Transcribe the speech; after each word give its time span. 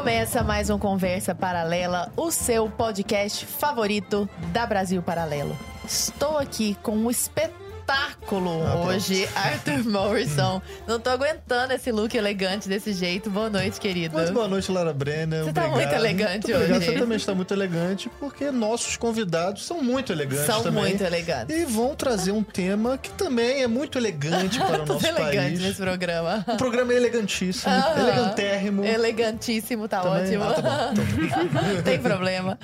Começa 0.00 0.42
mais 0.42 0.70
um 0.70 0.78
Conversa 0.78 1.34
Paralela, 1.34 2.10
o 2.16 2.30
seu 2.30 2.70
podcast 2.70 3.44
favorito 3.44 4.26
da 4.50 4.64
Brasil 4.64 5.02
Paralelo. 5.02 5.54
Estou 5.84 6.38
aqui 6.38 6.74
com 6.82 6.96
um 6.96 7.10
espetáculo 7.10 7.59
ah, 7.92 8.76
hoje, 8.86 9.28
Arthur 9.34 9.84
Morrison. 9.84 10.62
Não 10.86 11.00
tô 11.00 11.10
aguentando 11.10 11.72
esse 11.72 11.90
look 11.90 12.14
elegante 12.16 12.68
desse 12.68 12.92
jeito. 12.92 13.28
Boa 13.30 13.50
noite, 13.50 13.80
querido. 13.80 14.14
Mas 14.14 14.30
boa 14.30 14.46
noite, 14.46 14.70
Lara 14.70 14.92
Brenner. 14.92 15.44
Você 15.44 15.50
obrigado. 15.50 15.70
tá 15.70 15.76
muito 15.76 15.92
elegante 15.92 16.52
muito 16.52 16.62
hoje. 16.62 16.84
Você 16.86 16.92
também 16.92 17.16
está 17.16 17.34
muito 17.34 17.54
elegante, 17.54 18.10
porque 18.20 18.50
nossos 18.50 18.96
convidados 18.96 19.64
são 19.66 19.82
muito 19.82 20.12
elegantes 20.12 20.46
são 20.46 20.62
também. 20.62 20.82
muito 20.84 21.02
elegantes. 21.02 21.56
E 21.56 21.64
vão 21.64 21.94
trazer 21.94 22.32
um 22.32 22.42
tema 22.42 22.96
que 22.98 23.10
também 23.10 23.62
é 23.62 23.66
muito 23.66 23.98
elegante 23.98 24.58
para 24.60 24.82
o 24.82 24.86
nosso 24.86 25.06
elegante 25.06 25.36
país. 25.36 25.60
nesse 25.60 25.80
programa. 25.80 26.44
O 26.46 26.56
programa 26.56 26.92
é 26.92 26.96
elegantíssimo, 26.96 27.72
elegantérrimo. 27.96 28.84
Elegantíssimo, 28.84 29.88
tá 29.88 30.00
também? 30.00 30.36
ótimo. 30.38 30.44
Ah, 30.44 30.54
tá 30.54 30.62
bom. 30.62 31.74
Não 31.74 31.82
tem 31.82 31.98
problema. 31.98 32.58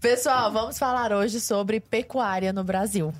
Pessoal, 0.00 0.52
vamos 0.52 0.78
falar 0.78 1.12
hoje 1.12 1.40
sobre 1.40 1.80
pecuária 1.80 2.52
no 2.52 2.62
Brasil. 2.62 3.12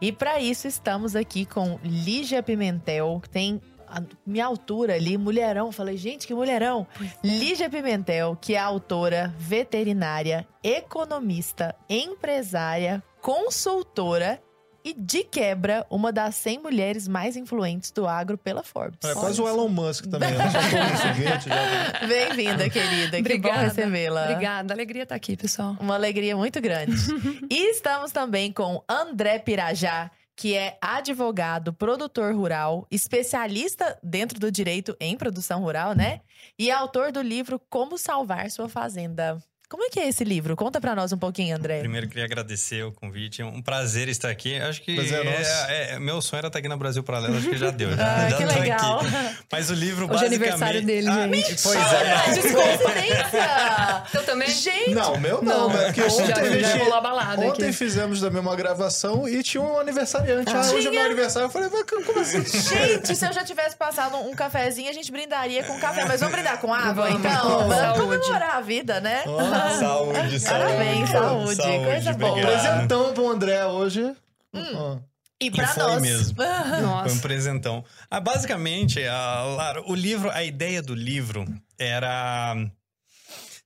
E 0.00 0.12
para 0.12 0.40
isso 0.40 0.66
estamos 0.66 1.16
aqui 1.16 1.46
com 1.46 1.78
Lígia 1.82 2.42
Pimentel, 2.42 3.20
que 3.22 3.30
tem 3.30 3.60
a 3.86 4.02
minha 4.26 4.44
altura 4.44 4.94
ali, 4.94 5.16
mulherão. 5.16 5.70
Falei, 5.70 5.96
gente, 5.96 6.26
que 6.26 6.34
mulherão. 6.34 6.86
É. 7.00 7.26
Lígia 7.26 7.70
Pimentel, 7.70 8.36
que 8.40 8.54
é 8.54 8.58
autora, 8.58 9.32
veterinária, 9.38 10.46
economista, 10.62 11.74
empresária, 11.88 13.02
consultora 13.20 14.42
e, 14.84 14.92
de 14.92 15.24
quebra, 15.24 15.86
uma 15.88 16.12
das 16.12 16.34
100 16.34 16.58
mulheres 16.58 17.08
mais 17.08 17.36
influentes 17.36 17.90
do 17.90 18.06
agro 18.06 18.36
pela 18.36 18.62
Forbes. 18.62 18.98
É 19.02 19.14
quase 19.14 19.40
o 19.40 19.48
Elon 19.48 19.68
Musk 19.68 20.04
também. 20.06 20.30
Né? 20.30 20.44
Bem-vinda, 22.06 22.68
querida. 22.68 23.18
Obrigada. 23.18 23.54
Que 23.54 23.60
bom 23.60 23.68
recebê-la. 23.68 24.24
Obrigada. 24.24 24.74
Alegria 24.74 25.04
estar 25.04 25.14
aqui, 25.14 25.38
pessoal. 25.38 25.74
Uma 25.80 25.94
alegria 25.94 26.36
muito 26.36 26.60
grande. 26.60 26.94
e 27.50 27.70
estamos 27.70 28.12
também 28.12 28.52
com 28.52 28.84
André 28.86 29.38
Pirajá, 29.38 30.10
que 30.36 30.54
é 30.54 30.76
advogado, 30.82 31.72
produtor 31.72 32.34
rural, 32.34 32.86
especialista 32.90 33.98
dentro 34.02 34.38
do 34.38 34.52
direito 34.52 34.94
em 35.00 35.16
produção 35.16 35.62
rural, 35.62 35.94
né? 35.94 36.20
E 36.58 36.70
autor 36.70 37.10
do 37.10 37.22
livro 37.22 37.58
Como 37.70 37.96
Salvar 37.96 38.50
Sua 38.50 38.68
Fazenda. 38.68 39.42
Como 39.68 39.82
é 39.82 39.88
que 39.88 39.98
é 39.98 40.08
esse 40.08 40.24
livro? 40.24 40.54
Conta 40.54 40.78
para 40.80 40.94
nós 40.94 41.12
um 41.12 41.16
pouquinho, 41.16 41.56
André. 41.56 41.80
Primeiro, 41.80 42.06
queria 42.06 42.24
agradecer 42.24 42.84
o 42.84 42.92
convite. 42.92 43.40
É 43.40 43.44
um 43.46 43.62
prazer 43.62 44.08
estar 44.08 44.28
aqui. 44.28 44.56
Acho 44.56 44.82
que 44.82 44.92
é, 44.92 45.66
é, 45.68 45.94
é, 45.94 45.98
meu 45.98 46.20
sonho 46.20 46.40
era 46.40 46.46
estar 46.48 46.58
aqui 46.58 46.68
no 46.68 46.76
Brasil 46.76 47.02
Paralelo. 47.02 47.38
Acho 47.38 47.48
que 47.48 47.56
já 47.56 47.70
deu. 47.70 47.90
Já, 47.96 48.26
ah, 48.26 48.28
já 48.28 48.36
que 48.36 48.44
legal. 48.44 49.00
Aqui. 49.00 49.36
Mas 49.50 49.70
o 49.70 49.74
livro, 49.74 50.04
Hoje 50.04 50.12
basicamente... 50.14 50.32
é 50.32 50.36
aniversário 50.36 50.82
dele, 50.82 51.08
ah, 51.08 51.28
gente. 51.28 51.62
Pois 51.62 51.76
é. 51.76 52.34
Descoincidência! 52.34 54.04
Eu 54.12 54.24
também? 54.24 54.48
Gente! 54.48 54.94
Não, 54.94 55.18
meu 55.18 55.42
não. 55.42 55.68
não. 55.68 55.80
É 55.80 55.86
porque 55.86 56.02
ontem, 56.02 56.26
já, 56.26 56.34
já 56.34 56.44
gente, 56.44 56.78
rolou 56.78 56.94
a 56.94 57.00
balada 57.00 57.42
ontem 57.42 57.64
aqui. 57.64 57.72
fizemos 57.72 58.20
da 58.20 58.30
mesma 58.30 58.54
gravação 58.56 59.28
e 59.28 59.42
tinha 59.42 59.62
um 59.62 59.78
aniversariante. 59.78 60.50
Ah, 60.54 60.60
ah 60.60 60.70
hoje 60.72 60.88
é 60.88 60.90
meu 60.90 61.02
aniversário. 61.02 61.46
Eu 61.46 61.50
falei, 61.50 61.70
como 61.70 62.20
assim? 62.20 62.44
Gente, 62.44 63.14
se 63.14 63.24
eu 63.24 63.32
já 63.32 63.44
tivesse 63.44 63.76
passado 63.76 64.16
um 64.16 64.34
cafezinho, 64.34 64.90
a 64.90 64.92
gente 64.92 65.10
brindaria 65.10 65.62
com 65.64 65.78
café. 65.78 66.04
Mas 66.04 66.20
vamos 66.20 66.34
brindar 66.34 66.60
com 66.60 66.72
água, 66.74 67.10
então? 67.10 67.68
Vamos 67.68 67.98
comemorar 67.98 68.56
a 68.56 68.60
vida, 68.60 69.00
né? 69.00 69.22
Oh, 69.26 69.53
saúde, 69.78 70.40
saúde. 70.40 70.64
Parabéns, 70.64 71.10
saúde, 71.10 71.54
saúde 71.56 71.84
coisa 71.84 72.12
boa. 72.14 72.40
Presentão 72.40 73.14
pro 73.14 73.28
André 73.30 73.64
hoje. 73.66 74.14
Hum. 74.52 75.00
E 75.40 75.50
pra 75.50 75.72
e 75.74 75.78
nós. 75.78 76.02
mesmo. 76.02 76.36
Nossa. 76.82 77.08
Foi 77.08 77.18
um 77.18 77.20
presentão. 77.20 77.84
Ah, 78.10 78.20
basicamente, 78.20 79.04
a, 79.04 79.42
Lara, 79.42 79.82
o 79.86 79.94
livro, 79.94 80.30
a 80.30 80.44
ideia 80.44 80.80
do 80.80 80.94
livro 80.94 81.44
era 81.78 82.56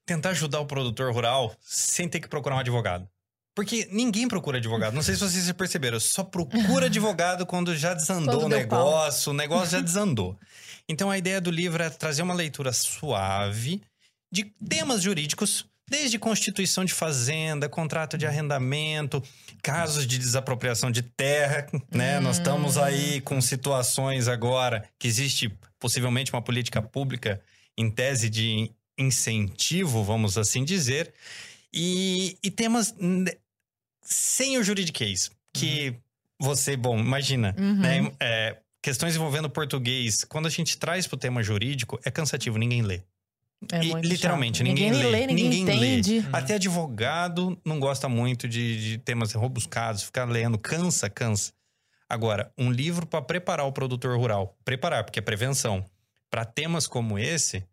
tentar 0.05 0.31
ajudar 0.31 0.61
o 0.61 0.67
produtor 0.67 1.13
rural 1.13 1.55
sem 1.61 2.09
ter 2.09 2.21
que 2.21 2.29
procurar 2.29 2.57
um 2.57 2.61
advogado. 2.61 3.07
Porque 3.55 3.89
ninguém 3.91 4.29
procura 4.29 4.59
advogado. 4.59 4.95
Não 4.95 5.03
sei 5.03 5.15
se 5.15 5.21
vocês 5.21 5.51
perceberam. 5.53 5.99
Só 5.99 6.23
procura 6.23 6.87
advogado 6.87 7.45
quando 7.45 7.77
já 7.77 7.93
desandou 7.93 8.41
quando 8.41 8.53
o 8.53 8.57
negócio. 8.57 9.25
Pau. 9.25 9.35
O 9.35 9.37
negócio 9.37 9.71
já 9.71 9.81
desandou. 9.81 10.39
Então 10.89 11.11
a 11.11 11.19
ideia 11.19 11.41
do 11.41 11.51
livro 11.51 11.83
é 11.83 11.91
trazer 11.91 12.23
uma 12.23 12.35
leitura 12.35 12.73
suave 12.73 13.83
de 14.33 14.45
temas 14.45 15.03
jurídicos 15.03 15.67
Desde 15.89 16.19
constituição 16.19 16.85
de 16.85 16.93
fazenda, 16.93 17.69
contrato 17.69 18.19
de 18.19 18.27
arrendamento, 18.27 19.23
casos 19.63 20.07
de 20.07 20.19
desapropriação 20.19 20.91
de 20.91 21.03
terra, 21.03 21.67
né? 21.91 22.19
Hum. 22.19 22.23
Nós 22.23 22.39
estamos 22.39 22.77
aí 22.77 23.21
com 23.21 23.41
situações 23.41 24.29
agora 24.29 24.85
que 24.99 25.09
existe 25.09 25.51
possivelmente 25.79 26.33
uma 26.33 26.43
política 26.43 26.83
pública 26.83 27.41
em 27.77 27.91
tese 27.91 28.29
de 28.29 28.71
incentivo, 28.99 30.03
vamos 30.03 30.37
assim 30.37 30.65
dizer, 30.65 31.13
e, 31.73 32.37
e 32.43 32.51
temas 32.51 32.95
sem 34.03 34.59
o 34.59 34.65
juridiquês, 34.65 35.31
que 35.53 35.91
uhum. 35.91 35.97
você, 36.41 36.77
bom, 36.77 36.99
imagina, 36.99 37.55
uhum. 37.59 37.77
né? 37.77 38.13
É, 38.19 38.57
questões 38.83 39.15
envolvendo 39.15 39.49
português, 39.49 40.25
quando 40.25 40.47
a 40.47 40.51
gente 40.51 40.77
traz 40.79 41.07
para 41.07 41.17
o 41.17 41.19
tema 41.19 41.43
jurídico, 41.43 42.01
é 42.05 42.11
cansativo, 42.11 42.59
ninguém 42.59 42.83
lê. 42.83 43.03
É 43.73 43.83
e, 43.83 43.93
literalmente, 44.03 44.63
ninguém, 44.63 44.91
ninguém, 44.91 45.11
lê, 45.11 45.27
ninguém, 45.27 45.49
ninguém 45.49 45.63
entende. 45.63 46.21
Lê. 46.21 46.29
Até 46.33 46.55
advogado 46.55 47.61
não 47.65 47.81
gosta 47.81 48.09
muito 48.09 48.49
de, 48.49 48.81
de 48.81 48.99
temas 48.99 49.33
robuscados, 49.33 50.05
ficar 50.05 50.25
lendo, 50.29 50.59
cansa, 50.59 51.11
cansa. 51.11 51.53
Agora, 52.09 52.53
um 52.57 52.71
livro 52.71 53.07
para 53.07 53.21
preparar 53.21 53.67
o 53.67 53.73
produtor 53.73 54.17
rural, 54.17 54.57
preparar, 54.65 55.05
porque 55.05 55.19
é 55.19 55.23
prevenção, 55.23 55.85
para 56.31 56.45
temas 56.45 56.87
como 56.87 57.19
esse, 57.19 57.65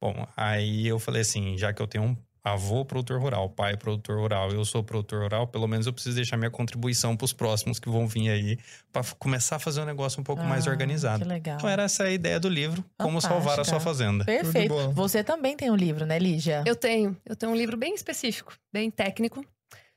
bom, 0.00 0.26
aí 0.36 0.86
eu 0.86 0.98
falei 0.98 1.22
assim, 1.22 1.56
já 1.56 1.72
que 1.72 1.82
eu 1.82 1.86
tenho 1.86 2.04
um 2.04 2.16
avô 2.44 2.84
produtor 2.84 3.20
rural, 3.20 3.48
pai 3.48 3.76
produtor 3.76 4.18
rural, 4.18 4.50
eu 4.50 4.64
sou 4.64 4.82
produtor 4.82 5.22
rural, 5.22 5.46
pelo 5.46 5.68
menos 5.68 5.86
eu 5.86 5.92
preciso 5.92 6.16
deixar 6.16 6.36
minha 6.36 6.50
contribuição 6.50 7.16
para 7.16 7.24
os 7.24 7.32
próximos 7.32 7.78
que 7.78 7.88
vão 7.88 8.06
vir 8.06 8.30
aí, 8.30 8.58
para 8.92 9.02
começar 9.18 9.56
a 9.56 9.58
fazer 9.58 9.80
um 9.80 9.84
negócio 9.84 10.20
um 10.20 10.24
pouco 10.24 10.42
ah, 10.42 10.46
mais 10.46 10.66
organizado. 10.66 11.22
Que 11.22 11.28
legal. 11.28 11.56
Então 11.56 11.68
era 11.68 11.84
essa 11.84 12.04
a 12.04 12.10
ideia 12.10 12.40
do 12.40 12.48
livro, 12.48 12.84
Como 12.98 13.20
Salvar 13.20 13.60
a 13.60 13.64
Sua 13.64 13.78
Fazenda. 13.78 14.24
Perfeito. 14.24 14.90
Você 14.90 15.22
também 15.22 15.56
tem 15.56 15.70
um 15.70 15.76
livro, 15.76 16.04
né, 16.04 16.18
Lígia? 16.18 16.64
Eu 16.66 16.74
tenho. 16.74 17.16
Eu 17.24 17.36
tenho 17.36 17.52
um 17.52 17.56
livro 17.56 17.76
bem 17.76 17.94
específico, 17.94 18.54
bem 18.72 18.90
técnico, 18.90 19.44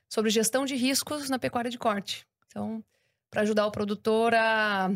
sobre 0.08 0.30
gestão 0.30 0.64
de 0.64 0.76
riscos 0.76 1.28
na 1.28 1.38
pecuária 1.38 1.70
de 1.70 1.78
corte. 1.78 2.24
Então, 2.46 2.82
para 3.28 3.42
ajudar 3.42 3.66
o 3.66 3.72
produtor 3.72 4.34
a 4.34 4.90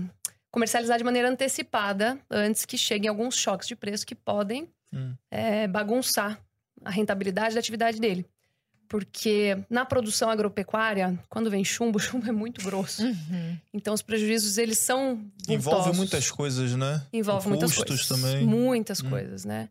comercializar 0.53 0.99
de 0.99 1.05
maneira 1.05 1.29
antecipada, 1.29 2.19
antes 2.31 2.65
que 2.65 2.79
cheguem 2.79 3.09
alguns 3.09 3.37
choques 3.37 3.67
de 3.67 3.75
preço 3.75 4.07
que 4.07 4.15
podem 4.15 4.69
hum. 4.93 5.15
é, 5.31 5.67
bagunçar 5.67 6.41
a 6.85 6.91
rentabilidade 6.91 7.55
da 7.55 7.61
atividade 7.61 8.01
dele. 8.01 8.27
Porque 8.89 9.57
na 9.71 9.85
produção 9.85 10.29
agropecuária, 10.29 11.17
quando 11.29 11.49
vem 11.49 11.65
chumbo, 11.65 11.97
o 11.99 12.01
chumbo 12.01 12.29
é 12.29 12.33
muito 12.33 12.63
grosso. 12.63 13.05
Uhum. 13.05 13.57
Então 13.73 13.95
os 13.95 14.03
prejuízos, 14.03 14.59
eles 14.59 14.79
são 14.79 15.17
vultosos. 15.47 15.49
Envolve 15.49 15.97
muitas 15.97 16.31
coisas, 16.31 16.75
né? 16.75 17.07
Envolve 17.13 17.49
muitas 17.49 17.73
coisas. 17.73 18.09
também. 18.09 18.45
Muitas 18.45 19.01
hum. 19.01 19.11
coisas, 19.11 19.45
né? 19.45 19.69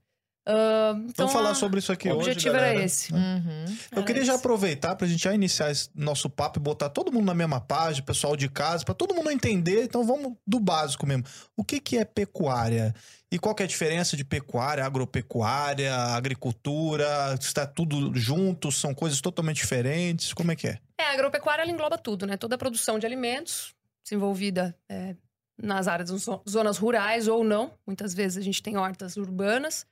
Uh, 0.48 1.06
então, 1.10 1.28
Vamos 1.28 1.34
falar 1.34 1.54
sobre 1.54 1.80
isso 1.80 1.92
aqui 1.92 2.08
o 2.08 2.12
hoje. 2.12 2.18
O 2.18 2.22
objetivo 2.32 2.54
galera. 2.56 2.74
era 2.74 2.84
esse. 2.84 3.14
Uhum. 3.14 3.78
Eu 3.92 4.04
queria 4.04 4.24
já 4.26 4.36
aproveitar 4.36 4.96
para 4.96 5.06
a 5.06 5.10
gente 5.10 5.24
já 5.24 5.34
iniciar 5.34 5.70
esse 5.70 5.90
nosso 5.94 6.30
papo 6.30 6.58
e 6.58 6.62
botar 6.62 6.90
todo 6.90 7.12
mundo 7.12 7.26
na 7.26 7.36
mesma 7.36 7.62
página, 7.62 8.06
pessoal 8.06 8.36
de 8.36 8.50
casa, 8.50 8.84
para 8.84 8.96
todo 8.96 9.14
mundo 9.14 9.30
entender. 9.30 9.84
Então 9.84 10.04
vamos 10.04 10.34
do 10.48 10.60
básico 10.60 11.06
mesmo. 11.06 11.24
O 11.56 11.64
que, 11.64 11.80
que 11.80 11.98
é 11.98 12.06
pecuária? 12.06 12.96
E 13.32 13.38
qual 13.38 13.54
que 13.54 13.62
é 13.62 13.66
a 13.66 13.70
diferença 13.70 14.18
de 14.18 14.26
pecuária, 14.26 14.84
agropecuária, 14.84 15.94
agricultura? 15.96 17.38
Está 17.40 17.68
tudo 17.68 18.12
junto? 18.16 18.72
São 18.72 18.94
coisas 18.94 19.22
totalmente 19.22 19.58
diferentes? 19.58 20.34
Como 20.34 20.52
é 20.52 20.56
que 20.56 20.68
é? 20.68 20.80
É, 21.00 21.04
a 21.04 21.14
agropecuária 21.14 21.62
ela 21.62 21.72
engloba 21.72 21.98
tudo, 21.98 22.26
né? 22.26 22.38
Toda 22.38 22.56
a 22.56 22.58
produção 22.58 22.98
de 22.98 23.06
alimentos 23.06 23.76
desenvolvida 24.04 24.76
é, 24.90 25.16
nas 25.62 25.88
áreas, 25.88 26.10
zonas 26.50 26.78
rurais 26.78 27.28
ou 27.28 27.44
não. 27.44 27.72
Muitas 27.86 28.16
vezes 28.16 28.38
a 28.38 28.42
gente 28.42 28.64
tem 28.64 28.78
hortas 28.78 29.16
urbanas. 29.16 29.86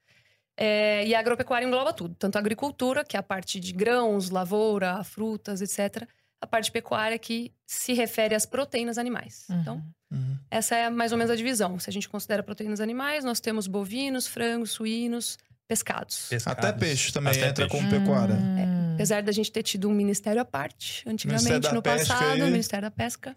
É, 0.57 1.05
e 1.05 1.13
a 1.13 1.19
agropecuária 1.19 1.65
engloba 1.65 1.93
tudo, 1.93 2.15
tanto 2.15 2.35
a 2.35 2.39
agricultura, 2.39 3.05
que 3.05 3.15
é 3.15 3.19
a 3.19 3.23
parte 3.23 3.59
de 3.59 3.71
grãos, 3.71 4.31
lavoura, 4.31 5.03
frutas, 5.03 5.61
etc., 5.61 6.07
a 6.41 6.47
parte 6.47 6.71
pecuária 6.71 7.17
que 7.17 7.51
se 7.65 7.93
refere 7.93 8.35
às 8.35 8.45
proteínas 8.45 8.97
animais. 8.97 9.45
Uhum. 9.49 9.61
Então, 9.61 9.83
uhum. 10.11 10.37
essa 10.49 10.75
é 10.75 10.89
mais 10.89 11.11
ou 11.11 11.17
menos 11.17 11.31
a 11.31 11.35
divisão. 11.35 11.79
Se 11.79 11.89
a 11.89 11.93
gente 11.93 12.09
considera 12.09 12.43
proteínas 12.43 12.79
animais, 12.79 13.23
nós 13.23 13.39
temos 13.39 13.67
bovinos, 13.67 14.27
frangos, 14.27 14.71
suínos, 14.71 15.37
pescados. 15.67 16.27
pescados. 16.29 16.63
Até 16.63 16.71
peixe 16.77 17.11
também 17.11 17.31
Até 17.31 17.49
entra 17.49 17.67
peixe. 17.67 17.77
como 17.77 17.89
pecuária. 17.89 18.33
É, 18.33 18.86
apesar 18.97 19.21
da 19.21 19.31
gente 19.31 19.51
ter 19.51 19.61
tido 19.61 19.87
um 19.87 19.93
ministério 19.93 20.41
à 20.41 20.45
parte, 20.45 21.07
antigamente, 21.07 21.71
no 21.71 21.83
passado, 21.83 22.41
o 22.41 22.45
Ministério 22.47 22.87
da 22.87 22.91
Pesca. 22.91 23.33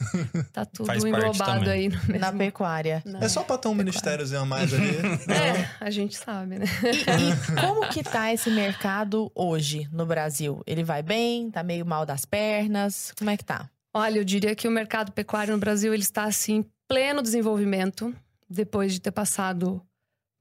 Tá 0.53 0.65
tudo 0.67 1.07
englobado 1.07 1.69
aí 1.69 1.91
mesmo, 1.91 2.19
na 2.19 2.33
pecuária. 2.33 3.03
é 3.21 3.29
só 3.29 3.43
pra 3.43 3.59
ter 3.59 3.69
um 3.69 3.75
ministériozinho 3.75 4.41
a 4.41 4.47
mais 4.47 4.73
ali. 4.73 4.97
é, 5.29 5.71
a 5.79 5.91
gente 5.91 6.17
sabe, 6.17 6.59
né? 6.59 6.65
E, 6.83 7.53
e, 7.53 7.61
como 7.61 7.89
que 7.91 8.03
tá 8.03 8.33
esse 8.33 8.51
mercado 8.51 9.31
hoje 9.35 9.87
no 9.93 10.07
Brasil? 10.07 10.63
Ele 10.67 10.83
vai 10.83 11.03
bem? 11.03 11.51
Tá 11.51 11.63
meio 11.63 11.85
mal 11.85 12.07
das 12.07 12.25
pernas? 12.25 13.13
Como 13.19 13.29
é 13.29 13.37
que 13.37 13.45
tá? 13.45 13.69
Olha, 13.93 14.19
eu 14.19 14.25
diria 14.25 14.55
que 14.55 14.67
o 14.67 14.71
mercado 14.71 15.13
pecuário 15.13 15.53
no 15.53 15.61
Brasil 15.61 15.93
ele 15.93 16.03
está 16.03 16.25
assim 16.25 16.65
pleno 16.89 17.21
desenvolvimento 17.21 18.15
depois 18.49 18.93
de 18.93 19.01
ter 19.01 19.11
passado 19.11 19.83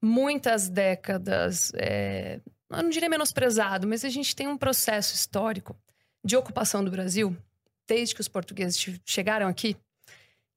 muitas 0.01 0.69
décadas 0.69 1.71
é, 1.75 2.39
eu 2.69 2.83
não 2.83 2.89
diria 2.89 3.09
menosprezado, 3.09 3.87
mas 3.87 4.05
a 4.05 4.09
gente 4.09 4.35
tem 4.35 4.47
um 4.47 4.57
processo 4.57 5.15
histórico 5.15 5.75
de 6.23 6.35
ocupação 6.35 6.83
do 6.83 6.91
Brasil, 6.91 7.35
desde 7.87 8.13
que 8.13 8.21
os 8.21 8.27
portugueses 8.27 8.99
chegaram 9.05 9.47
aqui, 9.47 9.75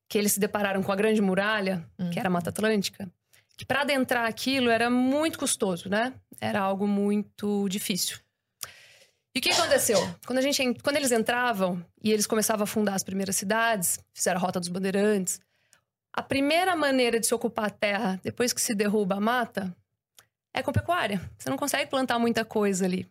que 0.08 0.18
eles 0.18 0.32
se 0.32 0.40
depararam 0.40 0.82
com 0.82 0.92
a 0.92 0.96
Grande 0.96 1.22
Muralha, 1.22 1.86
hum. 1.98 2.10
que 2.10 2.18
era 2.18 2.28
a 2.28 2.30
Mata 2.30 2.50
Atlântica, 2.50 3.10
que 3.56 3.64
para 3.64 3.80
adentrar 3.80 4.26
aquilo 4.26 4.68
era 4.68 4.90
muito 4.90 5.38
custoso, 5.38 5.88
né? 5.88 6.12
Era 6.40 6.60
algo 6.60 6.86
muito 6.86 7.68
difícil. 7.68 8.18
E 9.34 9.38
o 9.38 9.42
que 9.42 9.50
aconteceu? 9.50 9.98
Quando, 10.26 10.38
a 10.38 10.42
gente, 10.42 10.74
quando 10.82 10.96
eles 10.96 11.10
entravam 11.10 11.82
e 12.02 12.12
eles 12.12 12.26
começavam 12.26 12.64
a 12.64 12.66
fundar 12.66 12.94
as 12.94 13.02
primeiras 13.02 13.36
cidades, 13.36 13.98
fizeram 14.12 14.38
a 14.38 14.42
Rota 14.42 14.60
dos 14.60 14.68
Bandeirantes, 14.68 15.40
a 16.12 16.22
primeira 16.22 16.76
maneira 16.76 17.18
de 17.18 17.26
se 17.26 17.34
ocupar 17.34 17.66
a 17.66 17.70
terra 17.70 18.20
depois 18.22 18.52
que 18.52 18.60
se 18.60 18.74
derruba 18.74 19.14
a 19.14 19.20
mata 19.20 19.74
é 20.54 20.62
com 20.62 20.72
pecuária. 20.72 21.20
Você 21.38 21.48
não 21.48 21.56
consegue 21.56 21.90
plantar 21.90 22.18
muita 22.18 22.44
coisa 22.44 22.84
ali. 22.84 23.08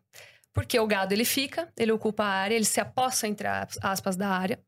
Porque 0.54 0.80
o 0.80 0.88
gado 0.88 1.14
ele 1.14 1.26
fica, 1.26 1.72
ele 1.78 1.92
ocupa 1.92 2.24
a 2.24 2.28
área, 2.28 2.56
ele 2.56 2.66
se 2.66 2.80
aposta 2.80 3.28
entre 3.28 3.48
aspas 3.82 4.16
da 4.16 4.30
área. 4.30 4.60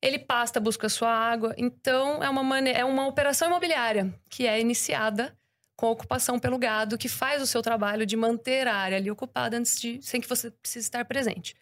Ele 0.00 0.18
pasta, 0.18 0.58
busca 0.58 0.88
sua 0.88 1.10
água. 1.10 1.54
Então 1.56 2.22
é 2.22 2.28
uma 2.28 2.42
maneira, 2.42 2.80
é 2.80 2.84
uma 2.84 3.06
operação 3.06 3.48
imobiliária 3.48 4.12
que 4.28 4.46
é 4.46 4.60
iniciada 4.60 5.36
com 5.76 5.86
a 5.86 5.90
ocupação 5.90 6.38
pelo 6.38 6.58
gado, 6.58 6.98
que 6.98 7.08
faz 7.08 7.40
o 7.40 7.46
seu 7.46 7.62
trabalho 7.62 8.04
de 8.04 8.16
manter 8.16 8.68
a 8.68 8.74
área 8.74 8.98
ali 8.98 9.10
ocupada 9.10 9.56
antes 9.56 9.80
de, 9.80 10.00
sem 10.02 10.20
que 10.20 10.28
você 10.28 10.50
precise 10.50 10.86
estar 10.86 11.04
presente. 11.04 11.56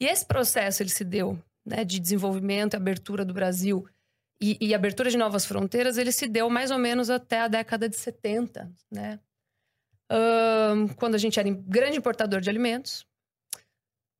E 0.00 0.06
esse 0.06 0.26
processo 0.26 0.82
ele 0.82 0.90
se 0.90 1.04
deu 1.04 1.38
né, 1.64 1.84
de 1.84 1.98
desenvolvimento 1.98 2.74
e 2.74 2.76
abertura 2.76 3.24
do 3.24 3.32
Brasil 3.32 3.86
e, 4.40 4.58
e, 4.60 4.74
abertura 4.74 5.08
de 5.08 5.16
novas 5.16 5.46
fronteiras, 5.46 5.96
ele 5.96 6.12
se 6.12 6.26
deu 6.26 6.50
mais 6.50 6.70
ou 6.70 6.78
menos 6.78 7.08
até 7.08 7.40
a 7.40 7.48
década 7.48 7.88
de 7.88 7.96
70, 7.96 8.70
né? 8.90 9.18
Um, 10.10 10.88
quando 10.88 11.14
a 11.14 11.18
gente 11.18 11.38
era 11.38 11.48
grande 11.50 11.98
importador 11.98 12.40
de 12.40 12.50
alimentos. 12.50 13.06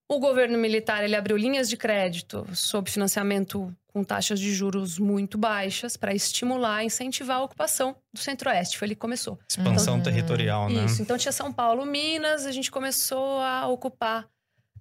O 0.08 0.18
governo 0.18 0.58
militar 0.58 1.02
ele 1.02 1.16
abriu 1.16 1.36
linhas 1.36 1.68
de 1.68 1.76
crédito 1.76 2.46
sob 2.54 2.90
financiamento 2.90 3.74
com 3.94 4.04
taxas 4.04 4.38
de 4.38 4.52
juros 4.52 4.98
muito 4.98 5.38
baixas 5.38 5.96
para 5.96 6.12
estimular, 6.12 6.84
incentivar 6.84 7.38
a 7.38 7.42
ocupação 7.44 7.96
do 8.12 8.18
Centro-Oeste. 8.18 8.76
Foi 8.76 8.86
ali 8.86 8.94
que 8.94 9.00
começou. 9.00 9.38
Expansão 9.48 9.98
então, 9.98 10.12
territorial, 10.12 10.68
né? 10.68 10.84
Isso. 10.84 11.00
Então 11.00 11.16
tinha 11.16 11.32
São 11.32 11.52
Paulo, 11.52 11.86
Minas, 11.86 12.44
a 12.44 12.52
gente 12.52 12.70
começou 12.70 13.40
a 13.40 13.66
ocupar 13.68 14.28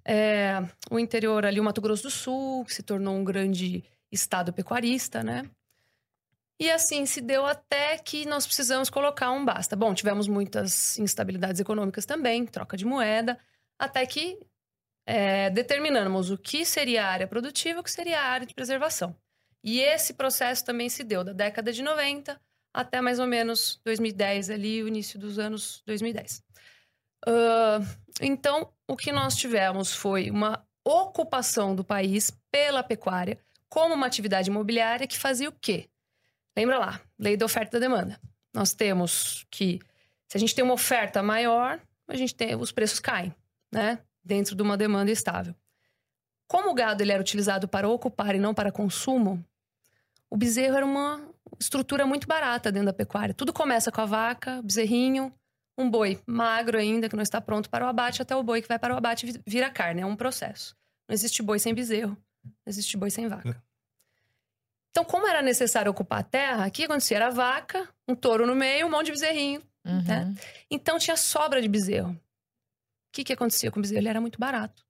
é, 0.03 0.61
o 0.89 1.00
interior 1.00 1.45
ali, 1.45 1.59
o 1.59 1.63
Mato 1.63 1.79
Grosso 1.79 2.03
do 2.03 2.09
Sul, 2.09 2.65
que 2.65 2.73
se 2.73 2.83
tornou 2.83 3.15
um 3.15 3.23
grande 3.23 3.83
estado 4.11 4.51
pecuarista, 4.51 5.23
né? 5.23 5.44
E 6.59 6.69
assim 6.69 7.05
se 7.05 7.19
deu 7.19 7.45
até 7.45 7.97
que 7.97 8.25
nós 8.25 8.45
precisamos 8.45 8.89
colocar 8.89 9.31
um 9.31 9.44
basta. 9.44 9.75
Bom, 9.75 9.94
tivemos 9.94 10.27
muitas 10.27 10.97
instabilidades 11.00 11.59
econômicas 11.59 12.05
também, 12.05 12.45
troca 12.45 12.77
de 12.77 12.85
moeda, 12.85 13.39
até 13.77 14.05
que 14.05 14.39
é, 15.05 15.50
determinamos 15.50 16.29
o 16.31 16.38
que 16.38 16.65
seria 16.65 17.05
a 17.05 17.09
área 17.09 17.27
produtiva 17.27 17.79
e 17.79 17.81
o 17.81 17.83
que 17.83 17.91
seria 17.91 18.19
a 18.21 18.25
área 18.25 18.47
de 18.47 18.53
preservação. 18.53 19.15
E 19.63 19.79
esse 19.79 20.13
processo 20.13 20.63
também 20.63 20.89
se 20.89 21.03
deu 21.03 21.23
da 21.23 21.33
década 21.33 21.71
de 21.71 21.81
90 21.81 22.39
até 22.73 23.00
mais 23.00 23.19
ou 23.19 23.27
menos 23.27 23.79
2010, 23.85 24.50
ali, 24.50 24.81
o 24.81 24.88
início 24.88 25.19
dos 25.19 25.38
anos 25.38 25.83
2010. 25.85 26.44
Uh, 27.27 27.85
então, 28.19 28.73
o 28.88 28.97
que 28.97 29.11
nós 29.11 29.35
tivemos 29.35 29.94
foi 29.94 30.31
uma 30.31 30.65
ocupação 30.83 31.75
do 31.75 31.83
país 31.83 32.31
pela 32.51 32.83
pecuária 32.83 33.39
como 33.69 33.94
uma 33.94 34.07
atividade 34.07 34.50
imobiliária 34.50 35.07
que 35.07 35.17
fazia 35.17 35.47
o 35.47 35.53
quê? 35.53 35.88
Lembra 36.55 36.77
lá, 36.77 37.01
lei 37.17 37.35
da 37.35 37.45
oferta 37.45 37.77
e 37.77 37.79
da 37.79 37.88
demanda. 37.88 38.19
Nós 38.53 38.73
temos 38.73 39.45
que, 39.50 39.79
se 40.27 40.38
a 40.38 40.39
gente 40.39 40.53
tem 40.53 40.63
uma 40.63 40.73
oferta 40.73 41.23
maior, 41.23 41.79
a 42.07 42.15
gente 42.15 42.35
tem, 42.35 42.55
os 42.55 42.71
preços 42.71 43.00
caem, 43.00 43.33
né? 43.71 44.00
dentro 44.23 44.55
de 44.55 44.61
uma 44.61 44.77
demanda 44.77 45.11
estável. 45.11 45.53
Como 46.47 46.69
o 46.69 46.73
gado 46.73 47.01
ele 47.01 47.11
era 47.11 47.21
utilizado 47.21 47.67
para 47.67 47.89
ocupar 47.89 48.35
e 48.35 48.39
não 48.39 48.53
para 48.53 48.71
consumo, 48.71 49.44
o 50.29 50.38
bezerro 50.38 50.77
era 50.77 50.85
uma 50.85 51.27
estrutura 51.59 52.05
muito 52.05 52.27
barata 52.27 52.71
dentro 52.71 52.88
da 52.88 52.94
pecuária. 52.94 53.33
Tudo 53.33 53.51
começa 53.51 53.91
com 53.91 54.01
a 54.01 54.05
vaca, 54.05 54.61
bezerrinho, 54.61 55.33
um 55.77 55.89
boi 55.89 56.21
magro 56.27 56.77
ainda, 56.77 57.09
que 57.09 57.15
não 57.15 57.23
está 57.23 57.41
pronto 57.41 57.69
para 57.69 57.85
o 57.85 57.89
abate, 57.89 58.21
até 58.21 58.35
o 58.35 58.44
boi 58.44 58.61
que 58.61 58.67
vai 58.67 58.77
para 58.77 58.94
o 58.94 58.97
abate 58.97 59.41
vira 59.45 59.69
carne. 59.69 60.01
É 60.01 60.05
um 60.05 60.15
processo. 60.15 60.75
Não 61.07 61.13
existe 61.13 61.41
boi 61.41 61.59
sem 61.59 61.73
bezerro, 61.73 62.17
não 62.44 62.53
existe 62.67 62.95
boi 62.95 63.09
sem 63.09 63.27
vaca. 63.27 63.61
Então, 64.94 65.04
como 65.04 65.28
era 65.28 65.42
necessário 65.42 65.92
ocupar 65.92 66.19
a 66.19 66.24
terra, 66.24 66.68
o 66.68 66.72
que 66.72 66.86
acontecia? 66.86 67.18
Era 67.18 67.28
a 67.28 67.31
vaca, 67.31 67.90
um 68.07 68.16
touro 68.16 68.48
no 68.48 68.56
meio, 68.56 68.88
um 68.88 68.92
monte 68.92 69.07
de 69.07 69.13
bezerrinho. 69.13 69.62
Uhum. 69.84 70.04
Né? 70.04 70.34
Então, 70.69 70.98
tinha 70.98 71.18
sobra 71.18 71.62
de 71.62 71.68
bezerro 71.68 72.18
que, 73.13 73.24
que 73.24 73.31
acontecia 73.31 73.72
com 73.72 73.80
o 73.80 73.81
bezerro? 73.81 74.01
Ele 74.01 74.10
era 74.10 74.19
muito 74.19 74.40
barato. 74.40 74.84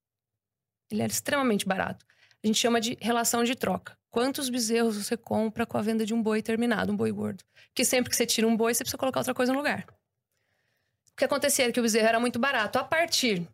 Ele 0.89 1.01
era 1.03 1.11
extremamente 1.11 1.67
barato. 1.67 2.05
A 2.41 2.47
gente 2.47 2.57
chama 2.57 2.79
de 2.79 2.97
relação 2.99 3.43
de 3.43 3.53
troca. 3.53 3.97
Quantos 4.09 4.49
bezerros 4.49 4.95
você 4.95 5.17
compra 5.17 5.65
com 5.65 5.77
a 5.77 5.81
venda 5.81 6.05
de 6.05 6.13
um 6.13 6.21
boi 6.21 6.41
terminado, 6.41 6.91
um 6.91 6.95
boi 6.95 7.11
gordo? 7.11 7.43
Porque 7.67 7.83
sempre 7.83 8.09
que 8.09 8.15
você 8.15 8.25
tira 8.25 8.47
um 8.47 8.55
boi, 8.55 8.73
você 8.73 8.83
precisa 8.83 8.97
colocar 8.97 9.19
outra 9.19 9.33
coisa 9.33 9.51
no 9.51 9.57
lugar. 9.57 9.85
O 11.11 11.15
que 11.15 11.25
acontecia 11.25 11.65
era 11.65 11.73
que 11.73 11.79
o 11.79 11.83
bezerro 11.83 12.07
era 12.07 12.19
muito 12.19 12.39
barato. 12.39 12.79
A 12.79 12.83
partir 12.83 13.47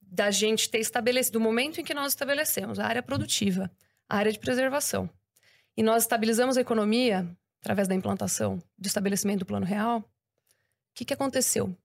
da 0.00 0.30
gente 0.30 0.70
ter 0.70 0.78
estabelecido, 0.78 1.34
do 1.34 1.40
momento 1.40 1.80
em 1.80 1.84
que 1.84 1.94
nós 1.94 2.12
estabelecemos 2.12 2.78
a 2.78 2.86
área 2.86 3.02
produtiva, 3.02 3.70
a 4.08 4.16
área 4.16 4.32
de 4.32 4.38
preservação, 4.38 5.10
e 5.76 5.82
nós 5.82 6.02
estabilizamos 6.02 6.56
a 6.56 6.60
economia 6.60 7.28
através 7.60 7.88
da 7.88 7.94
implantação 7.94 8.58
do 8.78 8.86
estabelecimento 8.86 9.40
do 9.40 9.46
plano 9.46 9.66
real, 9.66 9.98
o 9.98 10.04
que, 10.94 11.04
que 11.04 11.14
aconteceu? 11.14 11.76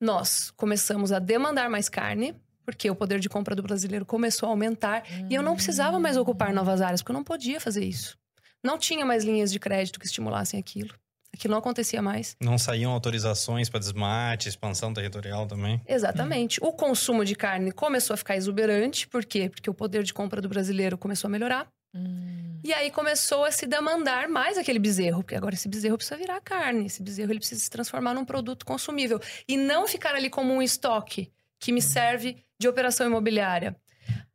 nós 0.00 0.50
começamos 0.56 1.12
a 1.12 1.18
demandar 1.18 1.70
mais 1.70 1.88
carne, 1.88 2.34
porque 2.64 2.90
o 2.90 2.94
poder 2.94 3.18
de 3.20 3.28
compra 3.28 3.54
do 3.54 3.62
brasileiro 3.62 4.04
começou 4.04 4.48
a 4.48 4.52
aumentar 4.52 5.02
hum. 5.10 5.28
e 5.30 5.34
eu 5.34 5.42
não 5.42 5.54
precisava 5.54 5.98
mais 5.98 6.16
ocupar 6.16 6.52
novas 6.52 6.80
áreas, 6.80 7.02
porque 7.02 7.12
eu 7.12 7.16
não 7.16 7.24
podia 7.24 7.60
fazer 7.60 7.84
isso. 7.84 8.16
Não 8.62 8.78
tinha 8.78 9.04
mais 9.04 9.24
linhas 9.24 9.52
de 9.52 9.58
crédito 9.58 9.98
que 9.98 10.06
estimulassem 10.06 10.58
aquilo. 10.58 10.94
Aquilo 11.32 11.52
não 11.52 11.58
acontecia 11.58 12.00
mais. 12.00 12.36
Não 12.40 12.56
saíam 12.56 12.92
autorizações 12.92 13.68
para 13.68 13.80
desmate, 13.80 14.48
expansão 14.48 14.94
territorial 14.94 15.46
também? 15.46 15.82
Exatamente. 15.86 16.62
Hum. 16.62 16.68
O 16.68 16.72
consumo 16.72 17.24
de 17.24 17.34
carne 17.34 17.72
começou 17.72 18.14
a 18.14 18.16
ficar 18.16 18.36
exuberante. 18.36 19.08
Por 19.08 19.24
quê? 19.24 19.50
Porque 19.50 19.68
o 19.68 19.74
poder 19.74 20.04
de 20.04 20.14
compra 20.14 20.40
do 20.40 20.48
brasileiro 20.48 20.96
começou 20.96 21.28
a 21.28 21.30
melhorar. 21.32 21.68
Hum. 21.94 22.58
E 22.64 22.72
aí 22.72 22.90
começou 22.90 23.44
a 23.44 23.52
se 23.52 23.66
demandar 23.66 24.28
mais 24.28 24.58
aquele 24.58 24.78
bezerro, 24.78 25.22
porque 25.22 25.34
agora 25.34 25.54
esse 25.54 25.68
bezerro 25.68 25.96
precisa 25.96 26.16
virar 26.16 26.40
carne, 26.40 26.86
esse 26.86 27.02
bezerro 27.02 27.30
ele 27.30 27.38
precisa 27.38 27.60
se 27.60 27.70
transformar 27.70 28.14
num 28.14 28.24
produto 28.24 28.64
consumível 28.64 29.20
e 29.46 29.56
não 29.56 29.86
ficar 29.86 30.14
ali 30.14 30.30
como 30.30 30.52
um 30.52 30.62
estoque 30.62 31.30
que 31.60 31.72
me 31.72 31.82
serve 31.82 32.36
de 32.58 32.66
operação 32.66 33.06
imobiliária. 33.06 33.76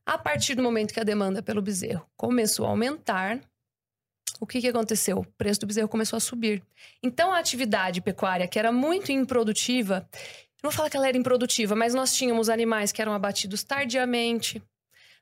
A 0.06 0.18
partir 0.18 0.56
do 0.56 0.64
momento 0.64 0.94
que 0.94 1.00
a 1.00 1.04
demanda 1.04 1.42
pelo 1.42 1.62
bezerro 1.62 2.06
começou 2.16 2.66
a 2.66 2.70
aumentar, 2.70 3.40
o 4.40 4.48
que, 4.48 4.62
que 4.62 4.68
aconteceu? 4.68 5.20
O 5.20 5.26
preço 5.38 5.60
do 5.60 5.68
bezerro 5.68 5.90
começou 5.90 6.18
a 6.18 6.20
subir. 6.20 6.64
Então, 7.04 7.32
a 7.32 7.40
atividade 7.40 8.02
pecuária, 8.02 8.48
que 8.48 8.58
era 8.58 8.72
muito 8.72 9.12
improdutiva, 9.12 10.08
não 10.64 10.70
vou 10.70 10.72
falar 10.72 10.90
que 10.90 10.98
ela 10.98 11.08
era 11.08 11.18
improdutiva, 11.18 11.76
mas 11.76 11.94
nós 11.94 12.14
tínhamos 12.14 12.50
animais 12.50 12.92
que 12.92 13.02
eram 13.02 13.14
abatidos 13.14 13.64
tardiamente, 13.64 14.62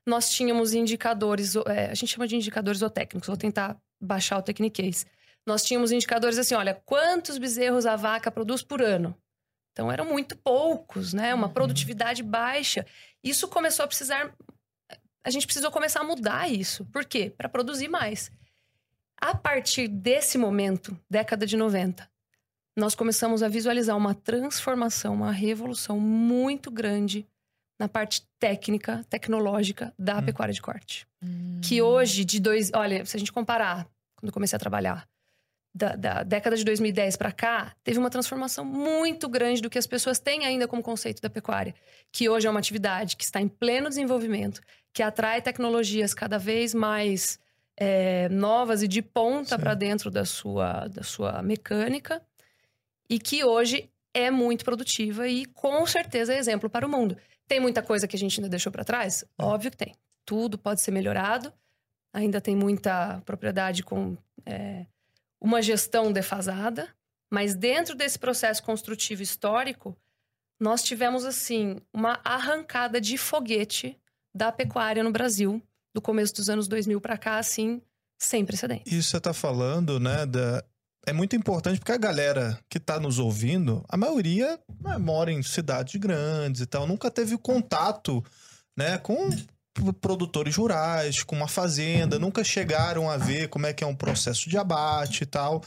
nós 0.08 0.30
tínhamos 0.30 0.72
indicadores, 0.72 1.54
é, 1.54 1.90
a 1.90 1.94
gente 1.94 2.08
chama 2.08 2.26
de 2.26 2.34
indicadores 2.34 2.80
zootécnicos, 2.80 3.26
vou 3.26 3.36
tentar 3.36 3.76
baixar 4.00 4.38
o 4.38 4.42
techniquez. 4.42 5.06
Nós 5.46 5.62
tínhamos 5.62 5.92
indicadores 5.92 6.38
assim, 6.38 6.54
olha, 6.54 6.74
quantos 6.86 7.36
bezerros 7.36 7.84
a 7.84 7.94
vaca 7.94 8.30
produz 8.30 8.62
por 8.62 8.80
ano? 8.80 9.14
Então 9.72 9.92
eram 9.92 10.06
muito 10.06 10.36
poucos, 10.36 11.12
né? 11.12 11.34
Uma 11.34 11.46
uhum. 11.46 11.52
produtividade 11.52 12.22
baixa. 12.22 12.86
Isso 13.22 13.46
começou 13.48 13.84
a 13.84 13.86
precisar 13.86 14.34
a 15.22 15.30
gente 15.30 15.46
precisou 15.46 15.70
começar 15.70 16.00
a 16.00 16.04
mudar 16.04 16.50
isso. 16.50 16.86
Por 16.86 17.04
quê? 17.04 17.30
Para 17.36 17.50
produzir 17.50 17.88
mais. 17.88 18.30
A 19.20 19.34
partir 19.34 19.86
desse 19.86 20.38
momento, 20.38 20.98
década 21.10 21.44
de 21.44 21.54
90, 21.54 22.08
nós 22.74 22.94
começamos 22.94 23.42
a 23.42 23.48
visualizar 23.48 23.94
uma 23.94 24.14
transformação, 24.14 25.12
uma 25.12 25.32
revolução 25.32 26.00
muito 26.00 26.70
grande 26.70 27.26
na 27.78 27.88
parte 27.88 28.22
técnica, 28.38 29.04
tecnológica 29.08 29.94
da 29.98 30.18
hum. 30.18 30.24
pecuária 30.24 30.52
de 30.52 30.60
corte. 30.60 31.06
Hum. 31.22 31.60
Que 31.62 31.80
hoje, 31.80 32.24
de 32.24 32.40
dois. 32.40 32.70
Olha, 32.74 33.04
se 33.04 33.16
a 33.16 33.20
gente 33.20 33.32
comparar, 33.32 33.86
quando 34.16 34.28
eu 34.28 34.32
comecei 34.32 34.56
a 34.56 34.60
trabalhar, 34.60 35.08
da, 35.74 35.94
da 35.94 36.22
década 36.22 36.56
de 36.56 36.64
2010 36.64 37.16
para 37.16 37.30
cá, 37.30 37.74
teve 37.84 37.98
uma 37.98 38.10
transformação 38.10 38.64
muito 38.64 39.28
grande 39.28 39.62
do 39.62 39.70
que 39.70 39.78
as 39.78 39.86
pessoas 39.86 40.18
têm 40.18 40.44
ainda 40.44 40.66
como 40.66 40.82
conceito 40.82 41.22
da 41.22 41.30
pecuária. 41.30 41.74
Que 42.10 42.28
hoje 42.28 42.46
é 42.46 42.50
uma 42.50 42.58
atividade 42.58 43.16
que 43.16 43.24
está 43.24 43.40
em 43.40 43.48
pleno 43.48 43.88
desenvolvimento, 43.88 44.60
que 44.92 45.02
atrai 45.02 45.40
tecnologias 45.40 46.12
cada 46.14 46.38
vez 46.38 46.74
mais 46.74 47.38
é, 47.76 48.28
novas 48.28 48.82
e 48.82 48.88
de 48.88 49.00
ponta 49.00 49.56
para 49.58 49.74
dentro 49.74 50.10
da 50.10 50.24
sua, 50.24 50.88
da 50.88 51.04
sua 51.04 51.40
mecânica. 51.42 52.20
E 53.08 53.18
que 53.18 53.44
hoje 53.44 53.88
é 54.12 54.30
muito 54.30 54.64
produtiva 54.64 55.28
e 55.28 55.46
com 55.46 55.86
certeza 55.86 56.34
é 56.34 56.38
exemplo 56.38 56.68
para 56.68 56.86
o 56.86 56.90
mundo. 56.90 57.16
Tem 57.48 57.58
muita 57.58 57.82
coisa 57.82 58.06
que 58.06 58.14
a 58.14 58.18
gente 58.18 58.38
ainda 58.38 58.48
deixou 58.48 58.70
para 58.70 58.84
trás? 58.84 59.24
É. 59.38 59.42
Óbvio 59.42 59.70
que 59.70 59.76
tem. 59.76 59.94
Tudo 60.24 60.58
pode 60.58 60.82
ser 60.82 60.90
melhorado. 60.90 61.52
Ainda 62.12 62.40
tem 62.40 62.54
muita 62.54 63.22
propriedade 63.24 63.82
com 63.82 64.16
é, 64.44 64.86
uma 65.40 65.62
gestão 65.62 66.12
defasada. 66.12 66.88
Mas 67.30 67.54
dentro 67.54 67.94
desse 67.94 68.18
processo 68.18 68.62
construtivo 68.62 69.22
histórico, 69.22 69.96
nós 70.60 70.82
tivemos, 70.82 71.24
assim, 71.24 71.76
uma 71.92 72.20
arrancada 72.24 73.00
de 73.00 73.16
foguete 73.16 73.98
da 74.34 74.52
pecuária 74.52 75.02
no 75.02 75.10
Brasil, 75.10 75.62
do 75.94 76.00
começo 76.00 76.34
dos 76.34 76.48
anos 76.50 76.68
2000 76.68 77.00
para 77.00 77.18
cá, 77.18 77.38
assim, 77.38 77.80
sem 78.18 78.44
precedentes. 78.44 78.92
Isso 78.92 79.10
você 79.10 79.20
tá 79.20 79.32
falando, 79.32 79.98
né, 79.98 80.26
da... 80.26 80.64
É 81.08 81.12
muito 81.12 81.34
importante 81.34 81.78
porque 81.78 81.92
a 81.92 81.96
galera 81.96 82.58
que 82.68 82.78
tá 82.78 83.00
nos 83.00 83.18
ouvindo, 83.18 83.84
a 83.88 83.96
maioria 83.96 84.58
né, 84.80 84.98
mora 84.98 85.32
em 85.32 85.42
cidades 85.42 85.98
grandes 86.00 86.60
e 86.60 86.66
tal, 86.66 86.86
nunca 86.86 87.10
teve 87.10 87.36
contato, 87.38 88.22
né, 88.76 88.98
com 88.98 89.30
produtores 90.00 90.56
rurais, 90.56 91.22
com 91.22 91.36
uma 91.36 91.48
fazenda, 91.48 92.18
nunca 92.18 92.42
chegaram 92.44 93.08
a 93.08 93.16
ver 93.16 93.48
como 93.48 93.66
é 93.66 93.72
que 93.72 93.84
é 93.84 93.86
um 93.86 93.94
processo 93.94 94.48
de 94.50 94.58
abate 94.58 95.22
e 95.22 95.26
tal. 95.26 95.62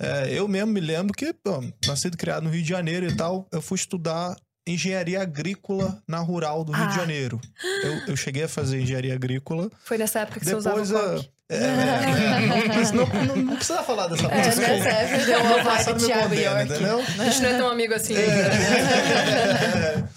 É, 0.00 0.32
eu 0.32 0.46
mesmo 0.46 0.72
me 0.72 0.80
lembro 0.80 1.14
que, 1.14 1.32
pô, 1.32 1.62
nascido 1.86 2.14
e 2.14 2.18
criado 2.18 2.44
no 2.44 2.50
Rio 2.50 2.62
de 2.62 2.68
Janeiro 2.68 3.06
e 3.06 3.16
tal, 3.16 3.46
eu 3.50 3.62
fui 3.62 3.76
estudar 3.76 4.36
engenharia 4.66 5.20
agrícola 5.20 6.02
na 6.08 6.18
rural 6.18 6.64
do 6.64 6.72
Rio 6.72 6.84
Ah. 6.84 6.88
de 6.88 6.96
Janeiro. 6.96 7.40
Eu, 7.82 7.92
eu 8.08 8.16
cheguei 8.16 8.44
a 8.44 8.48
fazer 8.48 8.80
engenharia 8.80 9.14
agrícola. 9.14 9.70
Foi 9.84 9.98
nessa 9.98 10.20
época 10.20 10.40
que 10.40 10.46
Depois, 10.46 10.64
você 10.64 10.80
usava 10.80 11.20
a-. 11.20 11.24
é, 11.48 11.56
é, 11.56 12.66
mas 12.68 12.90
não, 12.92 13.06
não, 13.06 13.36
não 13.36 13.56
precisa 13.56 13.82
falar 13.82 14.06
dessa 14.08 14.26
É, 14.26 14.36
nessa 14.36 14.60
época 14.62 15.26
deu 15.26 15.40
uma 15.40 15.62
vibe 15.62 16.06
Thiago 16.06 16.34
York. 16.34 16.64
entendeu? 16.64 17.00
A 17.00 17.24
gente 17.24 17.42
não 17.42 17.48
é 17.50 17.58
tão 17.58 17.68
amigo 17.68 17.94
assim. 17.94 18.14
É. 18.16 20.04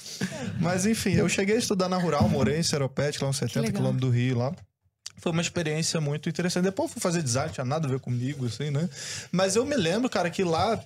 Mas 0.60 0.86
enfim, 0.86 1.14
eu 1.14 1.30
cheguei 1.30 1.56
a 1.56 1.60
estudar 1.60 1.88
na 1.88 1.98
rural, 1.98 2.28
morei 2.28 2.58
em 2.58 2.64
Seropete, 2.64 3.22
lá 3.22 3.30
uns 3.30 3.38
70 3.38 3.60
legal. 3.60 3.76
quilômetros 3.76 4.10
do 4.10 4.16
Rio 4.16 4.38
lá. 4.38 4.54
Foi 5.18 5.32
uma 5.32 5.42
experiência 5.42 6.00
muito 6.00 6.30
interessante. 6.30 6.64
Depois 6.64 6.90
eu 6.90 6.94
fui 6.94 7.02
fazer 7.02 7.22
design, 7.22 7.52
tinha 7.52 7.66
nada 7.66 7.88
a 7.88 7.90
ver 7.92 8.00
comigo, 8.00 8.46
assim, 8.46 8.70
né? 8.70 8.90
Mas 9.32 9.56
eu 9.56 9.66
me 9.66 9.76
lembro, 9.76 10.10
cara, 10.10 10.30
que 10.30 10.44
lá, 10.44 10.80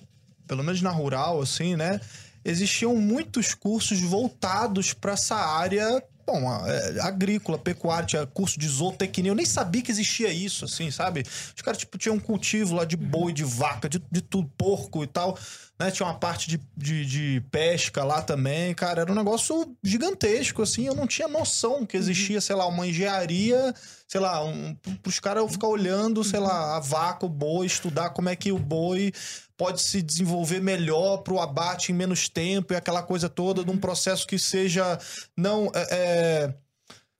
pelo 0.46 0.62
menos 0.62 0.80
na 0.82 0.90
rural, 0.90 1.40
assim, 1.40 1.76
né? 1.76 2.00
Existiam 2.44 2.96
muitos 2.96 3.54
cursos 3.54 4.00
voltados 4.00 4.92
para 4.92 5.12
essa 5.12 5.36
área, 5.36 6.02
bom, 6.26 6.66
é, 6.66 7.00
agrícola, 7.00 7.58
pecuária, 7.58 8.06
tinha 8.06 8.26
curso 8.26 8.58
de 8.58 8.68
zootecnia. 8.68 9.30
Eu 9.30 9.34
nem 9.34 9.46
sabia 9.46 9.82
que 9.82 9.90
existia 9.90 10.32
isso, 10.32 10.64
assim, 10.64 10.90
sabe? 10.90 11.22
Os 11.22 11.62
caras, 11.62 11.78
tipo, 11.78 11.98
tinham 11.98 12.16
um 12.16 12.20
cultivo 12.20 12.74
lá 12.74 12.84
de 12.84 12.96
boi, 12.96 13.32
de 13.32 13.44
vaca, 13.44 13.88
de, 13.88 14.02
de 14.10 14.20
tudo, 14.20 14.50
porco 14.56 15.02
e 15.02 15.06
tal. 15.06 15.36
Né? 15.78 15.90
Tinha 15.90 16.06
uma 16.06 16.14
parte 16.14 16.48
de, 16.48 16.60
de, 16.76 17.04
de 17.04 17.44
pesca 17.50 18.04
lá 18.04 18.22
também, 18.22 18.74
cara. 18.74 19.02
Era 19.02 19.12
um 19.12 19.16
negócio 19.16 19.76
gigantesco, 19.82 20.62
assim. 20.62 20.86
Eu 20.86 20.94
não 20.94 21.06
tinha 21.06 21.26
noção 21.26 21.84
que 21.84 21.96
existia, 21.96 22.40
sei 22.40 22.54
lá, 22.54 22.66
uma 22.66 22.86
engenharia, 22.86 23.74
sei 24.06 24.20
lá, 24.20 24.44
um, 24.44 24.74
pros 25.02 25.18
caras 25.18 25.50
ficar 25.50 25.68
olhando, 25.68 26.22
sei 26.22 26.38
lá, 26.38 26.76
a 26.76 26.80
vaca, 26.80 27.26
o 27.26 27.28
boi, 27.28 27.66
estudar 27.66 28.10
como 28.10 28.28
é 28.28 28.36
que 28.36 28.52
o 28.52 28.58
boi 28.58 29.12
pode 29.62 29.80
se 29.80 30.02
desenvolver 30.02 30.60
melhor 30.60 31.18
pro 31.18 31.38
abate 31.38 31.92
em 31.92 31.94
menos 31.94 32.28
tempo 32.28 32.72
e 32.72 32.76
aquela 32.76 33.00
coisa 33.00 33.28
toda, 33.28 33.62
num 33.62 33.78
processo 33.78 34.26
que 34.26 34.36
seja 34.36 34.98
não. 35.36 35.70
é, 35.72 35.86
é, 35.92 36.54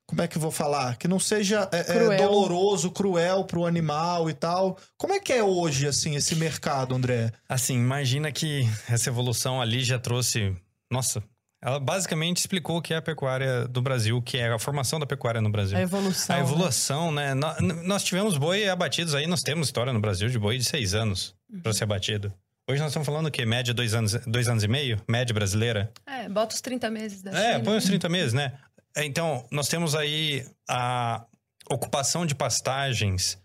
como 0.05 0.23
é 0.23 0.27
que 0.27 0.37
eu 0.37 0.43
vou 0.43 0.51
falar? 0.51 0.97
Que 0.97 1.07
não 1.07 1.21
seja 1.21 1.69
é, 1.71 1.79
é, 1.79 1.85
Cruel. 1.85 2.19
doloroso, 2.19 2.91
cruel 2.91 3.45
pro 3.45 3.65
animal 3.65 4.29
e 4.29 4.35
tal. 4.35 4.77
Como 4.99 5.13
é 5.13 5.21
que 5.21 5.33
é 5.33 5.45
hoje, 5.45 5.87
assim, 5.87 6.17
esse 6.17 6.35
mercado, 6.35 6.97
André? 6.97 7.33
Assim, 7.49 7.75
imagina 7.77 8.33
que 8.33 8.69
essa 8.91 9.09
evolução 9.09 9.63
ali 9.63 9.85
já 9.85 10.01
trouxe. 10.01 10.55
Nossa, 10.91 11.23
ela 11.63 11.79
basicamente 11.79 12.39
explicou 12.39 12.79
o 12.79 12.83
que 12.83 12.93
é 12.93 12.97
a 12.97 13.03
pecuária 13.03 13.69
do 13.69 13.81
Brasil, 13.81 14.17
o 14.17 14.23
que 14.23 14.37
é 14.37 14.53
a 14.53 14.59
formação 14.59 14.99
da 14.99 15.07
pecuária 15.07 15.41
no 15.41 15.49
Brasil. 15.51 15.79
A 15.79 15.81
evolução. 15.81 16.35
A 16.35 16.39
né? 16.39 16.45
evolução, 16.45 17.13
né? 17.13 17.35
Nó- 17.35 17.57
n- 17.61 17.87
Nós 17.87 18.03
tivemos 18.03 18.37
boi 18.37 18.69
abatidos 18.69 19.15
aí, 19.15 19.27
nós 19.29 19.41
temos 19.43 19.69
história 19.69 19.93
no 19.93 20.01
Brasil 20.01 20.29
de 20.29 20.39
boi 20.39 20.59
de 20.59 20.65
seis 20.65 20.93
anos 20.93 21.35
para 21.63 21.73
ser 21.73 21.85
abatido. 21.85 22.33
Hoje 22.69 22.81
nós 22.81 22.91
estamos 22.91 23.07
falando 23.07 23.27
o 23.27 23.31
quê? 23.31 23.45
Média 23.47 23.73
dois 23.73 23.95
anos, 23.95 24.15
dois 24.27 24.49
anos 24.49 24.63
e 24.65 24.69
meio? 24.69 25.01
Média 25.09 25.33
brasileira? 25.33 25.93
É, 26.07 26.29
bota 26.29 26.55
os 26.55 26.61
30 26.61 26.91
meses 26.91 27.23
da 27.23 27.31
É, 27.31 27.53
China. 27.55 27.65
põe 27.65 27.77
uns 27.77 27.85
30 27.85 28.09
meses, 28.09 28.33
né? 28.33 28.53
Então, 28.97 29.47
nós 29.51 29.69
temos 29.69 29.95
aí 29.95 30.45
a 30.69 31.25
ocupação 31.71 32.27
de 32.27 32.35
pastagens. 32.35 33.39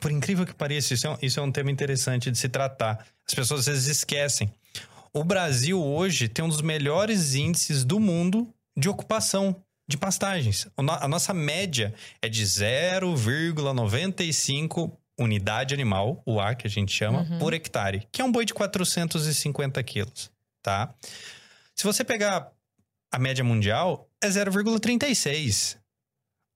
Por 0.00 0.10
incrível 0.10 0.46
que 0.46 0.54
pareça, 0.54 0.94
isso 0.94 1.06
é, 1.06 1.10
um, 1.10 1.16
isso 1.20 1.38
é 1.38 1.42
um 1.42 1.52
tema 1.52 1.70
interessante 1.70 2.30
de 2.30 2.38
se 2.38 2.48
tratar. 2.48 3.04
As 3.26 3.34
pessoas 3.34 3.60
às 3.60 3.66
vezes 3.66 3.86
esquecem. 3.98 4.52
O 5.12 5.24
Brasil 5.24 5.82
hoje 5.82 6.28
tem 6.28 6.44
um 6.44 6.48
dos 6.48 6.62
melhores 6.62 7.34
índices 7.34 7.84
do 7.84 7.98
mundo 7.98 8.48
de 8.76 8.88
ocupação 8.88 9.56
de 9.88 9.96
pastagens. 9.96 10.68
A 10.76 11.08
nossa 11.08 11.34
média 11.34 11.92
é 12.22 12.28
de 12.28 12.44
0,95 12.44 14.92
unidade 15.18 15.74
animal, 15.74 16.22
o 16.24 16.40
A 16.40 16.54
que 16.54 16.64
a 16.66 16.70
gente 16.70 16.92
chama, 16.92 17.26
Uhum. 17.28 17.38
por 17.40 17.52
hectare, 17.52 18.06
que 18.10 18.22
é 18.22 18.24
um 18.24 18.32
boi 18.32 18.44
de 18.46 18.54
450 18.54 19.82
quilos, 19.82 20.30
tá? 20.62 20.94
Se 21.74 21.84
você 21.84 22.02
pegar 22.04 22.50
a 23.12 23.18
média 23.18 23.42
mundial, 23.44 24.08
é 24.22 24.28
0,36. 24.28 25.76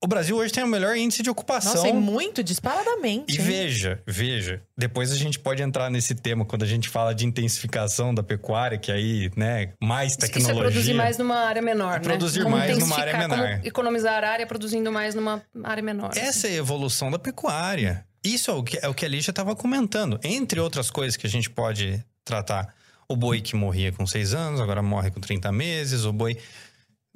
O 0.05 0.07
Brasil 0.07 0.37
hoje 0.37 0.53
tem 0.53 0.63
o 0.63 0.67
melhor 0.67 0.95
índice 0.99 1.23
de 1.23 1.31
ocupação. 1.31 1.77
Nossa, 1.77 1.89
e 1.89 1.93
muito 1.95 2.45
disparadamente. 2.45 3.35
E 3.35 3.41
hein? 3.41 3.43
veja, 3.47 4.03
veja, 4.07 4.61
depois 4.77 5.11
a 5.11 5.17
gente 5.17 5.39
pode 5.39 5.63
entrar 5.63 5.89
nesse 5.91 6.15
tema 6.15 6.45
quando 6.45 6.63
a 6.63 6.67
gente 6.67 6.91
fala 6.91 7.15
de 7.15 7.25
intensificação 7.25 8.15
da 8.15 8.23
pecuária, 8.23 8.77
que 8.77 8.93
aí, 8.93 9.31
né, 9.35 9.73
mais 9.83 10.15
tecnologia. 10.15 10.53
Isso 10.53 10.61
é 10.61 10.63
produzir 10.63 10.93
mais 10.93 11.17
numa 11.17 11.37
área 11.37 11.63
menor, 11.63 11.95
É 11.95 11.99
né? 12.01 12.05
produzir 12.05 12.43
Como 12.43 12.55
mais 12.55 12.77
numa 12.77 13.01
área 13.01 13.17
menor. 13.17 13.61
Economizar 13.65 14.23
área 14.23 14.47
produzindo 14.47 14.93
mais 14.93 15.15
numa 15.15 15.43
área 15.63 15.83
menor. 15.83 16.11
assim. 16.11 16.21
Essa 16.21 16.49
é 16.49 16.51
a 16.51 16.57
evolução 16.57 17.11
da 17.11 17.19
pecuária. 17.19 18.05
Isso 18.23 18.51
é 18.51 18.55
o 18.55 18.63
que, 18.63 18.79
é 18.83 18.87
o 18.87 18.93
que 18.93 19.07
a 19.07 19.09
Lígia 19.09 19.31
estava 19.31 19.57
comentando. 19.57 20.21
Entre 20.23 20.61
outras 20.61 20.91
coisas 20.91 21.17
que 21.17 21.27
a 21.27 21.31
gente 21.31 21.49
pode 21.49 22.05
tratar. 22.23 22.75
O 23.09 23.17
boi 23.17 23.41
que 23.41 23.57
morria 23.57 23.91
com 23.91 24.07
seis 24.07 24.35
anos, 24.35 24.61
agora 24.61 24.83
morre 24.83 25.11
com 25.11 25.21
30 25.21 25.51
meses. 25.51 26.05
O 26.05 26.13
boi 26.13 26.37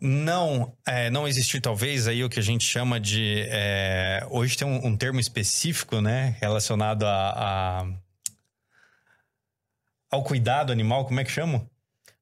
não 0.01 0.77
é, 0.87 1.11
não 1.11 1.27
existir, 1.27 1.61
talvez, 1.61 2.07
aí 2.07 2.23
o 2.23 2.29
que 2.29 2.39
a 2.39 2.43
gente 2.43 2.65
chama 2.65 3.01
de... 3.01 3.45
é, 3.49 4.25
hoje 4.31 4.57
tem 4.57 4.67
um, 4.67 4.87
um 4.87 4.97
termo 4.97 5.19
específico, 5.19 6.01
né? 6.01 6.37
Relacionado 6.41 7.05
a, 7.05 7.31
a- 7.83 7.87
ao 10.11 10.23
cuidado 10.23 10.73
animal. 10.73 11.05
Como 11.05 11.19
é 11.21 11.25
que 11.25 11.31
chama? 11.31 11.69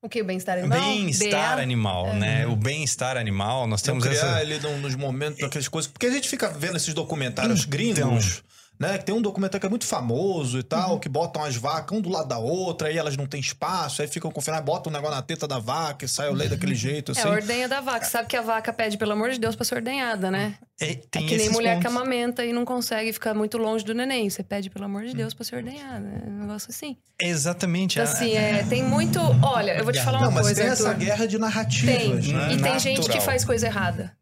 O 0.03 0.09
que? 0.09 0.23
O 0.23 0.25
bem-estar 0.25 0.59
animal? 0.59 0.79
Bem-estar 0.81 1.59
animal, 1.59 2.15
né? 2.15 2.47
O 2.47 2.55
bem-estar 2.57 3.17
animal. 3.17 3.67
Nós 3.67 3.83
Não 3.83 3.87
temos 4.01 4.05
criar 4.05 4.41
essa... 4.41 4.43
ele 4.43 4.59
nos 4.79 4.95
momentos, 4.95 5.43
aquelas 5.43 5.69
coisas. 5.69 5.91
Porque 5.91 6.07
a 6.07 6.11
gente 6.11 6.29
fica 6.29 6.49
vendo 6.51 6.77
esses 6.77 6.95
documentários 6.95 7.65
gringos, 7.65 8.43
né? 8.79 8.99
Que 8.99 9.05
tem 9.05 9.15
um 9.15 9.23
documentário 9.23 9.61
que 9.61 9.67
é 9.67 9.71
muito 9.71 9.87
famoso 9.87 10.59
e 10.59 10.63
tal, 10.63 10.99
que 11.01 11.09
botam 11.09 11.43
as 11.43 11.57
vacas 11.57 11.97
um 11.97 12.01
do 12.01 12.09
lado 12.09 12.29
da 12.29 12.39
outra, 12.39 12.89
aí 12.89 12.99
elas 12.99 13.17
não 13.17 13.27
têm 13.27 13.41
espaço, 13.41 14.03
aí 14.03 14.09
ficam 14.09 14.31
confinando, 14.31 14.63
botam 14.65 14.91
um 14.91 14.95
negócio 14.95 15.17
na 15.17 15.23
teta 15.23 15.47
da 15.49 15.59
vaca 15.59 16.05
e 16.05 16.09
sai 16.09 16.29
o 16.29 16.33
leite 16.35 16.51
daquele 16.51 16.75
jeito, 16.77 17.13
É 17.13 17.19
assim. 17.19 17.29
a 17.29 17.31
ordenha 17.33 17.69
da 17.69 17.81
vaca. 17.81 18.05
Sabe 18.07 18.29
que 18.29 18.37
a 18.37 18.43
vaca 18.43 18.73
pede, 18.73 18.97
pelo 18.99 19.13
amor 19.13 19.31
de 19.31 19.39
Deus, 19.39 19.57
pra 19.57 19.65
ser 19.65 19.77
ordenhada, 19.77 20.31
né? 20.31 20.55
É, 20.81 20.91
É 20.91 20.95
tem 21.11 21.27
que 21.27 21.37
nem 21.37 21.49
mulher 21.51 21.79
que 21.79 21.85
pontos. 21.85 21.97
amamenta 21.97 22.45
e 22.45 22.53
não 22.53 22.65
consegue 22.65 23.13
ficar 23.13 23.33
muito 23.35 23.57
longe 23.59 23.85
do 23.85 23.95
neném. 23.95 24.29
Você 24.29 24.43
pede, 24.43 24.69
pelo 24.71 24.85
amor 24.85 25.05
de 25.05 25.15
Deus, 25.15 25.33
pra 25.33 25.45
ser 25.45 25.57
ordenhada. 25.57 26.07
É 26.25 26.29
um 26.29 26.41
negócio 26.41 26.71
assim. 26.71 26.97
Exatamente. 27.19 27.99
Então, 27.99 28.11
a- 28.11 28.15
assim, 28.15 28.33
é, 28.35 28.63
tem 28.69 28.83
muito... 28.89 29.19
Olha, 29.43 29.77
eu 29.79 29.85
vou 29.85 29.93
te 29.93 30.03
falar 30.03 30.19
uma 30.19 30.27
Não, 30.27 30.33
mas 30.33 30.47
coisa, 30.47 30.61
tem 30.63 30.71
essa 30.71 30.89
Arthur. 30.91 31.05
guerra 31.05 31.27
de 31.27 31.33
Tem. 31.33 31.41
narrativas, 31.41 32.27
né? 32.29 32.53
E 32.55 32.63
tem 32.63 32.79
gente 32.79 32.95
que 33.01 33.07
Natural. 33.09 33.23
faz 33.23 33.45
coisa 33.45 33.67
errada. 33.67 34.17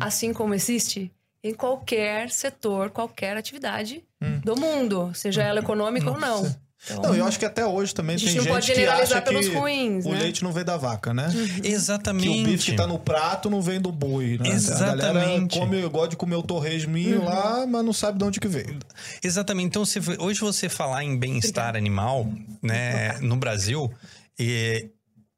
Assim 0.00 0.32
como 0.32 0.52
existe 0.52 1.12
em 1.42 1.54
qualquer 1.54 2.30
setor, 2.30 2.90
qualquer 2.90 3.36
atividade 3.36 4.04
do 4.44 4.56
mundo. 4.58 5.10
Seja 5.14 5.42
ela 5.42 5.60
econômica 5.60 6.10
ou 6.10 6.18
não. 6.18 6.44
Então, 6.82 7.02
Não, 7.02 7.14
eu 7.14 7.26
acho 7.26 7.38
que 7.38 7.44
até 7.44 7.64
hoje 7.64 7.94
também 7.94 8.16
a 8.16 8.18
tem 8.18 8.28
gente 8.28 8.36
não 8.38 8.44
gente 8.44 8.52
pode 8.54 8.66
que 8.66 8.74
generalizar 8.74 9.18
acha 9.18 9.26
que 9.26 9.28
pelos 9.28 9.48
ruins, 9.48 10.06
o 10.06 10.12
né? 10.12 10.18
leite 10.18 10.42
não 10.42 10.50
vem 10.50 10.64
da 10.64 10.78
vaca, 10.78 11.12
né? 11.12 11.28
Exatamente. 11.62 12.26
Que 12.26 12.40
o 12.40 12.44
bife 12.44 12.70
que 12.70 12.76
tá 12.76 12.86
no 12.86 12.98
prato 12.98 13.50
não 13.50 13.60
vem 13.60 13.78
do 13.78 13.92
boi, 13.92 14.38
né? 14.38 14.48
A 14.48 14.48
galera 14.48 14.54
Exatamente. 14.54 15.58
come, 15.58 15.88
gosta 15.88 16.08
de 16.08 16.16
comer 16.16 16.36
o 16.36 16.42
torresminho 16.42 17.22
lá, 17.22 17.66
mas 17.66 17.84
não 17.84 17.92
sabe 17.92 18.18
de 18.18 18.24
onde 18.24 18.40
que 18.40 18.48
veio. 18.48 18.78
Exatamente. 19.22 19.66
Então, 19.66 19.84
se, 19.84 20.00
hoje 20.18 20.40
você 20.40 20.70
falar 20.70 21.04
em 21.04 21.18
bem-estar 21.18 21.76
animal, 21.76 22.26
né, 22.62 23.18
no 23.20 23.36
Brasil, 23.36 23.92
e 24.38 24.88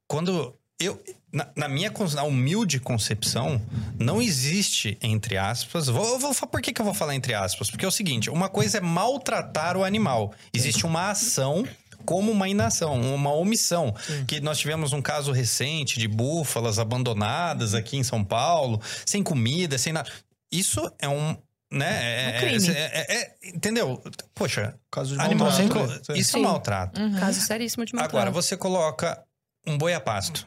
quando 0.07 0.55
eu. 0.79 1.03
Na, 1.33 1.49
na 1.57 1.67
minha 1.69 1.91
na 2.15 2.25
humilde 2.25 2.79
concepção, 2.79 3.61
não 3.99 4.21
existe, 4.21 4.99
entre 5.01 5.39
aspas. 5.39 5.87
Vou, 5.87 6.19
vou, 6.19 6.35
por 6.35 6.61
que, 6.61 6.73
que 6.75 6.81
eu 6.81 6.85
vou 6.85 6.93
falar 6.93 7.15
entre 7.15 7.33
aspas? 7.33 7.71
Porque 7.71 7.85
é 7.85 7.89
o 7.89 7.93
seguinte: 7.93 8.29
uma 8.29 8.51
coisa 8.51 8.77
é 8.79 8.81
maltratar 8.83 9.77
o 9.77 9.83
animal. 9.85 10.35
Existe 10.53 10.85
uma 10.85 11.11
ação 11.11 11.67
como 12.05 12.31
uma 12.33 12.49
inação, 12.49 13.01
uma 13.15 13.33
omissão. 13.33 13.95
Que 14.27 14.41
nós 14.41 14.59
tivemos 14.59 14.93
um 14.93 15.01
caso 15.01 15.33
recente 15.33 15.99
de 15.99 16.07
búfalas 16.07 16.79
abandonadas 16.79 17.75
aqui 17.75 17.97
em 17.97 18.03
São 18.03 18.23
Paulo, 18.23 18.79
sem 19.07 19.23
comida, 19.23 19.79
sem 19.79 19.93
nada. 19.93 20.11
Isso 20.51 20.93
é 20.99 21.09
um. 21.09 21.35
Né? 21.71 22.37
Um 22.37 22.41
crime. 22.41 22.69
é- 22.69 22.81
é- 23.01 23.15
é- 23.23 23.49
entendeu? 23.49 24.03
Poxa, 24.35 24.75
Caso 24.91 25.17
de 25.17 25.23
animal 25.23 25.51
sem. 25.51 25.67
maltrato, 25.69 26.03
co- 26.05 26.13
né? 26.13 26.19
Isso 26.19 26.37
é 26.37 26.39
Sim. 26.39 26.43
maltrato. 26.43 27.01
Uhum. 27.01 27.19
Caso 27.19 27.41
seríssimo 27.41 27.87
de 27.87 27.95
maltrato. 27.95 28.15
Agora, 28.19 28.31
você 28.31 28.55
coloca 28.59 29.19
um 29.67 29.79
boi 29.79 29.95
a 29.95 30.01
pasto. 30.01 30.47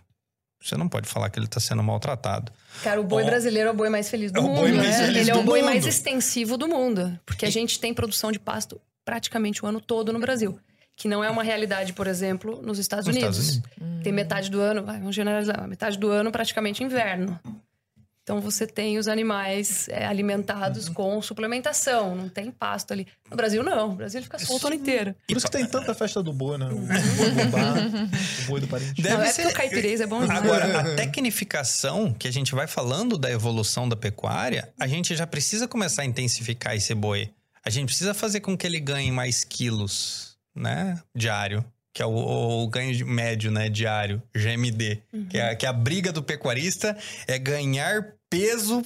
Você 0.61 0.75
não 0.75 0.87
pode 0.89 1.07
falar 1.07 1.29
que 1.29 1.37
ele 1.37 1.45
está 1.45 1.59
sendo 1.59 1.83
maltratado. 1.83 2.51
Cara, 2.83 2.99
o 2.99 3.03
boi 3.03 3.23
brasileiro 3.23 3.69
é 3.69 3.71
o 3.71 3.75
boi 3.75 3.89
mais 3.89 4.09
feliz 4.09 4.31
do 4.31 4.39
é 4.39 4.41
mundo, 4.41 4.61
né? 4.67 4.91
feliz 4.93 5.21
Ele 5.21 5.29
é 5.29 5.33
do 5.33 5.39
o 5.39 5.43
boi 5.43 5.59
mundo. 5.61 5.69
mais 5.69 5.85
extensivo 5.85 6.57
do 6.57 6.67
mundo. 6.67 7.19
Porque 7.25 7.45
a 7.45 7.49
E- 7.49 7.51
gente 7.51 7.79
tem 7.79 7.93
produção 7.93 8.31
de 8.31 8.39
pasto 8.39 8.79
praticamente 9.03 9.63
o 9.63 9.67
ano 9.67 9.79
todo 9.79 10.11
no 10.11 10.19
Brasil. 10.19 10.57
que 10.97 11.09
não 11.09 11.21
é 11.21 11.29
uma 11.29 11.43
realidade, 11.43 11.91
por 11.91 12.07
exemplo, 12.07 12.61
nos 12.61 12.79
Estados 12.79 13.05
Nos 13.05 13.17
Unidos. 13.17 13.37
Estados 13.49 14.01
Tem 14.01 14.13
metade 14.13 14.49
do 14.49 14.61
ano, 14.61 14.81
vai, 14.81 14.97
vamos 14.97 15.13
generalizar, 15.13 15.67
metade 15.67 15.99
do 15.99 16.09
ano 16.09 16.31
praticamente 16.31 16.81
inverno. 16.85 17.37
Então 18.25 18.41
você 18.41 18.65
tem 18.65 18.97
os 18.97 19.07
animais 19.07 19.87
é, 19.87 20.03
alimentados 20.07 20.89
com 20.89 21.21
suplementação, 21.21 22.15
não 22.15 22.27
tem 22.27 22.49
pasto 22.49 22.91
ali. 22.91 23.05
No 23.29 23.37
Brasil, 23.37 23.61
não. 23.61 23.89
No 23.89 23.95
Brasil 23.95 24.17
ele 24.17 24.25
fica 24.25 24.39
solto 24.39 24.63
o 24.63 24.67
ano 24.67 24.75
inteiro. 24.77 25.15
Por 25.27 25.37
isso 25.37 25.45
que 25.45 25.51
tem 25.51 25.67
tanta 25.67 25.93
festa 25.93 26.23
do 26.23 26.33
boi, 26.33 26.57
né? 26.57 26.65
O 26.65 26.75
boi 26.75 27.29
do 27.31 27.51
bar, 27.51 27.75
o 27.77 28.47
boi 28.47 28.61
do 28.61 28.67
parente. 28.67 28.99
Deve 28.99 29.15
não, 29.17 29.23
é 29.23 29.31
ser- 29.31 29.43
porque 29.43 29.53
o 29.53 29.57
caipirês 29.57 30.01
é 30.01 30.07
bom 30.07 30.21
demais. 30.21 30.39
Agora, 30.43 30.79
a 30.79 30.95
tecnificação, 30.95 32.11
que 32.11 32.27
a 32.27 32.31
gente 32.31 32.55
vai 32.55 32.65
falando 32.65 33.15
da 33.15 33.29
evolução 33.29 33.87
da 33.87 33.95
pecuária, 33.95 34.73
a 34.79 34.87
gente 34.87 35.15
já 35.15 35.27
precisa 35.27 35.67
começar 35.67 36.01
a 36.01 36.05
intensificar 36.05 36.75
esse 36.75 36.95
boi. 36.95 37.29
A 37.63 37.69
gente 37.69 37.89
precisa 37.89 38.15
fazer 38.15 38.39
com 38.39 38.57
que 38.57 38.65
ele 38.65 38.79
ganhe 38.79 39.11
mais 39.11 39.43
quilos, 39.43 40.35
né? 40.55 40.99
Diário. 41.15 41.63
Que 41.95 42.03
é 42.03 42.05
o, 42.05 42.11
o 42.63 42.67
ganho 42.67 42.93
de- 42.93 43.05
médio, 43.05 43.49
né? 43.49 43.69
Diário, 43.69 44.21
GMD. 44.35 45.01
Que, 45.29 45.37
é, 45.37 45.55
que 45.55 45.65
a 45.65 45.71
briga 45.71 46.11
do 46.11 46.21
pecuarista 46.21 46.97
é 47.25 47.39
ganhar 47.39 48.05
peso 48.29 48.83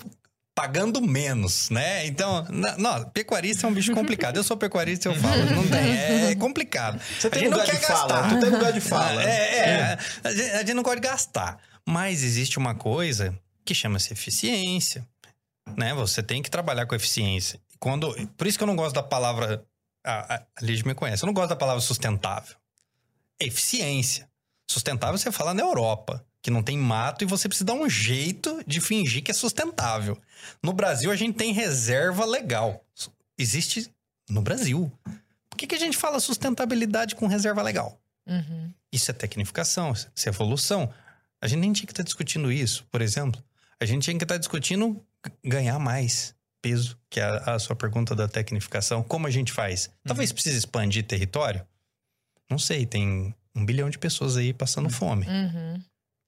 pagando 0.56 1.02
menos, 1.02 1.70
né? 1.72 2.06
Então, 2.06 2.46
não, 2.78 3.10
pecuarista 3.10 3.66
é 3.66 3.70
um 3.70 3.74
bicho 3.74 3.94
complicado. 3.94 4.38
Eu 4.38 4.44
sou 4.44 4.56
pecuarista, 4.58 5.08
eu 5.10 5.16
falo, 5.16 5.44
não 5.56 5.68
tem, 5.68 6.30
é 6.30 6.36
complicado. 6.36 7.02
Você 7.20 7.28
A 7.28 7.30
tem 7.32 7.40
gente 7.44 7.50
não 7.52 7.58
lugar 7.60 7.74
de 7.74 7.80
quer 7.80 7.88
fala, 7.88 8.14
gastar. 8.22 8.30
tu 8.30 8.40
tem 8.42 8.50
lugar 8.52 8.74
de 8.74 8.82
fala. 8.82 9.24
É, 9.24 9.58
é, 9.58 9.98
A, 10.24 10.32
gente, 10.32 10.52
a 10.52 10.58
gente 10.60 10.74
não 10.76 10.84
gosta 10.84 11.00
de 11.02 11.08
gastar. 11.08 11.58
Mas 11.88 12.24
existe 12.24 12.60
uma 12.60 12.76
coisa 12.76 13.36
que 13.66 13.74
chama-se 13.74 14.14
eficiência. 14.14 15.08
Né? 15.76 15.94
Você 15.96 16.22
tem 16.22 16.44
que 16.44 16.52
trabalhar 16.52 16.86
com 16.86 16.94
eficiência. 16.94 17.60
Quando, 17.80 18.14
por 18.38 18.46
isso 18.46 18.58
que 18.58 18.64
eu 18.64 18.68
não 18.68 18.76
gosto 18.76 18.94
da 18.94 19.02
palavra. 19.04 19.64
A, 20.06 20.36
a, 20.36 20.38
a 20.38 20.44
Liz 20.62 20.84
me 20.84 20.94
conhece. 20.94 21.24
Eu 21.24 21.28
não 21.28 21.34
gosto 21.34 21.50
da 21.50 21.56
palavra 21.56 21.82
sustentável. 21.82 22.56
Eficiência. 23.40 24.30
Sustentável 24.70 25.18
você 25.18 25.32
fala 25.32 25.54
na 25.54 25.62
Europa, 25.64 26.26
que 26.42 26.52
não 26.52 26.62
tem 26.62 26.78
mato 26.78 27.24
e 27.24 27.28
você 27.28 27.48
precisa 27.48 27.66
dar 27.66 27.74
um 27.74 27.90
jeito 27.90 28.62
de 28.68 28.80
fingir 28.80 29.24
que 29.24 29.32
é 29.32 29.34
sustentável. 29.34 30.18
No 30.64 30.74
Brasil, 30.74 31.12
a 31.12 31.16
gente 31.16 31.36
tem 31.36 31.52
reserva 31.54 32.26
legal. 32.26 32.86
Existe 33.38 33.90
no 34.30 34.42
Brasil. 34.42 34.92
Por 35.50 35.58
que, 35.58 35.68
que 35.68 35.76
a 35.76 35.80
gente 35.80 35.98
fala 35.98 36.20
sustentabilidade 36.20 37.16
com 37.16 37.28
reserva 37.28 37.62
legal? 37.62 38.00
Uhum. 38.28 38.72
Isso 38.92 39.10
é 39.10 39.14
tecnificação, 39.14 39.92
isso 39.92 40.08
é 40.26 40.30
evolução. 40.30 40.94
A 41.42 41.48
gente 41.48 41.60
nem 41.60 41.74
tinha 41.74 41.86
que 41.88 41.92
estar 41.94 42.04
discutindo 42.04 42.52
isso, 42.52 42.86
por 42.92 43.02
exemplo. 43.02 43.44
A 43.80 43.86
gente 43.86 44.04
tinha 44.04 44.18
que 44.18 44.24
estar 44.24 44.38
discutindo 44.38 45.02
g- 45.26 45.34
ganhar 45.44 45.80
mais 45.80 46.36
peso, 46.62 46.98
que 47.10 47.20
é 47.20 47.24
a, 47.24 47.56
a 47.56 47.60
sua 47.60 47.76
pergunta 47.76 48.14
da 48.14 48.28
tecnificação. 48.28 49.02
Como 49.02 49.26
a 49.26 49.32
gente 49.32 49.52
faz? 49.52 49.90
Talvez 50.06 50.32
precise 50.32 50.58
expandir 50.58 51.06
território? 51.08 51.66
Não 52.50 52.58
sei, 52.60 52.86
tem 52.86 53.34
um 53.56 53.66
bilhão 53.66 53.90
de 53.90 53.98
pessoas 54.00 54.38
aí 54.38 54.54
passando 54.54 54.90
fome. 54.90 55.26
Uhum. 55.28 55.82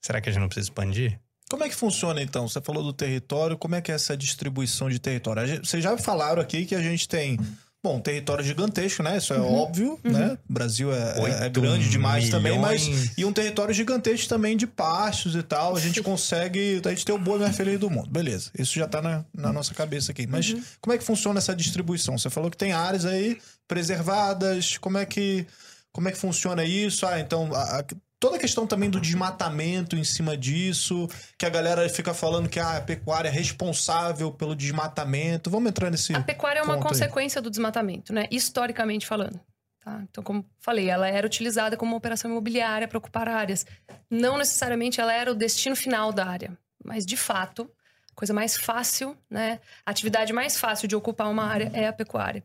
Será 0.03 0.19
que 0.21 0.29
a 0.29 0.31
gente 0.31 0.41
não 0.41 0.47
precisa 0.49 0.65
expandir? 0.67 1.19
Como 1.49 1.63
é 1.63 1.69
que 1.69 1.75
funciona 1.75 2.21
então? 2.21 2.47
Você 2.47 2.61
falou 2.61 2.81
do 2.83 2.93
território, 2.93 3.57
como 3.57 3.75
é 3.75 3.81
que 3.81 3.91
é 3.91 3.95
essa 3.95 4.15
distribuição 4.15 4.89
de 4.89 4.99
território? 4.99 5.45
Gente- 5.47 5.67
Vocês 5.67 5.83
já 5.83 5.97
falaram 5.97 6.41
aqui 6.41 6.65
que 6.65 6.73
a 6.73 6.81
gente 6.81 7.07
tem, 7.09 7.37
bom, 7.83 7.97
um 7.97 7.99
território 7.99 8.41
gigantesco, 8.43 9.03
né? 9.03 9.17
Isso 9.17 9.33
é 9.33 9.37
óbvio, 9.39 9.99
né? 10.03 10.37
O 10.49 10.53
Brasil 10.53 10.93
é, 10.93 11.45
é 11.45 11.49
grande 11.49 11.89
demais 11.89 12.29
também, 12.29 12.57
mas 12.57 12.87
milhões. 12.87 13.13
e 13.17 13.25
um 13.25 13.33
território 13.33 13.73
gigantesco 13.73 14.29
também 14.29 14.55
de 14.55 14.65
pastos 14.65 15.35
e 15.35 15.43
tal. 15.43 15.75
A 15.75 15.79
gente 15.79 16.01
consegue, 16.01 16.81
a 16.85 16.89
gente 16.89 17.03
tem 17.05 17.13
o 17.13 17.19
boi 17.19 17.37
mais 17.39 17.55
feliz 17.55 17.77
do 17.77 17.89
mundo. 17.89 18.09
Beleza, 18.09 18.49
isso 18.57 18.73
já 18.75 18.87
tá 18.87 19.01
na, 19.01 19.25
na 19.35 19.51
nossa 19.51 19.73
cabeça 19.73 20.13
aqui. 20.13 20.25
Mas 20.25 20.55
como 20.79 20.93
é 20.93 20.97
que 20.97 21.03
funciona 21.03 21.37
essa 21.39 21.53
distribuição? 21.53 22.17
Você 22.17 22.29
falou 22.29 22.49
que 22.49 22.57
tem 22.57 22.71
áreas 22.71 23.05
aí 23.05 23.37
preservadas, 23.67 24.77
como 24.77 24.97
é 24.97 25.05
que 25.05 25.45
como 25.91 26.07
é 26.07 26.11
que 26.11 26.17
funciona 26.17 26.63
isso? 26.63 27.05
Ah, 27.05 27.19
então 27.19 27.53
a- 27.53 27.79
a- 27.79 27.85
toda 28.19 28.35
a 28.35 28.39
questão 28.39 28.67
também 28.67 28.89
do 28.89 28.99
desmatamento 29.01 29.95
em 29.95 30.03
cima 30.03 30.37
disso, 30.37 31.07
que 31.37 31.45
a 31.45 31.49
galera 31.49 31.87
fica 31.89 32.13
falando 32.13 32.47
que 32.49 32.59
ah, 32.59 32.77
a 32.77 32.81
pecuária 32.81 33.29
é 33.29 33.31
responsável 33.31 34.31
pelo 34.31 34.55
desmatamento. 34.55 35.49
Vamos 35.49 35.69
entrar 35.69 35.89
nesse. 35.89 36.13
A 36.13 36.21
pecuária 36.21 36.59
é 36.59 36.63
uma 36.63 36.75
aí. 36.75 36.81
consequência 36.81 37.41
do 37.41 37.49
desmatamento, 37.49 38.13
né? 38.13 38.27
Historicamente 38.31 39.05
falando. 39.07 39.39
Tá? 39.83 39.99
Então, 40.09 40.23
como 40.23 40.45
falei, 40.59 40.89
ela 40.89 41.07
era 41.07 41.25
utilizada 41.25 41.75
como 41.75 41.91
uma 41.93 41.97
operação 41.97 42.29
imobiliária 42.29 42.87
para 42.87 42.99
ocupar 42.99 43.27
áreas. 43.27 43.65
Não 44.09 44.37
necessariamente 44.37 45.01
ela 45.01 45.11
era 45.11 45.31
o 45.31 45.35
destino 45.35 45.75
final 45.75 46.13
da 46.13 46.27
área, 46.27 46.55
mas 46.85 47.03
de 47.03 47.17
fato, 47.17 47.63
a 48.11 48.13
coisa 48.13 48.31
mais 48.31 48.55
fácil, 48.55 49.17
né? 49.27 49.59
A 49.83 49.89
atividade 49.89 50.31
mais 50.31 50.55
fácil 50.59 50.87
de 50.87 50.95
ocupar 50.95 51.27
uma 51.31 51.43
área 51.45 51.71
é 51.73 51.87
a 51.87 51.93
pecuária. 51.93 52.43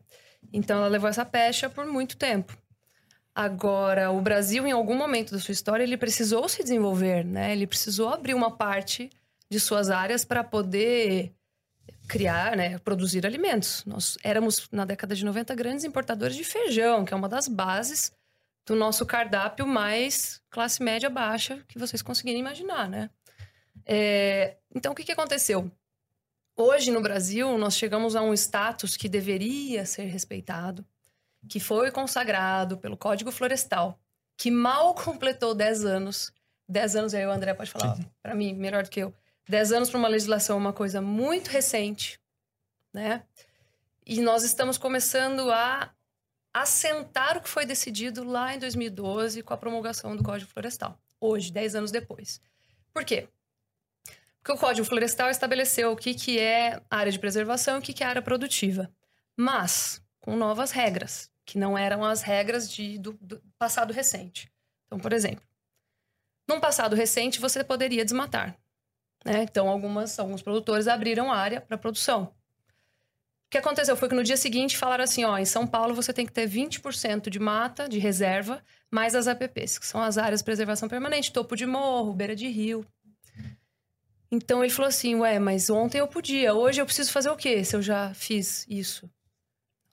Então, 0.51 0.77
ela 0.79 0.87
levou 0.87 1.07
essa 1.07 1.23
pecha 1.23 1.69
por 1.69 1.85
muito 1.85 2.17
tempo. 2.17 2.57
Agora, 3.39 4.09
o 4.09 4.19
Brasil, 4.19 4.65
em 4.65 4.71
algum 4.71 4.95
momento 4.95 5.31
da 5.31 5.39
sua 5.39 5.51
história, 5.51 5.83
ele 5.83 5.95
precisou 5.95 6.49
se 6.49 6.63
desenvolver, 6.63 7.23
né? 7.23 7.51
Ele 7.51 7.67
precisou 7.67 8.09
abrir 8.09 8.33
uma 8.33 8.49
parte 8.49 9.11
de 9.47 9.59
suas 9.59 9.91
áreas 9.91 10.25
para 10.25 10.43
poder 10.43 11.31
criar, 12.07 12.57
né, 12.57 12.79
produzir 12.79 13.27
alimentos. 13.27 13.85
Nós 13.85 14.17
éramos, 14.23 14.67
na 14.71 14.85
década 14.85 15.13
de 15.13 15.23
90, 15.23 15.53
grandes 15.53 15.85
importadores 15.85 16.35
de 16.35 16.43
feijão, 16.43 17.05
que 17.05 17.13
é 17.13 17.15
uma 17.15 17.29
das 17.29 17.47
bases 17.47 18.11
do 18.65 18.75
nosso 18.75 19.05
cardápio 19.05 19.67
mais 19.67 20.41
classe 20.49 20.81
média 20.81 21.07
baixa 21.07 21.63
que 21.67 21.77
vocês 21.77 22.01
conseguirem 22.01 22.39
imaginar, 22.39 22.89
né? 22.89 23.07
É, 23.85 24.57
então, 24.73 24.93
o 24.93 24.95
que, 24.95 25.03
que 25.03 25.11
aconteceu? 25.11 25.71
Hoje, 26.55 26.89
no 26.89 27.01
Brasil, 27.01 27.55
nós 27.55 27.77
chegamos 27.77 28.15
a 28.15 28.21
um 28.23 28.33
status 28.33 28.97
que 28.97 29.07
deveria 29.07 29.85
ser 29.85 30.05
respeitado, 30.05 30.83
que 31.47 31.59
foi 31.59 31.91
consagrado 31.91 32.77
pelo 32.77 32.97
Código 32.97 33.31
Florestal, 33.31 33.99
que 34.37 34.51
mal 34.51 34.93
completou 34.95 35.55
10 35.55 35.85
anos. 35.85 36.31
10 36.69 36.95
anos, 36.97 37.13
aí 37.13 37.25
o 37.25 37.31
André 37.31 37.53
pode 37.53 37.71
falar 37.71 37.97
para 38.21 38.35
mim, 38.35 38.53
melhor 38.53 38.83
do 38.83 38.89
que 38.89 38.99
eu. 38.99 39.13
10 39.47 39.71
anos 39.71 39.89
para 39.89 39.97
uma 39.97 40.09
legislação 40.09 40.57
é 40.57 40.59
uma 40.59 40.73
coisa 40.73 41.01
muito 41.01 41.47
recente, 41.47 42.19
né? 42.93 43.23
E 44.05 44.21
nós 44.21 44.43
estamos 44.43 44.77
começando 44.77 45.49
a 45.49 45.93
assentar 46.53 47.37
o 47.37 47.41
que 47.41 47.49
foi 47.49 47.65
decidido 47.65 48.23
lá 48.23 48.53
em 48.53 48.59
2012 48.59 49.43
com 49.43 49.53
a 49.53 49.57
promulgação 49.57 50.15
do 50.15 50.23
Código 50.23 50.51
Florestal. 50.51 50.99
Hoje, 51.19 51.51
10 51.51 51.75
anos 51.75 51.91
depois. 51.91 52.41
Por 52.93 53.05
quê? 53.05 53.29
Porque 54.39 54.51
o 54.51 54.57
Código 54.57 54.87
Florestal 54.87 55.29
estabeleceu 55.29 55.91
o 55.91 55.95
que, 55.95 56.13
que 56.13 56.39
é 56.39 56.81
área 56.89 57.11
de 57.11 57.19
preservação 57.19 57.75
e 57.75 57.79
o 57.79 57.81
que, 57.81 57.93
que 57.93 58.03
é 58.03 58.07
área 58.07 58.21
produtiva. 58.21 58.89
Mas 59.35 60.01
com 60.19 60.35
novas 60.35 60.71
regras, 60.71 61.29
que 61.47 61.57
não 61.57 61.77
eram 61.77 62.03
as 62.03 62.21
regras 62.21 62.69
de, 62.69 62.99
do, 62.99 63.13
do 63.21 63.41
passado 63.57 63.93
recente. 63.93 64.51
Então, 64.85 64.99
por 64.99 65.13
exemplo, 65.13 65.43
num 66.47 66.59
passado 66.59 66.95
recente, 66.95 67.39
você 67.39 67.63
poderia 67.63 68.03
desmatar. 68.03 68.59
Né? 69.25 69.43
Então, 69.43 69.69
algumas, 69.69 70.19
alguns 70.19 70.41
produtores 70.41 70.89
abriram 70.89 71.31
área 71.31 71.61
para 71.61 71.77
produção. 71.77 72.33
O 73.45 73.49
que 73.49 73.57
aconteceu 73.57 73.95
foi 73.95 74.09
que 74.09 74.15
no 74.15 74.25
dia 74.25 74.35
seguinte 74.35 74.77
falaram 74.77 75.05
assim: 75.05 75.23
ó, 75.23 75.37
em 75.37 75.45
São 75.45 75.65
Paulo 75.65 75.95
você 75.95 76.11
tem 76.11 76.25
que 76.25 76.33
ter 76.33 76.49
20% 76.49 77.29
de 77.29 77.39
mata, 77.39 77.87
de 77.87 77.97
reserva, 77.97 78.61
mais 78.91 79.15
as 79.15 79.25
APPs, 79.25 79.79
que 79.79 79.87
são 79.87 80.01
as 80.01 80.17
áreas 80.17 80.41
de 80.41 80.45
preservação 80.45 80.89
permanente, 80.89 81.31
topo 81.31 81.55
de 81.55 81.65
morro, 81.65 82.13
beira 82.13 82.35
de 82.35 82.49
rio. 82.49 82.85
Então 84.29 84.61
ele 84.61 84.73
falou 84.73 84.89
assim: 84.89 85.15
ué, 85.15 85.39
mas 85.39 85.69
ontem 85.69 85.99
eu 85.99 86.07
podia, 86.09 86.53
hoje 86.53 86.81
eu 86.81 86.85
preciso 86.85 87.09
fazer 87.09 87.29
o 87.29 87.37
quê 87.37 87.63
se 87.63 87.73
eu 87.73 87.81
já 87.81 88.13
fiz 88.13 88.65
isso? 88.67 89.09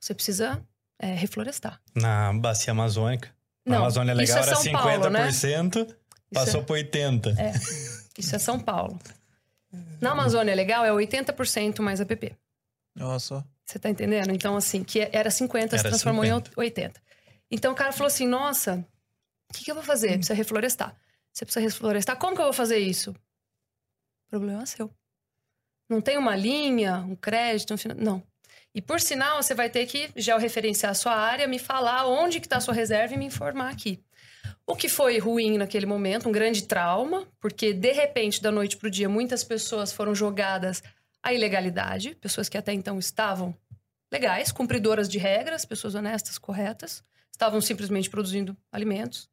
Você 0.01 0.13
precisa 0.13 0.61
é, 0.99 1.15
reflorestar. 1.15 1.81
Na 1.95 2.33
bacia 2.33 2.73
amazônica. 2.73 3.35
Na 3.67 3.77
Não, 3.77 3.83
Amazônia 3.83 4.13
isso 4.13 4.21
Legal 4.21 4.37
é 4.37 4.43
era 4.47 4.57
São 4.57 4.73
Paulo, 4.73 5.11
né? 5.11 5.29
50%, 5.29 5.97
passou 6.33 6.61
é- 6.61 6.65
para 6.65 6.75
80%. 6.75 7.35
Isso 8.19 8.37
é 8.37 8.39
São 8.39 8.61
Paulo. 8.61 8.99
Na 10.01 10.13
Amazônia 10.13 10.55
Legal 10.55 10.85
é 10.85 10.93
80% 10.93 11.81
mais 11.83 12.01
APP. 12.01 12.37
Nossa. 12.95 13.45
Você 13.65 13.79
tá 13.79 13.89
entendendo? 13.89 14.31
Então, 14.31 14.57
assim, 14.57 14.85
que 14.85 15.01
era 15.11 15.31
50, 15.31 15.77
se 15.77 15.81
Era 15.81 15.89
transformou 15.89 16.25
50. 16.25 16.51
em 16.51 16.53
80. 16.61 17.01
Então 17.51 17.73
o 17.73 17.75
cara 17.75 17.93
falou 17.93 18.07
assim: 18.09 18.27
nossa, 18.27 18.87
o 19.51 19.55
que, 19.55 19.65
que 19.65 19.71
eu 19.71 19.75
vou 19.75 19.83
fazer? 19.85 20.13
Precisa 20.19 20.35
reflorestar. 20.35 20.95
Você 21.33 21.45
precisa 21.45 21.65
reflorestar? 21.65 22.17
Como 22.19 22.35
que 22.37 22.41
eu 22.41 22.45
vou 22.47 22.53
fazer 22.53 22.79
isso? 22.79 23.11
O 23.11 24.31
problema 24.31 24.63
é 24.63 24.67
seu. 24.67 24.91
Não 25.89 26.01
tem 26.01 26.19
uma 26.19 26.37
linha, 26.37 26.99
um 26.99 27.17
crédito, 27.17 27.75
um 27.75 27.77
finan... 27.79 27.95
Não. 27.95 28.23
E 28.75 28.83
por 28.83 29.01
sinal, 29.01 29.41
você 29.41 29.55
vai 29.55 29.71
ter 29.71 29.87
que 29.87 30.11
georreferenciar 30.17 30.91
a 30.91 30.95
sua 30.95 31.15
área, 31.15 31.47
me 31.47 31.59
falar 31.59 32.07
onde 32.07 32.41
que 32.41 32.47
está 32.47 32.57
a 32.57 32.61
sua 32.61 32.75
reserva 32.75 33.15
e 33.15 33.17
me 33.17 33.27
informar 33.27 33.71
aqui. 33.71 34.03
O 34.67 34.75
que 34.75 34.89
foi 34.89 35.19
ruim 35.19 35.57
naquele 35.59 35.87
momento, 35.87 36.29
um 36.29 36.33
grande 36.33 36.65
trauma, 36.65 37.29
porque 37.39 37.73
de 37.73 37.93
repente, 37.93 38.43
da 38.43 38.51
noite 38.51 38.77
para 38.77 38.89
o 38.89 38.91
dia, 38.91 39.09
muitas 39.09 39.45
pessoas 39.45 39.93
foram 39.93 40.15
jogadas 40.15 40.83
à 41.23 41.33
ilegalidade, 41.33 42.17
pessoas 42.17 42.49
que 42.49 42.59
até 42.59 42.73
então 42.73 42.99
estavam 42.99 43.55
legais, 44.11 44.51
cumpridoras 44.51 45.09
de 45.09 45.19
regras, 45.19 45.65
pessoas 45.65 45.95
honestas, 45.95 46.39
corretas, 46.39 47.05
estavam 47.31 47.61
simplesmente 47.61 48.11
produzindo 48.11 48.57
alimentos. 48.73 49.29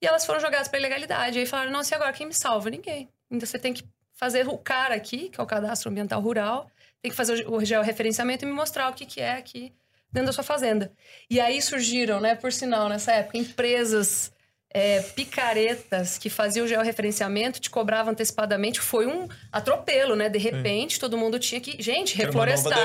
E 0.00 0.06
elas 0.06 0.24
foram 0.24 0.40
jogadas 0.40 0.68
para 0.68 0.78
ilegalidade. 0.78 1.38
E 1.38 1.40
aí 1.40 1.46
falaram: 1.46 1.72
nossa, 1.72 1.94
e 1.94 1.96
agora 1.96 2.12
quem 2.12 2.26
me 2.26 2.34
salva? 2.34 2.70
Ninguém. 2.70 3.08
Ainda 3.30 3.46
você 3.46 3.58
tem 3.58 3.72
que 3.72 3.84
fazer 4.14 4.48
o 4.48 4.58
cara 4.58 4.94
aqui, 4.94 5.28
que 5.28 5.40
é 5.40 5.42
o 5.42 5.46
cadastro 5.46 5.90
ambiental 5.90 6.20
rural, 6.20 6.70
tem 7.02 7.10
que 7.10 7.16
fazer 7.16 7.46
o 7.48 7.64
georreferenciamento 7.64 8.44
e 8.44 8.48
me 8.48 8.52
mostrar 8.52 8.88
o 8.90 8.94
que, 8.94 9.06
que 9.06 9.20
é 9.20 9.32
aqui 9.32 9.72
dentro 10.12 10.28
da 10.28 10.32
sua 10.32 10.44
fazenda. 10.44 10.92
E 11.30 11.38
aí 11.40 11.60
surgiram, 11.60 12.20
né, 12.20 12.34
por 12.34 12.52
sinal, 12.52 12.88
nessa 12.88 13.12
época, 13.12 13.36
empresas 13.38 14.32
é, 14.70 15.00
picaretas 15.02 16.18
que 16.18 16.28
faziam 16.28 16.66
georreferenciamento, 16.66 17.60
te 17.60 17.70
cobravam 17.70 18.12
antecipadamente. 18.12 18.80
Foi 18.80 19.06
um 19.06 19.28
atropelo, 19.52 20.14
né? 20.14 20.28
De 20.28 20.38
repente, 20.38 20.98
todo 21.00 21.16
mundo 21.16 21.38
tinha 21.38 21.60
que, 21.60 21.80
gente, 21.82 22.16
reflorestar 22.16 22.78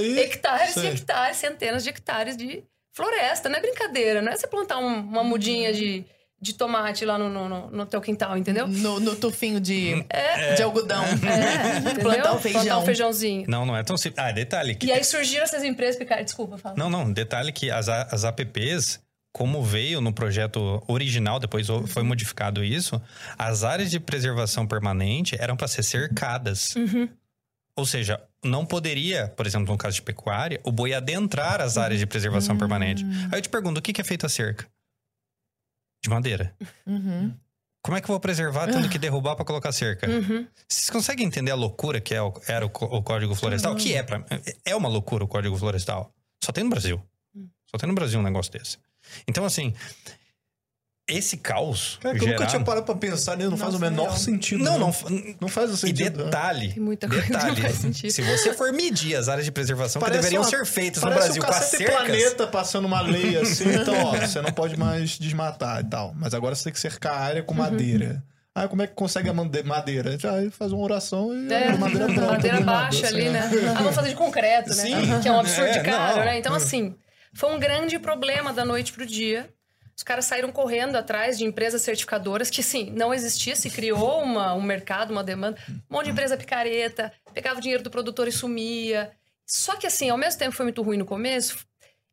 e- 0.00 0.20
hectares 0.20 0.74
Sei. 0.74 0.84
e 0.84 0.86
hectares, 0.88 1.36
centenas 1.36 1.82
de 1.82 1.90
hectares 1.90 2.36
de 2.36 2.62
floresta. 2.92 3.48
Não 3.48 3.56
é 3.58 3.60
brincadeira, 3.60 4.22
não 4.22 4.30
é 4.32 4.36
você 4.36 4.46
plantar 4.46 4.78
um- 4.78 5.00
uma 5.00 5.24
mudinha 5.24 5.72
de, 5.72 6.04
de 6.40 6.52
tomate 6.54 7.04
lá 7.04 7.16
no, 7.18 7.28
no, 7.30 7.48
no- 7.48 7.70
no 7.70 7.86
teu 7.86 8.00
quintal, 8.00 8.36
entendeu? 8.36 8.68
No, 8.68 9.00
no 9.00 9.16
tufinho 9.16 9.58
de, 9.58 10.04
É. 10.10 10.54
de 10.54 10.62
algodão. 10.62 11.02
É? 11.04 11.94
Plantar 12.00 12.34
o 12.34 12.38
feijão. 12.38 12.60
Plantar 12.62 12.78
um 12.78 12.84
feijãozinho. 12.84 13.44
Não, 13.48 13.64
não 13.64 13.76
é 13.76 13.82
tão 13.82 13.96
simples. 13.96 14.22
Ah, 14.24 14.30
detalhe. 14.32 14.74
Que 14.74 14.86
E 14.86 14.92
aí 14.92 15.02
surgiram 15.02 15.44
essas 15.44 15.64
empresas 15.64 15.96
picaretas. 15.96 16.26
Desculpa, 16.26 16.58
fala. 16.58 16.74
Não, 16.76 16.90
não. 16.90 17.10
Detalhe 17.10 17.52
que 17.52 17.70
as, 17.70 17.88
as 17.88 18.24
apps, 18.24 19.00
como 19.32 19.62
veio 19.62 20.00
no 20.00 20.12
projeto 20.12 20.82
original, 20.86 21.38
depois 21.40 21.66
foi 21.88 22.02
modificado 22.02 22.62
isso, 22.62 23.00
as 23.38 23.64
áreas 23.64 23.90
de 23.90 23.98
preservação 23.98 24.66
permanente 24.66 25.36
eram 25.40 25.56
para 25.56 25.68
ser 25.68 25.82
cercadas. 25.82 26.74
Uhum. 26.76 27.08
Ou 27.78 27.84
seja, 27.84 28.18
não 28.42 28.64
poderia, 28.64 29.28
por 29.36 29.46
exemplo, 29.46 29.70
no 29.72 29.76
caso 29.76 29.96
de 29.96 30.02
pecuária, 30.02 30.60
o 30.64 30.72
boi 30.72 30.94
adentrar 30.94 31.60
as 31.60 31.76
áreas 31.76 32.00
de 32.00 32.06
preservação 32.06 32.56
permanente. 32.56 33.04
Aí 33.30 33.38
eu 33.38 33.42
te 33.42 33.48
pergunto, 33.50 33.78
o 33.80 33.82
que 33.82 33.92
que 33.92 34.00
é 34.00 34.04
feito 34.04 34.24
a 34.24 34.28
cerca? 34.30 34.66
De 36.06 36.10
madeira. 36.10 36.54
Uhum. 36.86 37.34
Como 37.82 37.96
é 37.96 38.00
que 38.00 38.04
eu 38.06 38.12
vou 38.12 38.20
preservar 38.20 38.66
tendo 38.68 38.88
que 38.88 38.96
derrubar 38.98 39.34
para 39.34 39.44
colocar 39.44 39.72
cerca? 39.72 40.08
Uhum. 40.08 40.46
Vocês 40.68 40.88
conseguem 40.88 41.26
entender 41.26 41.50
a 41.50 41.56
loucura 41.56 42.00
que 42.00 42.14
é 42.14 42.22
o- 42.22 42.32
era 42.46 42.64
o, 42.64 42.68
o 42.68 43.02
Código 43.02 43.34
Florestal? 43.34 43.74
Que 43.76 43.94
é 43.94 44.02
pra, 44.04 44.24
é 44.64 44.74
uma 44.76 44.88
loucura 44.88 45.24
o 45.24 45.28
Código 45.28 45.56
Florestal. 45.56 46.12
Só 46.44 46.52
tem 46.52 46.62
no 46.64 46.70
Brasil. 46.70 47.02
Só 47.68 47.76
tem 47.78 47.88
no 47.88 47.94
Brasil 47.94 48.20
um 48.20 48.22
negócio 48.22 48.52
desse. 48.52 48.78
Então, 49.26 49.44
assim, 49.44 49.72
esse 51.08 51.36
caos 51.36 51.98
Cara, 52.02 52.18
que 52.18 52.24
eu 52.24 52.28
nunca 52.28 52.46
tinha 52.46 52.62
parado 52.64 52.84
pra 52.84 52.94
pensar 52.96 53.36
nisso, 53.36 53.50
não 53.50 53.56
faz 53.56 53.74
o 53.74 53.78
menor 53.78 54.06
real. 54.06 54.16
sentido. 54.16 54.64
Não, 54.64 54.72
né? 54.72 54.78
não, 55.08 55.34
Não 55.42 55.48
faz 55.48 55.70
o 55.70 55.74
e 55.74 55.76
sentido. 55.76 56.18
né? 56.18 56.24
detalhe, 56.24 56.72
Tem 56.74 56.82
muita 56.82 57.06
coisa 57.08 57.22
que 57.24 57.32
não 57.32 57.38
detalhe, 57.40 57.60
faz 57.62 57.74
sentido. 57.76 58.10
se 58.10 58.22
você 58.22 58.52
for 58.54 58.72
medir 58.72 59.14
as 59.14 59.28
áreas 59.28 59.44
de 59.44 59.52
preservação 59.52 60.00
que 60.00 60.04
Parece 60.06 60.20
deveriam 60.22 60.42
uma- 60.42 60.48
ser 60.50 60.66
feitas 60.66 61.02
no 61.02 61.10
Brasil 61.10 61.42
o 61.42 61.46
com 61.46 61.52
as 61.52 61.64
cercas... 61.66 61.94
Planeta 61.96 62.46
passando 62.48 62.86
uma 62.86 63.00
lei 63.00 63.36
assim, 63.40 63.68
então, 63.72 63.94
ó, 64.04 64.16
você 64.16 64.40
não 64.42 64.50
pode 64.52 64.76
mais 64.76 65.10
desmatar 65.18 65.80
e 65.80 65.84
tal. 65.84 66.12
Mas 66.16 66.34
agora 66.34 66.54
você 66.54 66.64
tem 66.64 66.72
que 66.72 66.80
cercar 66.80 67.14
a 67.14 67.20
área 67.20 67.42
com 67.42 67.54
Uhum. 67.54 67.60
madeira. 67.60 68.22
Ah, 68.52 68.66
como 68.66 68.80
é 68.82 68.86
que 68.86 68.94
consegue 68.94 69.28
a 69.28 69.34
madeira? 69.34 70.18
Já 70.18 70.32
aí 70.32 70.50
faz 70.50 70.72
uma 70.72 70.82
oração 70.82 71.30
e 71.32 71.52
É, 71.52 71.68
a 71.68 71.76
madeira 71.76 72.06
pronta. 72.12 72.20
madeira 72.32 72.60
nada, 72.60 72.72
baixa 72.84 73.06
assim, 73.06 73.14
ali, 73.14 73.28
né? 73.28 73.50
Ah, 73.70 73.74
vamos 73.82 73.94
fazer 73.94 74.08
de 74.08 74.14
concreto, 74.16 74.70
né? 74.70 74.74
Sim. 74.74 75.20
Que 75.22 75.28
é 75.28 75.32
um 75.32 75.38
absurdo 75.40 75.70
de 75.72 75.78
É, 75.78 75.82
caro, 75.82 76.16
não. 76.16 76.24
né? 76.24 76.38
Então, 76.38 76.54
assim, 76.54 76.94
foi 77.34 77.54
um 77.54 77.58
grande 77.60 77.98
problema 77.98 78.52
da 78.54 78.64
noite 78.64 78.92
pro 78.94 79.04
dia. 79.06 79.48
Os 79.96 80.02
caras 80.02 80.26
saíram 80.26 80.52
correndo 80.52 80.96
atrás 80.96 81.38
de 81.38 81.44
empresas 81.44 81.80
certificadoras 81.80 82.50
que, 82.50 82.62
sim, 82.62 82.90
não 82.90 83.14
existia, 83.14 83.56
se 83.56 83.70
criou 83.70 84.22
uma, 84.22 84.52
um 84.52 84.60
mercado, 84.60 85.10
uma 85.10 85.24
demanda. 85.24 85.58
Um 85.68 85.94
monte 85.94 86.06
de 86.06 86.10
empresa 86.10 86.36
picareta, 86.36 87.10
pegava 87.32 87.58
o 87.58 87.62
dinheiro 87.62 87.82
do 87.82 87.90
produtor 87.90 88.28
e 88.28 88.32
sumia. 88.32 89.10
Só 89.46 89.76
que, 89.76 89.86
assim, 89.86 90.10
ao 90.10 90.18
mesmo 90.18 90.38
tempo 90.38 90.54
foi 90.54 90.66
muito 90.66 90.82
ruim 90.82 90.98
no 90.98 91.06
começo, 91.06 91.66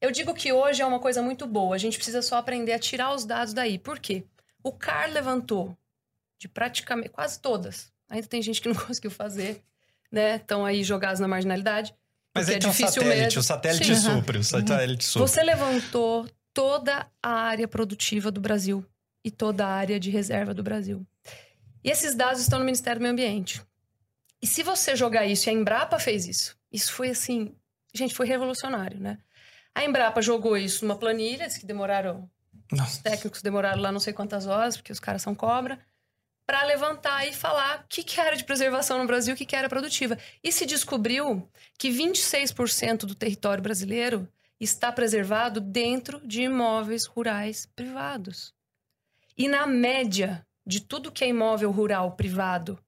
eu 0.04 0.12
digo 0.12 0.34
que 0.34 0.52
hoje 0.52 0.82
é 0.82 0.86
uma 0.86 1.00
coisa 1.00 1.22
muito 1.22 1.48
boa. 1.48 1.76
A 1.76 1.78
gente 1.78 1.96
precisa 1.96 2.22
só 2.22 2.36
aprender 2.36 2.74
a 2.74 2.80
tirar 2.80 3.13
os 3.13 3.24
dados 3.24 3.54
daí. 3.54 3.80
Por 3.80 4.00
quê? 4.00 4.26
O 4.62 4.72
CAR 4.72 5.10
levantou 5.10 5.78
de 6.38 6.50
praticamente 6.50 7.08
quase 7.10 7.39
todas. 7.39 7.89
Ainda 8.10 8.28
tem 8.28 8.41
gente 8.41 8.62
que 8.62 8.67
não 8.67 8.76
conseguiu 8.86 9.12
fazer, 9.12 9.62
né? 10.12 10.36
Estão 10.36 10.65
aí 10.65 10.84
jogados 10.84 11.22
na 11.22 11.28
marginalidade. 11.28 11.96
Mas 12.36 12.50
é 12.50 12.56
um 12.56 12.60
difícil 12.60 13.02
satélite, 13.02 13.24
mesmo. 13.24 13.39
o 13.39 13.43
satélite 13.43 13.96
Sim. 13.96 14.02
Supre, 14.02 14.38
o 14.39 14.43
satélite 14.43 15.06
supre. 15.06 15.28
Você 15.30 15.41
levantou 15.43 16.28
toda 16.54 17.08
a 17.22 17.30
área 17.30 17.68
produtiva 17.68 18.32
do 18.32 18.39
Brasil 18.39 18.86
e 19.24 19.32
toda 19.32 19.66
a 19.66 19.70
área 19.70 20.00
de 20.00 20.10
reserva 20.10 20.54
do 20.54 20.63
Brasil. 20.63 21.06
E 21.84 21.89
esses 21.89 22.16
dados 22.16 22.42
estão 22.42 22.60
no 22.60 22.66
Ministério 22.66 23.00
do 23.00 23.04
Meio 23.04 23.13
Ambiente. 23.13 23.62
E 24.42 24.48
se 24.48 24.62
você 24.62 24.96
jogar 24.96 25.26
isso, 25.26 25.48
e 25.48 25.52
a 25.52 25.54
Embrapa 25.54 25.98
fez 26.00 26.28
isso, 26.28 26.58
isso 26.72 26.92
foi 26.92 27.10
assim, 27.10 27.56
gente, 27.94 28.13
foi 28.13 28.28
revolucionário, 28.28 29.00
né? 29.00 29.18
A 29.74 29.84
Embrapa 29.84 30.22
jogou 30.22 30.58
isso 30.58 30.86
numa 30.86 30.98
planilha, 30.98 31.48
disse 31.48 31.60
que 31.60 31.66
demoraram, 31.66 32.30
os 32.72 32.78
Nossa. 32.78 33.02
técnicos 33.02 33.42
demoraram 33.42 33.82
lá 33.82 33.92
não 33.92 34.00
sei 34.00 34.13
quantas 34.13 34.46
horas, 34.46 34.78
porque 34.78 34.92
os 34.92 35.00
caras 35.00 35.22
são 35.22 35.34
cobra, 35.34 35.80
para 36.46 36.63
levantar 36.63 37.26
e 37.28 37.34
falar 37.34 37.82
o 37.82 37.88
que, 37.88 38.04
que 38.04 38.20
era 38.20 38.36
de 38.36 38.44
preservação 38.44 38.98
no 39.00 39.08
Brasil, 39.08 39.34
o 39.34 39.38
que, 39.38 39.46
que 39.46 39.56
era 39.56 39.70
produtiva. 39.70 40.18
E 40.44 40.52
se 40.52 40.66
descobriu 40.66 41.50
que 41.78 41.89
26% 41.89 43.06
do 43.06 43.16
território 43.16 43.63
brasileiro 43.63 44.28
está 44.63 44.91
preservado 44.91 45.60
dentro 45.60 46.26
de 46.26 46.43
imóveis 46.43 47.06
rurais 47.06 47.65
privados. 47.76 48.54
E 49.38 49.47
na 49.47 49.65
média 49.65 50.45
de 50.65 50.80
tudo 50.80 51.12
que 51.12 51.23
é 51.23 51.28
imóvel 51.28 51.71
rural 51.71 52.13
privado, 52.13 52.80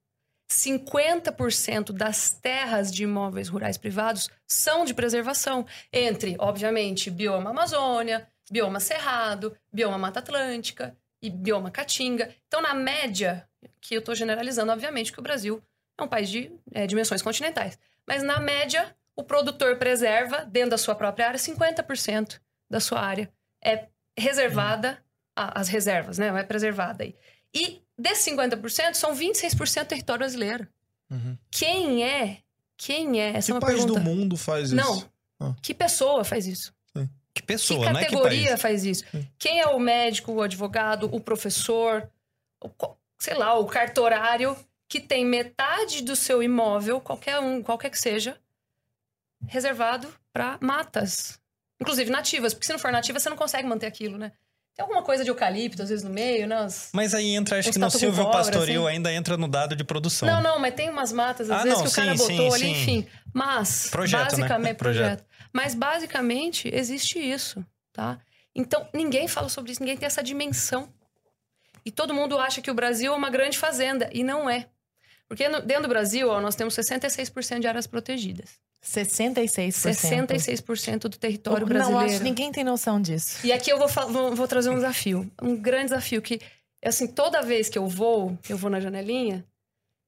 50% 0.50 1.92
das 1.92 2.30
terras 2.32 2.94
de 2.94 3.04
imóveis 3.04 3.50
rurais 3.50 3.78
privados 3.78 4.30
são 4.48 4.86
de 4.86 4.94
preservação, 4.94 5.66
entre, 5.92 6.36
obviamente, 6.40 7.10
bioma 7.10 7.50
Amazônia, 7.50 8.28
bioma 8.50 8.80
Cerrado, 8.80 9.58
bioma 9.74 9.98
Mata 9.98 10.20
Atlântica 10.20 10.96
e 11.22 11.30
bioma 11.30 11.72
Caatinga. 11.72 12.34
Então, 12.48 12.62
na 12.62 12.74
média, 12.74 13.48
que 13.82 13.96
eu 13.96 14.00
estou 14.00 14.14
generalizando, 14.14 14.72
obviamente, 14.72 15.12
que 15.12 15.20
o 15.20 15.24
Brasil 15.24 15.62
é 15.98 16.04
um 16.04 16.08
país 16.08 16.30
de 16.30 16.52
é, 16.72 16.86
dimensões 16.86 17.22
continentais. 17.22 17.78
Mas, 18.08 18.22
na 18.22 18.40
média, 18.40 18.96
o 19.16 19.24
produtor 19.24 19.78
preserva, 19.78 20.46
dentro 20.46 20.72
da 20.72 20.78
sua 20.78 20.96
própria 20.96 21.28
área, 21.28 21.40
50% 21.40 22.40
da 22.70 22.80
sua 22.80 23.00
área 23.00 23.32
é 23.64 23.88
reservada, 24.18 25.04
as 25.36 25.68
reservas, 25.68 26.18
né? 26.18 26.28
É 26.28 26.44
preservada 26.44 27.04
aí. 27.04 27.16
E 27.54 27.82
desses 27.98 28.26
50%, 28.34 28.94
são 28.94 29.14
26% 29.16 29.86
território 29.86 30.20
brasileiro. 30.20 30.68
Uhum. 31.10 31.38
Quem 31.52 32.04
é? 32.04 32.40
Quem 32.78 33.22
é? 33.22 33.30
Essa 33.30 33.48
Que 33.48 33.52
é 33.52 33.56
uma 33.56 33.62
país 33.62 33.80
pergunta. 33.80 34.00
do 34.00 34.06
mundo 34.06 34.36
faz 34.38 34.72
isso? 34.72 34.76
Não. 34.76 35.10
Ah. 35.40 35.56
Que 35.62 35.74
pessoa 35.74 36.24
faz 36.24 36.46
isso? 36.48 36.74
Que 36.94 37.42
Que 37.42 37.44
pessoa, 37.44 37.92
não 37.92 38.00
é 38.00 38.06
que 38.06 38.12
categoria 38.12 38.50
país. 38.50 38.62
faz 38.62 38.86
isso? 38.86 39.04
Quem 39.38 39.60
é 39.60 39.68
o 39.68 39.78
médico, 39.80 40.32
o 40.32 40.42
advogado, 40.42 41.10
o 41.14 41.20
professor, 41.20 42.10
o 42.64 42.70
sei 43.20 43.34
lá, 43.34 43.54
o 43.58 43.66
cartorário 43.66 44.56
que 44.88 45.00
tem 45.02 45.26
metade 45.26 46.02
do 46.02 46.16
seu 46.16 46.42
imóvel, 46.44 47.02
qualquer 47.02 47.40
um, 47.40 47.62
qualquer 47.62 47.90
que 47.90 48.00
seja, 48.00 48.38
reservado 49.48 50.08
para 50.34 50.58
matas, 50.62 51.40
inclusive 51.80 52.10
nativas, 52.10 52.54
porque 52.54 52.66
se 52.66 52.72
não 52.74 52.80
for 52.80 52.92
nativa 52.92 53.20
você 53.20 53.30
não 53.30 53.38
consegue 53.38 53.68
manter 53.68 53.86
aquilo, 53.88 54.18
né? 54.18 54.32
Tem 54.76 54.84
alguma 54.84 55.02
coisa 55.04 55.24
de 55.24 55.30
eucalipto 55.30 55.82
às 55.84 55.88
vezes 55.90 56.04
no 56.04 56.10
meio, 56.10 56.46
né? 56.48 56.56
As- 56.58 56.90
Mas 56.94 57.14
aí 57.14 57.30
entra, 57.34 57.58
acho 57.58 57.72
que 57.72 57.80
no 57.80 57.90
Silvio 57.90 58.30
Pastoril 58.30 58.86
assim. 58.88 58.96
ainda 58.98 59.12
entra 59.14 59.38
no 59.38 59.48
dado 59.48 59.74
de 59.76 59.84
produção. 59.86 60.28
Não, 60.28 60.42
não, 60.42 60.60
mas 60.60 60.74
tem 60.74 60.90
umas 60.90 61.14
matas 61.14 61.50
às 61.50 61.62
Ah, 61.62 61.64
vezes 61.64 61.78
não, 61.80 61.86
que 61.86 61.92
o 61.92 61.96
cara 61.96 62.18
sim, 62.18 62.18
botou 62.18 62.52
sim, 62.52 62.56
ali, 62.66 62.76
sim. 62.76 62.82
enfim. 62.82 63.08
Mas 63.34 63.90
Projeto, 63.90 64.20
né? 64.22 64.26
basicamente 64.48 64.76
Projeto. 64.78 65.24
projeto. 65.24 65.26
Mas 65.54 65.74
basicamente 65.74 66.70
existe 66.74 67.18
isso, 67.20 67.66
tá? 67.94 68.20
Então 68.54 68.88
ninguém 68.94 69.28
fala 69.30 69.48
sobre 69.48 69.72
isso, 69.72 69.82
ninguém 69.82 69.96
tem 69.98 70.08
essa 70.08 70.22
dimensão. 70.22 70.90
E 71.86 71.92
todo 71.92 72.14
mundo 72.14 72.38
acha 72.38 72.62
que 72.62 72.70
o 72.72 72.74
Brasil 72.74 73.14
é 73.14 73.16
uma 73.16 73.30
grande 73.30 73.58
fazenda 73.58 74.10
e 74.12 74.24
não 74.24 74.50
é. 74.50 74.68
Porque 75.28 75.48
no- 75.48 75.62
dentro 75.62 75.84
do 75.84 75.90
Brasil, 75.90 76.30
ó, 76.30 76.42
nós 76.42 76.56
temos 76.56 76.74
66% 76.76 77.62
de 77.62 77.68
áreas 77.68 77.88
protegidas. 77.88 78.60
66%. 78.86 79.72
66% 79.72 81.00
do 81.00 81.18
território 81.18 81.66
brasileiro. 81.66 82.00
Não 82.00 82.06
acho 82.08 82.18
que 82.20 82.24
ninguém 82.24 82.52
tem 82.52 82.64
noção 82.64 83.02
disso. 83.02 83.46
E 83.46 83.52
aqui 83.52 83.72
eu 83.72 83.78
vou, 83.78 83.88
vou, 83.88 84.36
vou 84.36 84.48
trazer 84.48 84.70
um 84.70 84.76
desafio. 84.76 85.30
Um 85.42 85.56
grande 85.56 85.86
desafio 85.86 86.22
que, 86.22 86.40
assim, 86.84 87.08
toda 87.08 87.42
vez 87.42 87.68
que 87.70 87.78
eu 87.78 87.88
vou, 87.88 88.38
eu 88.50 88.58
vou 88.58 88.70
na 88.70 88.80
janelinha, 88.80 89.44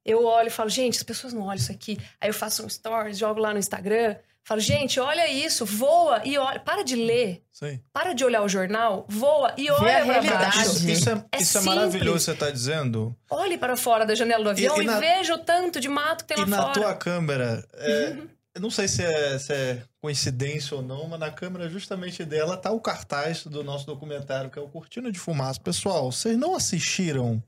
eu 0.05 0.23
olho 0.25 0.47
e 0.47 0.51
falo, 0.51 0.69
gente, 0.69 0.97
as 0.97 1.03
pessoas 1.03 1.33
não 1.33 1.41
olham 1.43 1.55
isso 1.55 1.71
aqui. 1.71 1.97
Aí 2.21 2.29
eu 2.29 2.33
faço 2.33 2.65
um 2.65 2.69
stories, 2.69 3.17
jogo 3.17 3.41
lá 3.41 3.51
no 3.51 3.59
Instagram, 3.59 4.15
falo, 4.43 4.61
gente, 4.61 4.99
olha 5.01 5.27
isso, 5.29 5.65
voa 5.65 6.21
e 6.23 6.37
olha. 6.37 6.59
Para 6.61 6.81
de 6.83 6.95
ler, 6.95 7.43
Sim. 7.51 7.81
para 7.91 8.13
de 8.13 8.23
olhar 8.23 8.41
o 8.41 8.47
jornal, 8.47 9.05
voa 9.09 9.53
e 9.57 9.69
olha 9.69 9.97
a 9.97 10.05
pra 10.05 10.13
realidade. 10.13 10.55
baixo. 10.57 10.61
Isso, 10.71 10.89
isso 10.89 11.09
é, 11.09 11.13
É 11.33 11.41
isso 11.41 11.57
é 11.57 11.61
simples. 11.61 11.65
maravilhoso, 11.65 12.19
você 12.19 12.33
tá 12.33 12.49
dizendo. 12.49 13.13
Olhe 13.29 13.57
para 13.57 13.75
fora 13.75 14.05
da 14.05 14.15
janela 14.15 14.43
do 14.45 14.49
avião 14.51 14.77
E- 14.77 14.79
e, 14.79 14.83
e 14.83 14.85
na- 14.85 14.99
veja 14.99 15.33
o 15.35 15.39
tanto 15.39 15.81
de 15.81 15.89
mato 15.89 16.23
que 16.23 16.33
tem 16.33 16.37
E 16.37 16.45
lá 16.49 16.55
na 16.57 16.61
fora. 16.61 16.73
tua 16.73 16.93
câmera, 16.95 17.67
é, 17.73 18.15
eu 18.58 18.62
não 18.62 18.72
sei 18.72 18.88
se 18.88 19.04
é, 19.04 19.38
se 19.38 19.54
é 19.54 19.84
coincidência 20.02 20.76
ou 20.76 20.82
não, 20.82 21.08
mas 21.08 21.20
na 21.20 21.30
câmera 21.30 21.70
justamente 21.70 22.26
dela 22.26 22.58
tá 22.58 22.72
o 22.72 22.82
cartaz 22.82 23.43
do 23.46 23.63
nosso 23.63 23.86
documentário, 23.86 24.50
que 24.50 24.58
é 24.58 24.62
o 24.62 24.67
Cortina 24.67 25.12
de 25.12 25.20
Fumaça. 25.20 25.60
Pessoal, 25.60 26.12
vocês 26.12 26.36
não 26.36 26.56
assistiram 26.56 27.41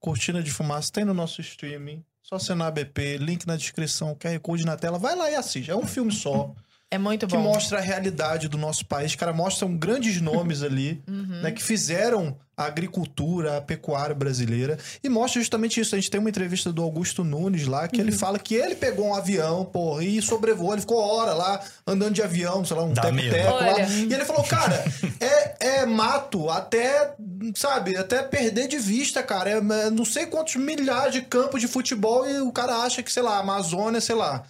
Cortina 0.00 0.42
de 0.42 0.50
Fumaça? 0.50 0.90
Tem 0.90 1.04
no 1.04 1.14
nosso 1.14 1.40
streaming. 1.40 2.04
Só 2.20 2.34
assinar 2.34 2.66
a 2.66 2.70
BP, 2.72 3.18
link 3.18 3.46
na 3.46 3.56
descrição, 3.56 4.16
QR 4.16 4.40
Code 4.40 4.66
na 4.66 4.76
tela. 4.76 4.98
Vai 4.98 5.14
lá 5.14 5.30
e 5.30 5.36
assiste. 5.36 5.70
É 5.70 5.76
um 5.76 5.86
filme 5.86 6.10
só. 6.10 6.52
É 6.88 6.98
muito 6.98 7.26
que 7.26 7.36
bom. 7.36 7.42
mostra 7.42 7.78
a 7.78 7.80
realidade 7.80 8.48
do 8.48 8.56
nosso 8.56 8.86
país. 8.86 9.14
Cara, 9.16 9.32
mostram 9.32 9.76
grandes 9.76 10.20
nomes 10.20 10.62
ali. 10.64 11.02
Uhum. 11.08 11.42
né, 11.42 11.50
que 11.50 11.62
fizeram 11.62 12.36
a 12.56 12.64
agricultura, 12.64 13.58
a 13.58 13.60
pecuária 13.60 14.14
brasileira. 14.14 14.78
E 15.04 15.08
mostra 15.08 15.40
justamente 15.40 15.78
isso. 15.80 15.94
A 15.94 15.98
gente 15.98 16.10
tem 16.10 16.18
uma 16.20 16.30
entrevista 16.30 16.72
do 16.72 16.82
Augusto 16.82 17.22
Nunes 17.24 17.66
lá, 17.66 17.86
que 17.88 18.00
ele 18.00 18.12
Uhum. 18.12 18.18
fala 18.18 18.38
que 18.38 18.54
ele 18.54 18.74
pegou 18.76 19.08
um 19.08 19.14
avião, 19.14 19.64
porra, 19.64 20.04
e 20.04 20.22
sobrevoou. 20.22 20.72
Ele 20.72 20.80
ficou 20.80 20.98
hora 20.98 21.34
lá, 21.34 21.60
andando 21.86 22.14
de 22.14 22.22
avião, 22.22 22.64
sei 22.64 22.76
lá, 22.76 22.84
um 22.84 22.94
teco-teco 22.94 23.50
lá. 23.50 23.74
Olha. 23.74 23.86
E 23.88 24.14
ele 24.14 24.24
falou, 24.24 24.44
cara, 24.44 24.82
é, 25.20 25.80
é 25.80 25.86
mato 25.86 26.48
até, 26.48 27.14
sabe, 27.54 27.96
até 27.96 28.22
perder 28.22 28.68
de 28.68 28.78
vista, 28.78 29.22
cara. 29.22 29.50
É, 29.50 29.56
é 29.56 29.90
não 29.90 30.04
sei 30.04 30.24
quantos 30.26 30.56
milhares 30.56 31.12
de 31.12 31.20
campos 31.22 31.60
de 31.60 31.68
futebol 31.68 32.26
e 32.26 32.40
o 32.40 32.52
cara 32.52 32.76
acha 32.84 33.02
que, 33.02 33.12
sei 33.12 33.22
lá, 33.22 33.38
Amazônia, 33.38 34.00
sei 34.00 34.14
lá, 34.14 34.44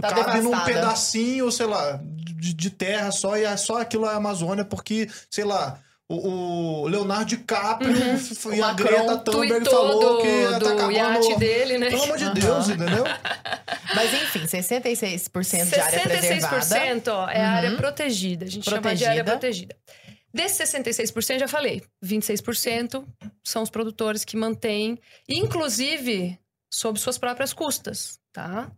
Tá 0.00 0.08
cabe 0.08 0.40
num 0.40 0.50
devastada. 0.50 0.64
pedacinho, 0.72 1.50
sei 1.52 1.66
lá, 1.66 2.00
de, 2.02 2.52
de 2.54 2.70
terra 2.70 3.10
só, 3.12 3.36
e 3.36 3.44
é 3.44 3.56
só 3.56 3.80
aquilo 3.80 4.06
é 4.06 4.10
a 4.10 4.16
Amazônia, 4.16 4.64
porque, 4.64 5.08
sei 5.30 5.44
lá, 5.44 5.78
o, 6.08 6.82
o 6.84 6.88
Leonardo 6.88 7.24
DiCaprio 7.26 7.96
f- 8.16 8.48
e 8.54 8.60
O 8.60 8.64
a 8.64 8.68
Macron 8.68 8.86
Greta 8.86 9.16
Thunberg 9.18 9.68
falou 9.68 10.00
do, 10.18 10.22
que 10.22 10.58
do 10.84 10.90
iate 10.92 11.36
dele, 11.38 11.78
né? 11.78 11.90
Pelo 11.90 12.02
amor 12.04 12.16
de. 12.18 12.30
Deus, 12.40 12.68
entendeu? 12.68 13.04
Mas 13.94 14.12
enfim, 14.14 14.44
66% 14.44 15.68
de 15.68 15.80
área 15.80 16.00
preservada. 16.00 16.60
66% 16.64 17.08
ó, 17.08 17.28
é 17.28 17.38
Uhum. 17.38 17.44
área 17.44 17.76
protegida. 17.76 18.44
A 18.44 18.48
gente 18.48 18.68
chama 18.68 18.94
de 18.94 19.04
área 19.04 19.24
Protegida. 19.24 19.74
protegida. 19.74 20.06
Desses 20.32 20.68
66%, 20.70 21.38
já 21.40 21.48
falei, 21.48 21.82
26% 22.04 23.04
são 23.42 23.62
os 23.62 23.70
produtores 23.70 24.22
que 24.24 24.36
mantêm, 24.36 24.98
inclusive 25.28 26.38
sob 26.72 26.98
suas 27.00 27.16
próprias 27.16 27.52
custas, 27.54 28.18
tá? 28.32 28.70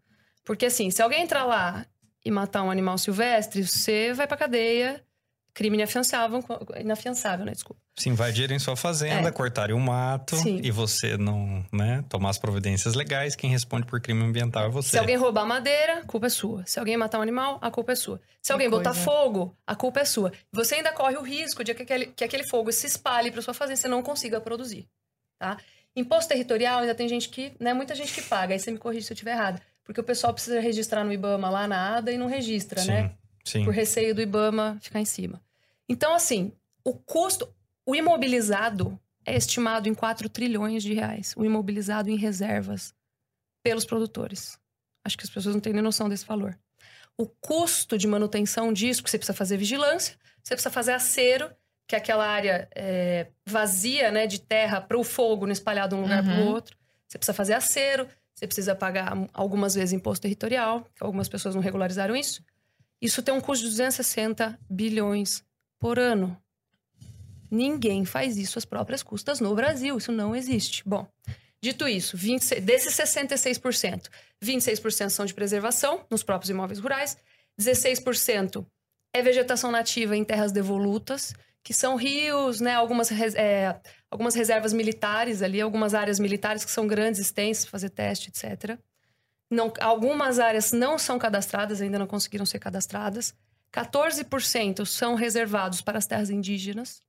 Porque 0.48 0.64
assim, 0.64 0.90
se 0.90 1.02
alguém 1.02 1.22
entrar 1.22 1.44
lá 1.44 1.84
e 2.24 2.30
matar 2.30 2.62
um 2.62 2.70
animal 2.70 2.96
silvestre, 2.96 3.66
você 3.66 4.14
vai 4.14 4.26
pra 4.26 4.34
cadeia, 4.34 5.04
crime 5.52 5.76
inafiançável, 5.76 6.42
inafiançável, 6.80 7.44
né? 7.44 7.52
Desculpa. 7.52 7.82
Se 7.98 8.08
invadirem 8.08 8.58
sua 8.58 8.74
fazenda, 8.74 9.28
É. 9.28 9.30
cortarem 9.30 9.76
o 9.76 9.78
mato 9.78 10.36
Sim. 10.36 10.58
e 10.64 10.70
você 10.70 11.18
não, 11.18 11.62
né, 11.70 12.02
tomar 12.08 12.30
as 12.30 12.38
providências 12.38 12.94
legais, 12.94 13.36
quem 13.36 13.50
responde 13.50 13.84
por 13.84 14.00
crime 14.00 14.24
ambiental 14.24 14.64
é 14.64 14.68
você. 14.70 14.88
Se 14.90 14.98
alguém 14.98 15.16
roubar 15.16 15.44
madeira, 15.44 15.98
a 15.98 16.04
culpa 16.06 16.28
é 16.28 16.30
sua. 16.30 16.64
Se 16.64 16.78
alguém 16.78 16.96
matar 16.96 17.18
um 17.18 17.22
animal, 17.22 17.58
a 17.60 17.70
culpa 17.70 17.92
é 17.92 17.96
sua. 17.96 18.18
Se 18.40 18.50
alguém 18.50 18.70
botar 18.70 18.92
coisa. 18.94 19.04
fogo, 19.04 19.54
a 19.66 19.74
culpa 19.76 20.00
é 20.00 20.04
sua. 20.06 20.32
Você 20.50 20.76
ainda 20.76 20.92
corre 20.92 21.16
o 21.18 21.22
risco 21.22 21.62
de 21.62 21.74
que 21.74 21.82
aquele, 21.82 22.06
que 22.06 22.24
aquele 22.24 22.48
fogo 22.48 22.72
se 22.72 22.86
espalhe 22.86 23.30
para 23.30 23.42
sua 23.42 23.52
fazenda 23.52 23.74
e 23.78 23.82
você 23.82 23.88
não 23.88 24.02
consiga 24.02 24.40
produzir, 24.40 24.88
tá? 25.38 25.58
Imposto 25.94 26.28
territorial 26.28 26.78
ainda 26.80 26.94
tem 26.94 27.06
gente 27.08 27.28
que, 27.28 27.52
né, 27.60 27.74
muita 27.74 27.94
gente 27.94 28.14
que 28.14 28.22
paga. 28.22 28.54
Aí 28.54 28.58
você 28.60 28.70
me 28.70 28.78
corrige 28.78 29.04
se 29.04 29.12
eu 29.12 29.14
estiver 29.14 29.32
errado, 29.32 29.60
porque 29.88 30.02
o 30.02 30.04
pessoal 30.04 30.34
precisa 30.34 30.60
registrar 30.60 31.02
no 31.02 31.10
IBAMA 31.10 31.48
lá 31.48 31.66
na 31.66 31.96
ADA 31.96 32.12
e 32.12 32.18
não 32.18 32.26
registra, 32.26 32.82
sim, 32.82 32.88
né? 32.88 33.14
sim. 33.42 33.64
Por 33.64 33.72
receio 33.72 34.14
do 34.14 34.20
IBAMA 34.20 34.76
ficar 34.82 35.00
em 35.00 35.06
cima. 35.06 35.40
Então, 35.88 36.12
assim, 36.14 36.52
o 36.84 36.92
custo, 36.92 37.48
o 37.86 37.96
imobilizado 37.96 39.00
é 39.24 39.34
estimado 39.34 39.88
em 39.88 39.94
4 39.94 40.28
trilhões 40.28 40.82
de 40.82 40.92
reais. 40.92 41.32
O 41.38 41.42
imobilizado 41.42 42.10
em 42.10 42.16
reservas 42.16 42.92
pelos 43.62 43.86
produtores. 43.86 44.58
Acho 45.02 45.16
que 45.16 45.24
as 45.24 45.30
pessoas 45.30 45.54
não 45.54 45.60
têm 45.62 45.72
nem 45.72 45.80
noção 45.80 46.06
desse 46.06 46.26
valor. 46.26 46.58
O 47.16 47.26
custo 47.26 47.96
de 47.96 48.06
manutenção 48.06 48.70
disso, 48.74 49.00
porque 49.00 49.12
você 49.12 49.16
precisa 49.18 49.36
fazer 49.38 49.56
vigilância, 49.56 50.16
você 50.44 50.54
precisa 50.54 50.70
fazer 50.70 50.92
acero, 50.92 51.50
que 51.86 51.94
é 51.94 51.98
aquela 51.98 52.26
área 52.26 52.68
é, 52.74 53.28
vazia 53.46 54.10
né, 54.10 54.26
de 54.26 54.38
terra 54.38 54.82
para 54.82 54.98
o 54.98 55.02
fogo 55.02 55.46
não 55.46 55.52
espalhar 55.54 55.88
de 55.88 55.94
um 55.94 56.02
lugar 56.02 56.22
para 56.22 56.34
o 56.34 56.40
Uhum. 56.40 56.48
outro. 56.48 56.76
Você 57.08 57.16
precisa 57.16 57.32
fazer 57.32 57.54
acero, 57.54 58.06
você 58.38 58.46
precisa 58.46 58.72
pagar 58.72 59.28
algumas 59.34 59.74
vezes 59.74 59.92
imposto 59.92 60.22
territorial, 60.22 60.86
algumas 61.00 61.28
pessoas 61.28 61.56
não 61.56 61.62
regularizaram 61.62 62.14
isso. 62.14 62.40
Isso 63.02 63.20
tem 63.20 63.34
um 63.34 63.40
custo 63.40 63.64
de 63.64 63.70
260 63.70 64.56
bilhões 64.70 65.42
por 65.76 65.98
ano. 65.98 66.40
Ninguém 67.50 68.04
faz 68.04 68.36
isso 68.36 68.56
às 68.56 68.64
próprias 68.64 69.02
custas 69.02 69.40
no 69.40 69.52
Brasil. 69.56 69.98
Isso 69.98 70.12
não 70.12 70.36
existe. 70.36 70.84
Bom, 70.86 71.04
dito 71.60 71.88
isso, 71.88 72.16
26, 72.16 72.62
desses 72.62 72.94
66%, 72.94 74.08
26% 74.40 75.10
são 75.10 75.26
de 75.26 75.34
preservação 75.34 76.06
nos 76.08 76.22
próprios 76.22 76.50
imóveis 76.50 76.78
rurais, 76.78 77.16
16% 77.60 78.64
é 79.12 79.20
vegetação 79.20 79.72
nativa 79.72 80.16
em 80.16 80.22
terras 80.22 80.52
devolutas, 80.52 81.34
que 81.62 81.74
são 81.74 81.96
rios, 81.96 82.60
né, 82.60 82.74
algumas, 82.74 83.10
é, 83.34 83.78
algumas 84.10 84.34
reservas 84.34 84.72
militares 84.72 85.42
ali, 85.42 85.60
algumas 85.60 85.94
áreas 85.94 86.18
militares 86.18 86.64
que 86.64 86.70
são 86.70 86.86
grandes, 86.86 87.20
extensas, 87.20 87.66
fazer 87.66 87.90
teste, 87.90 88.30
etc. 88.30 88.78
Não, 89.50 89.72
algumas 89.80 90.38
áreas 90.38 90.72
não 90.72 90.98
são 90.98 91.18
cadastradas, 91.18 91.80
ainda 91.80 91.98
não 91.98 92.06
conseguiram 92.06 92.46
ser 92.46 92.58
cadastradas. 92.58 93.34
14% 93.72 94.86
são 94.86 95.14
reservados 95.14 95.80
para 95.80 95.98
as 95.98 96.06
terras 96.06 96.30
indígenas. 96.30 97.02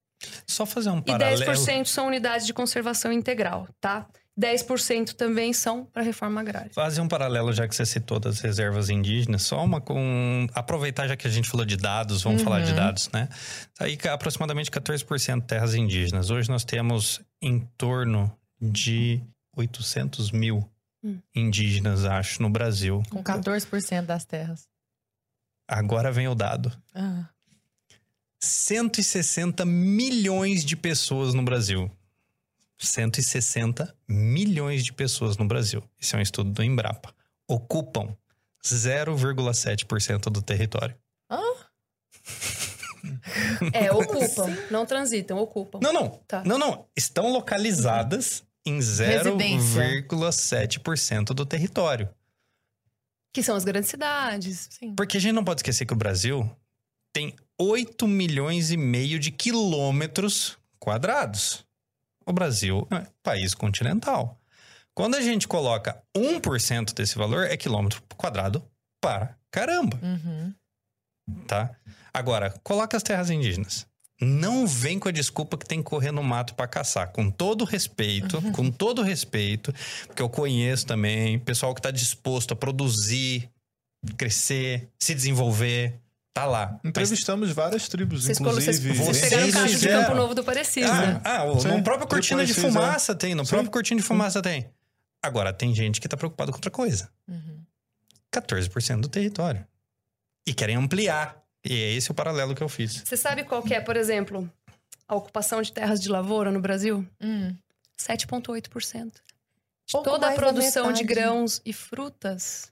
Só 0.45 0.65
fazer 0.65 0.89
um 0.89 0.99
E 0.99 1.03
paralelo. 1.03 1.41
10% 1.41 1.85
são 1.85 2.07
unidades 2.07 2.45
de 2.45 2.53
conservação 2.53 3.12
integral, 3.12 3.67
tá? 3.79 4.07
10% 4.39 5.13
também 5.15 5.52
são 5.52 5.84
para 5.86 6.02
reforma 6.02 6.39
agrária. 6.39 6.71
Fazer 6.73 7.02
um 7.02 7.08
paralelo, 7.08 7.52
já 7.52 7.67
que 7.67 7.75
você 7.75 7.86
citou 7.86 8.19
das 8.19 8.39
reservas 8.39 8.89
indígenas, 8.89 9.41
só 9.41 9.63
uma 9.65 9.82
com. 9.82 10.47
Aproveitar, 10.54 11.08
já 11.08 11.17
que 11.17 11.28
a 11.28 11.30
gente 11.30 11.49
falou 11.49 11.65
de 11.65 11.75
dados, 11.75 12.21
vamos 12.23 12.41
falar 12.41 12.62
de 12.62 12.69
Uhum. 12.71 12.75
dados, 12.78 13.10
né? 13.12 13.28
Aí, 13.78 13.97
ca- 13.97 14.13
aproximadamente 14.13 14.71
14% 14.71 15.45
terras 15.45 15.75
indígenas. 15.75 16.30
Hoje 16.30 16.47
nós 16.49 16.63
temos 16.63 17.19
em 17.41 17.60
torno 17.78 18.32
de 18.62 19.21
800 19.58 20.32
mil 20.32 20.69
Hum. 21.04 21.19
indígenas, 21.36 22.06
acho, 22.06 22.41
no 22.41 22.49
Brasil. 22.49 23.04
Com 23.10 23.21
14% 23.23 24.06
das 24.06 24.23
terras. 24.25 24.67
Agora 25.67 26.12
vem 26.12 26.28
o 26.28 26.36
dado: 26.36 26.71
Ah. 26.95 27.25
160 28.41 29.65
milhões 29.65 30.63
de 30.63 30.75
pessoas 30.75 31.34
no 31.34 31.43
Brasil. 31.43 31.91
160 32.86 33.96
milhões 34.08 34.84
de 34.84 34.94
pessoas 34.94 35.38
no 35.38 35.46
Brasil. 35.46 35.84
Esse 36.02 36.15
é 36.15 36.18
um 36.18 36.22
estudo 36.22 36.52
do 36.52 36.63
Embrapa. 36.63 37.13
Ocupam 37.48 38.15
0,7% 38.63 40.30
do 40.30 40.42
território. 40.42 40.96
É, 43.74 43.92
ocupam. 43.92 44.58
Não 44.70 44.86
transitam, 44.86 45.38
ocupam. 45.38 45.80
Não, 45.82 45.94
não. 45.94 46.10
Tá. 46.28 46.44
Não, 46.44 46.58
não. 46.58 46.86
Estão 46.96 47.32
localizadas 47.32 48.44
em 48.65 48.76
Residência. 48.76 50.04
0,7% 50.04 51.28
do 51.28 51.46
território. 51.46 52.10
Que 53.32 53.44
são 53.44 53.56
as 53.56 53.63
grandes 53.63 53.89
cidades. 53.89 54.68
Sim. 54.72 54.96
Porque 54.96 55.18
a 55.18 55.20
gente 55.20 55.34
não 55.34 55.44
pode 55.44 55.60
esquecer 55.60 55.86
que 55.86 55.94
o 55.94 55.98
Brasil 55.98 56.50
tem 57.13 57.36
8 57.58 58.08
milhões 58.08 58.72
e 58.72 58.78
meio 58.78 59.20
de 59.20 59.32
quilômetros 59.32 60.58
quadrados. 60.80 61.65
O 62.30 62.34
Brasil 62.34 62.88
é 62.92 62.96
um 62.98 63.06
país 63.24 63.56
continental. 63.56 64.39
Quando 64.94 65.15
a 65.15 65.22
gente 65.22 65.48
coloca 65.48 66.00
1% 66.15 66.94
desse 66.94 67.18
valor, 67.18 67.46
é 67.48 67.58
quilômetro 67.58 68.04
quadrado 68.15 68.63
para 69.02 69.36
caramba, 69.52 69.98
Uhum. 70.04 70.54
tá? 71.48 71.72
Agora, 72.13 72.52
coloca 72.63 72.96
as 72.96 73.02
terras 73.02 73.32
indígenas. 73.32 73.88
Não 74.22 74.68
vem 74.68 75.00
com 75.00 75.08
a 75.08 75.12
desculpa 75.12 75.58
que 75.58 75.65
tem 75.65 75.80
que 75.82 75.89
correr 75.89 76.12
no 76.12 76.22
mato 76.22 76.54
para 76.54 76.68
caçar. 76.68 77.08
Com 77.12 77.32
todo 77.32 77.63
respeito, 77.65 78.39
com 78.52 78.70
todo 78.70 79.02
respeito, 79.02 79.74
porque 80.06 80.22
eu 80.22 80.30
conheço 80.30 80.86
também 80.86 81.39
pessoal 81.39 81.74
que 81.74 81.80
está 81.80 81.89
disposto 81.89 82.52
a 82.52 82.56
produzir, 82.56 83.50
crescer, 84.18 84.88
se 85.02 85.15
desenvolver, 85.15 86.00
tá 86.39 86.45
lá. 86.45 86.71
Mas- 86.84 86.89
Entrevistamos 86.89 87.52
várias 87.52 87.88
tribos, 87.88 88.23
Vocês, 88.25 88.39
inclusive. 88.39 88.93
vocês 88.93 89.06
vocês 89.17 89.30
pegaram 89.30 89.49
o 89.49 89.54
caso 89.54 89.80
de. 89.80 89.88
Campo 89.88 90.15
Novo 90.15 90.36
do 90.36 90.43
Parecis, 90.43 90.86
Ah, 90.89 91.02
né? 91.06 91.21
ah, 91.23 91.43
o- 91.45 91.60
Sim, 91.60 91.67
no 91.69 91.84
próprio 91.84 92.08
cortina 92.08 92.45
de 92.45 92.52
é. 92.52 92.56
fumaça 92.56 93.15
tem, 93.15 93.36
no 93.36 93.45
Sim. 93.45 93.49
próprio 93.52 93.71
cortina 93.71 93.99
de 94.02 94.06
fumaça 94.06 94.41
tem. 94.41 94.69
Agora, 95.21 95.52
tem 95.54 95.73
gente 95.75 95.99
que 95.99 96.08
tá 96.08 96.15
preocupado 96.15 96.52
com 96.52 96.58
outra 96.58 96.71
coisa. 96.71 97.10
Uhum. 97.28 97.60
14% 98.32 99.02
do 99.02 99.10
território. 99.10 99.65
E 100.47 100.54
querem 100.54 100.75
ampliar. 100.75 101.38
E 101.65 101.73
é 101.73 101.93
esse 101.93 102.10
o 102.10 102.13
paralelo 102.13 102.56
que 102.56 102.63
eu 102.63 102.69
fiz. 102.69 103.02
Você 103.04 103.17
sabe 103.17 103.43
qual 103.43 103.62
que 103.62 103.73
é, 103.73 103.82
por 103.82 103.97
exemplo, 103.97 104.49
a 105.08 105.15
ocupação 105.15 105.62
de 105.62 105.73
terras 105.73 105.99
de 105.99 106.08
lavoura 106.10 106.52
no 106.52 106.62
Brasil? 106.62 107.06
Hum. 107.21 107.54
7,8%. 107.97 109.12
De 109.86 109.91
Pouco 109.91 110.10
toda 110.10 110.30
a 110.30 110.32
produção 110.34 110.93
de 110.93 111.04
grãos 111.04 111.62
e 111.65 111.73
frutas. 111.73 112.71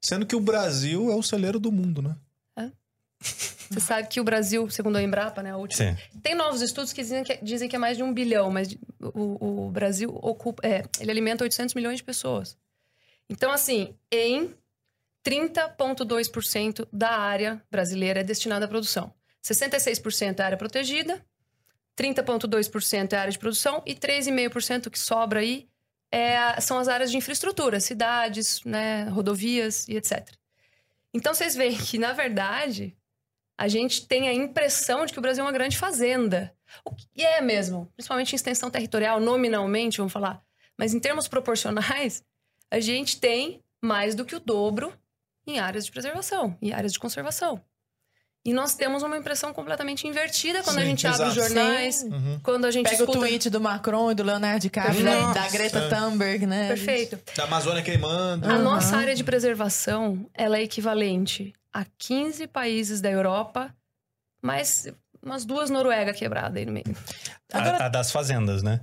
Sendo 0.00 0.24
que 0.26 0.36
o 0.36 0.40
Brasil 0.40 1.10
é 1.10 1.14
o 1.16 1.22
celeiro 1.22 1.58
do 1.58 1.72
mundo, 1.72 2.00
né? 2.02 2.14
Você 3.22 3.80
sabe 3.80 4.08
que 4.08 4.20
o 4.20 4.24
Brasil, 4.24 4.68
segundo 4.68 4.96
a 4.96 5.02
Embrapa, 5.02 5.42
né, 5.42 5.52
a 5.52 5.56
última, 5.56 5.92
Sim. 5.92 5.96
Tem 6.22 6.34
novos 6.34 6.60
estudos 6.60 6.92
que 6.92 7.02
dizem 7.02 7.24
que, 7.24 7.38
dizem 7.42 7.68
que 7.68 7.76
é 7.76 7.78
mais 7.78 7.96
de 7.96 8.02
um 8.02 8.12
bilhão, 8.12 8.50
mas 8.50 8.76
o, 9.00 9.66
o 9.66 9.70
Brasil 9.70 10.10
ocupa, 10.22 10.66
é, 10.66 10.84
ele 11.00 11.10
alimenta 11.10 11.44
800 11.44 11.74
milhões 11.74 11.96
de 11.96 12.04
pessoas. 12.04 12.56
Então, 13.30 13.50
assim, 13.50 13.94
em 14.10 14.54
30,2% 15.24 16.86
da 16.92 17.10
área 17.10 17.62
brasileira 17.70 18.20
é 18.20 18.24
destinada 18.24 18.66
à 18.66 18.68
produção. 18.68 19.14
66% 19.42 20.38
é 20.38 20.42
área 20.42 20.58
protegida, 20.58 21.24
30,2% 21.96 23.12
é 23.12 23.16
área 23.16 23.32
de 23.32 23.38
produção 23.38 23.82
e 23.86 23.94
3,5% 23.94 24.90
que 24.90 24.98
sobra 24.98 25.40
aí 25.40 25.68
é 26.10 26.60
são 26.60 26.78
as 26.78 26.88
áreas 26.88 27.10
de 27.10 27.16
infraestrutura, 27.16 27.80
cidades, 27.80 28.62
né, 28.64 29.04
rodovias 29.04 29.88
e 29.88 29.96
etc. 29.96 30.28
Então, 31.14 31.32
vocês 31.32 31.54
veem 31.54 31.76
que, 31.76 31.98
na 31.98 32.12
verdade, 32.12 32.94
a 33.58 33.68
gente 33.68 34.06
tem 34.06 34.28
a 34.28 34.32
impressão 34.34 35.04
de 35.06 35.12
que 35.12 35.18
o 35.18 35.22
Brasil 35.22 35.42
é 35.42 35.46
uma 35.46 35.52
grande 35.52 35.76
fazenda. 35.78 36.52
O 36.84 36.90
que 36.94 37.22
é 37.22 37.40
mesmo, 37.40 37.90
principalmente 37.94 38.32
em 38.32 38.36
extensão 38.36 38.70
territorial, 38.70 39.20
nominalmente, 39.20 39.98
vamos 39.98 40.12
falar. 40.12 40.40
Mas 40.78 40.94
em 40.94 41.00
termos 41.00 41.28
proporcionais, 41.28 42.22
a 42.70 42.80
gente 42.80 43.20
tem 43.20 43.60
mais 43.82 44.14
do 44.14 44.24
que 44.24 44.34
o 44.34 44.40
dobro 44.40 44.92
em 45.46 45.58
áreas 45.58 45.84
de 45.84 45.92
preservação, 45.92 46.56
em 46.62 46.72
áreas 46.72 46.92
de 46.92 46.98
conservação. 46.98 47.60
E 48.44 48.52
nós 48.52 48.74
temos 48.74 49.04
uma 49.04 49.16
impressão 49.16 49.52
completamente 49.52 50.08
invertida 50.08 50.64
quando 50.64 50.78
a 50.78 50.80
Sim, 50.80 50.86
gente 50.88 51.06
abre 51.06 51.28
os 51.28 51.36
exato. 51.36 51.54
jornais. 51.54 52.02
Uhum. 52.02 52.40
quando 52.42 52.64
a 52.64 52.70
gente 52.72 52.84
Pega 52.90 53.02
o 53.02 53.04
escuta... 53.04 53.18
tweet 53.20 53.50
do 53.50 53.60
Macron 53.60 54.10
e 54.10 54.14
do 54.16 54.24
Leonardo 54.24 54.58
DiCaprio, 54.60 55.04
né? 55.04 55.32
da 55.32 55.48
Greta 55.48 55.78
É. 55.78 55.88
Thunberg, 55.88 56.44
né? 56.46 56.66
Perfeito. 56.68 57.20
Da 57.36 57.44
Amazônia 57.44 57.82
queimando. 57.84 58.44
A 58.48 58.54
Aham. 58.54 58.62
nossa 58.62 58.96
área 58.96 59.14
de 59.14 59.22
preservação, 59.22 60.28
ela 60.34 60.58
é 60.58 60.62
equivalente 60.62 61.52
a 61.72 61.84
15 61.98 62.46
países 62.48 63.00
da 63.00 63.10
Europa, 63.10 63.74
mais 64.42 64.86
umas 65.22 65.44
duas 65.44 65.70
Noruega 65.70 66.12
quebrada 66.12 66.58
aí 66.58 66.66
no 66.66 66.72
meio. 66.72 66.84
Agora- 67.52 67.76
A, 67.78 67.86
a 67.86 67.88
das 67.88 68.10
fazendas, 68.10 68.62
né? 68.62 68.80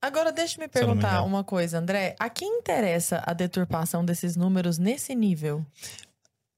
Agora, 0.00 0.30
deixa 0.30 0.56
eu 0.56 0.60
me 0.60 0.66
eu 0.66 0.70
perguntar 0.70 1.22
uma 1.24 1.42
coisa, 1.42 1.78
André. 1.78 2.14
A 2.20 2.30
quem 2.30 2.58
interessa 2.60 3.20
a 3.26 3.32
deturpação 3.32 4.04
desses 4.04 4.36
números 4.36 4.78
nesse 4.78 5.12
nível? 5.14 5.66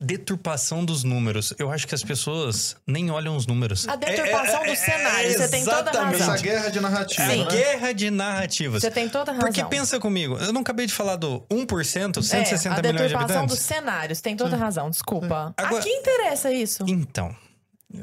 Deturpação 0.03 0.83
dos 0.83 1.05
números. 1.05 1.53
Eu 1.59 1.71
acho 1.71 1.87
que 1.87 1.95
as 1.95 2.03
pessoas 2.03 2.75
nem 2.87 3.11
olham 3.11 3.37
os 3.37 3.47
números. 3.47 3.87
A 3.87 3.97
deturpação 3.97 4.61
É, 4.61 4.63
é, 4.63 4.67
do 4.67 4.73
é, 4.73 4.77
cenário. 4.77 5.33
Você 5.33 5.49
tem 5.49 5.63
toda 5.65 5.77
a 5.77 5.81
exatamente. 5.83 6.19
razão. 6.21 6.35
Essa 6.35 6.43
guerra 6.43 6.69
de 6.71 6.81
narrativa, 6.81 7.23
É 7.23 7.27
Sim. 7.35 7.43
a 7.43 7.45
né? 7.45 7.51
guerra 7.51 7.93
de 7.93 8.11
narrativas. 8.11 8.81
Você 8.83 8.91
tem 8.91 9.09
toda 9.11 9.31
a 9.31 9.35
razão. 9.35 9.49
Porque 9.53 9.65
pensa 9.67 10.01
comigo, 10.01 10.39
eu 10.39 10.53
não 10.55 10.63
acabei 10.63 10.87
de 10.87 10.95
falar 10.95 11.17
do 11.17 11.41
1%, 11.51 12.23
160 12.23 12.75
é, 12.75 12.79
a 12.79 12.83
milhões 12.83 12.97
de 12.97 13.03
deturpação 13.09 13.37
habitantes? 13.43 13.57
dos 13.57 13.65
cenários. 13.67 14.21
Tem 14.23 14.35
toda 14.37 14.57
a 14.57 14.59
razão, 14.59 14.89
desculpa. 14.89 15.53
Agora- 15.55 15.81
A 15.81 15.83
quem 15.83 16.01
interessa 16.01 16.51
isso? 16.51 16.83
Então, 16.89 17.37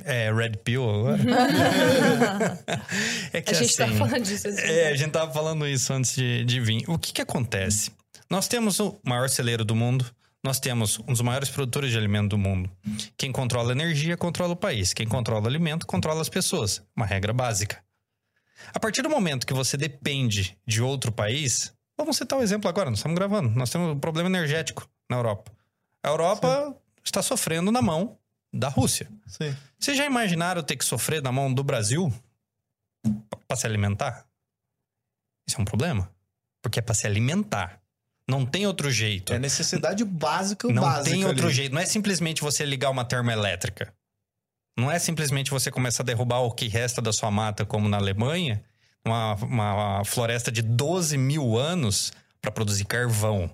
é 0.05 0.31
Red 0.31 0.51
Pill 0.63 0.87
agora? 0.87 1.17
é 3.33 3.41
que 3.41 3.51
A 3.51 3.53
gente 3.57 3.81
assim, 3.81 3.91
tá 3.91 3.97
falando 4.05 4.23
disso. 4.23 4.47
assim. 4.47 4.61
É, 4.61 4.89
a 4.89 4.95
gente 4.95 5.11
tava 5.11 5.33
falando 5.33 5.67
isso 5.67 5.91
antes 5.93 6.15
de, 6.15 6.45
de 6.45 6.59
vir. 6.59 6.83
O 6.87 6.97
que 6.99 7.11
que 7.11 7.21
acontece? 7.21 7.89
Nós 8.29 8.47
temos 8.47 8.79
o 8.79 8.99
maior 9.03 9.29
celeiro 9.29 9.63
do 9.63 9.75
mundo, 9.75 10.05
nós 10.47 10.61
temos 10.61 10.97
um 10.99 11.11
dos 11.11 11.19
maiores 11.19 11.49
produtores 11.49 11.91
de 11.91 11.97
alimento 11.97 12.29
do 12.29 12.37
mundo. 12.37 12.71
Quem 13.17 13.33
controla 13.33 13.71
a 13.71 13.75
energia, 13.75 14.15
controla 14.15 14.53
o 14.53 14.55
país. 14.55 14.93
Quem 14.93 15.05
controla 15.05 15.43
o 15.43 15.47
alimento, 15.47 15.85
controla 15.85 16.21
as 16.21 16.29
pessoas. 16.29 16.81
Uma 16.95 17.05
regra 17.05 17.33
básica. 17.33 17.83
A 18.73 18.79
partir 18.79 19.01
do 19.01 19.09
momento 19.09 19.45
que 19.45 19.53
você 19.53 19.75
depende 19.75 20.57
de 20.65 20.81
outro 20.81 21.11
país, 21.11 21.73
vamos 21.97 22.15
citar 22.15 22.39
o 22.39 22.41
exemplo 22.41 22.69
agora, 22.69 22.89
nós 22.89 22.99
estamos 22.99 23.15
gravando, 23.15 23.49
nós 23.49 23.69
temos 23.69 23.93
um 23.93 23.99
problema 23.99 24.29
energético 24.29 24.89
na 25.09 25.17
Europa. 25.17 25.51
A 26.01 26.07
Europa 26.07 26.75
está 27.03 27.21
sofrendo 27.21 27.69
na 27.69 27.81
mão 27.81 28.17
da 28.53 28.69
Rússia. 28.69 29.09
Sim. 29.27 29.53
Vocês 29.77 29.97
já 29.97 30.05
imaginaram 30.05 30.63
ter 30.63 30.77
que 30.77 30.85
sofrer 30.85 31.21
na 31.21 31.31
mão 31.31 31.53
do 31.53 31.63
Brasil 31.63 32.11
para 33.45 33.57
se 33.57 33.67
alimentar? 33.67 34.25
Isso 35.45 35.57
é 35.57 35.61
um 35.61 35.65
problema. 35.65 36.09
Porque 36.61 36.79
é 36.79 36.81
para 36.81 36.95
se 36.95 37.05
alimentar. 37.05 37.81
Não 38.29 38.45
tem 38.45 38.67
outro 38.67 38.91
jeito. 38.91 39.31
É 39.33 39.39
necessidade 39.39 40.03
básica, 40.03 40.67
Não 40.67 40.81
básica 40.81 41.15
tem 41.15 41.25
outro 41.25 41.45
ali. 41.45 41.55
jeito. 41.55 41.73
Não 41.73 41.81
é 41.81 41.85
simplesmente 41.85 42.41
você 42.41 42.65
ligar 42.65 42.89
uma 42.89 43.05
termoelétrica. 43.05 43.93
Não 44.77 44.91
é 44.91 44.99
simplesmente 44.99 45.49
você 45.49 45.71
começar 45.71 46.03
a 46.03 46.05
derrubar 46.05 46.39
o 46.41 46.51
que 46.51 46.67
resta 46.67 47.01
da 47.01 47.13
sua 47.13 47.31
mata, 47.31 47.65
como 47.65 47.87
na 47.87 47.97
Alemanha, 47.97 48.63
uma, 49.03 49.33
uma 49.35 50.05
floresta 50.05 50.51
de 50.51 50.61
12 50.61 51.17
mil 51.17 51.57
anos 51.57 52.11
para 52.41 52.51
produzir 52.51 52.85
carvão. 52.85 53.49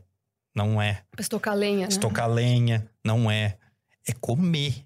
Não 0.55 0.81
é. 0.81 1.03
Estocar 1.17 1.55
lenha, 1.55 1.81
né? 1.81 1.87
Estocar 1.87 2.29
lenha, 2.29 2.87
não 3.03 3.29
é. 3.31 3.57
É 4.07 4.11
comer. 4.13 4.85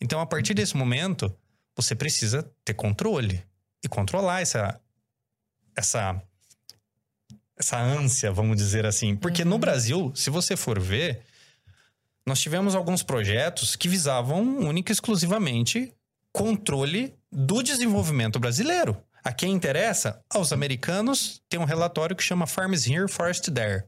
Então, 0.00 0.20
a 0.20 0.26
partir 0.26 0.54
desse 0.54 0.76
momento, 0.76 1.34
você 1.74 1.94
precisa 1.94 2.42
ter 2.64 2.74
controle 2.74 3.42
e 3.82 3.88
controlar 3.88 4.40
essa 4.42 4.80
essa 5.74 6.20
essa 7.58 7.78
ânsia, 7.78 8.30
vamos 8.30 8.56
dizer 8.56 8.84
assim. 8.84 9.16
Porque 9.16 9.44
no 9.44 9.58
Brasil, 9.58 10.12
se 10.14 10.30
você 10.30 10.56
for 10.56 10.78
ver, 10.78 11.22
nós 12.26 12.40
tivemos 12.40 12.74
alguns 12.74 13.02
projetos 13.02 13.76
que 13.76 13.88
visavam 13.88 14.58
única 14.58 14.92
e 14.92 14.94
exclusivamente 14.94 15.92
controle 16.32 17.14
do 17.32 17.62
desenvolvimento 17.62 18.38
brasileiro. 18.38 18.96
A 19.24 19.32
quem 19.32 19.52
interessa? 19.52 20.20
Aos 20.30 20.52
americanos, 20.52 21.42
tem 21.48 21.58
um 21.58 21.64
relatório 21.64 22.14
que 22.14 22.22
chama 22.22 22.46
Farms 22.46 22.86
Here, 22.86 23.08
Forest 23.08 23.50
There 23.50 23.84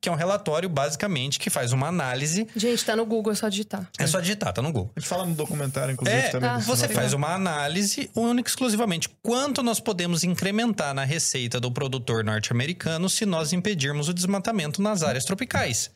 que 0.00 0.08
é 0.08 0.12
um 0.12 0.14
relatório 0.16 0.68
basicamente 0.68 1.38
que 1.38 1.48
faz 1.50 1.72
uma 1.72 1.86
análise. 1.88 2.46
Gente, 2.56 2.84
tá 2.84 2.96
no 2.96 3.04
Google, 3.06 3.32
é 3.32 3.36
só 3.36 3.48
digitar. 3.48 3.88
É 3.98 4.06
só 4.06 4.20
digitar, 4.20 4.52
tá 4.52 4.60
no 4.62 4.72
Google. 4.72 4.90
A 4.96 5.00
gente 5.00 5.08
fala 5.08 5.24
no 5.26 5.34
documentário, 5.34 5.92
inclusive, 5.92 6.18
É, 6.18 6.28
também. 6.30 6.50
tá. 6.50 6.58
Você 6.58 6.88
faz 6.88 7.12
uma 7.12 7.34
análise 7.34 8.10
única 8.14 8.48
e 8.48 8.50
exclusivamente 8.50 9.08
quanto 9.22 9.62
nós 9.62 9.80
podemos 9.80 10.24
incrementar 10.24 10.92
na 10.94 11.04
receita 11.04 11.60
do 11.60 11.70
produtor 11.70 12.24
norte-americano 12.24 13.08
se 13.08 13.24
nós 13.24 13.52
impedirmos 13.52 14.08
o 14.08 14.14
desmatamento 14.14 14.80
nas 14.82 15.02
áreas 15.02 15.24
tropicais. 15.24 15.90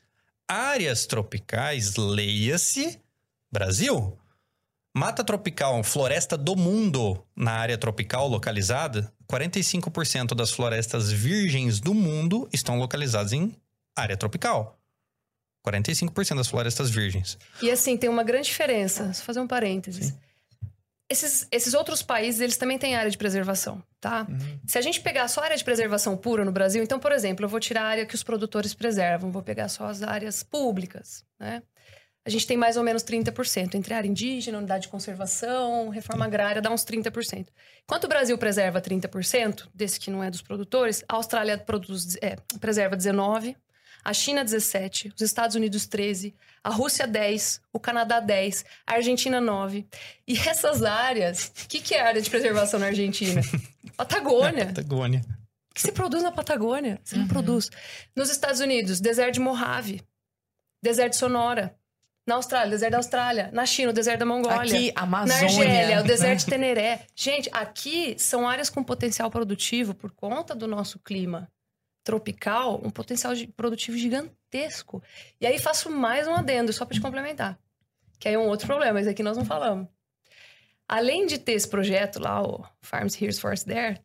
Áreas 0.49 1.07
tropicais, 1.07 1.97
leia-se 1.97 2.99
Brasil. 3.51 4.17
Mata 4.95 5.23
tropical, 5.23 5.83
floresta 5.83 6.39
do 6.39 6.57
mundo 6.57 7.23
na 7.37 7.53
área 7.53 7.77
tropical 7.77 8.27
localizada, 8.29 9.13
45% 9.31 10.35
das 10.35 10.51
florestas 10.53 11.11
virgens 11.13 11.81
do 11.81 11.93
mundo 11.93 12.49
estão 12.53 12.79
localizadas 12.79 13.33
em 13.33 13.55
área 13.97 14.17
tropical. 14.17 14.79
45% 15.67 16.37
das 16.37 16.49
florestas 16.49 16.91
virgens. 16.91 17.37
E 17.61 17.71
assim, 17.71 17.97
tem 17.97 18.09
uma 18.09 18.23
grande 18.23 18.47
diferença. 18.47 19.13
Só 19.13 19.25
fazer 19.25 19.41
um 19.41 19.49
parênteses. 19.49 20.15
Esses, 21.09 21.47
esses 21.51 21.75
outros 21.75 22.03
países, 22.03 22.41
eles 22.41 22.57
também 22.57 22.79
têm 22.79 22.97
área 22.97 23.11
de 23.11 23.17
preservação, 23.17 23.83
tá? 24.01 24.27
Uhum. 24.29 24.61
Se 24.67 24.77
a 24.77 24.81
gente 24.81 25.01
pegar 25.01 25.29
só 25.29 25.41
a 25.41 25.45
área 25.45 25.57
de 25.57 25.63
preservação 25.63 26.17
pura 26.17 26.45
no 26.45 26.51
Brasil, 26.51 26.83
então, 26.83 26.99
por 26.99 27.13
exemplo, 27.13 27.45
eu 27.45 27.49
vou 27.49 27.61
tirar 27.61 27.83
a 27.83 27.87
área 27.87 28.07
que 28.07 28.15
os 28.15 28.25
produtores 28.25 28.75
preservam, 28.75 29.31
vou 29.31 29.43
pegar 29.43 29.69
só 29.69 29.87
as 29.87 30.03
áreas 30.03 30.43
públicas, 30.43 31.25
né? 31.39 31.63
A 32.27 32.29
gente 32.29 32.45
tem 32.45 32.57
mais 32.57 32.77
ou 32.77 32.83
menos 32.83 33.05
30%. 33.05 33.77
Entre 33.77 33.95
área 33.95 34.09
indígena, 34.09 34.59
unidade 34.59 34.83
de 34.83 34.89
conservação, 34.89 35.89
reforma 35.91 36.25
agrária, 36.25 36.61
dá 36.61 36.73
uns 36.73 36.85
30%. 36.85 37.47
Enquanto 37.85 38.05
o 38.05 38.09
Brasil 38.09 38.37
preserva 38.37 38.81
30%, 38.81 39.69
desse 39.73 40.01
que 40.01 40.11
não 40.11 40.25
é 40.25 40.29
dos 40.29 40.43
produtores, 40.43 41.05
a 41.09 41.15
Austrália 41.15 41.57
produz, 41.57 42.17
é, 42.21 42.35
preserva 42.59 42.97
19%, 42.97 43.55
a 44.05 44.13
China 44.13 44.45
17%, 44.45 45.13
os 45.15 45.21
Estados 45.21 45.57
Unidos 45.57 45.87
13%, 45.87 46.35
a 46.63 46.71
Rússia 46.71 47.07
10%, 47.07 47.61
o 47.73 47.79
Canadá 47.79 48.21
10%, 48.21 48.65
a 48.87 48.95
Argentina 48.95 49.41
9%. 49.41 49.87
E 50.27 50.39
essas 50.39 50.83
áreas, 50.83 51.53
o 51.65 51.69
que, 51.69 51.81
que 51.81 51.95
é 51.95 52.01
a 52.01 52.09
área 52.09 52.23
de 52.23 52.31
preservação 52.31 52.81
na 52.81 52.87
Argentina? 52.87 53.41
Patagônia. 53.97 54.67
Patagônia. 54.67 55.21
O 55.71 55.75
que 55.75 55.83
se 55.83 55.93
produz 55.93 56.23
na 56.23 56.33
Patagônia? 56.33 57.01
Você 57.05 57.17
não 57.17 57.29
produz. 57.29 57.71
Nos 58.17 58.31
Estados 58.31 58.61
Unidos, 58.61 59.01
deserto 59.01 59.35
de 59.35 59.41
Mojave, 59.41 60.03
deserto 60.83 61.13
de 61.13 61.19
Sonora. 61.19 61.77
Na 62.29 62.35
Austrália, 62.35 62.71
deserto 62.71 62.93
da 62.93 62.99
Austrália. 62.99 63.51
Na 63.53 63.65
China, 63.65 63.91
o 63.91 63.95
deserto 63.95 64.19
da 64.19 64.27
Mongólia. 64.27 64.63
Aqui, 64.63 64.93
Na 64.97 65.03
Amazônia. 65.03 65.45
Argélia, 65.45 66.01
o 66.01 66.03
deserto 66.03 66.31
né? 66.31 66.35
de 66.37 66.47
Teneré. 66.47 67.07
Gente, 67.15 67.49
aqui 67.53 68.17
são 68.19 68.49
áreas 68.49 68.69
com 68.69 68.83
potencial 68.83 69.31
produtivo 69.31 69.95
por 69.95 70.11
conta 70.11 70.53
do 70.53 70.67
nosso 70.67 70.99
clima 70.99 71.49
tropical, 72.07 72.81
um 72.85 72.89
potencial 72.89 73.35
produtivo 73.57 73.99
gigantesco. 73.99 75.03
E 75.41 75.47
aí 75.47 75.59
faço 75.59 75.91
mais 75.91 76.29
um 76.29 76.35
adendo, 76.35 76.73
só 76.73 76.87
para 76.87 76.95
te 76.95 77.01
complementar. 77.01 77.59
Que 78.21 78.29
aí 78.29 78.35
é 78.35 78.39
um 78.39 78.47
outro 78.47 78.69
problema, 78.69 78.93
mas 78.93 79.09
aqui 79.09 79.25
nós 79.25 79.37
não 79.37 79.45
falamos. 79.45 79.89
Além 80.89 81.27
de 81.27 81.37
ter 81.37 81.55
esse 81.55 81.69
projeto 81.69 82.21
lá, 82.21 82.41
o 82.41 82.65
Farms 82.81 83.21
Here's 83.21 83.41
Forest 83.41 83.67
There, 83.67 84.01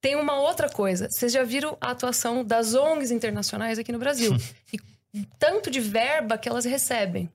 tem 0.00 0.14
uma 0.14 0.40
outra 0.40 0.70
coisa. 0.70 1.10
Vocês 1.10 1.32
já 1.32 1.42
viram 1.42 1.76
a 1.80 1.90
atuação 1.90 2.44
das 2.44 2.74
ONGs 2.74 3.10
internacionais 3.10 3.80
aqui 3.80 3.90
no 3.90 3.98
Brasil? 3.98 4.30
e 5.12 5.26
tanto 5.40 5.72
de 5.72 5.80
verba 5.80 6.38
que 6.38 6.48
elas 6.48 6.64
recebem. 6.64 7.28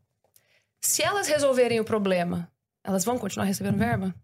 Se 0.80 1.04
elas 1.04 1.28
resolverem 1.28 1.82
o 1.82 1.86
problema, 1.86 2.50
elas 2.86 3.04
vão 3.04 3.20
continuar 3.20 3.46
recebendo 3.48 3.78
verba? 3.78 4.16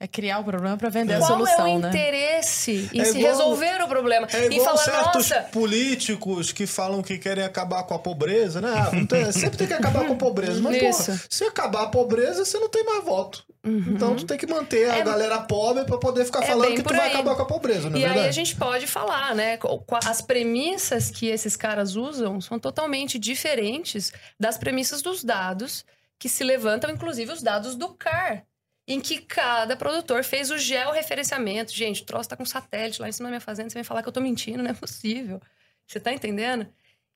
É 0.00 0.06
criar 0.06 0.38
o 0.38 0.44
problema 0.44 0.76
pra 0.76 0.88
vender 0.88 1.14
a 1.14 1.18
Qual 1.18 1.28
solução, 1.30 1.66
é 1.66 1.74
o 1.74 1.78
né? 1.80 1.88
interesse 1.88 2.88
em 2.94 3.00
É 3.00 3.04
se 3.04 3.18
igual- 3.18 3.32
resolver 3.32 3.82
o 3.82 3.88
problema? 3.88 4.28
É 4.32 4.44
e 4.44 4.52
igual 4.54 4.76
falar, 4.76 4.78
certos 5.02 5.28
nossa, 5.30 5.42
políticos 5.50 6.52
que 6.52 6.68
falam 6.68 7.02
que 7.02 7.18
querem 7.18 7.42
acabar 7.42 7.82
com 7.82 7.94
a 7.94 7.98
pobreza, 7.98 8.60
né? 8.60 8.72
Ah, 8.72 8.90
tem- 9.08 9.32
sempre 9.32 9.56
tem 9.58 9.66
que 9.66 9.72
acabar 9.74 10.06
com 10.06 10.12
a 10.12 10.16
pobreza. 10.16 10.60
Mas, 10.60 10.80
Isso. 10.80 11.06
porra, 11.06 11.20
se 11.28 11.42
acabar 11.44 11.82
a 11.82 11.86
pobreza, 11.88 12.44
você 12.44 12.58
não 12.60 12.68
tem 12.68 12.84
mais 12.84 13.04
voto. 13.04 13.44
Então, 13.64 14.14
tu 14.14 14.24
tem 14.24 14.38
que 14.38 14.46
manter 14.46 14.88
a 14.88 14.94
Uhum. 14.94 15.00
É- 15.00 15.04
galera 15.04 15.38
pobre 15.40 15.84
pra 15.84 15.98
poder 15.98 16.24
ficar 16.24 16.44
É 16.44 16.46
falando 16.46 16.74
que 16.76 16.82
tu 16.82 16.94
vai 16.94 17.08
aí. 17.08 17.14
acabar 17.14 17.34
com 17.34 17.42
a 17.42 17.46
pobreza, 17.46 17.90
não 17.90 17.96
é 17.96 18.00
E 18.00 18.04
aí 18.04 18.08
verdade? 18.10 18.28
a 18.28 18.32
gente 18.32 18.54
pode 18.56 18.86
falar, 18.86 19.34
né? 19.34 19.58
As 20.06 20.22
premissas 20.22 21.10
que 21.10 21.26
esses 21.26 21.56
caras 21.56 21.96
usam 21.96 22.40
são 22.40 22.56
totalmente 22.58 23.18
diferentes 23.18 24.12
das 24.38 24.56
premissas 24.56 25.02
dos 25.02 25.24
dados 25.24 25.84
que 26.18 26.28
se 26.28 26.44
levantam, 26.44 26.88
inclusive 26.88 27.32
os 27.32 27.42
dados 27.42 27.74
do 27.74 27.88
CAR, 27.88 28.44
em 28.88 29.00
que 29.00 29.18
cada 29.20 29.76
produtor 29.76 30.24
fez 30.24 30.50
o 30.50 30.56
georreferenciamento. 30.58 31.72
Gente, 31.72 32.02
o 32.02 32.06
troço 32.06 32.28
tá 32.28 32.36
com 32.36 32.44
satélite 32.44 33.00
lá 33.02 33.08
em 33.08 33.12
cima 33.12 33.26
da 33.28 33.32
minha 33.32 33.40
fazenda, 33.40 33.68
você 33.70 33.74
vem 33.74 33.84
falar 33.84 34.02
que 34.02 34.08
eu 34.08 34.12
tô 34.12 34.20
mentindo, 34.20 34.62
não 34.62 34.70
é 34.70 34.74
possível. 34.74 35.40
Você 35.86 36.00
tá 36.00 36.12
entendendo? 36.12 36.66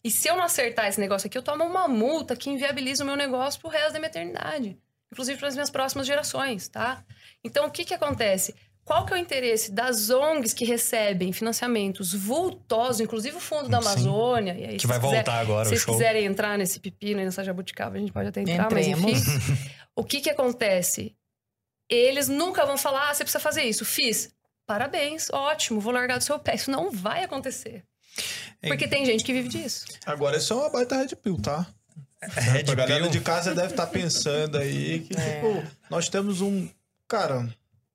E 0.05 0.11
se 0.11 0.29
eu 0.29 0.37
não 0.37 0.45
acertar 0.45 0.87
esse 0.87 1.01
negócio 1.01 1.27
aqui, 1.27 1.39
eu 1.39 1.43
tomo 1.43 1.65
uma 1.65 1.89
multa 1.89 2.37
que 2.37 2.51
inviabiliza 2.51 3.03
o 3.03 3.07
meu 3.07 3.17
negócio 3.17 3.61
pro 3.61 3.71
resto 3.71 3.93
da 3.95 3.99
minha 3.99 4.09
eternidade. 4.11 4.77
inclusive 5.11 5.39
para 5.39 5.49
as 5.49 5.55
minhas 5.55 5.71
próximas 5.71 6.07
gerações, 6.07 6.69
tá? 6.69 7.05
Então, 7.45 7.67
o 7.67 7.71
que 7.71 7.85
que 7.85 7.93
acontece? 7.95 8.55
Qual 8.85 9.05
que 9.07 9.13
é 9.13 9.17
o 9.17 9.19
interesse 9.19 9.71
das 9.71 10.11
ONGs 10.11 10.53
que 10.55 10.65
recebem 10.65 11.33
financiamentos 11.33 12.13
vultosos, 12.15 13.01
inclusive 13.01 13.37
o 13.37 13.41
Fundo 13.41 13.69
da. 13.69 13.79
Amazônia? 13.79 14.55
E 14.59 14.65
aí, 14.65 14.75
Que 14.77 14.81
se 14.81 14.87
vai 14.89 14.99
quiser- 14.99 15.15
voltar 15.17 15.39
agora 15.39 15.65
se 15.67 15.69
o 15.69 15.71
vocês 15.77 15.83
show. 15.83 15.95
quiserem 15.95 16.25
entrar 16.25 16.59
nesse 16.59 16.81
pepino 16.81 17.21
e 17.21 17.25
nessa 17.25 17.45
jabuticaba, 17.45 17.97
a 17.97 18.01
gente 18.01 18.11
pode 18.13 18.29
até 18.29 18.41
entrar, 18.41 18.65
Entremos. 18.65 19.01
mas 19.01 19.29
enfim. 19.29 19.71
o 19.95 20.03
que 20.03 20.21
que 20.23 20.31
acontece? 20.31 21.15
Eles 21.95 22.29
nunca 22.29 22.65
vão 22.65 22.79
falar, 22.79 23.11
ah, 23.11 23.15
você 23.15 23.25
precisa 23.25 23.41
fazer 23.41 23.63
isso. 23.65 23.85
Fiz. 23.85 24.31
Parabéns, 24.67 25.29
ótimo, 25.31 25.81
vou 25.81 25.93
largar 25.93 26.19
do 26.19 26.25
seu 26.25 26.39
pé. 26.39 26.55
Isso 26.55 26.71
não 26.71 26.91
vai 26.91 27.25
acontecer. 27.25 27.83
É- 28.63 28.69
Porque 28.69 28.87
tem 28.89 29.05
gente 29.05 29.25
que 29.25 29.33
vive 29.33 29.49
disso. 29.49 29.85
Agora, 30.07 30.37
isso 30.37 30.53
é 30.53 30.57
uma 30.57 30.71
baita 30.71 30.97
Red 30.97 31.17
Pill, 31.17 31.41
tá? 31.41 31.67
Red 32.23 32.71
a 32.71 32.75
galera 32.75 33.03
Pill. 33.03 33.11
de 33.11 33.21
casa 33.21 33.55
deve 33.55 33.71
estar 33.71 33.87
pensando 33.89 34.57
aí 34.57 35.01
que, 35.01 35.19
É. 35.19 35.35
tipo, 35.41 35.65
nós 35.91 36.09
temos 36.09 36.41
um, 36.41 36.69
cara, 37.09 37.49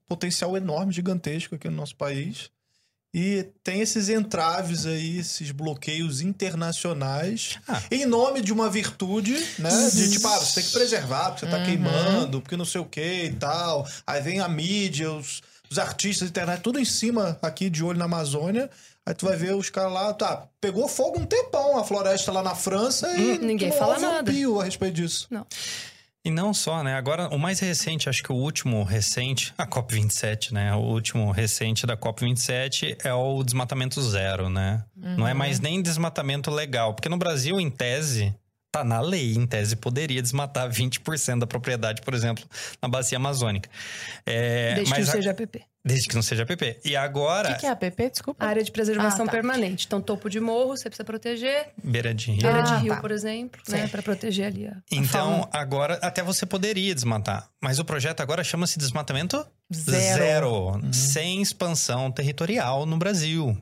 potencial 0.08 0.56
enorme, 0.58 0.92
gigantesco 0.92 1.56
aqui 1.56 1.70
no 1.70 1.76
nosso 1.78 1.96
país. 1.96 2.50
E 3.20 3.50
tem 3.64 3.82
esses 3.82 4.10
entraves 4.10 4.86
aí, 4.86 5.18
esses 5.18 5.50
bloqueios 5.50 6.22
internacionais, 6.22 7.58
Ah. 7.68 7.82
em 7.90 8.06
nome 8.06 8.42
de 8.42 8.54
uma 8.54 8.70
virtude, 8.70 9.34
né? 9.58 9.90
De 9.92 10.12
tipo, 10.12 10.28
ah, 10.28 10.38
você 10.38 10.62
tem 10.62 10.64
que 10.66 10.72
preservar, 10.78 11.32
porque 11.32 11.46
você 11.48 11.52
tá 11.52 11.64
queimando, 11.66 12.40
porque 12.42 12.56
não 12.56 12.64
sei 12.66 12.80
o 12.80 12.86
que 12.86 13.24
e 13.24 13.34
tal. 13.34 13.88
Aí 14.06 14.22
vem 14.22 14.40
a 14.40 14.48
mídia, 14.48 15.12
os, 15.12 15.42
os 15.68 15.80
artistas, 15.80 16.28
a 16.28 16.30
internet, 16.30 16.62
tudo 16.62 16.78
em 16.80 16.86
cima 16.86 17.40
aqui 17.42 17.72
de 17.72 17.84
olho 17.84 17.98
na 17.98 18.06
Amazônia. 18.06 18.70
Aí 19.04 19.16
tu 19.16 19.26
vai 19.26 19.36
ver 19.36 19.56
os 19.56 19.70
caras 19.72 19.94
lá, 19.94 20.14
tá, 20.14 20.46
pegou 20.62 20.88
fogo 20.88 21.20
um 21.20 21.26
tempão 21.26 21.78
a 21.80 21.84
floresta 21.84 22.32
lá 22.32 22.44
na 22.44 22.54
França 22.54 23.10
e 23.18 23.40
Ninguém 23.40 23.70
não 23.70 23.78
fala 23.78 23.94
houve 23.94 24.06
um 24.06 24.10
nada. 24.12 24.32
pio 24.32 24.60
a 24.62 24.66
respeito 24.66 24.94
disso. 24.96 25.28
E 26.28 26.30
não 26.30 26.54
só, 26.54 26.84
né? 26.84 26.94
Agora, 26.96 27.30
o 27.30 27.40
mais 27.40 27.62
recente, 27.62 28.10
acho 28.10 28.22
que 28.22 28.34
o 28.34 28.36
último 28.36 28.84
recente, 28.84 29.54
a 29.58 29.66
COP27, 29.66 30.52
né? 30.52 30.76
O 30.76 30.80
último 30.80 31.32
recente 31.32 31.88
da 31.88 31.96
COP27 31.96 32.98
é 33.02 33.14
o 33.14 33.42
desmatamento 33.42 34.02
zero, 34.02 34.50
né? 34.50 34.84
Não 34.94 35.26
é 35.26 35.34
mais 35.34 35.62
nem 35.62 35.82
desmatamento 35.82 36.52
legal. 36.52 36.94
Porque 36.94 37.08
no 37.08 37.16
Brasil, 37.16 37.62
em 37.62 37.70
tese, 37.70 38.36
tá 38.72 38.84
na 38.84 39.00
lei, 39.00 39.34
em 39.34 39.46
tese 39.48 39.76
poderia 39.76 40.22
desmatar 40.22 40.70
20% 40.70 41.40
da 41.40 41.48
propriedade, 41.48 42.02
por 42.02 42.14
exemplo, 42.14 42.44
na 42.82 42.88
bacia 42.88 43.18
amazônica. 43.18 43.70
É, 44.26 44.76
desde 44.76 44.94
que 44.94 45.00
não 45.02 45.08
a- 45.08 45.12
seja 45.12 45.32
APP. 45.32 45.62
desde 45.86 46.08
que 46.10 46.16
não 46.16 46.22
seja 46.22 46.46
PP. 46.46 46.80
E 46.84 46.96
O 46.96 47.00
agora, 47.00 47.54
que, 47.54 47.62
que 47.62 47.66
é 47.66 47.70
APP? 47.70 48.10
Desculpa. 48.10 48.46
Área 48.46 48.62
de 48.64 48.70
preservação 48.72 49.24
Ah, 49.24 49.26
tá. 49.26 49.32
permanente. 49.32 49.86
Então, 49.88 50.02
topo 50.02 50.30
de 50.30 50.40
morro, 50.40 50.76
você 50.76 50.90
precisa 50.90 51.06
proteger. 51.06 51.70
beira 51.82 52.14
de 52.14 52.32
rio. 52.32 52.42
Beira 52.42 52.60
Ah, 52.60 52.62
de 52.62 52.84
rio, 52.84 52.94
tá. 52.94 53.00
por 53.02 53.12
exemplo, 53.12 53.62
Sim. 53.64 53.72
né? 53.72 53.88
Pra 53.88 54.02
proteger 54.04 54.48
ali 54.48 54.68
a, 54.68 54.72
a 54.72 54.76
Então, 54.92 55.08
fauna. 55.08 55.50
agora, 55.54 55.94
até 56.02 56.22
você 56.22 56.46
poderia 56.46 56.94
desmatar. 56.94 57.50
Mas 57.62 57.80
o 57.80 57.86
projeto 57.86 58.20
agora 58.22 58.44
chama-se 58.44 58.78
desmatamento 58.78 59.46
Zero. 59.74 60.80
Sem 60.94 61.42
expansão 61.42 62.12
territorial 62.12 62.86
no 62.86 62.98
Brasil. 62.98 63.58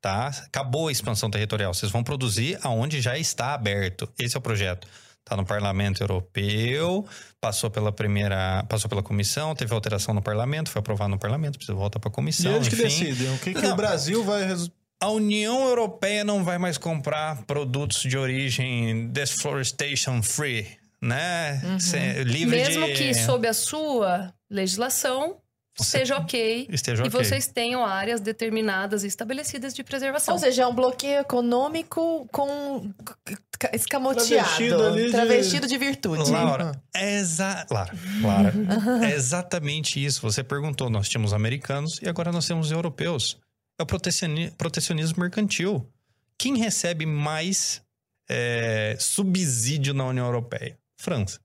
Tá? 0.00 0.28
Acabou 0.46 0.88
a 0.88 0.92
expansão 0.92 1.30
territorial. 1.30 1.74
Vocês 1.74 1.92
vão 1.92 2.02
produzir 2.02 2.58
aonde 2.62 3.00
já 3.02 3.18
está 3.18 3.52
aberto. 3.52 4.08
Esse 4.18 4.34
é 4.34 4.38
o 4.38 4.42
projeto. 4.42 4.88
Tá 5.22 5.36
no 5.36 5.44
Parlamento 5.44 6.02
Europeu, 6.02 7.06
passou 7.40 7.70
pela 7.70 7.92
primeira, 7.92 8.64
passou 8.68 8.88
pela 8.88 9.02
comissão, 9.02 9.54
teve 9.54 9.72
alteração 9.74 10.14
no 10.14 10.22
Parlamento, 10.22 10.70
foi 10.70 10.80
aprovado 10.80 11.10
no 11.10 11.18
Parlamento, 11.18 11.58
precisa 11.58 11.76
voltar 11.76 12.00
para 12.00 12.08
a 12.08 12.10
E 12.10 12.14
comissão, 12.14 12.56
eles 12.56 12.68
que 12.68 12.74
enfim. 12.74 12.84
decidem. 12.84 13.34
O 13.34 13.38
que, 13.38 13.52
que 13.54 13.60
Não. 13.62 13.72
o 13.72 13.76
Brasil 13.76 14.24
vai 14.24 14.44
resolver? 14.44 14.72
A 15.02 15.08
União 15.10 15.68
Europeia 15.68 16.24
não 16.24 16.42
vai 16.42 16.56
mais 16.58 16.78
comprar 16.78 17.42
produtos 17.44 18.00
de 18.02 18.16
origem 18.18 19.08
deforestation 19.08 20.22
free, 20.22 20.66
né? 21.00 21.60
Cê- 21.78 22.24
livre 22.24 22.56
Mesmo 22.56 22.86
de... 22.86 22.92
que 22.94 23.14
sob 23.14 23.46
a 23.46 23.54
sua 23.54 24.32
legislação 24.50 25.36
seja 25.78 26.16
ok. 26.16 26.68
esteja 26.70 27.04
E 27.04 27.08
ok. 27.08 27.24
vocês 27.24 27.46
tenham 27.46 27.84
áreas 27.84 28.20
determinadas 28.20 29.04
e 29.04 29.06
estabelecidas 29.06 29.74
de 29.74 29.82
preservação. 29.84 30.34
Ou 30.34 30.40
seja, 30.40 30.62
é 30.62 30.66
um 30.66 30.74
bloqueio 30.74 31.20
econômico 31.20 32.28
com 32.32 32.92
ca- 33.58 33.70
escamoteado. 33.74 34.26
Travestido 34.48 34.82
ali 34.86 35.04
de- 35.06 35.10
Travestido 35.12 35.66
de 35.66 35.78
virtude. 35.78 36.30
Laura, 36.30 36.82
é 36.94 37.18
exa... 37.18 37.66
Lara, 37.70 37.92
Lara, 38.22 38.52
é 39.06 39.12
exatamente 39.14 40.02
isso. 40.04 40.20
Você 40.22 40.42
perguntou, 40.42 40.90
nós 40.90 41.08
tínhamos 41.08 41.32
americanos 41.32 41.98
e 42.02 42.08
agora 42.08 42.30
nós 42.32 42.46
temos 42.46 42.70
europeus. 42.70 43.38
É 43.78 43.82
o 43.82 43.86
protecioni- 43.86 44.50
protecionismo 44.50 45.20
mercantil. 45.20 45.86
Quem 46.36 46.56
recebe 46.58 47.06
mais 47.06 47.82
é, 48.28 48.96
subsídio 48.98 49.94
na 49.94 50.04
União 50.06 50.26
Europeia? 50.26 50.78
França. 50.98 51.38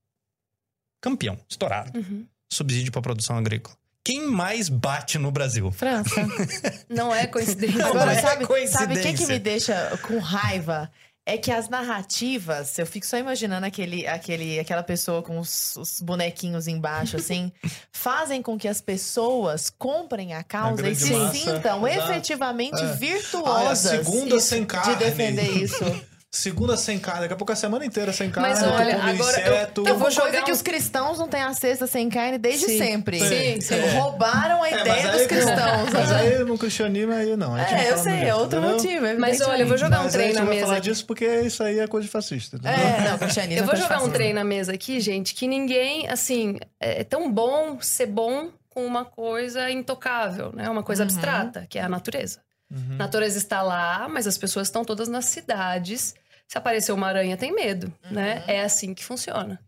Campeão, 1.02 1.38
estourado. 1.50 1.98
Uhum. 1.98 2.26
Subsídio 2.52 2.92
para 2.92 3.02
produção 3.02 3.38
agrícola. 3.38 3.76
Quem 4.06 4.28
mais 4.28 4.70
bate 4.70 5.18
no 5.18 5.32
Brasil? 5.32 5.72
França. 5.72 6.22
Não 6.88 7.14
é 7.14 7.26
coincidência. 7.26 7.80
Não 7.80 7.88
Agora, 7.88 8.14
é 8.14 8.22
sabe, 8.22 8.46
coincidência. 8.46 8.80
sabe 8.80 9.00
o 9.00 9.02
que, 9.02 9.14
que 9.14 9.26
me 9.26 9.40
deixa 9.40 9.98
com 10.04 10.20
raiva? 10.20 10.92
É 11.28 11.40
que 11.40 11.52
as 11.52 11.68
narrativas, 11.70 12.78
eu 12.78 12.86
fico 12.86 13.04
só 13.04 13.18
imaginando 13.18 13.66
aquele, 13.66 14.06
aquele, 14.06 14.60
aquela 14.60 14.84
pessoa 14.84 15.24
com 15.24 15.40
os, 15.40 15.76
os 15.76 16.00
bonequinhos 16.00 16.68
embaixo, 16.68 17.18
assim, 17.18 17.52
fazem 17.92 18.44
com 18.44 18.60
que 18.60 18.68
as 18.68 18.80
pessoas 18.80 19.72
comprem 19.72 20.36
a 20.36 20.44
causa 20.44 20.82
e 20.82 20.84
grande 20.84 21.00
se 21.00 21.12
massa, 21.12 21.34
sintam 21.34 21.88
exato. 21.88 22.12
efetivamente 22.12 22.80
É. 22.80 22.86
Ah, 22.86 22.90
é 22.90 22.92
a 22.92 22.94
virtuosas 22.94 24.06
segunda 24.06 24.40
sem 24.40 24.62
de 24.62 24.68
carne. 24.68 24.96
defender 24.98 25.50
isso. 25.50 25.84
Segunda 26.36 26.76
sem 26.76 27.00
carne. 27.00 27.22
Daqui 27.22 27.34
a 27.34 27.38
pouco 27.38 27.54
a 27.54 27.56
semana 27.56 27.86
inteira 27.86 28.12
sem 28.12 28.30
carne. 28.30 28.50
Mas 28.50 28.60
tu 28.60 28.66
olha, 28.66 28.96
agora 28.98 29.10
eu- 29.12 29.16
inseto. 29.16 29.82
eu 29.82 29.88
Eu 29.88 29.94
vou 29.94 30.00
vou 30.04 30.12
jogar 30.12 30.44
que 30.44 30.52
um- 30.52 30.54
os 30.54 30.62
cristãos 30.62 31.18
não 31.18 31.28
têm 31.30 31.42
a 31.42 31.54
cesta 31.54 31.88
sem 31.88 32.10
carne 32.10 32.38
desde 32.38 32.66
Sim. 32.66 32.78
sempre. 32.78 33.20
Sim, 33.20 33.62
sim. 33.62 33.74
Eles 33.76 33.94
Roubaram 33.94 34.62
a 34.62 34.70
É, 34.70 34.82
ideia 34.82 34.96
mas 35.04 35.12
dos 35.14 35.22
aí- 35.22 35.28
cristãos. 35.28 35.90
Mas 35.94 36.10
né? 36.10 36.18
aí 36.20 36.40
no 36.44 36.58
cristianismo 36.58 37.14
aí 37.14 37.36
não. 37.38 37.58
É, 37.58 37.90
eu 37.92 37.98
sei, 37.98 38.26
é 38.26 38.36
outro 38.36 38.60
entendeu? 38.60 38.76
motivo. 38.76 39.02
Mas 39.02 39.14
evidentemente. 39.14 39.44
olha, 39.50 39.62
eu 39.64 39.68
vou 39.68 39.78
jogar 39.78 40.00
um 40.02 40.04
Mas 40.04 40.16
a 40.16 40.18
trem 40.18 40.34
na 40.34 40.42
mesa. 40.42 40.62
falar 40.66 40.78
aqui. 40.78 40.90
disso 40.90 41.06
porque 41.06 41.26
isso 41.42 41.64
aí 41.64 41.80
é 41.80 41.88
coisa 41.88 42.06
de 42.06 42.12
fascista. 42.12 42.58
entendeu? 42.58 42.78
É, 42.78 43.10
não, 43.10 43.18
cristianismo. 43.18 43.62
Eu 43.62 43.66
vou 43.66 43.74
é 43.74 43.78
jogar 43.78 44.04
um 44.04 44.10
trem 44.10 44.34
na 44.34 44.44
mesa 44.44 44.74
aqui, 44.74 45.00
gente, 45.00 45.34
que 45.34 45.48
ninguém, 45.48 46.10
assim, 46.10 46.58
é 46.82 47.04
tão 47.06 47.32
bom 47.32 47.80
ser 47.80 48.08
bom 48.08 48.50
com 48.70 48.86
uma 48.86 49.06
coisa 49.06 49.72
intocável, 49.72 50.52
né? 50.54 50.70
Uma 50.70 50.84
coisa 50.84 51.04
Uhum. 51.04 51.08
abstrata, 51.10 51.66
que 51.70 51.80
é 51.80 51.82
a 51.84 51.88
natureza. 51.88 52.40
Uhum. 52.70 52.96
A 52.96 52.96
natureza 52.96 53.38
está 53.38 53.62
lá, 53.62 54.08
mas 54.10 54.28
as 54.28 54.38
pessoas 54.38 54.68
estão 54.68 54.84
todas 54.84 55.08
nas 55.08 55.26
cidades. 55.26 56.14
Se 56.48 56.58
aparecer 56.58 56.92
uma 56.92 57.08
aranha, 57.08 57.36
tem 57.38 57.54
medo, 57.54 57.92
né? 58.12 58.44
É 58.48 58.62
assim 58.62 58.94
que 58.94 59.04
funciona. 59.04 59.60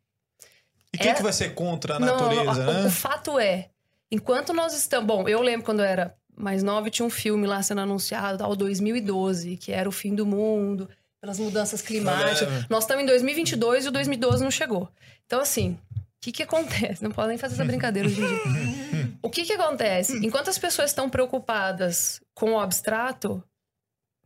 E 0.93 0.97
quem 0.97 1.11
É- 1.11 1.13
que 1.13 1.23
vai 1.23 1.33
ser 1.33 1.53
contra 1.53 1.95
a 1.95 1.99
Não, 1.99 2.07
natureza, 2.07 2.63
não, 2.65 2.71
o- 2.71 2.73
né? 2.83 2.87
O 2.87 2.91
fato 2.91 3.39
é, 3.39 3.69
enquanto 4.11 4.53
nós 4.53 4.73
estamos. 4.73 5.05
Bom, 5.07 5.27
eu 5.27 5.41
lembro 5.41 5.65
quando 5.65 5.79
eu 5.79 5.85
era 5.85 6.15
mais 6.35 6.61
nova 6.61 6.89
tinha 6.89 7.05
um 7.05 7.09
filme 7.09 7.47
lá 7.47 7.61
sendo 7.63 7.81
anunciado, 7.81 8.37
tal, 8.37 8.55
2012, 8.55 9.57
que 9.57 9.71
era 9.71 9.89
o 9.89 9.91
fim 9.91 10.13
do 10.13 10.25
mundo, 10.25 10.87
pelas 11.19 11.39
mudanças 11.39 11.81
climáticas. 11.81 12.41
lembro. 12.41 12.65
Nós 12.69 12.83
estamos 12.83 13.03
em 13.03 13.07
2022 13.07 13.85
e 13.85 13.87
o 13.87 13.91
2012 13.91 14.43
não 14.43 14.51
chegou. 14.51 14.87
Então, 15.25 15.41
assim, 15.41 15.77
o 15.95 16.01
que, 16.21 16.31
que 16.31 16.43
acontece? 16.43 17.03
Não 17.03 17.11
podem 17.11 17.37
fazer 17.39 17.55
essa 17.55 17.65
brincadeira 17.65 18.07
hoje 18.07 18.21
em 18.21 18.27
dia. 18.27 18.37
O 19.21 19.29
que, 19.31 19.43
que 19.43 19.53
acontece? 19.53 20.15
Enquanto 20.25 20.49
as 20.49 20.57
pessoas 20.59 20.91
estão 20.91 21.09
preocupadas 21.09 22.21
com 22.35 22.51
o 22.53 22.59
abstrato, 22.59 23.43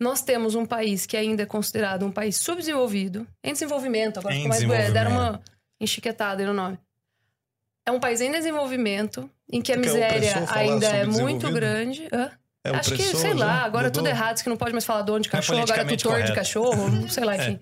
nós 0.01 0.23
temos 0.23 0.55
um 0.55 0.65
país 0.65 1.05
que 1.05 1.15
ainda 1.15 1.43
é 1.43 1.45
considerado 1.45 2.03
um 2.03 2.11
país 2.11 2.35
subdesenvolvido, 2.37 3.27
em 3.43 3.53
desenvolvimento, 3.53 4.17
agora 4.17 4.33
Em 4.33 4.37
ficou 4.39 4.49
mais 4.49 4.63
bonito, 4.63 4.93
deram 4.93 5.11
uma 5.11 5.41
enchiquetada 5.79 6.41
aí 6.41 6.47
no 6.47 6.53
nome. 6.55 6.79
É 7.85 7.91
um 7.91 7.99
país 7.99 8.19
em 8.19 8.31
desenvolvimento, 8.31 9.29
em 9.51 9.61
que 9.61 9.71
a 9.71 9.75
Porque 9.75 9.89
é 9.89 9.93
miséria 9.93 10.33
falar 10.47 10.59
ainda 10.59 10.87
é 10.87 11.05
muito 11.05 11.51
grande. 11.51 12.07
Hã? 12.11 12.31
É 12.63 12.71
Acho 12.71 12.95
que, 12.95 13.03
sei 13.03 13.35
lá, 13.35 13.63
agora 13.63 13.87
é 13.87 13.89
tudo 13.91 14.05
Mudou? 14.05 14.17
errado, 14.17 14.33
diz 14.33 14.43
que 14.43 14.49
não 14.49 14.57
pode 14.57 14.71
mais 14.71 14.85
falar 14.85 15.03
dono 15.03 15.19
de 15.19 15.29
É 15.29 15.31
cachorro, 15.31 15.61
agora 15.61 15.81
é 15.81 15.85
tutor 15.85 15.97
de 15.97 16.03
correto. 16.03 16.33
cachorro, 16.33 17.09
sei 17.09 17.23
lá, 17.23 17.35
enfim. 17.37 17.59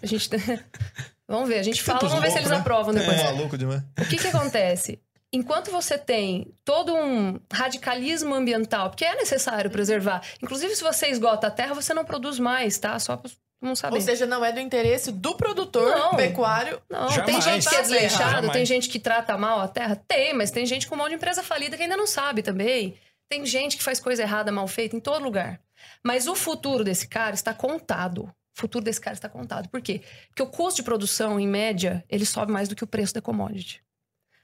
A 0.00 0.06
gente. 0.06 0.30
vamos 1.28 1.48
ver, 1.48 1.58
a 1.58 1.62
gente 1.64 1.82
fala, 1.82 2.00
vamos 2.00 2.20
ver 2.20 2.30
se 2.30 2.38
eles 2.38 2.50
né? 2.50 2.56
aprovam 2.56 2.94
depois. 2.94 3.18
É 3.18 3.24
maluco 3.24 3.58
demais. 3.58 3.82
O 3.98 4.04
que 4.08 4.16
que 4.16 4.26
acontece? 4.28 5.00
Enquanto 5.32 5.70
você 5.70 5.96
tem 5.96 6.52
todo 6.64 6.94
um 6.94 7.38
radicalismo 7.52 8.34
ambiental, 8.34 8.90
porque 8.90 9.04
é 9.04 9.14
necessário 9.14 9.70
preservar. 9.70 10.22
Inclusive, 10.42 10.74
se 10.74 10.82
você 10.82 11.06
esgota 11.08 11.46
a 11.46 11.50
terra, 11.50 11.72
você 11.74 11.94
não 11.94 12.04
produz 12.04 12.38
mais, 12.38 12.78
tá? 12.78 12.98
Só 12.98 13.16
pra 13.16 13.30
não 13.62 13.76
saber. 13.76 13.94
Ou 13.96 14.00
seja, 14.00 14.26
não 14.26 14.44
é 14.44 14.50
do 14.50 14.58
interesse 14.58 15.12
do 15.12 15.36
produtor 15.36 15.96
Não. 15.96 16.16
pecuário. 16.16 16.82
Não, 16.90 17.08
Jamais. 17.10 17.26
tem 17.26 17.40
gente 17.40 17.68
que 17.68 17.74
é 17.76 17.82
desleixado, 17.82 18.50
tem 18.50 18.66
gente 18.66 18.88
que 18.88 18.98
trata 18.98 19.36
mal 19.38 19.60
a 19.60 19.68
terra? 19.68 19.96
Tem, 20.08 20.34
mas 20.34 20.50
tem 20.50 20.66
gente 20.66 20.88
com 20.88 20.94
um 20.94 20.98
monte 20.98 21.10
de 21.10 21.14
empresa 21.16 21.42
falida 21.42 21.76
que 21.76 21.82
ainda 21.82 21.96
não 21.96 22.06
sabe 22.06 22.42
também. 22.42 22.96
Tem 23.28 23.46
gente 23.46 23.76
que 23.76 23.82
faz 23.84 24.00
coisa 24.00 24.22
errada, 24.22 24.50
mal 24.50 24.66
feita 24.66 24.96
em 24.96 25.00
todo 25.00 25.22
lugar. 25.22 25.60
Mas 26.02 26.26
o 26.26 26.34
futuro 26.34 26.82
desse 26.82 27.06
cara 27.06 27.34
está 27.34 27.54
contado. 27.54 28.24
O 28.24 28.60
futuro 28.60 28.84
desse 28.84 29.00
cara 29.00 29.14
está 29.14 29.28
contado. 29.28 29.68
Por 29.68 29.80
quê? 29.80 30.02
Porque 30.28 30.42
o 30.42 30.46
custo 30.46 30.78
de 30.78 30.82
produção, 30.82 31.38
em 31.38 31.46
média, 31.46 32.04
ele 32.08 32.26
sobe 32.26 32.50
mais 32.50 32.68
do 32.68 32.74
que 32.74 32.82
o 32.82 32.86
preço 32.86 33.14
da 33.14 33.22
commodity. 33.22 33.80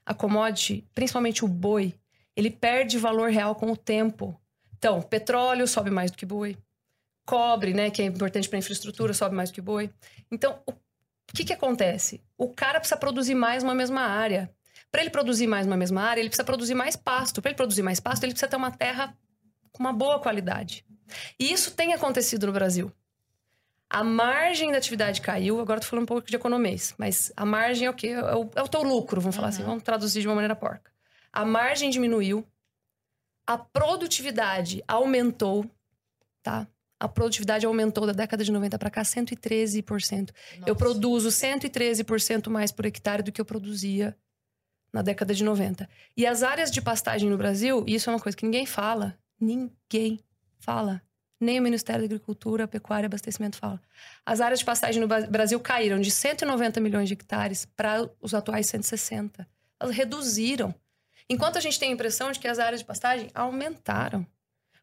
A 0.07 0.13
commodity, 0.13 0.87
principalmente 0.95 1.43
o 1.43 1.47
boi, 1.49 1.93
ele 2.33 2.49
perde 2.49 2.97
valor 2.97 3.29
real 3.29 3.53
com 3.55 3.69
o 3.69 3.75
tempo. 3.75 4.39
Então, 4.77 5.01
petróleo 5.01 5.67
sobe 5.67 5.89
mais 5.89 6.09
do 6.09 6.17
que 6.17 6.25
boi. 6.25 6.57
Cobre, 7.25 7.73
né, 7.73 7.89
que 7.89 8.01
é 8.01 8.05
importante 8.05 8.47
para 8.47 8.57
infraestrutura, 8.57 9.13
sobe 9.13 9.35
mais 9.35 9.49
do 9.49 9.53
que 9.53 9.61
boi. 9.61 9.89
Então, 10.31 10.61
o 10.65 10.73
que, 11.35 11.43
que 11.43 11.51
acontece? 11.51 12.21
O 12.37 12.47
cara 12.53 12.79
precisa 12.79 12.95
produzir 12.97 13.35
mais 13.35 13.63
numa 13.63 13.75
mesma 13.75 14.01
área. 14.01 14.49
Para 14.89 15.01
ele 15.01 15.09
produzir 15.09 15.45
mais 15.45 15.65
numa 15.65 15.75
mesma 15.75 16.01
área, 16.03 16.21
ele 16.21 16.29
precisa 16.29 16.45
produzir 16.45 16.73
mais 16.73 16.95
pasto. 16.95 17.41
Para 17.41 17.51
ele 17.51 17.57
produzir 17.57 17.83
mais 17.83 17.99
pasto, 17.99 18.23
ele 18.23 18.31
precisa 18.31 18.49
ter 18.49 18.55
uma 18.55 18.71
terra 18.71 19.13
com 19.73 19.83
uma 19.83 19.91
boa 19.91 20.19
qualidade. 20.21 20.85
E 21.37 21.51
isso 21.51 21.71
tem 21.71 21.93
acontecido 21.93 22.47
no 22.47 22.53
Brasil. 22.53 22.93
A 23.89 24.03
margem 24.03 24.71
da 24.71 24.77
atividade 24.77 25.21
caiu, 25.21 25.59
agora 25.61 25.79
tô 25.79 25.87
falando 25.87 26.03
um 26.03 26.07
pouco 26.07 26.27
de 26.27 26.35
economês, 26.35 26.93
mas 26.97 27.31
a 27.37 27.45
margem 27.45 27.87
é 27.87 27.89
o 27.89 27.93
quê? 27.93 28.07
É 28.07 28.35
o, 28.35 28.49
é 28.55 28.61
o 28.61 28.67
teu 28.67 28.83
lucro, 28.83 29.21
vamos 29.21 29.35
falar 29.35 29.47
assim, 29.47 29.63
vamos 29.63 29.83
traduzir 29.83 30.21
de 30.21 30.27
uma 30.27 30.35
maneira 30.35 30.55
porca. 30.55 30.91
A 31.31 31.45
margem 31.45 31.89
diminuiu, 31.89 32.45
a 33.45 33.57
produtividade 33.57 34.83
aumentou, 34.87 35.65
tá? 36.43 36.67
A 36.99 37.07
produtividade 37.07 37.65
aumentou 37.65 38.05
da 38.05 38.11
década 38.11 38.43
de 38.43 38.51
90 38.51 38.77
para 38.77 38.89
cá 38.89 39.03
113%. 39.03 40.31
Eu 40.65 40.75
produzo 40.75 41.29
113% 41.29 42.49
mais 42.49 42.71
por 42.71 42.85
hectare 42.85 43.23
do 43.23 43.31
que 43.31 43.39
eu 43.39 43.45
produzia 43.45 44.17
na 44.91 45.01
década 45.01 45.33
de 45.33 45.43
90. 45.43 45.87
E 46.15 46.25
as 46.25 46.43
áreas 46.43 46.71
de 46.71 46.81
pastagem 46.81 47.29
no 47.29 47.37
Brasil, 47.37 47.85
isso 47.87 48.09
é 48.09 48.13
uma 48.13 48.19
coisa 48.19 48.35
que 48.35 48.45
ninguém 48.45 48.65
fala, 48.65 49.17
ninguém 49.39 50.19
fala. 50.59 51.01
Nem 51.39 51.59
o 51.59 51.61
Ministério 51.63 52.01
da 52.01 52.05
Agricultura, 52.15 52.67
Pecuária 52.67 53.05
e 53.05 53.07
Abastecimento 53.07 53.57
fala. 53.57 53.79
As 54.25 54.41
áreas 54.41 54.59
de 54.59 54.65
pastagem 54.65 54.99
no 55.01 55.07
Brasil 55.07 55.59
caíram 55.59 55.99
de 55.99 56.09
190 56.09 56.79
milhões 56.79 57.07
de 57.07 57.13
hectares 57.13 57.65
para 57.65 58.09
os 58.21 58.33
atuais 58.33 58.67
160. 58.67 59.47
Elas 59.79 59.95
reduziram. 59.95 60.73
Enquanto 61.29 61.57
a 61.57 61.61
gente 61.61 61.77
tem 61.79 61.89
a 61.89 61.93
impressão 61.93 62.31
de 62.31 62.39
que 62.39 62.47
as 62.47 62.57
áreas 62.57 62.79
de 62.81 62.85
pastagem 62.87 63.29
aumentaram. 63.35 64.25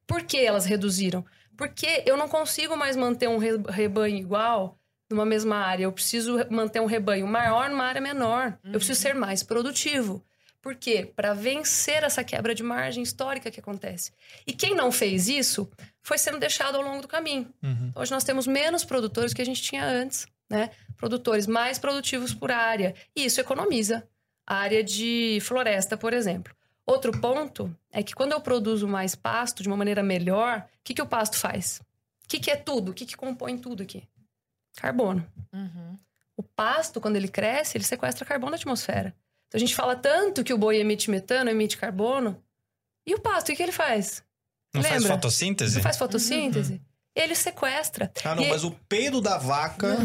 Por 0.07 0.23
que 0.23 0.37
elas 0.39 0.65
reduziram? 0.67 1.25
Porque 1.57 2.03
eu 2.07 2.17
não 2.17 2.29
consigo 2.29 2.77
mais 2.77 2.95
manter 2.97 3.29
um 3.29 3.39
re- 3.39 3.63
rebanho 3.69 4.17
igual 4.17 4.79
numa 5.11 5.25
mesma 5.25 5.57
área. 5.57 5.85
Eu 5.85 5.93
preciso 5.93 6.37
manter 6.51 6.81
um 6.81 6.87
rebanho 6.87 7.27
maior 7.27 7.69
numa 7.71 7.85
área 7.85 8.01
menor. 8.01 8.59
Eu 8.65 8.73
preciso 8.73 9.01
ser 9.01 9.15
mais 9.15 9.43
produtivo. 9.43 10.25
Por 10.65 10.75
quê? 10.77 11.13
Para 11.15 11.35
vencer 11.35 12.03
essa 12.05 12.25
quebra 12.25 12.55
de 12.55 12.63
margem 12.63 13.03
histórica 13.03 13.51
que 13.51 13.61
acontece. 13.61 14.13
E 14.47 14.53
quem 14.55 14.75
não 14.75 14.91
fez 14.91 15.29
isso 15.29 15.71
foi 16.01 16.17
sendo 16.17 16.39
deixado 16.39 16.77
ao 16.77 16.83
longo 16.83 17.03
do 17.03 17.07
caminho. 17.07 17.53
Hoje 17.95 18.11
nós 18.11 18.25
temos 18.25 18.47
menos 18.47 18.83
produtores 18.83 19.35
que 19.35 19.43
a 19.43 19.45
gente 19.45 19.61
tinha 19.61 19.85
antes, 19.85 20.27
né? 20.49 20.71
Produtores 20.97 21.47
mais 21.47 21.79
produtivos 21.79 22.33
por 22.33 22.51
área. 22.51 22.95
E 23.15 23.27
isso 23.27 23.43
economiza. 23.43 24.09
A 24.47 24.57
área 24.57 24.83
de 24.83 25.39
floresta, 25.43 25.99
por 25.99 26.15
exemplo. 26.15 26.57
Outro 26.87 27.13
ponto 27.21 27.71
é 27.93 28.03
que 28.03 28.15
quando 28.15 28.33
eu 28.33 28.41
produzo 28.41 28.89
mais 28.89 29.15
pasto 29.15 29.63
de 29.63 29.69
uma 29.69 29.77
maneira 29.77 30.03
melhor, 30.03 30.61
o 30.61 30.79
que, 30.83 30.95
que 30.95 31.03
o 31.03 31.07
pasto 31.07 31.37
faz? 31.37 31.83
O 32.25 32.29
que, 32.29 32.41
que 32.41 32.51
é 32.51 32.57
tudo? 32.57 32.91
O 32.91 32.95
que, 32.95 33.05
que 33.05 33.19
compõe 33.19 33.59
tudo 33.59 33.83
aqui? 33.83 34.09
Carbono. 34.79 35.31
Uhum. 35.53 35.99
O 36.35 36.43
pasto, 36.43 37.03
quando 37.03 37.17
ele 37.17 37.29
cresce, 37.29 37.77
ele 37.77 37.85
sequestra 37.85 38.25
carbono 38.25 38.53
da 38.53 38.57
atmosfera. 38.57 39.15
Então 39.55 39.57
a 39.57 39.59
gente 39.61 39.75
fala 39.77 39.95
tanto 39.95 40.43
que 40.43 40.53
o 40.53 40.59
boi 40.59 40.79
emite 40.81 41.09
metano, 41.09 41.49
emite 41.49 41.77
carbono. 41.77 42.43
E 43.07 43.15
o 43.15 43.21
pasto, 43.21 43.53
o 43.53 43.55
que, 43.55 43.63
ele 43.63 43.71
faz? 43.71 44.21
Não 44.75 44.83
faz 44.83 44.95
Lembra? 45.03 45.11
fotossíntese? 45.17 45.77
Não 45.77 45.83
faz 45.83 45.97
fotossíntese? 45.97 46.83
Ele 47.15 47.37
sequestra. 47.37 48.11
Ah, 48.25 48.35
não, 48.35 48.43
E- 48.43 48.49
mas 48.49 48.65
o 48.65 48.73
peido 48.89 49.21
da 49.21 49.39
vaca, 49.39 49.97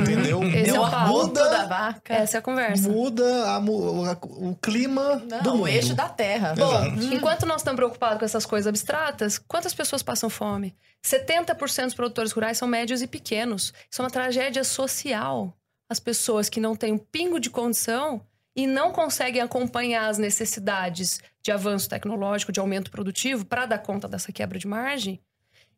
entendeu? 0.00 0.40
Esse 0.44 0.70
é 0.70 0.78
o. 0.78 1.06
Muda 1.08 1.48
da 1.50 1.66
vaca. 1.66 2.14
Essa 2.14 2.36
é 2.36 2.38
a 2.38 2.42
conversa. 2.42 2.88
muda 2.88 3.46
a 3.46 3.56
a- 3.56 4.18
o 4.22 4.56
clima 4.62 5.16
Não, 5.28 5.42
do 5.42 5.50
o 5.54 5.56
mundo. 5.56 5.66
eixo 5.68 5.92
da 5.96 6.08
terra. 6.08 6.52
Exato. 6.56 7.02
Enquanto 7.12 7.44
nós 7.46 7.62
estamos 7.62 7.76
preocupados 7.76 8.18
com 8.20 8.24
essas 8.24 8.46
coisas 8.46 8.68
abstratas, 8.68 9.36
quantas 9.38 9.74
pessoas 9.74 10.04
passam 10.04 10.30
fome? 10.30 10.76
70% 11.04 11.86
dos 11.86 11.94
produtores 11.94 12.30
rurais 12.30 12.56
são 12.58 12.68
médios 12.68 13.02
e 13.02 13.08
pequenos. 13.08 13.72
Isso 13.90 14.00
é 14.00 14.04
uma 14.04 14.10
tragédia 14.10 14.62
social. 14.62 15.52
As 15.90 15.98
pessoas 15.98 16.48
que 16.48 16.60
não 16.60 16.76
têm 16.76 16.92
um 16.92 16.98
pingo 16.98 17.40
de 17.40 17.50
condição 17.50 18.24
e 18.54 18.66
não 18.66 18.92
conseguem 18.92 19.40
acompanhar 19.40 20.08
as 20.08 20.18
necessidades 20.18 21.20
de 21.42 21.50
avanço 21.50 21.88
tecnológico, 21.88 22.52
de 22.52 22.60
aumento 22.60 22.90
produtivo, 22.90 23.44
para 23.44 23.66
dar 23.66 23.78
conta 23.78 24.06
dessa 24.06 24.30
quebra 24.32 24.58
de 24.58 24.66
margem. 24.66 25.20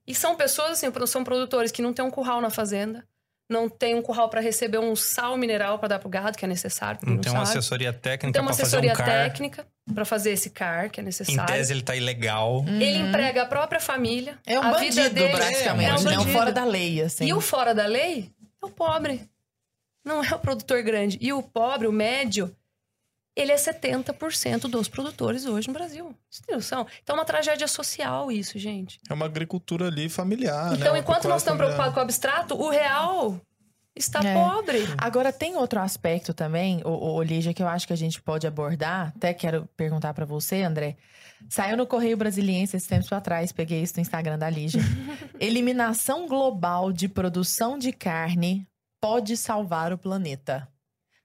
E 0.06 0.14
são 0.14 0.36
pessoas, 0.36 0.72
assim, 0.72 0.92
são 1.06 1.24
produtores 1.24 1.70
que 1.70 1.80
não 1.80 1.92
têm 1.92 2.04
um 2.04 2.10
curral 2.10 2.40
na 2.40 2.50
fazenda, 2.50 3.04
não 3.48 3.68
tem 3.68 3.94
um 3.94 4.02
curral 4.02 4.28
para 4.28 4.40
receber 4.40 4.78
um 4.78 4.96
sal 4.96 5.36
mineral 5.36 5.78
para 5.78 5.88
dar 5.88 5.98
pro 5.98 6.08
gado, 6.08 6.36
que 6.36 6.44
é 6.44 6.48
necessário. 6.48 6.98
Não 7.02 7.18
tem 7.18 7.30
uma 7.32 7.44
sabe. 7.44 7.58
assessoria 7.58 7.92
Não 7.92 7.98
técnica 7.98 8.32
tem 8.32 8.42
uma 8.42 8.48
pra 8.54 8.56
fazer 8.56 8.76
um 8.76 8.78
assessoria 8.80 8.92
car. 8.94 9.06
técnica 9.06 9.66
para 9.94 10.04
fazer 10.04 10.30
esse 10.30 10.50
CAR, 10.50 10.90
que 10.90 10.98
é 10.98 11.02
Em 11.02 11.06
necessário. 11.06 11.46
tese 11.54 11.72
ele 11.72 11.82
tá 11.82 11.94
ilegal. 11.94 12.64
Ele 12.66 12.98
emprega 12.98 13.42
a 13.42 13.46
própria 13.46 13.80
família. 13.80 14.38
É 14.46 14.58
um 14.58 14.62
a 14.62 14.70
bandido, 14.70 14.94
vida 14.94 15.10
dele 15.10 15.32
praticamente. 15.36 15.90
É 15.90 15.94
um 15.94 16.02
né? 16.02 16.10
um 16.12 16.16
bandido. 16.16 16.32
fora 16.32 16.52
da 16.52 16.64
lei, 16.64 17.02
assim. 17.02 17.26
E 17.26 17.32
o 17.34 17.40
fora 17.40 17.74
da 17.74 17.86
lei 17.86 18.30
é 18.62 18.66
o 18.66 18.70
pobre. 18.70 19.28
Não 20.04 20.24
é 20.24 20.34
o 20.34 20.38
produtor 20.38 20.82
grande. 20.82 21.18
E 21.20 21.32
o 21.32 21.42
pobre, 21.42 21.86
o 21.86 21.92
médio, 21.92 22.54
ele 23.36 23.50
é 23.52 23.56
70% 23.56 24.62
dos 24.68 24.88
produtores 24.88 25.44
hoje 25.46 25.68
no 25.68 25.74
Brasil. 25.74 26.14
Então 26.48 26.86
é 27.08 27.12
uma 27.12 27.24
tragédia 27.24 27.66
social 27.66 28.30
isso, 28.30 28.58
gente. 28.58 28.98
É 29.08 29.14
uma 29.14 29.26
agricultura 29.26 29.88
ali 29.88 30.08
familiar, 30.08 30.70
né? 30.70 30.76
então, 30.78 30.92
Uma 30.92 30.98
enquanto 30.98 31.28
nós 31.28 31.42
estamos 31.42 31.58
preocupados 31.58 31.94
com 31.94 32.00
o 32.00 32.02
abstrato, 32.02 32.54
o 32.54 32.68
real 32.70 33.40
está 33.96 34.20
É. 34.24 34.34
pobre. 34.34 34.84
Agora, 34.98 35.32
tem 35.32 35.56
outro 35.56 35.80
aspecto 35.80 36.34
também, 36.34 36.80
o, 36.84 37.22
Lígia, 37.22 37.54
que 37.54 37.62
eu 37.62 37.68
acho 37.68 37.86
que 37.86 37.92
a 37.92 37.96
gente 37.96 38.20
pode 38.20 38.46
abordar. 38.46 39.12
Até 39.16 39.32
quero 39.34 39.68
perguntar 39.76 40.12
pra 40.14 40.24
você, 40.24 40.62
André. 40.62 40.96
Saiu 41.48 41.76
no 41.76 41.86
Correio 41.86 42.16
Brasiliense 42.16 42.76
esses 42.76 42.88
tempos 42.88 43.12
atrás, 43.12 43.52
peguei 43.52 43.82
isso 43.82 43.94
no 43.96 44.00
Instagram 44.02 44.38
da 44.38 44.48
Lígia. 44.48 44.80
Eliminação 45.38 46.26
global 46.26 46.92
de 46.92 47.08
produção 47.08 47.78
de 47.78 47.92
carne 47.92 48.66
pode 49.00 49.36
salvar 49.36 49.92
o 49.92 49.98
planeta. 49.98 50.66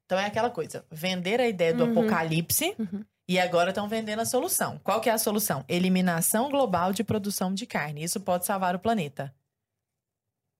Então 0.10 0.18
é 0.18 0.26
aquela 0.26 0.50
coisa, 0.50 0.84
vender 0.92 1.40
a 1.40 1.48
ideia 1.48 1.72
do 1.72 1.84
Uhum. 1.84 1.92
apocalipse 1.92 2.74
Uhum. 2.80 3.06
e 3.28 3.40
agora 3.40 3.70
estão 3.70 3.88
vendendo 3.88 4.22
a 4.22 4.26
solução. 4.26 4.82
Qual 4.84 5.00
que 5.00 5.08
é 5.08 5.14
a 5.14 5.20
solução? 5.20 5.64
Eliminação 5.70 6.50
global 6.50 6.92
de 6.92 7.04
produção 7.04 7.54
de 7.54 7.68
carne. 7.68 8.04
Isso 8.04 8.20
pode 8.20 8.44
salvar 8.44 8.74
o 8.76 8.80
planeta. 8.80 9.32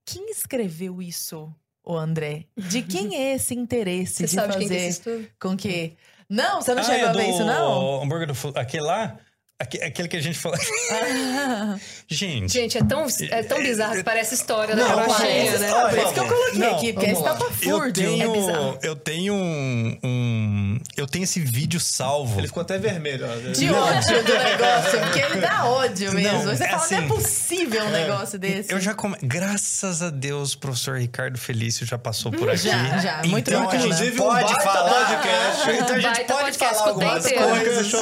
Quem 0.06 0.30
escreveu 0.30 1.02
isso, 1.02 1.52
o 1.84 1.96
André? 1.96 2.44
De 2.56 2.80
quem 2.80 3.16
é 3.16 3.34
esse 3.34 3.52
interesse 3.52 4.28
Você 4.28 4.36
de 4.36 4.38
é 4.38 4.52
fazer 4.92 5.32
com 5.40 5.56
que. 5.56 5.96
Não, 6.28 6.62
você 6.62 6.72
não 6.72 6.82
Ah, 6.82 6.84
chegou 6.84 7.06
é 7.06 7.10
a 7.10 7.12
ver 7.12 7.28
isso, 7.30 7.44
não? 7.44 8.02
hambúrguer 8.04 8.28
do... 8.32 8.58
Aquele 8.58 8.84
lá? 8.84 9.18
Aque- 9.60 9.82
Aquele 9.82 10.08
que 10.08 10.16
a 10.16 10.22
gente 10.22 10.38
falou... 10.38 10.58
Gente... 12.12 12.52
Gente, 12.52 12.76
é 12.78 12.82
tão, 12.84 13.06
é 13.30 13.42
tão 13.44 13.62
bizarro 13.62 13.94
que 13.94 14.02
parece 14.02 14.34
história 14.34 14.74
da 14.74 14.82
Não, 14.82 14.96
carochinha, 14.96 15.50
mas- 15.52 15.60
né? 15.60 15.70
Por 15.90 15.98
isso 15.98 16.12
que 16.12 16.18
eu 16.20 16.26
coloquei 16.26 16.58
Não, 16.58 16.76
aqui, 16.76 16.92
porque 16.92 17.06
é 17.06 17.12
vamos 17.12 17.24
lá. 17.28 17.32
estapafúrdio. 17.34 18.04
Eu 18.04 18.16
tenho, 18.16 18.22
É 18.34 18.38
bizarro. 18.40 18.78
eu 18.82 18.96
tenho 18.96 19.34
um, 19.34 19.98
um- 20.02 20.80
Eu 20.96 21.06
tenho 21.06 21.22
esse 21.22 21.38
vídeo 21.40 21.78
salvo. 21.78 22.40
Ele 22.40 22.48
ficou 22.48 22.62
até 22.62 22.78
vermelho. 22.78 23.26
ó. 23.26 23.52
De 23.52 23.70
ódio 23.70 24.24
do 24.24 24.32
negócio, 24.32 25.00
porque 25.00 25.18
ele 25.20 25.40
dá 25.40 25.64
ódio 25.66 26.12
mesmo. 26.12 26.38
Não, 26.44 26.56
Você 26.56 26.64
é 26.64 26.68
fala, 26.68 26.86
não 26.90 26.96
é 26.96 26.98
assim, 27.00 27.08
possível 27.08 27.84
um 27.84 27.90
negócio 27.90 28.38
desse. 28.40 28.72
Eu 28.72 28.80
já 28.80 28.92
come... 28.94 29.16
Graças 29.22 30.02
a 30.02 30.10
Deus, 30.10 30.54
o 30.54 30.58
professor 30.58 30.98
Ricardo 30.98 31.38
Felício 31.38 31.86
já 31.86 31.98
passou 31.98 32.32
por 32.32 32.48
aqui. 32.48 32.58
Já, 32.68 32.98
já, 32.98 33.22
muito 33.26 33.48
então, 33.50 33.64
bacana. 33.66 33.82
gente 33.82 33.92
Inclusive, 33.92 34.20
um 34.20 34.24
pode 34.24 34.44
baita 34.52 34.60
falar. 34.62 35.06
podcast. 35.06 35.70
Então 35.70 35.96
a 35.96 36.00
gente 36.00 36.02
Baita 36.02 36.24
pode 36.34 36.42
podcast, 36.58 36.74
falar 36.74 36.88
algumas 36.88 37.24
coisas. 37.28 37.92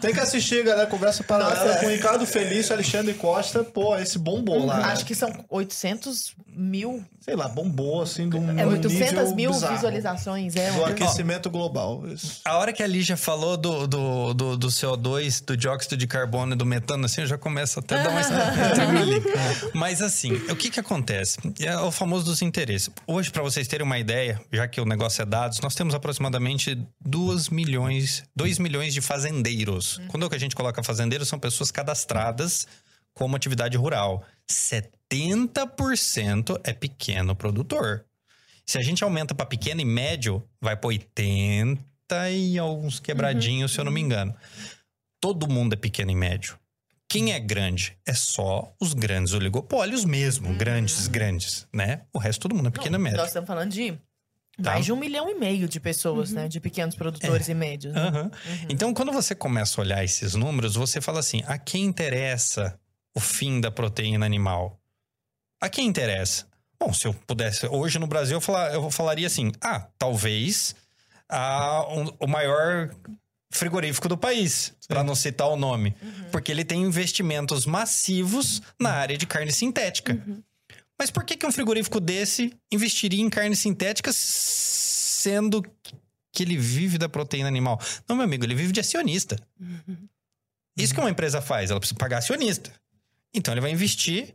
Tem 0.00 0.12
que 0.14 0.20
assistir, 0.20 0.62
galera. 0.64 0.86
Conversa 0.86 1.05
paralela 1.24 1.76
com 1.76 1.86
o 1.86 1.90
Ricardo 1.90 2.26
Felício, 2.26 2.72
Alexandre 2.72 3.14
Costa. 3.14 3.64
Pô, 3.64 3.96
esse 3.96 4.18
bombou 4.18 4.64
lá. 4.64 4.86
Acho 4.92 5.04
que 5.04 5.14
são 5.14 5.44
800 5.48 6.34
mil, 6.56 7.04
Sei 7.26 7.34
lá, 7.34 7.48
bombou 7.48 8.02
assim 8.02 8.28
de 8.28 8.36
um 8.36 8.50
é, 8.50 8.64
num 8.64 8.72
800 8.72 8.90
nível 9.00 9.34
mil 9.34 9.50
bizarro. 9.50 9.74
visualizações. 9.74 10.54
É 10.54 10.70
Do 10.70 10.82
um... 10.82 10.86
aquecimento 10.86 11.50
global. 11.50 12.06
Isso. 12.06 12.40
A 12.44 12.56
hora 12.56 12.72
que 12.72 12.82
a 12.84 12.86
Lígia 12.86 13.16
falou 13.16 13.56
do, 13.56 13.86
do, 13.88 14.32
do, 14.32 14.56
do 14.56 14.68
CO2, 14.68 15.44
do 15.44 15.56
dióxido 15.56 15.96
de 15.96 16.06
carbono 16.06 16.54
e 16.54 16.56
do 16.56 16.64
metano, 16.64 17.04
assim, 17.04 17.22
eu 17.22 17.26
já 17.26 17.36
começo 17.36 17.80
até 17.80 17.96
a 17.98 18.02
dar 18.04 18.10
uma 18.10 18.70
tremelica. 18.74 19.28
Mas 19.74 20.00
assim, 20.00 20.34
o 20.48 20.54
que 20.54 20.70
que 20.70 20.78
acontece? 20.78 21.38
É 21.58 21.76
o 21.78 21.90
famoso 21.90 22.24
dos 22.24 22.42
interesses. 22.42 22.90
Hoje, 23.08 23.28
para 23.32 23.42
vocês 23.42 23.66
terem 23.66 23.84
uma 23.84 23.98
ideia, 23.98 24.40
já 24.52 24.68
que 24.68 24.80
o 24.80 24.84
negócio 24.84 25.20
é 25.20 25.26
dados, 25.26 25.58
nós 25.60 25.74
temos 25.74 25.96
aproximadamente 25.96 26.78
2 27.04 27.48
milhões, 27.48 28.22
2 28.36 28.60
milhões 28.60 28.94
de 28.94 29.00
fazendeiros. 29.00 30.00
Quando 30.08 30.26
é 30.26 30.28
que 30.28 30.36
a 30.36 30.40
gente 30.40 30.54
coloca 30.54 30.80
fazendeiro, 30.96 31.26
são 31.26 31.38
pessoas 31.38 31.70
cadastradas 31.70 32.66
como 33.12 33.36
atividade 33.36 33.76
rural. 33.76 34.24
70% 34.50 36.58
é 36.64 36.72
pequeno 36.72 37.36
produtor. 37.36 38.06
Se 38.64 38.78
a 38.78 38.82
gente 38.82 39.04
aumenta 39.04 39.34
para 39.34 39.46
pequeno 39.46 39.80
e 39.80 39.84
médio, 39.84 40.42
vai 40.60 40.76
para 40.76 40.88
80 40.88 42.30
e 42.30 42.58
alguns 42.58 42.98
quebradinhos, 42.98 43.72
se 43.72 43.80
eu 43.80 43.84
não 43.84 43.92
me 43.92 44.00
engano. 44.00 44.34
Todo 45.20 45.48
mundo 45.48 45.74
é 45.74 45.76
pequeno 45.76 46.10
e 46.10 46.16
médio. 46.16 46.58
Quem 47.08 47.32
é 47.32 47.38
grande? 47.38 47.96
É 48.04 48.12
só 48.12 48.74
os 48.80 48.92
grandes 48.92 49.32
oligopólios 49.32 50.04
mesmo, 50.04 50.52
grandes, 50.54 51.06
grandes, 51.06 51.68
né? 51.72 52.02
O 52.12 52.18
resto 52.18 52.42
todo 52.42 52.54
mundo 52.54 52.68
é 52.68 52.70
pequeno 52.70 52.96
e 52.96 52.98
médio. 52.98 53.18
Nós 53.18 53.28
estamos 53.28 53.46
falando 53.46 53.70
de 53.70 53.96
Tá. 54.62 54.72
mais 54.72 54.84
de 54.86 54.92
um 54.92 54.96
milhão 54.96 55.28
e 55.28 55.34
meio 55.34 55.68
de 55.68 55.78
pessoas, 55.78 56.32
né? 56.32 56.48
De 56.48 56.58
pequenos 56.60 56.94
produtores 56.94 57.46
e 57.48 57.54
médios. 57.54 57.92
né? 57.92 58.00
Aham. 58.08 58.30
Então, 58.70 58.94
quando 58.94 59.12
você 59.12 59.34
começa 59.34 59.78
a 59.78 59.84
olhar 59.84 60.02
esses 60.04 60.34
números, 60.34 60.76
você 60.76 61.00
fala 61.00 61.20
assim: 61.20 61.42
a 61.46 61.58
quem 61.58 61.84
interessa 61.84 62.78
o 63.14 63.20
fim 63.20 63.60
da 63.60 63.70
proteína 63.70 64.24
animal? 64.24 64.80
A 65.60 65.68
quem 65.68 65.86
interessa? 65.86 66.46
Bom, 66.80 66.92
se 66.92 67.06
eu 67.06 67.12
pudesse, 67.12 67.66
hoje 67.66 67.98
no 67.98 68.06
Brasil, 68.06 68.36
eu, 68.36 68.40
falar, 68.40 68.72
eu 68.72 68.90
falaria 68.90 69.26
assim: 69.26 69.52
ah, 69.60 69.86
talvez 69.98 70.74
ah, 71.28 71.84
um- 71.90 72.12
o 72.20 72.26
maior 72.26 72.90
frigorífico 73.50 74.08
do 74.08 74.16
país, 74.18 74.74
para 74.88 75.02
não 75.04 75.14
citar 75.14 75.48
o 75.48 75.56
nome, 75.56 75.94
porque 76.32 76.50
ele 76.50 76.64
tem 76.64 76.82
investimentos 76.82 77.64
massivos 77.64 78.60
na 78.80 78.90
área 78.90 79.16
de 79.16 79.26
carne 79.26 79.52
sintética. 79.52 80.18
Mas 80.98 81.10
por 81.10 81.24
que, 81.24 81.36
que 81.36 81.46
um 81.46 81.52
frigorífico 81.52 82.00
desse 82.00 82.52
investiria 82.72 83.22
em 83.22 83.28
carne 83.30 83.54
sintética 83.54 84.10
sendo 84.12 85.62
que 86.32 86.42
ele 86.42 86.56
vive 86.56 86.98
da 86.98 87.08
proteína 87.08 87.48
animal? 87.48 87.80
Não, 88.08 88.16
meu 88.16 88.24
amigo, 88.24 88.44
ele 88.44 88.54
vive 88.54 88.72
de 88.72 88.80
acionista. 88.80 89.36
Isso 90.76 90.94
que 90.94 91.00
uma 91.00 91.10
empresa 91.10 91.40
faz, 91.40 91.70
ela 91.70 91.80
precisa 91.80 91.98
pagar 91.98 92.18
acionista. 92.18 92.72
Então 93.34 93.52
ele 93.52 93.60
vai 93.60 93.70
investir 93.70 94.34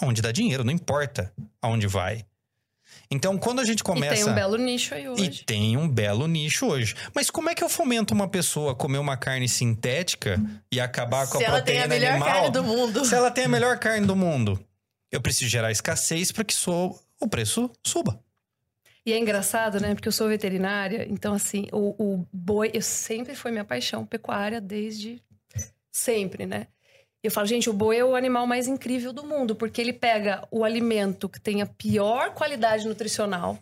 aonde 0.00 0.22
dá 0.22 0.32
dinheiro, 0.32 0.64
não 0.64 0.72
importa 0.72 1.32
aonde 1.60 1.86
vai. 1.86 2.24
Então, 3.10 3.38
quando 3.38 3.60
a 3.60 3.64
gente 3.64 3.82
começa. 3.84 4.14
E 4.14 4.18
tem 4.24 4.28
um 4.32 4.34
belo 4.34 4.56
nicho 4.56 4.94
aí 4.94 5.04
E 5.04 5.08
hoje. 5.08 5.44
tem 5.44 5.76
um 5.76 5.88
belo 5.88 6.26
nicho 6.26 6.66
hoje. 6.66 6.94
Mas 7.14 7.30
como 7.30 7.48
é 7.48 7.54
que 7.54 7.62
eu 7.64 7.68
fomento 7.68 8.12
uma 8.14 8.28
pessoa 8.28 8.72
a 8.72 8.74
comer 8.74 8.98
uma 8.98 9.16
carne 9.16 9.48
sintética 9.48 10.40
e 10.70 10.78
acabar 10.80 11.26
com 11.26 11.38
Se 11.38 11.44
a 11.44 11.48
ela 11.48 11.62
tem 11.62 11.76
proteína 11.80 11.84
a 11.84 11.88
melhor 11.88 12.10
animal? 12.12 12.28
carne 12.28 12.50
do 12.50 12.64
mundo. 12.64 13.04
Se 13.04 13.14
ela 13.14 13.30
tem 13.30 13.44
a 13.44 13.48
melhor 13.48 13.78
carne 13.78 14.06
do 14.06 14.14
mundo, 14.16 14.62
eu 15.10 15.20
preciso 15.20 15.50
gerar 15.50 15.70
escassez 15.70 16.30
para 16.32 16.44
que 16.44 16.54
so- 16.54 16.98
o 17.20 17.28
preço 17.28 17.70
suba. 17.84 18.20
E 19.06 19.12
é 19.12 19.18
engraçado, 19.18 19.80
né? 19.80 19.94
Porque 19.94 20.08
eu 20.08 20.12
sou 20.12 20.28
veterinária, 20.28 21.06
então, 21.08 21.32
assim, 21.32 21.66
o, 21.72 21.94
o 22.02 22.26
boi, 22.32 22.70
eu 22.74 22.82
sempre 22.82 23.34
foi 23.34 23.50
minha 23.50 23.64
paixão, 23.64 24.04
pecuária, 24.04 24.60
desde 24.60 25.22
sempre, 25.90 26.44
né? 26.46 26.66
Eu 27.22 27.30
falo, 27.30 27.46
gente, 27.46 27.68
o 27.68 27.72
boi 27.72 27.96
é 27.98 28.04
o 28.04 28.14
animal 28.14 28.46
mais 28.46 28.68
incrível 28.68 29.12
do 29.12 29.24
mundo, 29.24 29.56
porque 29.56 29.80
ele 29.80 29.92
pega 29.92 30.46
o 30.50 30.62
alimento 30.64 31.28
que 31.28 31.40
tem 31.40 31.62
a 31.62 31.66
pior 31.66 32.32
qualidade 32.34 32.86
nutricional. 32.86 33.58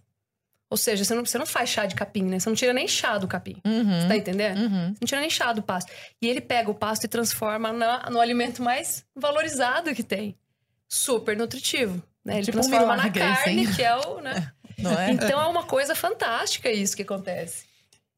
Ou 0.68 0.76
seja, 0.76 1.04
você 1.04 1.14
não, 1.14 1.24
você 1.24 1.38
não 1.38 1.46
faz 1.46 1.70
chá 1.70 1.86
de 1.86 1.94
capim, 1.94 2.24
né? 2.24 2.38
Você 2.40 2.48
não 2.48 2.56
tira 2.56 2.72
nem 2.72 2.88
chá 2.88 3.16
do 3.16 3.28
capim. 3.28 3.56
Uhum. 3.64 4.00
Você 4.02 4.08
tá 4.08 4.16
entendendo? 4.16 4.58
Uhum. 4.58 4.88
Não 5.00 5.06
tira 5.06 5.20
nem 5.20 5.30
chá 5.30 5.52
do 5.52 5.62
pasto. 5.62 5.90
E 6.20 6.26
ele 6.26 6.40
pega 6.40 6.68
o 6.70 6.74
pasto 6.74 7.04
e 7.04 7.08
transforma 7.08 7.72
na- 7.72 8.10
no 8.10 8.20
alimento 8.20 8.62
mais 8.62 9.04
valorizado 9.14 9.94
que 9.94 10.02
tem. 10.02 10.36
Super 10.88 11.36
nutritivo. 11.36 12.02
Né? 12.24 12.36
Ele 12.38 12.46
Tipo 12.46 12.58
um 12.58 12.60
transforma 12.62 12.96
na 12.96 13.02
milagre, 13.04 13.20
carne, 13.20 13.64
assim. 13.64 13.74
que 13.74 13.82
é 13.82 13.96
o. 13.96 14.20
Né? 14.20 14.52
É? 14.78 15.10
Então 15.10 15.40
é 15.40 15.46
uma 15.46 15.62
coisa 15.62 15.94
fantástica 15.94 16.70
isso 16.70 16.94
que 16.94 17.00
acontece. 17.00 17.64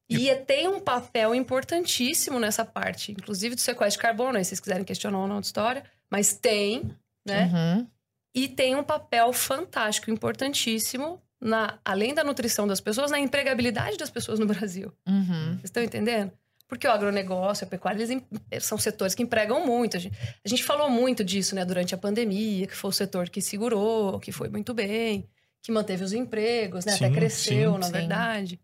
E 0.09 0.29
é- 0.29 0.35
tem 0.35 0.67
um 0.67 0.77
papel 0.81 1.33
importantíssimo 1.33 2.37
nessa 2.37 2.65
parte, 2.65 3.13
inclusive 3.13 3.55
do 3.55 3.61
sequestro 3.61 3.97
de 3.97 4.01
carbono, 4.01 4.37
aí 4.37 4.43
se 4.43 4.49
vocês 4.49 4.59
quiserem 4.59 4.83
questionar 4.83 5.19
ou 5.19 5.27
não 5.27 5.37
a 5.37 5.39
história, 5.39 5.85
mas 6.11 6.33
tem, 6.33 6.93
né? 7.25 7.49
Uhum. 7.53 7.87
E 8.35 8.49
tem 8.49 8.75
um 8.75 8.83
papel 8.83 9.31
fantástico, 9.31 10.11
importantíssimo, 10.11 11.21
na, 11.39 11.79
além 11.85 12.13
da 12.13 12.25
nutrição 12.25 12.67
das 12.67 12.81
pessoas, 12.81 13.09
na 13.09 13.19
empregabilidade 13.21 13.95
das 13.95 14.09
pessoas 14.09 14.37
no 14.37 14.45
Brasil. 14.47 14.91
Uhum. 15.07 15.51
Vocês 15.51 15.63
estão 15.63 15.81
entendendo? 15.81 16.31
Porque 16.69 16.87
o 16.87 16.91
agronegócio, 16.91 17.65
a 17.65 17.67
pecuária, 17.69 17.97
eles 17.97 18.11
em- 18.11 18.23
são 18.61 18.77
setores 18.77 19.15
que 19.15 19.23
empregam 19.23 19.65
muito. 19.65 19.97
A 19.97 19.99
gente, 19.99 20.15
a 20.45 20.47
gente 20.47 20.63
falou 20.63 20.87
muito 20.89 21.23
disso, 21.23 21.55
né, 21.55 21.65
durante 21.65 21.95
a 21.95 21.97
pandemia, 21.97 22.67
que 22.67 22.75
foi 22.75 22.91
o 22.91 22.93
setor 22.93 23.27
que 23.27 23.41
segurou, 23.41 24.19
que 24.19 24.31
foi 24.31 24.49
muito 24.49 24.71
bem, 24.71 25.27
que 25.63 25.71
manteve 25.71 26.03
os 26.03 26.13
empregos, 26.13 26.85
né, 26.85 26.93
até 26.93 27.07
Sim, 27.07 27.13
cresceu, 27.13 27.73
sim, 27.73 27.79
na 27.79 27.85
sim. 27.87 27.91
verdade. 27.91 28.59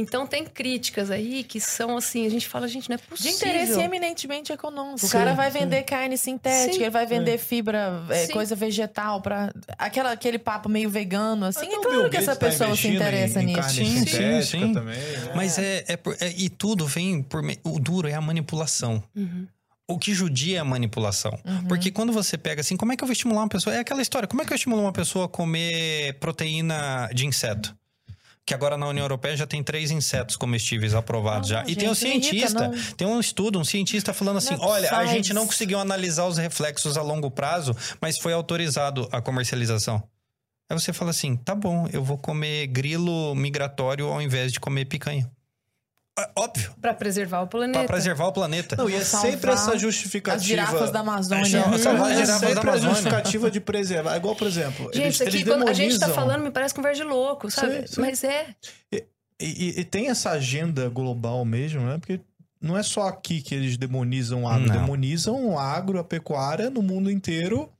Então 0.00 0.26
tem 0.26 0.44
críticas 0.44 1.10
aí 1.10 1.42
que 1.42 1.60
são 1.60 1.96
assim, 1.96 2.24
a 2.26 2.30
gente 2.30 2.46
fala, 2.46 2.68
gente, 2.68 2.88
não 2.88 2.94
é 2.94 2.98
De 2.98 3.02
possível. 3.04 3.32
interesse 3.32 3.80
eminentemente 3.80 4.52
econômico. 4.52 4.96
o 4.96 4.98
Sim, 4.98 5.08
cara 5.08 5.34
vai 5.34 5.50
sim. 5.50 5.58
vender 5.58 5.82
carne 5.82 6.16
sintética, 6.16 6.72
Sim. 6.74 6.80
ele 6.82 6.90
vai 6.90 7.04
vender 7.06 7.36
fibra, 7.38 8.04
é, 8.10 8.26
Sim. 8.26 8.32
coisa 8.32 8.54
vegetal 8.54 9.20
para 9.20 9.52
aquela 9.76 10.12
aquele 10.12 10.38
papo 10.38 10.68
meio 10.68 10.88
vegano 10.88 11.46
assim. 11.46 11.66
Até 11.66 11.74
É 11.74 11.78
o 11.78 11.82
claro 11.82 12.10
que 12.10 12.16
essa 12.16 12.36
tá 12.36 12.46
pessoa 12.46 12.68
se 12.76 12.86
investindo 12.88 12.94
interessa 12.96 13.40
em, 13.40 13.42
em 13.42 13.46
nisso. 13.46 13.60
carne 13.60 13.74
Sim, 13.74 13.84
sim, 13.84 13.98
sintética 14.06 14.42
sim. 14.42 14.72
também. 14.72 14.96
né? 14.96 15.32
Mas 15.34 15.58
é, 15.58 15.84
é 15.88 15.98
é- 16.20 16.34
E 16.36 16.48
tudo 16.48 16.86
vem 16.86 17.22
por. 17.22 17.42
me- 17.42 17.58
O 17.64 17.78
duro 17.80 18.06
é 18.08 18.14
a 18.14 18.20
manipulação. 18.20 19.02
Uhum. 19.16 19.46
O 19.90 19.98
que 19.98 20.12
judia 20.12 20.58
é 20.58 20.60
a 20.60 20.64
manipulação. 20.64 21.32
Uhum. 21.46 21.64
Porque 21.66 21.90
quando 21.90 22.12
você 22.12 22.36
pega 22.36 22.60
assim, 22.60 22.76
como 22.76 22.92
é 22.92 22.96
que 22.96 23.02
eu 23.02 23.06
vou 23.08 23.12
estimular 23.12 23.40
uma 23.40 23.48
pessoa? 23.48 23.74
É 23.74 23.78
aquela 23.78 24.02
história, 24.02 24.28
como 24.28 24.42
é 24.42 24.44
que 24.44 24.52
eu 24.52 24.54
estimulo 24.54 24.82
uma 24.82 24.92
pessoa 24.92 25.24
a 25.24 25.28
comer 25.28 26.12
proteína 26.20 27.08
de 27.14 27.26
inseto? 27.26 27.74
Que 28.48 28.54
agora 28.54 28.78
na 28.78 28.88
União 28.88 29.04
Europeia 29.04 29.36
já 29.36 29.46
tem 29.46 29.62
três 29.62 29.90
insetos 29.90 30.34
comestíveis 30.34 30.94
aprovados 30.94 31.50
Não, 31.50 31.58
já. 31.58 31.64
E 31.64 31.68
gente, 31.68 31.80
tem 31.80 31.88
um 31.90 31.92
irrita, 31.92 32.28
cientista, 32.28 32.68
não. 32.68 32.92
tem 32.96 33.06
um 33.06 33.20
estudo, 33.20 33.58
um 33.58 33.64
cientista 33.64 34.14
falando 34.14 34.38
assim: 34.38 34.56
Não 34.56 34.64
olha, 34.64 34.88
a 34.88 34.90
faz. 34.90 35.10
gente 35.10 35.34
não 35.34 35.46
conseguiu 35.46 35.78
analisar 35.78 36.24
os 36.24 36.38
reflexos 36.38 36.96
a 36.96 37.02
longo 37.02 37.30
prazo, 37.30 37.76
mas 38.00 38.16
foi 38.16 38.32
autorizado 38.32 39.06
a 39.12 39.20
comercialização. 39.20 40.02
Aí 40.66 40.80
você 40.80 40.94
fala 40.94 41.10
assim: 41.10 41.36
tá 41.36 41.54
bom, 41.54 41.90
eu 41.92 42.02
vou 42.02 42.16
comer 42.16 42.68
grilo 42.68 43.34
migratório 43.34 44.06
ao 44.06 44.22
invés 44.22 44.50
de 44.50 44.58
comer 44.58 44.86
picanha. 44.86 45.30
É 46.18 46.30
Óbvio, 46.34 46.74
Para 46.80 46.94
preservar 46.94 47.40
o 47.42 47.46
planeta. 47.46 47.78
para 47.78 47.88
preservar 47.88 48.26
o 48.26 48.32
planeta. 48.32 48.76
Não, 48.76 48.90
e 48.90 48.94
é 48.94 49.04
sempre 49.04 49.50
essa 49.52 49.74
As 49.74 49.80
justificativa. 49.80 50.44
girafas 50.44 50.90
da 50.90 51.00
Amazônia. 51.00 51.42
Achar- 51.44 51.70
Uhum. 51.72 51.78
salvar 51.78 52.10
as 52.10 52.18
É 52.18 52.20
girafas 52.24 52.40
da 52.40 52.46
sempre 52.48 52.58
a 52.58 52.72
Amazônia. 52.72 52.94
justificativa 52.94 53.50
de 53.50 53.60
preservar. 53.60 54.16
Igual, 54.16 54.34
por 54.36 54.46
exemplo, 54.46 54.84
Gente, 54.86 55.00
eles, 55.02 55.14
isso 55.14 55.22
aqui, 55.22 55.36
eles 55.36 55.48
quando 55.48 55.68
a 55.68 55.72
gente 55.72 55.98
tá 55.98 56.06
demonizam- 56.06 56.14
falando, 56.14 56.42
me 56.44 56.50
parece 56.50 56.74
conversa 56.74 57.02
de 57.02 57.08
louco, 57.08 57.50
sabe? 57.50 57.80
Sim, 57.82 57.94
sim. 57.94 58.00
Mas 58.00 58.24
é. 58.24 58.46
E, 58.92 59.04
e- 59.40 59.80
e 59.80 59.84
tem 59.84 60.08
essa 60.08 60.30
agenda 60.30 60.88
global 60.88 61.44
mesmo, 61.44 61.80
né? 61.82 61.98
Porque 61.98 62.20
não 62.60 62.76
é 62.76 62.82
só 62.82 63.06
aqui 63.06 63.40
que 63.40 63.54
eles 63.54 63.76
demonizam 63.76 64.42
o 64.44 64.48
agro, 64.48 64.66
Não. 64.66 64.74
demonizam 64.80 65.46
o 65.50 65.58
agro, 65.58 65.98
a 65.98 66.04
pecuária 66.04 66.68
no 66.70 66.82
mundo 66.82 67.10
inteiro, 67.10 67.70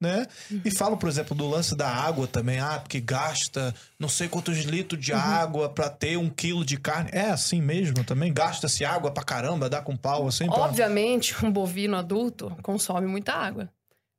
né? 0.00 0.26
Uhum. 0.50 0.60
E 0.64 0.70
falam, 0.70 0.96
por 0.96 1.08
exemplo, 1.08 1.34
do 1.36 1.48
lance 1.48 1.74
da 1.76 1.88
água 1.88 2.26
também. 2.26 2.58
Ah, 2.60 2.78
porque 2.78 3.00
gasta 3.00 3.74
não 3.98 4.08
sei 4.08 4.28
quantos 4.28 4.58
litros 4.58 5.04
de 5.04 5.12
Uhum. 5.12 5.18
água 5.18 5.68
pra 5.68 5.88
ter 5.90 6.16
um 6.16 6.28
quilo 6.30 6.64
de 6.64 6.76
carne. 6.76 7.10
É 7.12 7.30
assim 7.30 7.60
mesmo 7.60 8.04
também? 8.04 8.32
Gasta-se 8.32 8.84
água 8.84 9.10
pra 9.10 9.24
caramba, 9.24 9.68
dá 9.68 9.80
com 9.82 9.96
pau 9.96 10.28
assim? 10.28 10.46
pra- 10.46 10.54
Obviamente, 10.60 11.34
um 11.44 11.50
bovino 11.50 11.96
adulto 11.96 12.56
consome 12.62 13.06
muita 13.06 13.32
água. 13.32 13.68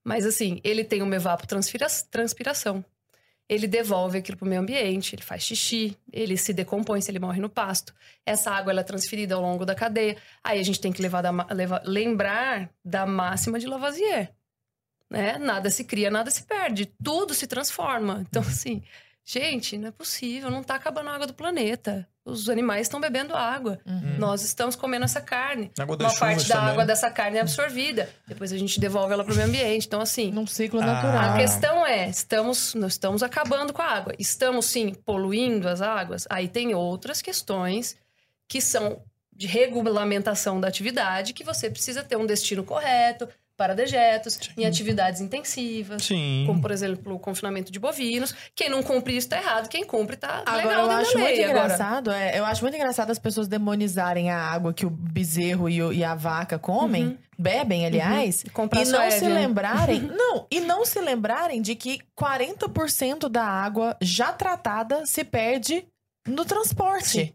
Mas 0.04 0.26
assim, 0.26 0.60
ele 0.64 0.84
tem 0.84 1.02
uma 1.02 1.16
evapotranspiração. 1.16 2.84
Ele 3.48 3.66
devolve 3.68 4.20
aquilo 4.20 4.38
para 4.38 4.46
o 4.46 4.48
meio 4.50 4.62
ambiente, 4.62 5.16
ele 5.16 5.24
faz 5.24 5.42
xixi, 5.44 5.98
ele 6.14 6.38
se 6.38 6.54
decompõe 6.54 7.02
se 7.02 7.10
ele 7.10 7.18
morre 7.20 7.42
no 7.42 7.50
pasto. 7.50 7.94
Essa 8.24 8.52
água 8.52 8.72
ela 8.72 8.82
é 8.82 8.84
transferida 8.84 9.34
ao 9.34 9.42
longo 9.42 9.66
da 9.66 9.74
cadeia. 9.74 10.18
Aí 10.44 10.60
a 10.60 10.64
gente 10.64 10.80
tem 10.80 10.92
que 10.92 11.02
levar 11.02 11.22
da 11.24 11.32
levar- 11.52 11.82
lembrar 11.84 12.70
da 12.86 13.08
máxima 13.08 13.58
de 13.60 13.66
Lavoisier. 13.66 14.32
Né? 15.10 15.38
Nada 15.40 15.70
se 15.70 15.84
cria, 15.84 16.12
nada 16.12 16.30
se 16.30 16.44
perde. 16.44 16.86
Tudo 17.04 17.34
se 17.34 17.48
transforma. 17.48 18.26
Então, 18.30 18.42
assim, 18.44 18.84
gente, 19.26 19.78
não 19.78 19.88
é 19.88 19.92
possível. 19.92 20.52
Não 20.52 20.62
está 20.62 20.76
acabando 20.76 21.10
a 21.10 21.16
água 21.16 21.26
do 21.28 21.34
planeta. 21.34 22.08
Os 22.24 22.48
animais 22.48 22.82
estão 22.84 23.02
bebendo 23.02 23.36
água. 23.36 23.80
Uhum. 23.88 24.18
Nós 24.20 24.44
estamos 24.44 24.76
comendo 24.76 25.06
essa 25.06 25.20
carne. 25.20 25.72
Água 25.80 25.98
das 25.98 26.14
Uma 26.14 26.20
parte 26.20 26.48
da 26.48 26.56
também. 26.56 26.70
água 26.72 26.86
dessa 26.86 27.10
carne 27.10 27.38
é 27.40 27.42
absorvida. 27.42 28.08
Depois 28.28 28.54
a 28.54 28.58
gente 28.58 28.80
devolve 28.80 29.12
ela 29.14 29.24
para 29.24 29.34
o 29.34 29.36
meio 29.36 29.48
ambiente. 29.48 29.88
Então, 29.88 30.00
assim, 30.00 30.30
Num 30.32 30.46
ciclo 30.46 30.80
Ah. 30.80 30.86
natural. 30.86 31.34
a 31.34 31.38
questão 31.38 31.88
é: 31.88 32.08
estamos, 32.08 32.76
nós 32.76 32.92
estamos 32.92 33.24
acabando 33.24 33.74
com 33.74 33.82
a 33.82 33.86
água. 33.86 34.14
Estamos, 34.20 34.68
sim, 34.68 34.94
poluindo 34.94 35.68
as 35.68 35.82
águas. 35.82 36.28
Aí 36.30 36.48
tem 36.48 36.76
outras 36.76 37.20
questões 37.20 37.98
que 38.48 38.62
são 38.62 39.02
de 39.34 39.48
regulamentação 39.48 40.60
da 40.60 40.68
atividade, 40.68 41.34
que 41.34 41.44
você 41.44 41.68
precisa 41.70 42.04
ter 42.04 42.16
um 42.18 42.26
destino 42.28 42.64
correto 42.64 43.28
para 43.60 43.76
dejetos 43.76 44.40
em 44.58 44.66
atividades 44.66 45.20
intensivas. 45.20 46.02
Sim. 46.06 46.46
Como, 46.48 46.62
por 46.62 46.72
exemplo, 46.72 47.14
o 47.16 47.20
confinamento 47.20 47.74
de 47.74 47.78
bovinos. 47.78 48.34
Quem 48.56 48.70
não 48.70 48.82
cumpre 48.82 49.18
isso 49.18 49.28
está 49.28 49.38
errado, 49.38 49.68
quem 49.68 49.84
cumpre 49.84 50.16
está 50.16 50.44
Agora, 50.46 50.56
legal 50.66 50.82
eu 50.84 50.88
dentro 50.88 51.02
acho 51.04 51.14
da 51.18 51.24
lei. 51.26 51.36
muito 51.36 51.50
Agora, 51.50 51.66
engraçado, 51.66 52.12
é, 52.12 52.40
eu 52.40 52.46
acho 52.46 52.62
muito 52.64 52.76
engraçado 52.76 53.12
as 53.12 53.20
pessoas 53.20 53.50
demonizarem 53.50 54.32
a 54.32 54.38
água 54.40 54.74
que 54.74 54.86
o 54.86 54.90
bezerro 54.90 55.68
e, 55.70 55.84
o- 55.84 55.92
e 55.92 56.06
a 56.06 56.16
vaca 56.16 56.58
comem, 56.58 57.04
Uhum. 57.08 57.18
bebem, 57.38 57.86
aliás, 57.86 58.44
comprar 58.54 58.82
e 58.82 58.86
só 58.86 58.98
não 59.04 59.12
se 59.12 59.28
lembrarem, 59.28 60.00
não, 60.16 60.48
e 60.50 60.62
não 60.62 60.86
se 60.86 61.02
lembrarem 61.02 61.62
de 61.62 61.76
que 61.76 62.00
40% 62.18 63.28
da 63.28 63.44
água 63.44 63.98
já 64.02 64.32
tratada 64.32 65.06
se 65.06 65.24
perde 65.26 65.86
no 66.26 66.46
transporte. 66.46 67.08
Sim. 67.08 67.34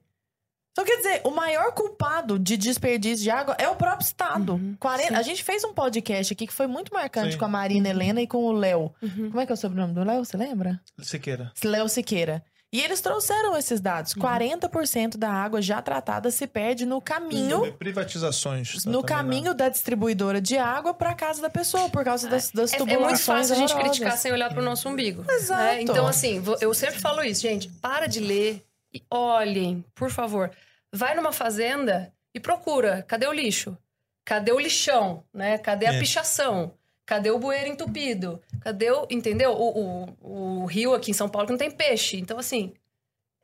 Então, 0.75 0.85
quer 0.85 0.97
dizer, 0.97 1.21
o 1.23 1.31
maior 1.31 1.71
culpado 1.73 2.37
de 2.37 2.57
desperdício 2.57 3.23
de 3.23 3.31
água 3.31 3.55
é 3.61 3.69
o 3.69 3.77
próprio 3.77 4.05
Estado. 4.05 4.55
Uhum, 4.55 4.75
40 4.81 5.09
sim. 5.09 5.15
a 5.15 5.23
gente 5.23 5.45
fez 5.45 5.63
um 5.63 5.73
podcast 5.73 6.33
aqui 6.33 6.49
que 6.49 6.53
foi 6.53 6.67
muito 6.67 6.93
marcante 6.93 7.35
Sim. 7.35 7.39
com 7.39 7.45
a 7.45 7.49
Marina 7.49 7.89
Helena 7.89 8.21
e 8.21 8.27
com 8.27 8.39
o 8.45 8.51
Léo. 8.53 8.93
Uhum. 9.01 9.29
Como 9.31 9.41
é 9.41 9.47
que 9.47 9.53
é 9.53 9.55
o 9.55 9.57
sobrenome 9.57 9.95
do 9.95 10.03
Léo? 10.03 10.25
Você 10.25 10.37
lembra? 10.37 10.81
Siqueira. 11.01 11.53
Léo 11.65 11.89
Siqueira. 11.89 12.45
E 12.73 12.81
eles 12.81 13.01
trouxeram 13.01 13.57
esses 13.57 13.81
dados. 13.81 14.17
Uhum. 14.17 14.23
40% 14.23 15.17
da 15.17 15.31
água 15.31 15.63
já 15.63 15.81
tratada 15.81 16.29
se 16.33 16.45
perde 16.45 16.85
no 16.85 17.01
caminho, 17.01 17.73
Privatizações. 17.75 18.83
tá, 18.83 18.91
no 18.91 19.01
né? 19.01 19.07
caminho 19.07 19.55
da 19.55 19.69
distribuidora 19.69 20.41
de 20.41 20.59
água 20.59 20.93
para 20.93 21.15
casa 21.15 21.41
da 21.41 21.49
pessoa 21.49 21.89
por 21.89 22.03
causa 22.05 22.29
das, 22.29 22.51
das 22.51 22.73
É, 22.73 22.75
é 22.75 22.79
tubulações 22.79 23.09
muito 23.11 23.23
fácil 23.23 23.55
a 23.55 23.59
gente 23.59 23.71
horrorosas. 23.71 23.97
criticar 23.99 24.19
sem 24.19 24.33
olhar 24.33 24.51
para 24.51 24.61
o 24.61 24.65
nosso 24.65 24.89
umbigo. 24.89 25.25
Exato. 25.31 25.63
né? 25.63 25.83
Então, 25.83 26.05
assim, 26.05 26.43
eu 26.61 26.75
sempre 26.75 26.99
falo 26.99 27.23
isso, 27.23 27.43
gente. 27.43 27.69
Para 27.81 28.09
de 28.09 28.19
ler 28.19 28.65
e 28.93 29.01
olhem, 29.11 29.85
por 29.95 30.11
favor. 30.11 30.51
Vai 30.95 31.15
numa 31.17 31.33
fazenda 31.33 32.13
e 32.33 32.39
procura. 32.39 33.03
Cadê 33.03 33.27
o 33.27 33.33
lixo? 33.33 33.77
Cadê 34.25 34.53
o 34.53 34.59
lixão? 34.61 35.25
Né? 35.35 35.59
Cadê 35.59 35.87
a 35.87 35.93
É. 35.95 35.99
pichação? 35.99 36.75
Cadê 37.05 37.31
o 37.31 37.39
bueiro 37.39 37.69
entupido? 37.69 38.41
Cadê 38.61 38.91
o. 38.91 39.07
Entendeu? 39.11 39.51
O, 39.53 40.07
o, 40.23 40.63
o 40.63 40.67
rio 40.67 40.95
aqui 40.95 41.11
em 41.11 41.15
São 41.15 41.29
Paulo 41.29 41.47
que 41.47 41.53
não 41.53 41.59
tem 41.59 41.71
peixe. 41.71 42.17
Então, 42.19 42.39
assim. 42.39 42.73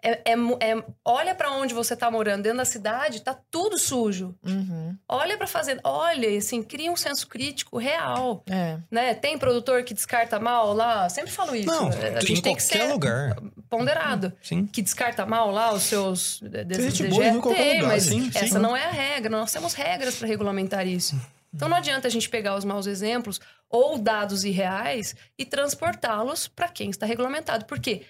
É, 0.02 0.32
é 0.32 0.34
é- 0.60 0.84
olha 1.04 1.34
pra 1.34 1.50
onde 1.52 1.74
você 1.74 1.94
tá 1.96 2.10
morando, 2.10 2.42
dentro 2.42 2.58
da 2.58 2.64
cidade, 2.64 3.20
tá 3.22 3.38
tudo 3.50 3.78
sujo. 3.78 4.34
Uhum. 4.44 4.96
Olha 5.08 5.36
pra 5.36 5.46
fazenda, 5.46 5.80
olha, 5.84 6.36
assim, 6.38 6.62
cria 6.62 6.90
um 6.90 6.96
senso 6.96 7.26
crítico 7.28 7.78
real, 7.78 8.42
É. 8.48 8.78
né? 8.90 9.14
Tem 9.14 9.38
produtor 9.38 9.82
que 9.84 9.92
descarta 9.94 10.38
mal 10.40 10.72
lá, 10.72 11.08
sempre 11.08 11.30
falo 11.30 11.54
isso. 11.54 11.66
Não, 11.66 11.88
a 11.88 12.20
em 12.22 12.26
gente 12.26 12.42
tem 12.42 12.54
que 12.56 12.62
qualquer 12.62 12.86
ser 12.86 12.92
lugar. 12.92 13.36
ponderado. 13.68 14.32
Sim. 14.42 14.66
Que 14.66 14.82
descarta 14.82 15.24
mal 15.26 15.50
lá 15.50 15.72
os 15.72 15.82
seus 15.82 16.40
desejos 16.40 16.96
gente 16.96 17.10
boa 17.10 17.24
em 17.26 17.40
qualquer 17.40 17.74
lugar, 17.76 17.88
mas 17.88 18.04
sim, 18.04 18.30
essa 18.34 18.46
sim. 18.46 18.58
não 18.58 18.76
é 18.76 18.84
a 18.84 18.90
regra. 18.90 19.30
Nós 19.30 19.52
temos 19.52 19.74
regras 19.74 20.16
para 20.16 20.26
regulamentar 20.28 20.86
isso. 20.86 21.14
Então 21.52 21.68
não 21.68 21.76
adianta 21.76 22.06
a 22.06 22.10
gente 22.10 22.28
pegar 22.28 22.54
os 22.56 22.64
maus 22.64 22.86
exemplos 22.86 23.40
ou 23.68 23.98
dados 23.98 24.44
irreais 24.44 25.16
e 25.36 25.44
transportá-los 25.44 26.46
para 26.48 26.68
quem 26.68 26.90
está 26.90 27.06
regulamentado. 27.06 27.64
Por 27.64 27.78
quê? 27.80 28.02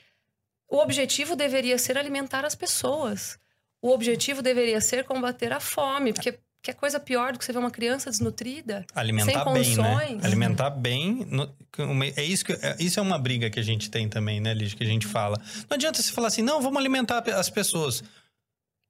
O 0.71 0.79
objetivo 0.79 1.35
deveria 1.35 1.77
ser 1.79 1.99
alimentar 1.99 2.45
as 2.45 2.55
pessoas. 2.55 3.39
O 3.83 3.91
objetivo 3.91 4.41
deveria 4.43 4.81
ser 4.81 5.05
combater 5.05 5.53
a 5.53 5.59
fome, 5.61 6.13
porque 6.13 6.39
que 6.63 6.71
é 6.71 6.75
coisa 6.75 7.01
pior 7.01 7.33
do 7.33 7.39
que 7.39 7.45
você 7.45 7.53
ver 7.55 7.59
uma 7.59 7.71
criança 7.71 8.11
desnutrida. 8.11 8.85
Alimentar 8.95 9.33
Sem 9.33 9.35
bem, 9.55 9.77
né? 9.77 9.85
condições. 9.95 10.25
Alimentar 10.25 10.69
bem. 10.71 11.27
no- 11.31 11.51
é 12.15 12.23
isso, 12.23 12.45
que, 12.45 12.53
é- 12.53 12.77
isso 12.79 13.01
é 13.01 13.03
uma 13.03 13.19
briga 13.19 13.49
que 13.49 13.59
a 13.59 13.63
gente 13.63 13.91
tem 13.91 14.09
também, 14.11 14.41
né, 14.41 14.53
Lígia? 14.53 14.77
Que 14.77 14.85
a 14.85 14.87
gente 14.87 15.07
fala. 15.07 15.41
Não 15.71 15.75
adianta 15.75 16.03
você 16.03 16.13
falar 16.13 16.29
assim, 16.29 16.43
não, 16.43 16.61
vamos 16.61 16.79
alimentar 16.79 17.25
as 17.31 17.49
pessoas. 17.49 18.05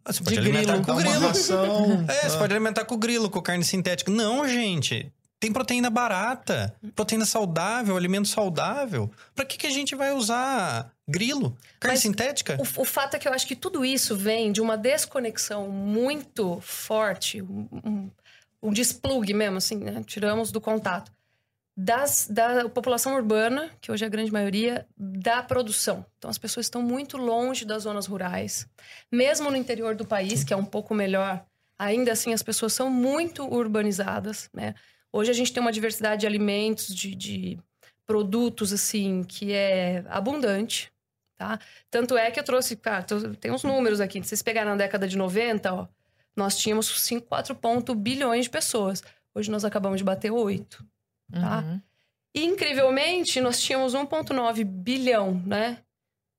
Ah, 0.04 0.12
Você 0.12 0.24
pode 0.24 0.34
De 0.34 0.40
alimentar 0.40 0.72
grilo. 0.78 0.84
com 0.86 0.96
grilo. 0.96 1.20
ração. 1.28 2.04
É, 2.10 2.28
você 2.28 2.34
ah. 2.36 2.38
pode 2.38 2.52
alimentar 2.52 2.84
com 2.86 2.96
grilo, 2.98 3.30
com 3.30 3.40
carne 3.40 3.62
sintética. 3.64 4.10
Não, 4.10 4.48
gente. 4.48 5.12
Tem 5.38 5.52
proteína 5.52 5.88
barata, 5.90 6.74
proteína 6.96 7.24
saudável, 7.24 7.96
alimento 7.96 8.26
saudável. 8.28 9.10
Pra 9.34 9.44
que, 9.44 9.56
que 9.56 9.66
a 9.66 9.70
gente 9.70 9.94
vai 9.94 10.12
usar 10.12 10.90
grilo? 11.10 11.56
Carne 11.78 11.94
Mas 11.94 12.00
sintética? 12.00 12.56
O, 12.58 12.82
o 12.82 12.84
fato 12.84 13.16
é 13.16 13.18
que 13.18 13.26
eu 13.26 13.32
acho 13.32 13.46
que 13.46 13.56
tudo 13.56 13.84
isso 13.84 14.16
vem 14.16 14.52
de 14.52 14.60
uma 14.60 14.76
desconexão 14.76 15.68
muito 15.68 16.60
forte, 16.60 17.42
um, 17.42 18.10
um, 18.62 18.72
desplugue 18.72 19.34
mesmo, 19.34 19.58
assim, 19.58 19.76
né? 19.76 20.02
Tiramos 20.06 20.52
do 20.52 20.60
contato. 20.60 21.12
Das, 21.76 22.28
da 22.28 22.68
população 22.68 23.14
urbana, 23.14 23.70
que 23.80 23.90
hoje 23.90 24.04
é 24.04 24.06
a 24.06 24.10
grande 24.10 24.30
maioria, 24.30 24.86
da 24.96 25.42
produção. 25.42 26.04
Então, 26.18 26.30
as 26.30 26.36
pessoas 26.36 26.66
estão 26.66 26.82
muito 26.82 27.16
longe 27.16 27.64
das 27.64 27.84
zonas 27.84 28.06
rurais. 28.06 28.66
Mesmo 29.10 29.50
no 29.50 29.56
interior 29.56 29.94
do 29.94 30.04
país, 30.04 30.44
que 30.44 30.52
é 30.52 30.56
um 30.56 30.64
pouco 30.64 30.94
melhor, 30.94 31.42
ainda 31.78 32.12
assim 32.12 32.34
as 32.34 32.42
pessoas 32.42 32.74
são 32.74 32.90
muito 32.90 33.44
urbanizadas, 33.44 34.50
né? 34.52 34.74
Hoje 35.12 35.30
a 35.30 35.34
gente 35.34 35.52
tem 35.52 35.60
uma 35.60 35.72
diversidade 35.72 36.20
de 36.20 36.26
alimentos, 36.26 36.94
de, 36.94 37.14
de 37.14 37.58
produtos, 38.06 38.72
assim, 38.72 39.22
que 39.22 39.52
é 39.52 40.04
abundante, 40.08 40.89
tá? 41.40 41.58
Tanto 41.90 42.18
é 42.18 42.30
que 42.30 42.38
eu 42.38 42.44
trouxe, 42.44 42.76
cara, 42.76 43.02
tô- 43.02 43.34
tem 43.34 43.50
uns 43.50 43.62
números 43.64 43.98
aqui. 43.98 44.22
Se 44.22 44.28
vocês 44.28 44.42
pegarem 44.42 44.68
na 44.68 44.76
década 44.76 45.08
de 45.08 45.16
90, 45.16 45.72
ó, 45.72 45.88
nós 46.36 46.58
tínhamos 46.58 46.86
5, 47.00 47.26
4 47.26 47.54
ponto 47.54 47.94
bilhões 47.94 48.44
de 48.44 48.50
pessoas. 48.50 49.02
Hoje 49.34 49.50
nós 49.50 49.64
acabamos 49.64 49.96
de 49.98 50.04
bater 50.04 50.30
8. 50.30 50.84
Tá. 51.32 51.60
Uhum. 51.60 51.80
E, 52.34 52.44
incrivelmente, 52.44 53.40
nós 53.40 53.58
tínhamos 53.58 53.94
1,9 53.94 54.64
bilhão, 54.64 55.42
né? 55.46 55.78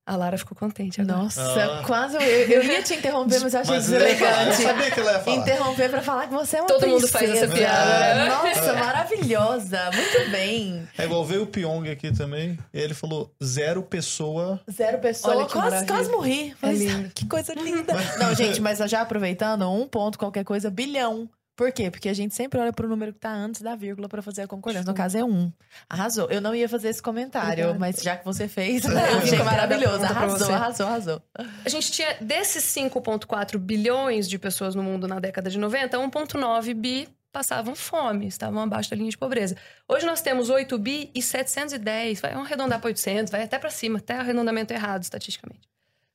A 0.04 0.16
Lara 0.16 0.36
ficou 0.38 0.58
contente 0.58 1.00
agora. 1.00 1.18
Nossa, 1.20 1.42
Ah. 1.42 1.84
quase 1.86 2.16
eu, 2.16 2.22
eu 2.22 2.64
ia 2.64 2.82
te 2.82 2.96
interromper, 2.96 3.40
mas 3.40 3.54
eu 3.54 3.60
achei 3.62 3.76
Mas 3.76 3.86
falar, 3.86 4.00
eu 4.02 4.10
deselegante. 4.10 4.62
sabia 4.64 4.92
que 4.92 5.00
ela 5.00 5.12
ia 5.14 5.20
falar. 5.20 5.38
Interromper 5.38 5.90
pra 5.90 6.02
falar 6.02 6.28
que 6.28 6.34
você 6.34 6.58
é 6.58 6.62
uma 6.62 6.68
Todo 6.68 6.88
mundo 6.88 7.08
faz 7.08 7.26
princesa. 7.30 7.46
essa 7.46 7.56
piada, 7.56 8.16
né? 8.16 8.30
Nossa, 8.30 8.74
maravilhosa. 8.74 9.92
Muito 9.94 10.32
bem. 10.32 10.88
É 10.98 11.06
igual 11.06 11.24
veio 11.24 11.44
o 11.44 11.48
Pyong 11.48 11.88
aqui 11.90 12.12
também. 12.12 12.58
E 12.74 12.80
ele 12.80 12.94
falou: 12.96 13.32
zero 13.44 13.84
pessoa. 13.84 14.60
Zero 14.70 14.98
pessoa. 15.00 15.36
Olha 15.36 15.46
que 15.46 15.54
quase, 15.54 15.86
quase 15.86 16.10
morri. 16.12 16.56
Mas, 16.62 16.82
É 16.82 16.84
lindo. 16.84 17.12
Que 17.14 17.28
coisa 17.28 17.54
linda. 17.54 17.94
Não, 18.20 18.34
gente, 18.34 18.60
mas 18.60 18.80
já 18.80 19.02
aproveitando, 19.02 19.70
um 19.70 19.88
ponto, 19.88 20.18
qualquer 20.18 20.44
coisa, 20.44 20.70
bilhão. 20.72 21.30
Por 21.56 21.72
quê? 21.72 21.92
Porque 21.92 22.10
a 22.10 22.14
gente 22.14 22.34
sempre 22.34 22.60
olha 22.60 22.72
pro 22.74 22.88
número 22.88 23.14
que 23.14 23.20
tá 23.20 23.32
antes 23.32 23.62
da 23.62 23.76
vírgula 23.76 24.08
pra 24.08 24.22
fazer 24.22 24.42
a 24.44 24.48
concordância. 24.48 24.90
No 24.90 24.96
caso 24.96 25.18
é 25.18 25.24
um. 25.24 25.52
Arrasou. 25.90 26.30
Eu 26.30 26.42
não 26.42 26.56
ia 26.56 26.68
fazer 26.68 26.90
esse 26.90 27.02
comentário, 27.02 27.70
Obrigada. 27.70 27.80
mas 27.80 28.02
já 28.02 28.18
que 28.18 28.26
você 28.26 28.48
fez, 28.48 28.84
eu 28.86 29.46
maravilhoso. 29.46 30.04
Arrasou, 30.04 30.54
arrasou, 30.54 30.88
arrasou. 30.88 31.22
A 31.66 31.70
gente 31.70 31.92
tinha, 31.92 32.16
desses 32.22 32.64
5,4 32.64 33.58
bilhões 33.58 34.28
de 34.28 34.40
pessoas 34.40 34.76
no 34.76 34.82
mundo 34.82 35.08
na 35.08 35.20
década 35.20 35.50
de 35.50 35.60
90, 35.60 35.98
1,9 35.98 36.74
bi 36.74 37.08
passavam 37.32 37.76
fome, 37.76 38.28
estavam 38.28 38.62
abaixo 38.62 38.90
da 38.90 38.96
linha 38.96 39.10
de 39.10 39.18
pobreza. 39.18 39.56
Hoje 39.88 40.06
nós 40.06 40.22
temos 40.22 40.50
8 40.50 40.78
bi 40.78 41.12
e 41.16 41.22
710, 41.22 42.20
vai 42.20 42.34
arredondar 42.34 42.80
para 42.80 42.88
800, 42.88 43.32
vai 43.32 43.44
até 43.44 43.58
para 43.58 43.70
cima, 43.70 44.00
até 44.00 44.16
arredondamento 44.16 44.74
errado 44.74 45.04
estatisticamente, 45.04 45.70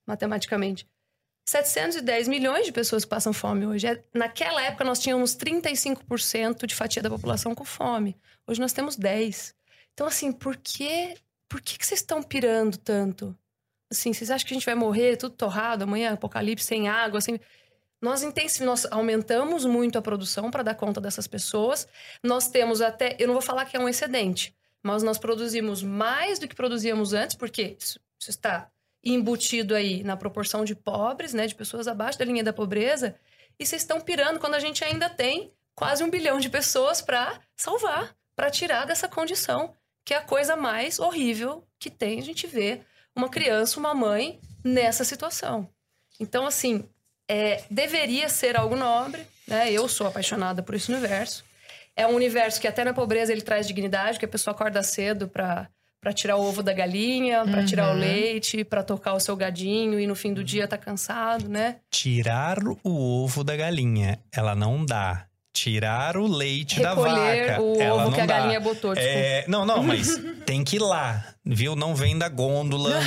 matematicamente. 0.07 0.87
710 1.49 2.29
milhões 2.29 2.67
de 2.67 2.73
pessoas 2.73 3.05
que 3.05 3.11
passam 3.11 3.33
fome 3.33 3.67
hoje. 3.67 3.87
É- 3.87 4.03
Naquela 4.13 4.63
época 4.63 4.85
nós 4.85 4.99
tínhamos 4.99 5.35
35% 5.37 6.67
de 6.67 6.75
fatia 6.75 7.03
da 7.03 7.09
população 7.11 7.55
com 7.55 7.65
fome. 7.65 8.17
Hoje 8.47 8.61
nós 8.61 8.73
temos 8.73 8.97
10. 8.97 9.55
Então 9.95 10.07
assim, 10.07 10.33
por 10.33 10.57
que 10.57 11.15
por 11.49 11.61
que, 11.61 11.79
que 11.79 11.87
vocês 11.87 12.01
estão 12.01 12.21
pirando 12.23 12.77
tanto? 12.77 13.37
Assim, 13.91 14.13
vocês 14.13 14.33
acham 14.33 14.45
que 14.49 14.53
a 14.53 14.57
gente 14.57 14.67
vai 14.67 14.75
morrer 14.75 15.17
tudo 15.17 15.37
torrado 15.37 15.85
amanhã, 15.85 16.13
apocalipse 16.13 16.67
sem 16.67 16.89
água, 16.89 17.21
sem 17.21 17.39
nós 18.03 18.25
intensi- 18.25 18.65
nós 18.65 18.85
aumentamos 18.91 19.65
muito 19.65 19.97
a 19.97 20.03
produção 20.03 20.51
para 20.51 20.65
dar 20.65 20.75
conta 20.75 21.01
dessas 21.01 21.29
pessoas. 21.29 21.87
Nós 22.21 22.49
temos 22.49 22.81
até, 22.81 23.15
eu 23.21 23.29
não 23.29 23.35
vou 23.35 23.43
falar 23.43 23.65
que 23.65 23.77
é 23.77 23.81
um 23.81 23.89
excedente, 23.89 24.57
mas 24.83 25.05
nós 25.05 25.19
produzimos 25.19 25.85
mais 25.85 26.41
do 26.41 26.49
que 26.49 26.55
produzíamos 26.55 27.13
antes, 27.13 27.37
porque 27.37 27.77
isso, 27.81 28.01
isso 28.21 28.31
está 28.31 28.69
embutido 29.15 29.75
aí 29.75 30.03
na 30.03 30.17
proporção 30.17 30.65
de 30.65 30.75
pobres, 30.75 31.33
né, 31.33 31.47
de 31.47 31.55
pessoas 31.55 31.87
abaixo 31.87 32.19
da 32.19 32.25
linha 32.25 32.43
da 32.43 32.53
pobreza, 32.53 33.15
e 33.59 33.65
vocês 33.65 33.83
estão 33.83 34.01
pirando 34.01 34.39
quando 34.39 34.55
a 34.55 34.61
gente 34.61 34.85
ainda 34.85 35.09
tem 35.09 35.53
quase 35.75 36.03
um 36.03 36.11
bilhão 36.11 36.41
de 36.41 36.49
pessoas 36.49 37.01
para 37.01 37.41
salvar, 37.55 38.17
para 38.35 38.51
tirar 38.51 38.87
dessa 38.87 39.09
condição, 39.09 39.75
que 40.05 40.15
é 40.15 40.17
a 40.17 40.23
coisa 40.23 40.57
mais 40.57 40.99
horrível 40.99 41.67
que 41.79 41.91
tem 41.91 42.19
a 42.19 42.23
gente 42.23 42.47
ver 42.47 42.85
uma 43.15 43.29
criança, 43.29 43.79
uma 43.79 43.95
mãe 43.95 44.41
nessa 44.65 45.05
situação. 45.05 45.69
Então, 46.21 46.47
assim, 46.47 46.89
é, 47.29 47.65
deveria 47.71 48.29
ser 48.29 48.57
algo 48.57 48.77
nobre, 48.77 49.27
né? 49.47 49.71
Eu 49.73 49.89
sou 49.89 50.07
apaixonada 50.07 50.63
por 50.63 50.75
esse 50.75 50.91
universo. 50.93 51.45
É 51.95 52.07
um 52.07 52.15
universo 52.15 52.61
que 52.61 52.69
até 52.69 52.85
na 52.85 52.93
pobreza 52.93 53.33
ele 53.33 53.43
traz 53.43 53.67
dignidade, 53.67 54.19
que 54.19 54.25
a 54.25 54.29
pessoa 54.29 54.55
acorda 54.55 54.83
cedo 54.83 55.29
para 55.29 55.69
para 56.07 56.13
tirar 56.13 56.37
o 56.37 56.41
ovo 56.47 56.63
da 56.63 56.73
galinha, 56.73 57.45
para 57.45 57.65
tirar 57.65 57.89
o 57.89 57.95
Uhum. 57.95 57.99
leite, 57.99 58.63
para 58.63 58.85
tocar 58.85 59.15
o 59.15 59.19
seu 59.19 59.35
gadinho 59.35 59.99
e 59.99 60.07
no 60.07 60.15
fim 60.15 60.33
do 60.33 60.45
dia 60.45 60.69
tá 60.69 60.79
cansado, 60.79 61.49
né? 61.49 61.79
Tirar 61.91 62.59
o 62.85 63.25
ovo 63.25 63.43
da 63.43 63.57
galinha, 63.57 64.21
ela 64.33 64.55
não 64.55 64.87
dá. 64.87 65.27
Tirar 65.57 66.19
o 66.19 66.27
leite 66.27 66.81
da 66.83 66.91
Recolher 66.91 67.47
vaca, 67.53 67.63
o 67.63 67.81
ela 67.81 67.95
ovo 68.03 68.05
não 68.05 68.13
que 68.13 68.21
a 68.21 68.27
dá. 68.27 68.39
galinha 68.41 68.61
botou, 68.61 68.95
tipo. 68.95 69.07
É, 69.07 69.43
não, 69.49 69.65
não, 69.65 69.83
mas 69.83 70.21
tem 70.45 70.63
que 70.63 70.77
ir 70.77 70.81
lá, 70.81 71.25
viu? 71.43 71.75
Não 71.75 71.95
vem 71.95 72.19
da 72.19 72.29
gôndola, 72.29 73.01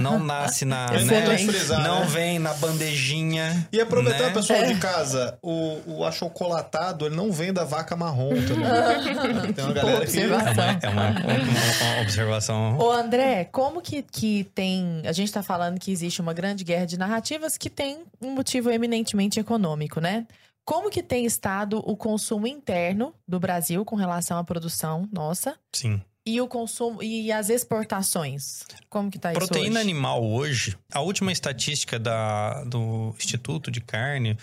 não 0.00 0.16
nasce 0.20 0.64
na, 0.64 0.86
né? 1.04 1.36
frisar, 1.38 1.82
não 1.82 2.00
né? 2.02 2.06
vem 2.06 2.38
na 2.38 2.54
bandejinha. 2.54 3.66
E 3.72 3.80
aproveitar, 3.80 4.28
né? 4.28 4.30
pessoal 4.32 4.60
É. 4.60 4.66
de 4.72 4.76
casa, 4.78 5.36
o, 5.42 5.80
o 5.98 6.04
achocolatado, 6.04 7.04
ele 7.06 7.16
não 7.16 7.32
vem 7.32 7.52
da 7.52 7.64
vaca 7.64 7.96
marrom 7.96 8.30
também. 8.46 9.50
Tem 9.54 9.64
uma 9.64 9.72
galera 9.74 10.06
que. 10.06 10.20
É 10.20 10.26
Observação. 10.26 10.54
uma, 10.54 10.78
é 10.80 10.88
uma- 10.88 11.10
uma- 11.10 11.92
uma 11.94 12.02
observação. 12.02 12.78
Ô, 12.78 12.92
André, 12.92 13.44
como 13.50 13.80
que, 13.82 14.02
que 14.02 14.44
tem. 14.54 15.02
A 15.04 15.10
gente 15.12 15.32
tá 15.32 15.42
falando 15.42 15.80
que 15.80 15.90
existe 15.90 16.20
uma 16.20 16.32
grande 16.32 16.62
guerra 16.62 16.84
de 16.86 16.96
narrativas 16.96 17.56
que 17.58 17.68
tem 17.68 18.04
um 18.22 18.30
motivo 18.30 18.70
eminentemente 18.70 19.40
econômico, 19.40 20.00
né? 20.00 20.26
Como 20.68 20.90
que 20.90 21.02
tem 21.02 21.24
estado 21.24 21.78
o 21.78 21.96
consumo 21.96 22.46
interno 22.46 23.14
do 23.26 23.40
Brasil 23.40 23.86
com 23.86 23.96
relação 23.96 24.36
à 24.36 24.44
produção 24.44 25.08
nossa 25.10 25.58
Sim. 25.72 25.98
e 26.26 26.42
o 26.42 26.46
consumo 26.46 27.02
e 27.02 27.32
as 27.32 27.48
exportações? 27.48 28.64
Como 28.90 29.10
que 29.10 29.18
tá 29.18 29.32
isso 29.32 29.38
Proteína 29.38 29.80
animal 29.80 30.22
hoje, 30.22 30.76
a 30.92 31.00
última 31.00 31.32
estatística 31.32 31.98
da, 31.98 32.64
do 32.64 33.14
Instituto 33.16 33.70
de 33.70 33.80
Carne, 33.80 34.36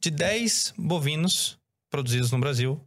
de 0.00 0.10
10 0.10 0.72
bovinos 0.78 1.58
produzidos 1.90 2.30
no 2.30 2.40
Brasil, 2.40 2.80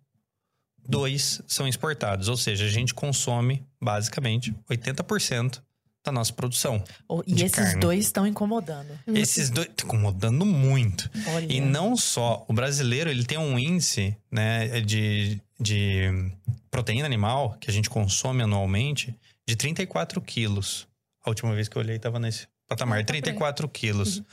dois 0.79 1.43
são 1.45 1.67
exportados. 1.67 2.27
Ou 2.27 2.37
seja, 2.37 2.65
a 2.65 2.69
gente 2.69 2.95
consome, 2.95 3.63
basicamente, 3.79 4.51
80% 4.67 5.61
da 6.03 6.11
nossa 6.11 6.31
produção. 6.33 6.83
Oh, 7.07 7.21
e 7.27 7.33
de 7.33 7.45
esses 7.45 7.57
carne. 7.57 7.79
dois 7.81 8.05
estão 8.05 8.25
incomodando. 8.25 8.87
Esses 9.07 9.49
dois 9.49 9.67
estão 9.67 9.85
incomodando 9.87 10.45
muito. 10.45 11.09
Olha. 11.27 11.45
E 11.51 11.59
não 11.59 11.95
só, 11.97 12.45
o 12.47 12.53
brasileiro 12.53 13.09
ele 13.09 13.25
tem 13.25 13.37
um 13.37 13.59
índice 13.59 14.15
né, 14.31 14.79
de, 14.81 15.41
de 15.59 16.31
proteína 16.71 17.05
animal 17.05 17.57
que 17.59 17.69
a 17.69 17.73
gente 17.73 17.89
consome 17.89 18.43
anualmente 18.43 19.13
de 19.47 19.55
34 19.55 20.21
quilos. 20.21 20.87
A 21.25 21.29
última 21.29 21.53
vez 21.53 21.67
que 21.67 21.75
eu 21.77 21.81
olhei 21.81 21.97
estava 21.97 22.17
nesse 22.19 22.47
patamar, 22.67 22.99
Ah, 22.99 23.03
tá. 23.03 23.07
34 23.07 23.67
quilos 23.67 24.23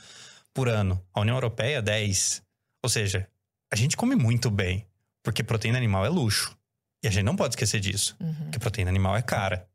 por 0.53 0.69
ano. 0.69 1.01
A 1.13 1.19
União 1.21 1.35
Europeia, 1.35 1.81
10. 1.81 2.41
Ou 2.81 2.89
seja, 2.89 3.27
a 3.71 3.75
gente 3.75 3.97
come 3.97 4.15
muito 4.15 4.49
bem, 4.49 4.85
porque 5.21 5.43
proteína 5.43 5.77
animal 5.77 6.05
é 6.05 6.09
luxo. 6.09 6.55
E 7.03 7.07
a 7.07 7.11
gente 7.11 7.25
não 7.25 7.35
pode 7.35 7.51
esquecer 7.53 7.79
disso, 7.81 8.15
Uhum. 8.19 8.33
porque 8.45 8.57
proteína 8.57 8.89
animal 8.89 9.17
é 9.17 9.21
cara. 9.21 9.67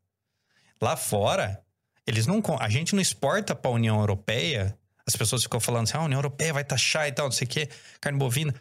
Lá 0.80 0.97
fora, 0.97 1.62
eles 2.07 2.26
não 2.26 2.42
a 2.59 2.68
gente 2.68 2.94
não 2.94 3.03
exporta 3.03 3.55
para 3.55 3.70
a 3.70 3.74
União 3.74 3.98
Europeia 3.98 4.76
As 5.07 5.16
pessoas 5.16 5.42
ficam 5.42 5.61
falando 5.61 5.84
assim, 5.84 5.96
ah, 5.96 6.00
a 6.00 6.05
União 6.05 6.18
Europeia 6.18 6.53
vai 6.53 6.64
taxar 6.64 7.09
e 7.09 7.12
tal, 7.12 7.26
não 7.26 7.32
sei 7.32 7.46
o 7.46 7.50
quê, 7.50 7.68
carne 8.00 8.18
bovina. 8.18 8.55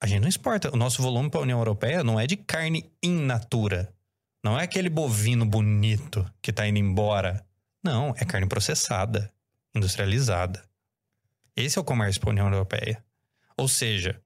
A 0.00 0.06
gente 0.06 0.22
não 0.22 0.28
exporta. 0.28 0.72
O 0.72 0.76
nosso 0.76 1.02
volume 1.02 1.30
para 1.30 1.40
a 1.40 1.42
União 1.42 1.58
Europeia 1.58 2.02
não 2.02 2.18
é 2.18 2.26
de 2.26 2.36
carne 2.36 2.90
in 3.02 3.20
natura. 3.20 3.92
Não 4.42 4.58
é 4.58 4.64
aquele 4.64 4.88
bovino 4.88 5.44
bonito 5.44 6.28
que 6.40 6.52
tá 6.52 6.66
indo 6.66 6.78
embora. 6.78 7.44
Não, 7.84 8.14
é 8.16 8.24
carne 8.24 8.46
processada, 8.46 9.30
industrializada. 9.74 10.64
Esse 11.54 11.78
é 11.78 11.80
o 11.80 11.84
comércio 11.84 12.20
para 12.20 12.30
a 12.30 12.32
União 12.32 12.50
Europeia. 12.50 13.04
Ou 13.56 13.68
seja, 13.68 14.20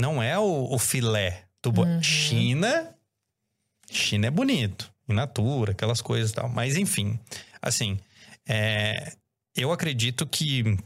não 0.00 0.22
é 0.22 0.38
o, 0.38 0.72
o 0.72 0.78
filé 0.78 1.46
do 1.60 1.72
bo... 1.72 1.82
Uhum. 1.82 2.02
China. 2.02 2.94
China 3.90 4.28
é 4.28 4.30
bonito, 4.30 4.92
in 5.08 5.14
natura, 5.14 5.72
aquelas 5.72 6.00
coisas 6.00 6.30
e 6.30 6.34
tal. 6.34 6.48
Mas 6.48 6.76
enfim, 6.76 7.18
assim, 7.60 7.98
é, 8.48 9.12
eu 9.56 9.72
acredito 9.72 10.26
que 10.26 10.78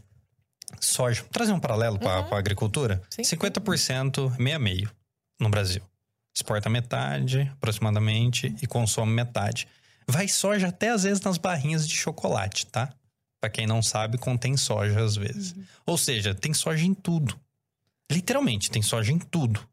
soja. 0.81 1.23
Vou 1.23 1.31
trazer 1.31 1.53
um 1.53 1.61
paralelo 1.61 1.99
para 1.99 2.21
a 2.21 2.39
agricultura: 2.39 3.03
Sim. 3.11 3.23
50% 3.23 4.39
meia 4.39 4.59
meio 4.59 4.91
no 5.41 5.49
Brasil. 5.49 5.83
Exporta 6.35 6.71
metade, 6.71 7.41
aproximadamente, 7.55 8.55
e 8.63 8.67
consome 8.67 9.13
metade. 9.13 9.69
Vai 10.09 10.27
soja 10.29 10.69
até 10.69 10.91
às 10.91 11.03
vezes 11.03 11.21
nas 11.21 11.39
barrinhas 11.39 11.87
de 11.87 11.95
chocolate, 11.95 12.67
tá? 12.67 12.93
Pra 13.41 13.51
quem 13.51 13.67
não 13.67 13.83
sabe, 13.83 14.19
contém 14.19 14.57
soja 14.57 15.03
às 15.03 15.17
vezes. 15.17 15.55
Ou 15.85 15.99
seja, 15.99 16.35
tem 16.35 16.55
soja 16.55 16.85
em 16.85 16.95
tudo. 16.95 17.39
Literalmente, 18.11 18.71
tem 18.71 18.83
soja 18.83 19.13
em 19.13 19.19
tudo. 19.19 19.67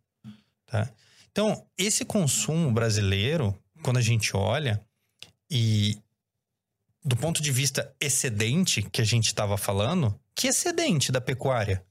Tá? 0.66 0.89
Então, 1.32 1.66
esse 1.78 2.04
consumo 2.04 2.72
brasileiro, 2.72 3.58
quando 3.84 3.97
a 3.97 4.02
gente 4.02 4.36
olha, 4.36 4.82
e 5.50 5.97
do 7.10 7.16
ponto 7.18 7.41
de 7.41 7.51
vista 7.51 7.91
excedente 7.99 8.84
que 8.84 9.01
a 9.01 9.03
gente 9.03 9.26
estava 9.26 9.57
falando, 9.57 10.14
que 10.36 10.47
excedente 10.47 11.12
da 11.12 11.20
pecuária? 11.20 11.84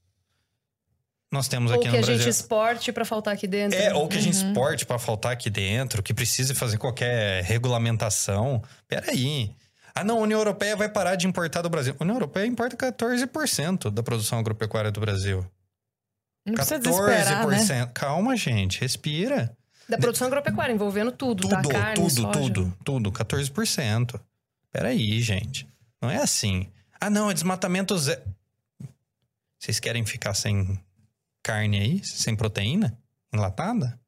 Nós 1.31 1.47
temos 1.49 1.71
Ou 1.71 1.77
aqui 1.77 1.85
que 1.87 1.91
no 1.91 1.97
a 1.97 2.01
Brasil. 2.01 2.17
gente 2.23 2.29
exporte 2.29 2.91
pra 2.93 3.03
faltar 3.05 3.33
aqui 3.33 3.45
dentro. 3.45 3.77
É, 3.77 3.93
ou 3.93 4.07
que 4.07 4.17
a 4.17 4.21
gente 4.21 4.41
Uhum. 4.41 4.47
exporte 4.49 4.85
para 4.85 4.97
faltar 4.97 5.33
aqui 5.33 5.49
dentro, 5.49 6.01
que 6.01 6.13
precise 6.13 6.55
fazer 6.55 6.77
qualquer 6.77 7.43
regulamentação. 7.43 8.63
Peraí. 8.87 9.53
Ah, 9.93 10.03
não, 10.05 10.19
a 10.19 10.21
União 10.21 10.39
Europeia 10.39 10.75
vai 10.77 10.87
parar 10.89 11.15
de 11.15 11.27
importar 11.27 11.61
do 11.61 11.69
Brasil. 11.69 11.93
A 11.99 12.03
União 12.03 12.15
Europeia 12.15 12.45
importa 12.45 12.77
14% 12.77 13.91
da 13.91 14.01
produção 14.01 14.39
agropecuária 14.39 14.89
do 14.91 15.01
Brasil. 15.01 15.45
Não 16.45 16.53
precisa 16.55 16.79
desesperar, 16.79 17.45
né? 17.47 17.91
Calma, 17.93 18.35
gente, 18.37 18.79
respira. 18.79 19.55
Da 19.87 19.97
produção 19.97 20.27
agropecuária, 20.27 20.71
envolvendo 20.73 21.11
tudo, 21.11 21.47
tá? 21.49 21.61
Tudo, 21.61 21.69
Carne, 21.73 21.95
tudo, 21.95 22.21
soja. 22.21 22.31
tudo, 22.31 22.73
tudo, 22.85 23.11
14%. 23.11 24.19
Peraí, 24.71 25.21
gente. 25.21 25.67
Não 26.01 26.09
é 26.09 26.17
assim. 26.17 26.67
Ah, 26.99 27.09
não, 27.09 27.29
é 27.29 27.33
desmatamento 27.33 27.97
zero. 27.97 28.21
Vocês 29.59 29.79
querem 29.79 30.05
ficar 30.05 30.33
sem 30.33 30.79
carne 31.43 31.79
aí? 31.79 32.01
Sem 32.05 32.35
proteína? 32.35 32.97
Enlatada? 33.33 33.99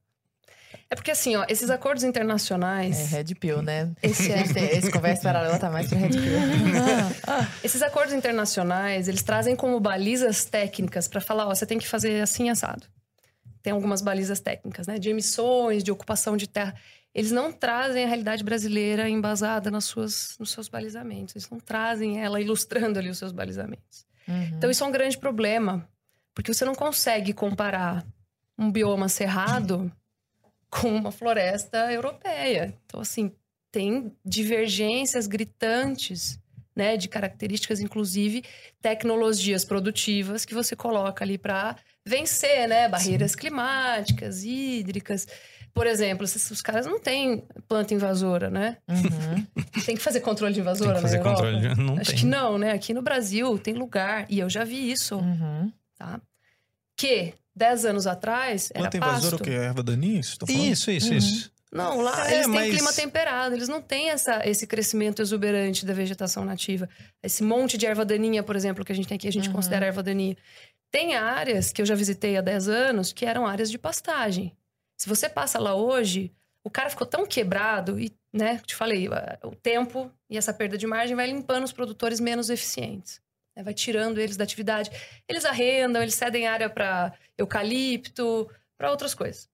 É 0.90 0.96
porque 0.96 1.12
assim, 1.12 1.36
ó, 1.38 1.46
esses 1.48 1.70
acordos 1.70 2.04
É 2.04 2.08
internacionais, 2.08 3.12
Red 3.12 3.36
Pill, 3.36 3.62
né? 3.62 3.92
Esse 4.04 4.30
é- 4.32 4.42
esse, 4.42 4.60
esse 4.60 4.92
conversa 4.92 5.22
paralela 5.24 5.58
tá 5.58 5.70
mais 5.70 5.88
pra 5.88 5.98
Red 5.98 6.10
Pill. 6.10 6.22
esses 7.64 7.82
acordos 7.82 8.14
internacionais, 8.14 9.08
eles 9.08 9.24
trazem 9.24 9.56
como 9.56 9.80
balizas 9.80 10.44
técnicas 10.44 11.08
pra 11.08 11.22
falar, 11.22 11.48
ó, 11.48 11.56
você 11.56 11.66
tem 11.66 11.78
que 11.80 11.88
fazer 11.88 12.22
assim 12.22 12.50
assado. 12.50 12.86
Tem 13.64 13.72
algumas 13.72 14.02
balizas 14.02 14.40
técnicas, 14.42 14.88
né, 14.88 14.98
de 15.00 15.10
emissões, 15.10 15.82
de 15.84 15.92
ocupação 15.92 16.36
de 16.36 16.48
terra. 16.48 16.76
Eles 17.14 17.32
não 17.32 17.52
trazem 17.52 18.04
a 18.04 18.08
realidade 18.08 18.44
brasileira 18.44 19.10
embasada 19.10 19.70
nas 19.70 19.86
suas, 19.86 20.36
nos 20.40 20.52
seus 20.52 20.70
balizamentos. 20.70 21.36
Eles 21.36 21.50
não 21.50 21.60
trazem 21.60 22.22
ela 22.22 22.40
ilustrando 22.40 22.98
ali 22.98 23.10
os 23.10 23.18
seus 23.18 23.32
balizamentos. 23.32 24.06
Uhum. 24.28 24.52
Então, 24.58 24.72
isso 24.72 24.84
é 24.84 24.88
um 24.88 24.92
grande 24.92 25.18
problema, 25.18 25.88
porque 26.34 26.54
você 26.54 26.64
não 26.64 26.76
consegue 26.76 27.34
comparar 27.34 28.06
um 28.58 28.72
bioma 28.72 29.10
cerrado 29.10 29.92
com 30.70 30.88
uma 30.88 31.12
floresta 31.12 31.92
europeia. 31.92 32.74
Então, 32.86 33.02
assim, 33.02 33.32
tem 33.72 34.16
divergências 34.24 35.28
gritantes, 35.28 36.40
né, 36.74 36.96
de 36.96 37.10
características, 37.10 37.82
inclusive 37.82 38.44
tecnologias 38.82 39.66
produtivas 39.66 40.46
que 40.46 40.54
você 40.54 40.76
coloca 40.76 41.24
ali 41.24 41.38
para 41.38 41.76
vencer, 42.06 42.68
né, 42.68 42.88
barreiras 42.88 43.36
climáticas, 43.36 44.44
hídricas. 44.44 45.28
Por 45.74 45.88
exemplo, 45.88 46.26
esses- 46.26 46.52
os 46.52 46.62
caras 46.62 46.86
não 46.86 47.00
têm 47.00 47.44
planta 47.68 47.94
invasora, 47.94 48.50
né? 48.50 48.78
Uhum. 48.90 49.46
Tem 49.86 49.96
que 49.96 50.02
fazer 50.02 50.20
controle 50.20 50.54
de 50.54 50.60
Tem 50.60 50.62
invasora 50.64 50.96
que 50.96 51.02
fazer 51.02 51.18
na 51.20 51.24
Europa? 51.24 51.44
controle. 51.44 51.76
de- 51.76 51.82
Não 51.82 51.98
Acho 51.98 52.10
tem. 52.12 52.20
que 52.20 52.26
não, 52.26 52.58
né? 52.58 52.72
Aqui 52.72 52.94
no 52.94 53.02
Brasil 53.02 53.58
tem 53.58 53.74
lugar, 53.74 54.26
e 54.30 54.40
eu 54.40 54.50
já 54.50 54.64
vi 54.64 54.92
isso, 54.92 55.16
Uhum. 55.18 55.72
tá? 55.98 56.20
Que 56.98 57.34
10 57.56 57.86
anos 57.86 58.06
atrás 58.08 58.70
era 58.74 58.90
Planta 58.90 59.00
pasto. 59.00 59.18
invasora 59.20 59.36
o 59.36 59.46
quê? 59.46 59.52
Erva 59.52 59.82
daninha? 59.84 60.20
Isso, 60.20 60.38
tá 60.38 60.46
falando? 60.46 60.64
Isso, 60.66 60.92
isso, 60.92 61.12
Uhum. 61.12 61.18
isso. 61.18 61.52
Não, 61.72 62.02
lá 62.02 62.30
É, 62.30 62.34
eles 62.34 62.46
têm 62.48 62.54
mas- 62.54 62.70
clima 62.74 62.92
temperado, 62.94 63.56
eles 63.56 63.70
não 63.70 63.82
têm 63.82 64.10
essa, 64.10 64.46
esse 64.48 64.68
crescimento 64.68 65.22
exuberante 65.22 65.86
da 65.86 65.94
vegetação 65.94 66.44
nativa. 66.44 66.88
Esse 67.24 67.44
monte 67.44 67.78
de 67.78 67.86
erva 67.86 68.04
daninha, 68.04 68.44
por 68.44 68.58
exemplo, 68.58 68.84
que 68.84 68.92
a 68.92 68.96
gente 68.96 69.08
tem 69.08 69.16
aqui, 69.16 69.28
a 69.28 69.32
gente 69.32 69.48
Uhum. 69.48 69.54
considera 69.56 69.86
erva 69.86 70.04
daninha. 70.04 70.36
Tem 70.92 71.16
áreas 71.16 71.72
que 71.72 71.82
eu 71.82 71.86
já 71.86 71.96
visitei 71.96 72.36
há 72.36 72.42
10 72.42 72.68
anos 72.68 73.14
que 73.14 73.26
eram 73.26 73.48
áreas 73.48 73.72
de 73.72 73.78
pastagem. 73.78 74.52
Se 75.02 75.10
você 75.10 75.28
passa 75.28 75.58
lá 75.58 75.74
hoje, 75.74 76.32
o 76.64 76.70
cara 76.70 76.88
ficou 76.88 77.08
tão 77.08 77.26
quebrado 77.26 78.00
e, 78.00 78.16
né, 78.32 78.62
te 78.64 78.76
falei, 78.76 79.10
o 79.42 79.56
tempo 79.56 80.12
e 80.30 80.38
essa 80.38 80.54
perda 80.54 80.78
de 80.78 80.86
margem 80.86 81.16
vai 81.16 81.26
limpando 81.26 81.64
os 81.64 81.72
produtores 81.72 82.20
menos 82.20 82.52
eficientes. 82.52 83.20
né, 83.56 83.64
Vai 83.64 83.74
tirando 83.74 84.20
eles 84.20 84.38
da 84.38 84.44
atividade. 84.44 84.92
Eles 85.28 85.44
arrendam, 85.44 86.04
eles 86.04 86.14
cedem 86.14 86.48
área 86.48 86.70
para 86.70 87.14
eucalipto, 87.36 88.48
para 88.78 88.92
outras 88.92 89.16
coisas. 89.16 89.50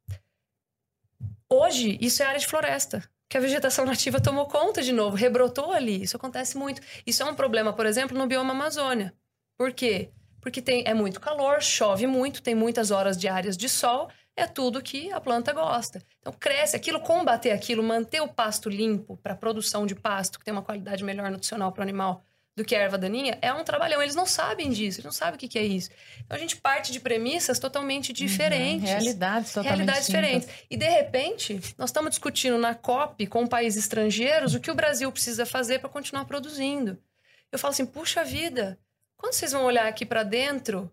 Hoje, 1.50 1.98
isso 2.02 2.22
é 2.22 2.26
área 2.26 2.42
de 2.42 2.46
floresta. 2.46 3.10
Que 3.30 3.38
a 3.38 3.42
vegetação 3.42 3.86
nativa 3.86 4.20
tomou 4.20 4.48
conta 4.48 4.82
de 4.82 4.92
novo, 4.92 5.16
rebrotou 5.16 5.72
ali. 5.72 6.04
Isso 6.04 6.18
acontece 6.18 6.58
muito. 6.58 6.82
Isso 7.06 7.24
é 7.24 7.26
um 7.26 7.36
problema, 7.36 7.72
por 7.72 7.86
exemplo, 7.86 8.18
no 8.18 8.28
bioma 8.28 8.52
Amazônia. 8.52 9.14
Por 9.58 9.72
quê? 9.72 10.12
Porque 10.42 10.62
tem, 10.62 10.84
é 10.86 10.94
muito 10.94 11.22
calor, 11.22 11.62
chove 11.62 12.06
muito, 12.06 12.44
tem 12.44 12.54
muitas 12.54 12.92
horas 12.92 13.18
diárias 13.18 13.56
de 13.56 13.70
sol, 13.70 14.10
é 14.38 14.46
tudo 14.46 14.82
que 14.82 15.12
a 15.12 15.20
planta 15.20 15.52
gosta. 15.52 16.02
Então 16.20 16.32
cresce 16.32 16.76
aquilo, 16.76 17.00
combater 17.00 17.52
aquilo, 17.52 17.82
manter 17.82 18.22
o 18.22 18.28
pasto 18.28 18.70
limpo 18.70 19.18
para 19.18 19.36
produção 19.36 19.86
de 19.88 19.96
pasto, 19.96 20.38
que 20.38 20.46
tem 20.46 20.54
uma 20.54 20.62
qualidade 20.62 21.04
melhor 21.04 21.32
nutricional 21.32 21.72
para 21.72 21.82
o 21.82 21.84
animal 21.84 22.24
do 22.56 22.66
que 22.66 22.76
a 22.76 22.80
erva 22.80 22.98
daninha, 22.98 23.38
é 23.40 23.54
um 23.54 23.64
trabalhão. 23.64 24.02
Eles 24.02 24.16
não 24.16 24.26
sabem 24.26 24.72
disso, 24.72 24.98
eles 24.98 25.06
não 25.06 25.12
sabem 25.12 25.36
o 25.36 25.38
que, 25.38 25.48
que 25.48 25.60
é 25.60 25.64
isso. 25.64 25.92
Então 26.26 26.36
a 26.36 26.40
gente 26.40 26.58
parte 26.58 26.92
de 26.92 27.00
premissas 27.00 27.60
totalmente 27.60 28.12
diferentes. 28.12 28.90
Realidades 28.90 29.54
totalmente 29.54 29.78
Realidades 29.78 30.06
diferentes. 30.08 30.50
E, 30.70 30.76
de 30.76 30.90
repente, 30.90 31.60
nós 31.78 31.90
estamos 31.90 32.12
discutindo 32.12 32.58
na 32.58 32.74
COP 32.74 33.28
com 33.28 33.46
países 33.46 33.84
estrangeiros 33.84 34.56
o 34.56 34.60
que 34.60 34.72
o 34.72 34.76
Brasil 34.76 35.12
precisa 35.12 35.46
fazer 35.46 35.80
para 35.80 35.90
continuar 35.90 36.26
produzindo. 36.26 36.98
Eu 37.52 37.60
falo 37.60 37.74
assim, 37.74 37.86
puxa 37.86 38.24
vida, 38.24 38.80
quando 39.16 39.34
vocês 39.34 39.52
vão 39.52 39.64
olhar 39.64 39.88
aqui 39.88 40.04
para 40.04 40.24
dentro 40.24 40.92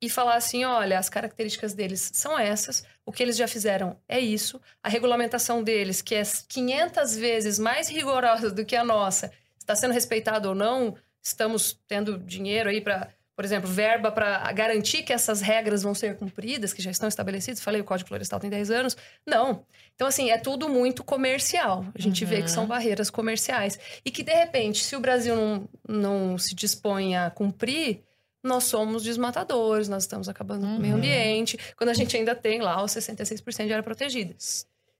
e 0.00 0.08
falar 0.08 0.36
assim, 0.36 0.64
olha, 0.64 0.98
as 0.98 1.08
características 1.08 1.74
deles 1.74 2.10
são 2.12 2.38
essas, 2.38 2.84
o 3.04 3.12
que 3.12 3.22
eles 3.22 3.36
já 3.36 3.48
fizeram 3.48 3.96
é 4.08 4.20
isso, 4.20 4.60
a 4.82 4.88
regulamentação 4.88 5.62
deles, 5.62 6.00
que 6.00 6.14
é 6.14 6.22
500 6.48 7.16
vezes 7.16 7.58
mais 7.58 7.88
rigorosa 7.88 8.50
do 8.50 8.64
que 8.64 8.76
a 8.76 8.84
nossa, 8.84 9.32
está 9.58 9.74
sendo 9.74 9.92
respeitado 9.92 10.48
ou 10.48 10.54
não, 10.54 10.96
estamos 11.22 11.78
tendo 11.86 12.18
dinheiro 12.18 12.70
aí 12.70 12.80
para, 12.80 13.08
por 13.36 13.44
exemplo, 13.44 13.70
verba 13.70 14.10
para 14.10 14.50
garantir 14.52 15.02
que 15.02 15.12
essas 15.12 15.40
regras 15.40 15.82
vão 15.82 15.94
ser 15.94 16.16
cumpridas, 16.16 16.72
que 16.72 16.82
já 16.82 16.90
estão 16.90 17.08
estabelecidas. 17.08 17.60
Falei, 17.60 17.80
o 17.80 17.84
Código 17.84 18.08
Florestal 18.08 18.40
tem 18.40 18.50
10 18.50 18.70
anos. 18.70 18.96
Não. 19.26 19.64
Então, 19.94 20.06
assim, 20.06 20.30
é 20.30 20.38
tudo 20.38 20.68
muito 20.68 21.04
comercial. 21.04 21.84
A 21.94 22.00
gente 22.00 22.24
vê 22.24 22.42
que 22.42 22.50
são 22.50 22.66
barreiras 22.66 23.10
comerciais. 23.10 23.78
E 24.04 24.10
que, 24.10 24.22
de 24.22 24.32
repente, 24.32 24.82
se 24.82 24.96
o 24.96 25.00
Brasil 25.00 25.36
não, 25.36 25.68
não 25.86 26.38
se 26.38 26.54
dispõe 26.54 27.16
a 27.16 27.30
cumprir, 27.30 28.02
nós 28.48 28.64
somos 28.64 29.02
desmatadores, 29.04 29.88
nós 29.88 30.02
estamos 30.04 30.28
acabando 30.28 30.66
com 30.66 30.76
o 30.76 30.80
meio 30.80 30.96
ambiente, 30.96 31.58
quando 31.76 31.90
a 31.90 31.94
gente 31.94 32.16
ainda 32.16 32.34
tem 32.34 32.60
lá 32.60 32.82
os 32.82 32.90
66% 32.92 33.66
de 33.66 33.72
área 33.72 33.82
protegida. 33.84 34.34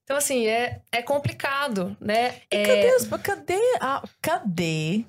Então, 0.04 0.16
assim, 0.16 0.46
é, 0.46 0.80
é 0.92 1.02
complicado, 1.02 1.96
né? 2.00 2.36
E 2.50 2.56
É- 2.56 2.64
cadê, 2.66 2.94
os- 2.96 3.22
cadê, 3.22 3.60
a- 3.80 4.02
cadê 4.22 5.04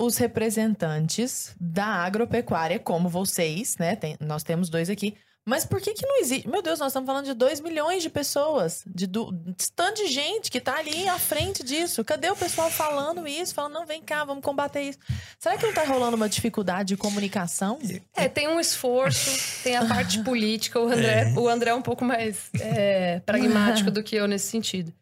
os 0.00 0.16
representantes 0.16 1.54
da 1.60 1.84
agropecuária, 1.86 2.78
como 2.78 3.08
vocês, 3.08 3.76
né? 3.78 3.94
Tem- 3.96 4.16
nós 4.20 4.42
temos 4.42 4.68
dois 4.68 4.88
aqui. 4.88 5.16
Mas 5.44 5.64
por 5.64 5.80
que 5.80 5.92
que 5.92 6.06
não 6.06 6.20
existe? 6.20 6.48
Meu 6.48 6.62
Deus, 6.62 6.78
nós 6.78 6.88
estamos 6.88 7.06
falando 7.06 7.24
de 7.24 7.34
2 7.34 7.60
milhões 7.60 8.02
de 8.02 8.08
pessoas, 8.08 8.84
de, 8.86 9.08
de 9.08 9.72
tanto 9.74 10.04
de 10.04 10.06
gente 10.06 10.50
que 10.50 10.60
tá 10.60 10.76
ali 10.78 11.08
à 11.08 11.18
frente 11.18 11.64
disso. 11.64 12.04
Cadê 12.04 12.30
o 12.30 12.36
pessoal 12.36 12.70
falando 12.70 13.26
isso? 13.26 13.52
Falando, 13.52 13.72
não, 13.72 13.84
vem 13.84 14.00
cá, 14.00 14.24
vamos 14.24 14.44
combater 14.44 14.82
isso. 14.82 14.98
Será 15.40 15.56
que 15.56 15.66
não 15.66 15.74
tá 15.74 15.84
rolando 15.84 16.16
uma 16.16 16.28
dificuldade 16.28 16.90
de 16.90 16.96
comunicação? 16.96 17.80
É, 18.14 18.28
tem 18.28 18.46
um 18.46 18.60
esforço, 18.60 19.62
tem 19.64 19.76
a 19.76 19.84
parte 19.84 20.22
política. 20.22 20.78
O 20.78 20.86
André, 20.86 21.34
o 21.36 21.48
André 21.48 21.70
é 21.70 21.74
um 21.74 21.82
pouco 21.82 22.04
mais 22.04 22.48
é, 22.60 23.18
pragmático 23.20 23.90
do 23.90 24.02
que 24.02 24.14
eu 24.14 24.28
nesse 24.28 24.46
sentido. 24.46 24.92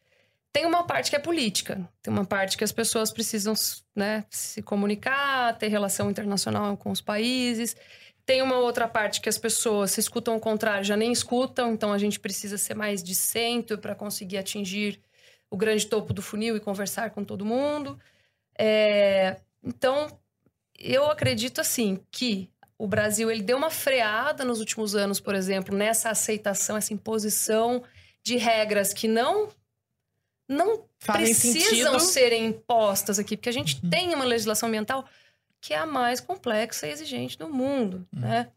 Tem 0.53 0.67
uma 0.67 0.85
parte 0.85 1.11
que 1.11 1.17
é 1.17 1.19
política, 1.21 1.89
tem 2.03 2.13
uma 2.13 2.25
parte 2.25 2.57
que 2.57 2.65
as 2.65 2.73
pessoas 2.73 3.13
precisam 3.13 3.55
né, 3.95 4.25
se 4.29 4.61
comunicar, 4.63 5.57
ter 5.57 5.69
relação 5.69 6.11
internacional 6.11 6.77
com 6.77 6.91
os 6.91 7.01
países. 7.01 7.77
Tem 8.31 8.43
uma 8.43 8.59
outra 8.59 8.87
parte 8.87 9.21
que 9.21 9.29
as 9.29 9.37
pessoas, 9.37 9.91
se 9.91 9.99
escutam 9.99 10.37
o 10.37 10.41
contrário, 10.41 10.85
já 10.85 10.97
nem 10.97 11.11
escutam, 11.11 11.73
então 11.73 11.93
a 11.93 11.99
gente 11.99 12.21
precisa 12.21 12.57
ser 12.57 12.75
mais 12.75 13.03
de 13.03 13.13
centro 13.13 13.77
para 13.77 13.93
conseguir 13.93 14.39
atingir 14.39 15.01
o 15.51 15.57
grande 15.57 15.85
topo 15.89 16.13
do 16.13 16.23
funil 16.23 16.55
e 16.57 16.61
conversar 16.61 17.11
com 17.11 17.25
todo 17.25 17.45
mundo. 17.45 17.99
É, 18.57 19.41
então, 19.65 20.17
eu 20.79 21.11
acredito 21.11 21.61
assim 21.61 21.99
que 22.09 22.49
o 22.79 22.87
Brasil 22.87 23.29
ele 23.29 23.43
deu 23.43 23.57
uma 23.57 23.69
freada 23.69 24.45
nos 24.45 24.61
últimos 24.61 24.95
anos, 24.95 25.19
por 25.19 25.35
exemplo, 25.35 25.77
nessa 25.77 26.09
aceitação, 26.11 26.77
essa 26.77 26.95
imposição 26.95 27.83
de 28.23 28.37
regras 28.37 28.93
que 28.93 29.09
não 29.09 29.49
não 30.49 30.85
Fazem 31.01 31.25
precisam 31.35 31.99
sentido. 31.99 32.01
serem 32.01 32.47
impostas 32.47 33.19
aqui, 33.19 33.37
porque 33.37 33.49
a 33.49 33.53
gente 33.53 33.81
Uhum. 33.83 33.91
tem 33.91 34.15
uma 34.15 34.25
legislação 34.25 34.69
ambiental 34.69 35.05
que 35.61 35.75
é 35.75 35.79
a 35.79 35.87
mais 35.87 36.21
complexa 36.21 36.87
e 36.87 36.91
exigente 36.91 37.37
do 37.39 37.49
mundo, 37.49 38.07
né? 38.13 38.49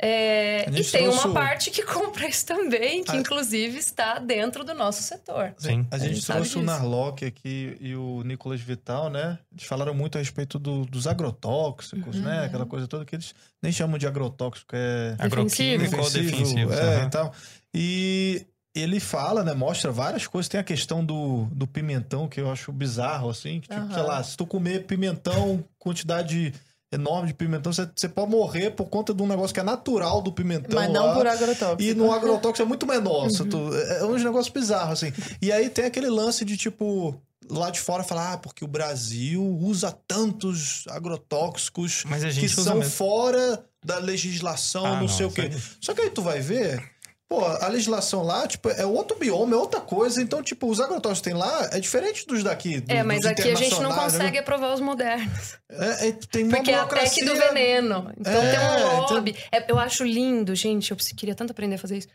É, 0.00 0.64
A 0.68 0.70
e 0.70 0.76
gente 0.76 0.92
tem 0.92 1.02
trouxe 1.02 1.18
uma 1.24 1.30
o- 1.30 1.34
parte 1.34 1.72
que 1.72 1.82
compra 2.22 2.28
isso 2.28 2.46
também, 2.46 3.02
que 3.02 3.10
A- 3.10 3.16
inclusive 3.16 3.78
está 3.78 4.20
dentro 4.20 4.62
do 4.62 4.72
nosso 4.72 5.02
setor. 5.02 5.52
Sim. 5.58 5.88
A 5.90 5.98
gente 5.98 6.14
gente 6.14 6.24
sabe 6.24 6.38
trouxe 6.40 6.58
o. 6.58 6.62
Narlock 6.62 7.24
aqui 7.24 7.76
e 7.80 7.96
o 7.96 8.22
Nicolas 8.22 8.60
Vital, 8.60 9.10
né? 9.10 9.40
Eles 9.50 9.64
falaram 9.64 9.92
muito 9.94 10.16
a 10.16 10.20
respeito 10.20 10.56
do- 10.56 10.84
dos 10.86 11.08
agrotóxicos, 11.08 12.14
Uhum. 12.16 12.22
né? 12.22 12.44
Aquela 12.44 12.64
coisa 12.64 12.86
toda 12.86 13.04
que 13.04 13.16
eles 13.16 13.34
nem 13.60 13.72
chamam 13.72 13.98
de 13.98 14.06
agrotóxico, 14.06 14.70
é 14.76 15.16
Agroquímico 15.18 15.96
ou 15.96 16.10
defensivo. 16.10 16.72
é, 16.72 16.80
aham. 16.98 17.06
e 17.06 17.10
tal. 17.10 17.34
E 17.74 18.46
ele 18.80 19.00
fala, 19.00 19.42
né? 19.44 19.54
Mostra 19.54 19.90
várias 19.92 20.26
coisas. 20.26 20.48
Tem 20.48 20.60
a 20.60 20.64
questão 20.64 21.04
do, 21.04 21.46
do 21.52 21.66
pimentão, 21.66 22.28
que 22.28 22.40
eu 22.40 22.50
acho 22.50 22.70
bizarro, 22.72 23.30
assim. 23.30 23.60
Que, 23.60 23.68
tipo, 23.68 23.80
Aham. 23.80 23.94
sei 23.94 24.02
lá, 24.02 24.22
se 24.22 24.36
tu 24.36 24.46
comer 24.46 24.84
pimentão, 24.86 25.64
quantidade 25.78 26.52
enorme 26.90 27.28
de 27.28 27.34
pimentão, 27.34 27.70
você, 27.72 27.86
você 27.94 28.08
pode 28.08 28.30
morrer 28.30 28.70
por 28.70 28.86
conta 28.88 29.12
de 29.12 29.22
um 29.22 29.26
negócio 29.26 29.52
que 29.52 29.60
é 29.60 29.62
natural 29.62 30.22
do 30.22 30.32
pimentão. 30.32 30.74
Mas 30.80 30.90
não 30.90 31.06
lá. 31.06 31.14
por 31.14 31.26
agrotóxico. 31.26 31.82
E 31.82 31.94
no 31.94 32.10
agrotóxico 32.14 32.62
é 32.62 32.64
muito 32.68 32.86
menor. 32.86 33.26
Uhum. 33.28 33.48
tu- 33.48 33.74
é 33.74 34.04
uns 34.04 34.24
negócios 34.24 34.48
bizarros, 34.52 35.02
assim. 35.02 35.12
E 35.42 35.52
aí 35.52 35.68
tem 35.68 35.84
aquele 35.84 36.08
lance 36.08 36.44
de, 36.46 36.56
tipo, 36.56 37.14
lá 37.50 37.68
de 37.70 37.78
fora 37.80 38.02
falar, 38.02 38.32
ah, 38.34 38.38
porque 38.38 38.64
o 38.64 38.68
Brasil 38.68 39.42
usa 39.60 39.92
tantos 40.06 40.84
agrotóxicos 40.88 42.04
Mas 42.06 42.24
a 42.24 42.30
que 42.30 42.48
são 42.48 42.76
mesmo. 42.76 42.90
fora 42.92 43.62
da 43.84 43.98
legislação, 43.98 44.84
Ah, 44.86 44.90
não, 44.94 45.00
não, 45.02 45.08
sei 45.08 45.26
o 45.26 45.30
quê. 45.30 45.50
Só 45.80 45.94
que 45.94 46.00
aí 46.00 46.10
tu 46.10 46.22
vai 46.22 46.40
ver. 46.40 46.82
Pô, 47.28 47.44
a 47.44 47.68
legislação 47.68 48.22
lá, 48.22 48.46
tipo, 48.46 48.70
é 48.70 48.86
outro 48.86 49.18
bioma, 49.18 49.54
é 49.54 49.58
outra 49.58 49.82
coisa. 49.82 50.22
Então, 50.22 50.42
tipo, 50.42 50.66
os 50.66 50.80
agrotóxicos 50.80 51.18
que 51.20 51.24
tem 51.28 51.34
lá 51.38 51.68
é 51.72 51.78
diferente 51.78 52.26
dos 52.26 52.42
daqui. 52.42 52.80
do- 52.80 52.90
É, 52.90 53.02
mas 53.02 53.20
dos 53.20 53.26
aqui 53.30 53.50
a 53.50 53.54
gente 53.54 53.78
não 53.82 53.90
né? 53.90 53.96
consegue 54.02 54.38
aprovar 54.38 54.72
os 54.72 54.80
modernos. 54.80 55.58
É, 55.68 56.08
é, 56.08 56.12
tem 56.12 56.44
uma 56.44 56.56
Porque 56.56 56.70
é 56.70 56.78
a 56.78 56.86
PEC 56.86 57.24
do 57.26 57.34
veneno. 57.34 58.10
Então 58.18 58.32
É, 58.32 58.50
tem 58.50 58.58
um 58.58 58.74
então- 58.78 59.00
lobby. 59.16 59.36
É, 59.52 59.70
eu 59.70 59.78
acho 59.78 60.04
lindo, 60.04 60.54
gente. 60.54 60.90
Eu 60.90 60.96
queria 61.16 61.34
tanto 61.34 61.50
aprender 61.50 61.74
a 61.74 61.78
fazer 61.78 61.98
isso. 61.98 62.08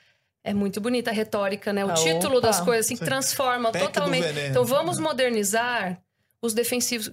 É 0.43 0.51
muito 0.51 0.82
bonita 0.82 1.11
a 1.11 1.14
retórica, 1.14 1.72
né? 1.72 1.86
O 1.86 1.91
Ah, 1.91 1.93
título 1.93 2.39
opa. 2.39 2.47
das 2.47 2.59
coisas 2.59 2.88
assim, 2.88 2.95
Sim. 2.95 3.05
transforma 3.05 3.72
totalmente. 3.72 4.28
Então 4.49 4.66
vamos 4.66 4.97
modernizar 4.97 6.01
os 6.41 6.55
defensivos. 6.55 7.11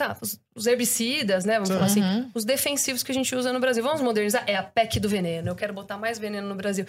Tá, 0.00 0.16
os, 0.18 0.40
os 0.54 0.66
herbicidas, 0.66 1.44
né? 1.44 1.54
Vamos 1.60 1.68
Sim. 1.68 1.74
falar 1.74 1.86
assim. 1.86 2.02
Uhum. 2.02 2.30
Os 2.34 2.46
defensivos 2.46 3.02
que 3.02 3.12
a 3.12 3.14
gente 3.14 3.36
usa 3.36 3.52
no 3.52 3.60
Brasil. 3.60 3.82
Vamos 3.84 4.00
modernizar? 4.00 4.42
É 4.46 4.56
a 4.56 4.62
PEC 4.62 4.98
do 4.98 5.10
veneno. 5.10 5.50
Eu 5.50 5.54
quero 5.54 5.74
botar 5.74 5.98
mais 5.98 6.18
veneno 6.18 6.48
no 6.48 6.54
Brasil. 6.54 6.86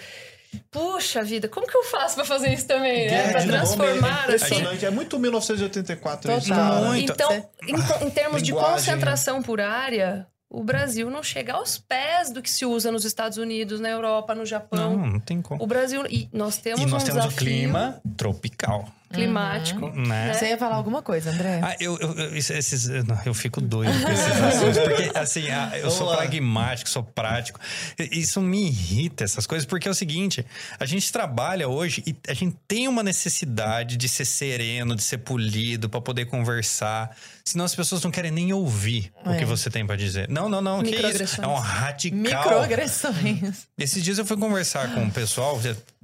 Puxa 0.71 1.21
vida, 1.21 1.49
como 1.49 1.67
que 1.67 1.75
eu 1.75 1.83
faço 1.83 2.15
pra 2.15 2.23
fazer 2.23 2.53
isso 2.53 2.65
também, 2.67 3.09
né? 3.11 3.27
É, 3.27 3.31
Pra 3.31 3.41
transformar, 3.43 4.29
é 4.29 4.35
assim. 4.35 4.45
impressionante. 4.45 4.85
É 4.85 4.89
muito 4.89 5.19
1984 5.19 6.31
isso. 6.37 6.53
Muito. 6.53 7.11
Então, 7.11 7.31
em, 7.67 8.05
em 8.07 8.09
termos 8.09 8.41
de 8.41 8.51
Linguagem, 8.51 8.75
concentração 8.75 9.43
por 9.43 9.59
área, 9.59 10.25
o 10.49 10.63
Brasil 10.63 11.09
não 11.09 11.21
chega 11.21 11.53
aos 11.53 11.77
pés 11.77 12.31
do 12.31 12.41
que 12.41 12.49
se 12.49 12.65
usa 12.65 12.93
nos 12.93 13.03
Estados 13.03 13.37
Unidos, 13.37 13.81
na 13.81 13.89
Europa, 13.89 14.33
no 14.33 14.45
Japão. 14.45 14.97
Não, 14.97 15.07
não 15.07 15.19
tem 15.19 15.41
como. 15.41 15.61
O 15.61 15.67
Brasil. 15.67 16.05
E 16.09 16.29
nós 16.31 16.57
temos 16.57 16.79
E 16.81 16.85
nós 16.85 17.03
um 17.03 17.05
temos 17.05 17.25
o 17.25 17.27
desafio 17.27 17.37
clima 17.37 18.01
tropical, 18.15 18.87
climático. 19.11 19.89
né? 19.89 20.33
Você 20.33 20.47
ia 20.47 20.57
falar 20.57 20.75
alguma 20.75 21.01
coisa, 21.01 21.29
André? 21.31 21.59
Ah, 21.63 21.75
eu, 21.79 21.97
eu, 21.99 22.35
esses, 22.35 22.87
eu 22.89 23.03
não, 23.03 23.19
eu 23.25 23.33
fico 23.33 23.59
doido 23.61 23.91
com 24.01 24.09
esses 24.11 24.25
assuntos, 24.41 24.77
porque 24.79 25.11
assim, 25.17 25.49
ah, 25.49 25.71
eu 25.75 25.81
Vamos 25.83 25.95
sou 25.95 26.07
lá. 26.07 26.17
pragmático, 26.17 26.89
sou 26.89 27.03
prático. 27.03 27.59
E- 27.99 28.19
Isso 28.19 28.41
me 28.41 28.67
irrita, 28.67 29.23
essas 29.23 29.45
coisas, 29.45 29.65
porque 29.65 29.87
é 29.87 29.91
o 29.91 29.93
seguinte: 29.95 30.45
a 30.79 30.85
gente 30.85 31.11
trabalha 31.11 31.67
hoje 31.67 32.03
e 32.07 32.15
a 32.27 32.33
gente 32.33 32.55
tem 32.67 32.87
uma 32.87 33.03
necessidade 33.03 33.97
de 33.97 34.07
ser 34.09 34.25
sereno, 34.25 34.95
de 34.95 35.03
ser 35.03 35.19
polido, 35.19 35.89
para 35.89 36.01
poder 36.01 36.25
conversar. 36.25 37.15
Senão 37.43 37.65
as 37.65 37.75
pessoas 37.75 38.03
não 38.03 38.11
querem 38.11 38.31
nem 38.31 38.53
ouvir 38.53 39.11
o 39.25 39.31
É. 39.31 39.37
que 39.37 39.45
você 39.45 39.69
tem 39.69 39.85
para 39.85 39.95
dizer. 39.95 40.29
Não, 40.29 40.47
não, 40.47 40.61
não, 40.61 40.79
que 40.81 40.89
isso? 40.89 40.95
Microagressões. 40.97 41.47
É 41.47 41.47
um 41.47 41.55
radical. 41.55 42.19
Microagressões. 42.19 43.67
Esses 43.77 44.03
dias 44.03 44.17
eu 44.17 44.25
fui 44.25 44.37
conversar 44.37 44.93
com 44.93 45.03
o 45.05 45.11
pessoal, 45.11 45.59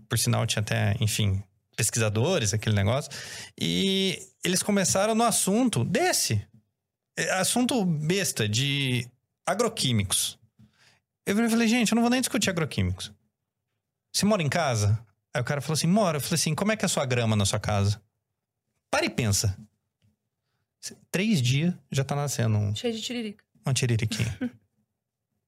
por 0.10 0.18
sinal 0.18 0.46
tinha 0.46 0.62
até, 0.62 0.96
enfim, 1.00 1.42
pesquisadores, 1.78 2.54
aquele 2.54 2.76
negócio, 2.76 3.10
e 3.58 4.20
eles 4.44 4.62
começaram 4.62 5.16
no 5.16 5.24
assunto 5.24 5.86
desse. 5.86 6.46
É, 7.16 7.32
Assunto 7.40 7.86
besta 7.86 8.50
de 8.50 9.08
agroquímicos. 9.46 10.38
Eu 11.26 11.36
falei, 11.50 11.68
gente, 11.68 11.92
eu 11.92 11.96
não 11.96 12.02
vou 12.02 12.10
nem 12.10 12.20
discutir 12.20 12.50
agroquímicos. 12.50 13.12
Você 14.14 14.26
mora 14.26 14.42
em 14.42 14.50
casa? 14.50 15.00
Aí 15.34 15.42
o 15.42 15.46
cara 15.46 15.62
falou 15.62 15.76
assim, 15.76 15.88
mora. 15.88 16.18
Eu 16.18 16.22
falei 16.22 16.36
assim, 16.36 16.56
como 16.56 16.72
é 16.72 16.76
que 16.78 16.84
é 16.84 16.88
a 16.88 16.90
sua 16.90 17.06
grama 17.06 17.36
na 17.36 17.46
sua 17.46 17.60
casa? 17.60 18.02
Para 18.90 19.06
e 19.06 19.10
pensa. 19.10 19.58
Três 21.12 21.42
dias 21.42 21.74
já 21.92 22.04
tá 22.04 22.16
nascendo 22.16 22.58
um, 22.58 22.74
Cheio 22.76 22.94
de 22.94 23.02
tiririca. 23.02 23.44
uma 23.66 23.74
tiririquinha. 23.74 24.38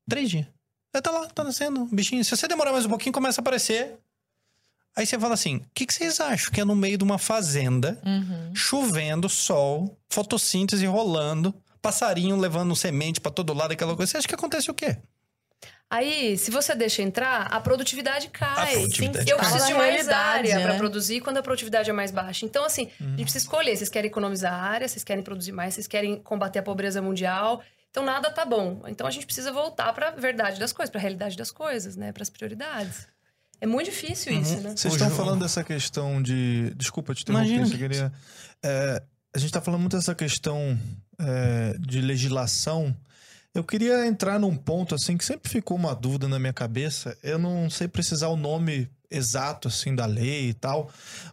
Três 0.10 0.30
dias. 0.30 0.48
Aí 0.94 1.02
tá 1.02 1.12
lá, 1.12 1.28
tá 1.28 1.44
nascendo 1.44 1.82
um 1.82 1.88
bichinho. 1.88 2.24
Se 2.26 2.36
você 2.36 2.48
demorar 2.48 2.72
mais 2.72 2.86
um 2.86 2.90
pouquinho, 2.90 3.14
começa 3.14 3.40
a 3.40 3.42
aparecer. 3.42 3.98
Aí 4.96 5.06
você 5.06 5.18
fala 5.18 5.34
assim: 5.34 5.58
o 5.58 5.66
que, 5.74 5.86
que 5.86 5.94
vocês 5.94 6.20
acham 6.20 6.52
que 6.52 6.62
é 6.62 6.66
no 6.66 6.76
meio 6.76 6.98
de 6.98 7.04
uma 7.04 7.18
fazenda, 7.18 8.00
Uhum. 8.06 8.52
chovendo, 8.56 9.30
sol, 9.30 9.98
fotossíntese 10.10 10.86
rolando, 10.86 11.54
passarinho 11.82 12.36
levando 12.38 12.76
semente 12.76 13.22
pra 13.22 13.32
todo 13.32 13.54
lado, 13.54 13.72
aquela 13.72 13.96
coisa? 13.96 14.12
Você 14.12 14.18
acha 14.18 14.28
que 14.28 14.36
acontece 14.36 14.70
o 14.70 14.74
quê? 14.74 14.98
Aí, 15.92 16.38
se 16.38 16.52
você 16.52 16.76
deixa 16.76 17.02
entrar, 17.02 17.48
a 17.48 17.60
produtividade 17.60 18.28
cai. 18.30 18.76
A 18.76 18.78
produtividade 18.78 19.30
Eu 19.32 19.38
preciso 19.38 19.66
de 19.66 19.74
mais 19.74 20.08
área 20.08 20.60
para 20.60 20.74
né? 20.74 20.78
produzir 20.78 21.20
quando 21.20 21.38
a 21.38 21.42
produtividade 21.42 21.90
é 21.90 21.94
mais 21.94 22.12
baixa. 22.12 22.46
Então, 22.46 22.64
assim, 22.64 22.90
Uhum. 23.02 23.08
a 23.08 23.10
gente 23.12 23.24
precisa 23.24 23.44
escolher. 23.46 23.76
Vocês 23.76 23.90
querem 23.90 24.08
economizar 24.08 24.54
área, 24.54 24.88
vocês 24.88 25.04
querem 25.04 25.24
produzir 25.24 25.52
mais, 25.52 25.74
vocês 25.74 25.88
querem 25.88 26.22
combater 26.22 26.60
a 26.60 26.64
pobreza 26.64 27.02
mundial. 27.02 27.64
Então, 27.90 28.04
nada 28.06 28.30
tá 28.30 28.46
bom. 28.46 28.84
Então, 28.88 29.08
a 29.08 29.10
gente 29.10 29.26
precisa 29.26 29.52
voltar 29.52 29.92
para 29.94 30.10
a 30.10 30.12
verdade 30.12 30.60
das 30.60 30.72
coisas, 30.72 30.92
para 30.92 31.00
a 31.00 31.02
realidade 31.02 31.36
das 31.36 31.50
coisas, 31.50 31.96
né? 31.96 32.12
Para 32.12 32.22
as 32.22 32.30
prioridades. 32.30 33.08
É 33.62 33.68
muito 33.68 33.90
difícil 33.90 34.34
isso, 34.40 34.56
Uhum. 34.56 34.62
né? 34.62 34.74
Vocês 34.76 34.94
estão 34.94 35.10
falando 35.10 35.42
dessa 35.42 35.64
questão 35.64 36.22
de. 36.22 36.74
Desculpa 36.76 37.14
te 37.14 37.24
interromper, 37.24 37.66
você 37.66 37.78
queria. 37.78 38.14
É, 38.64 39.04
a 39.36 39.40
gente 39.40 39.52
tá 39.52 39.62
falando 39.62 39.82
muito 39.82 39.96
dessa 39.98 40.16
questão 40.16 40.80
é, 41.20 41.76
de 41.80 42.02
legislação. 42.02 42.96
Eu 43.54 43.64
queria 43.64 44.06
entrar 44.06 44.40
num 44.40 44.56
ponto 44.56 44.94
assim 44.96 45.18
que 45.18 45.26
sempre 45.26 45.50
ficou 45.50 45.76
uma 45.76 45.94
dúvida 45.96 46.28
na 46.28 46.40
minha 46.40 46.54
cabeça. 46.54 47.18
Eu 47.24 47.38
não 47.40 47.70
sei 47.70 47.88
precisar 47.88 48.28
o 48.30 48.38
nome 48.38 48.88
exato 49.12 49.68
assim 49.68 49.96
da 49.96 50.06
lei 50.06 50.50
e 50.50 50.54
tal, 50.54 50.90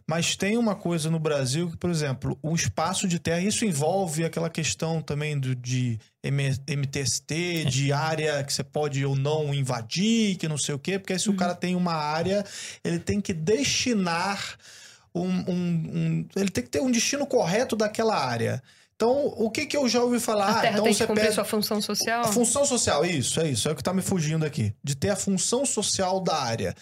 mas 0.07 0.35
tem 0.35 0.57
uma 0.57 0.75
coisa 0.75 1.09
no 1.11 1.19
Brasil 1.19 1.69
que, 1.69 1.77
por 1.77 1.89
exemplo, 1.89 2.37
o 2.41 2.55
espaço 2.55 3.07
de 3.07 3.19
terra, 3.19 3.41
isso 3.41 3.65
envolve 3.65 4.25
aquela 4.25 4.49
questão 4.49 5.01
também 5.01 5.39
do, 5.39 5.53
de 5.55 5.99
MTST, 6.23 7.65
de 7.65 7.91
área 7.93 8.43
que 8.43 8.51
você 8.53 8.63
pode 8.63 9.05
ou 9.05 9.15
não 9.15 9.53
invadir, 9.53 10.37
que 10.37 10.47
não 10.47 10.57
sei 10.57 10.75
o 10.75 10.79
quê, 10.79 10.97
porque 10.97 11.17
se 11.19 11.29
o 11.29 11.35
cara 11.35 11.53
tem 11.55 11.75
uma 11.75 11.93
área, 11.93 12.43
ele 12.83 12.99
tem 12.99 13.21
que 13.21 13.33
destinar 13.33 14.57
um, 15.13 15.27
um- 15.27 15.51
um- 15.51 16.27
ele 16.35 16.49
tem 16.49 16.63
que 16.63 16.69
ter 16.69 16.81
um 16.81 16.91
destino 16.91 17.25
correto 17.25 17.75
daquela 17.75 18.15
área. 18.15 18.61
Então, 18.97 19.27
o 19.37 19.51
que 19.51 19.67
que 19.67 19.77
eu 19.77 19.87
já 19.87 20.01
ouvi 20.01 20.19
falar? 20.19 20.47
a 20.47 20.49
Ah, 20.57 20.61
terra 20.61 20.73
então 20.73 20.83
tem 20.85 20.93
você 20.93 21.03
que 21.03 21.07
cumprir 21.07 21.21
pega 21.25 21.35
sua 21.35 21.45
função 21.45 21.79
social. 21.79 22.21
a 22.21 22.27
função 22.33 22.65
social, 22.65 23.05
isso, 23.05 23.39
é 23.39 23.47
isso, 23.47 23.69
é 23.69 23.71
o 23.71 23.75
que 23.75 23.83
tá 23.83 23.93
me 23.93 24.01
fugindo 24.01 24.43
aqui. 24.43 24.73
De 24.83 24.95
ter 24.95 25.09
a 25.11 25.15
função 25.15 25.67
social 25.67 26.19
da 26.19 26.35
área. 26.35 26.73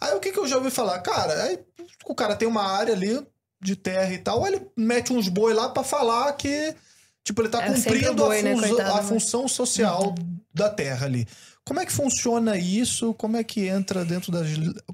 Aí 0.00 0.14
o 0.14 0.18
que, 0.20 0.32
que 0.32 0.38
eu 0.38 0.48
já 0.48 0.56
ouvi 0.56 0.70
falar? 0.70 0.98
Cara, 1.00 1.42
aí 1.44 1.58
o 2.06 2.14
cara 2.14 2.34
tem 2.34 2.48
uma 2.48 2.62
área 2.66 2.94
ali 2.94 3.20
de 3.60 3.76
terra 3.76 4.10
e 4.14 4.18
tal, 4.18 4.46
ele 4.46 4.66
mete 4.74 5.12
uns 5.12 5.28
boi 5.28 5.52
lá 5.52 5.68
pra 5.68 5.82
falar 5.84 6.32
que, 6.34 6.74
tipo, 7.22 7.42
ele 7.42 7.50
tá 7.50 7.62
É 7.62 7.66
cumprindo 7.70 8.14
boi, 8.14 8.38
a, 8.38 8.42
né, 8.42 8.54
funzo- 8.54 8.68
coitado, 8.68 8.90
a 8.90 9.02
né? 9.02 9.02
função 9.02 9.46
social 9.46 10.14
da 10.54 10.70
terra 10.70 11.04
ali. 11.04 11.28
Como 11.68 11.80
é 11.80 11.84
que 11.84 11.92
funciona 11.92 12.56
isso? 12.56 13.12
Como 13.12 13.36
é 13.36 13.44
que 13.44 13.66
entra 13.66 14.02
dentro 14.02 14.32
da. 14.32 14.40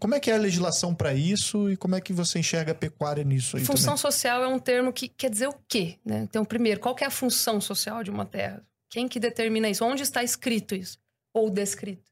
Como 0.00 0.12
é 0.12 0.18
que 0.18 0.28
é 0.28 0.34
a 0.34 0.38
legislação 0.38 0.92
pra 0.92 1.14
isso? 1.14 1.70
E 1.70 1.76
como 1.76 1.94
é 1.94 2.00
que 2.00 2.12
você 2.12 2.40
enxerga 2.40 2.72
a 2.72 2.74
pecuária 2.74 3.22
nisso 3.22 3.56
aí 3.56 3.64
Função 3.64 3.94
também? 3.94 3.98
social 3.98 4.42
é 4.42 4.48
um 4.48 4.58
termo 4.58 4.92
que 4.92 5.06
quer 5.06 5.30
dizer 5.30 5.46
o 5.46 5.54
quê? 5.68 6.00
Né? 6.04 6.22
Então, 6.28 6.44
primeiro, 6.44 6.80
qual 6.80 6.96
é 7.00 7.04
a 7.04 7.10
função 7.10 7.60
social 7.60 8.02
de 8.02 8.10
uma 8.10 8.26
terra? 8.26 8.60
Quem 8.90 9.06
que 9.06 9.20
determina 9.20 9.70
isso? 9.70 9.84
Onde 9.84 10.02
está 10.02 10.24
escrito 10.24 10.74
isso? 10.74 10.98
Ou 11.32 11.48
descrito? 11.48 12.10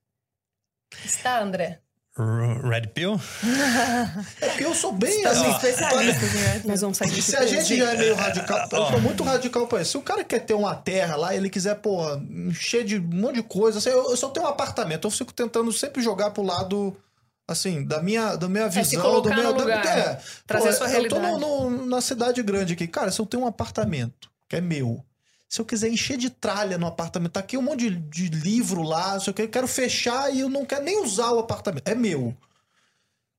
Está, 1.04 1.42
André? 1.42 1.80
Red 2.16 2.88
Pill? 2.94 3.18
É 4.40 4.46
porque 4.50 4.64
eu 4.64 4.74
sou 4.74 4.92
bem 4.92 5.22
Estamos 5.22 5.64
assim. 5.64 6.36
né? 6.38 6.62
Nós 6.66 6.80
vamos 6.82 6.98
sair 6.98 7.10
desse 7.10 7.30
Se 7.30 7.36
a 7.36 7.46
gente 7.46 7.76
já 7.76 7.92
é 7.92 7.96
meio 7.96 8.14
radical, 8.14 8.68
eu 8.70 8.80
Ó. 8.80 8.90
sou 8.90 9.00
muito 9.00 9.22
radical 9.22 9.66
pra 9.66 9.80
isso. 9.80 9.92
Se 9.92 9.96
o 9.96 10.02
cara 10.02 10.22
quer 10.22 10.40
ter 10.40 10.52
uma 10.54 10.74
terra 10.74 11.16
lá, 11.16 11.34
ele 11.34 11.48
quiser, 11.48 11.74
porra, 11.76 12.22
encher 12.30 12.84
de 12.84 12.98
um 12.98 13.02
monte 13.02 13.36
de 13.36 13.42
coisa, 13.42 13.78
assim, 13.78 13.88
eu, 13.88 14.10
eu 14.10 14.16
só 14.16 14.28
tenho 14.28 14.44
um 14.44 14.48
apartamento, 14.50 15.06
eu 15.06 15.10
fico 15.10 15.32
tentando 15.32 15.72
sempre 15.72 16.02
jogar 16.02 16.30
pro 16.32 16.42
lado, 16.42 16.94
assim, 17.48 17.82
da 17.82 18.02
minha, 18.02 18.36
da 18.36 18.46
minha 18.48 18.64
É, 18.64 18.68
visão, 18.68 19.22
do 19.22 19.30
meu. 19.30 19.52
lugar, 19.52 19.86
é, 19.86 20.18
trazer 20.46 20.68
Pô, 20.68 20.72
sua 20.74 20.86
Eu 20.90 21.08
tô 21.08 21.16
realidade. 21.18 21.40
no- 21.40 21.70
no- 21.70 21.86
na 21.86 22.00
cidade 22.02 22.42
grande 22.42 22.74
aqui. 22.74 22.86
Cara, 22.86 23.10
se 23.10 23.20
eu 23.20 23.26
tenho 23.26 23.42
um 23.44 23.46
apartamento 23.46 24.30
que 24.48 24.56
é 24.56 24.60
meu, 24.60 25.02
se 25.52 25.60
eu 25.60 25.66
quiser 25.66 25.90
encher 25.90 26.16
de 26.16 26.30
tralha 26.30 26.78
no 26.78 26.86
apartamento, 26.86 27.32
tá 27.32 27.40
aqui 27.40 27.58
um 27.58 27.62
monte 27.62 27.90
de, 27.90 27.96
de 27.96 28.28
livro 28.30 28.80
lá, 28.82 29.20
se 29.20 29.28
eu 29.28 29.34
quero- 29.34 29.48
eu 29.48 29.52
quero 29.52 29.68
fechar 29.68 30.34
e 30.34 30.40
eu 30.40 30.48
não 30.48 30.64
quero 30.64 30.82
nem 30.82 31.02
usar 31.04 31.30
o 31.30 31.38
apartamento. 31.40 31.86
É 31.86 31.94
meu. 31.94 32.34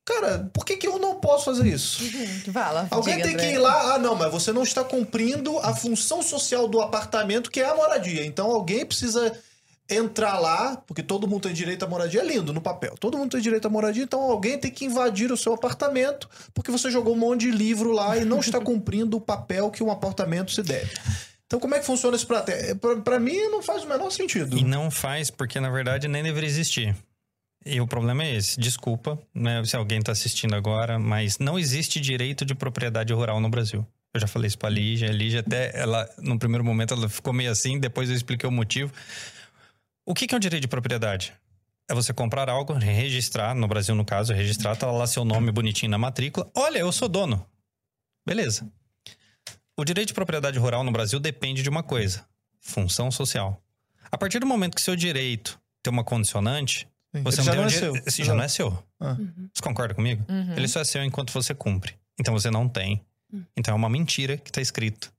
Cara, 0.05 0.47
por 0.53 0.63
que, 0.63 0.77
que 0.77 0.87
eu 0.87 0.99
não 0.99 1.15
posso 1.15 1.45
fazer 1.45 1.65
isso? 1.65 2.03
Fala. 2.51 2.87
Alguém 2.91 3.15
diga, 3.15 3.29
tem 3.29 3.37
que 3.37 3.45
ir 3.53 3.57
lá, 3.57 3.95
ah, 3.95 3.97
não, 3.97 4.13
mas 4.13 4.31
você 4.31 4.51
não 4.53 4.61
está 4.61 4.83
cumprindo 4.83 5.57
a 5.57 5.73
função 5.73 6.21
social 6.21 6.67
do 6.67 6.81
apartamento, 6.81 7.49
que 7.49 7.59
é 7.61 7.65
a 7.67 7.73
moradia. 7.73 8.23
Então 8.23 8.51
alguém 8.51 8.85
precisa 8.85 9.35
entrar 9.89 10.37
lá, 10.37 10.77
porque 10.85 11.01
todo 11.01 11.27
mundo 11.27 11.41
tem 11.41 11.53
direito 11.53 11.83
à 11.83 11.87
moradia, 11.87 12.21
é 12.21 12.25
lindo 12.25 12.53
no 12.53 12.61
papel. 12.61 12.93
Todo 12.99 13.17
mundo 13.17 13.31
tem 13.31 13.41
direito 13.41 13.65
à 13.65 13.71
moradia, 13.71 14.03
então 14.03 14.21
alguém 14.21 14.59
tem 14.59 14.69
que 14.69 14.85
invadir 14.85 15.31
o 15.31 15.37
seu 15.37 15.53
apartamento, 15.55 16.29
porque 16.53 16.69
você 16.69 16.91
jogou 16.91 17.15
um 17.15 17.17
monte 17.19 17.41
de 17.41 17.51
livro 17.51 17.91
lá 17.91 18.15
e 18.15 18.23
não 18.23 18.39
está 18.39 18.59
cumprindo 18.61 19.17
o 19.17 19.21
papel 19.21 19.71
que 19.71 19.81
um 19.83 19.89
apartamento 19.89 20.51
se 20.51 20.61
deve. 20.61 20.91
Então 21.53 21.59
como 21.59 21.75
é 21.75 21.79
que 21.79 21.85
funciona 21.85 22.15
isso? 22.15 22.25
Pra, 22.25 22.43
pra 23.03 23.19
mim 23.19 23.37
não 23.49 23.61
faz 23.61 23.83
o 23.83 23.87
menor 23.87 24.09
sentido. 24.09 24.57
E 24.57 24.63
não 24.63 24.89
faz, 24.89 25.29
porque 25.29 25.59
na 25.59 25.69
verdade 25.69 26.07
nem 26.07 26.23
deveria 26.23 26.49
existir. 26.49 26.95
E 27.63 27.79
o 27.79 27.85
problema 27.85 28.23
é 28.23 28.33
esse. 28.33 28.59
Desculpa, 28.59 29.19
né, 29.35 29.63
se 29.63 29.75
alguém 29.75 30.01
tá 30.01 30.11
assistindo 30.11 30.55
agora, 30.55 30.97
mas 30.97 31.37
não 31.37 31.59
existe 31.59 31.99
direito 31.99 32.43
de 32.43 32.55
propriedade 32.55 33.13
rural 33.13 33.39
no 33.39 33.49
Brasil. 33.49 33.85
Eu 34.15 34.19
já 34.19 34.25
falei 34.25 34.47
isso 34.47 34.57
pra 34.57 34.67
Lígia. 34.67 35.09
A 35.09 35.11
Lígia 35.11 35.41
até, 35.41 35.79
ela, 35.79 36.09
no 36.17 36.39
primeiro 36.39 36.63
momento, 36.63 36.95
ela 36.95 37.07
ficou 37.07 37.31
meio 37.31 37.51
assim, 37.51 37.79
depois 37.79 38.09
eu 38.09 38.15
expliquei 38.15 38.49
o 38.49 38.51
motivo. 38.51 38.91
O 40.07 40.15
que 40.15 40.25
que 40.25 40.33
é 40.33 40.37
um 40.37 40.41
direito 40.41 40.63
de 40.63 40.67
propriedade? 40.67 41.35
É 41.87 41.93
você 41.93 42.11
comprar 42.11 42.49
algo, 42.49 42.73
registrar, 42.73 43.53
no 43.53 43.67
Brasil, 43.67 43.93
no 43.93 44.03
caso, 44.03 44.33
registrar, 44.33 44.75
tá 44.75 44.89
lá 44.91 45.05
seu 45.05 45.23
nome 45.23 45.51
bonitinho 45.51 45.91
na 45.91 45.99
matrícula. 45.99 46.49
Olha, 46.55 46.79
eu 46.79 46.91
sou 46.91 47.07
dono. 47.07 47.45
Beleza. 48.25 48.67
O 49.77 49.83
direito 49.83 50.09
de 50.09 50.13
propriedade 50.13 50.59
rural 50.59 50.83
no 50.83 50.91
Brasil 50.91 51.19
depende 51.19 51.63
de 51.63 51.69
uma 51.69 51.83
coisa: 51.83 52.25
função 52.59 53.11
social. 53.11 53.61
A 54.11 54.17
partir 54.17 54.39
do 54.39 54.45
momento 54.45 54.75
que 54.75 54.81
seu 54.81 54.95
direito 54.95 55.59
tem 55.81 55.91
uma 55.91 56.03
condicionante, 56.03 56.87
você 57.23 57.41
Ele 57.41 57.45
não 57.45 57.45
já 57.45 57.51
tem 57.51 57.59
não 57.59 57.63
um 57.63 57.67
é 57.67 57.69
seu. 57.69 57.95
Esse 58.05 58.23
já 58.23 58.35
não 58.35 58.43
é 58.43 58.47
seu. 58.47 58.83
Ah. 58.99 59.17
Você 59.53 59.61
concorda 59.61 59.93
comigo? 59.93 60.25
Uhum. 60.29 60.53
Ele 60.55 60.67
só 60.67 60.81
é 60.81 60.83
seu 60.83 61.03
enquanto 61.03 61.31
você 61.31 61.53
cumpre. 61.55 61.95
Então 62.19 62.33
você 62.33 62.51
não 62.51 62.69
tem. 62.69 63.03
Então 63.57 63.73
é 63.73 63.75
uma 63.75 63.89
mentira 63.89 64.37
que 64.37 64.51
está 64.51 64.61
escrito 64.61 65.11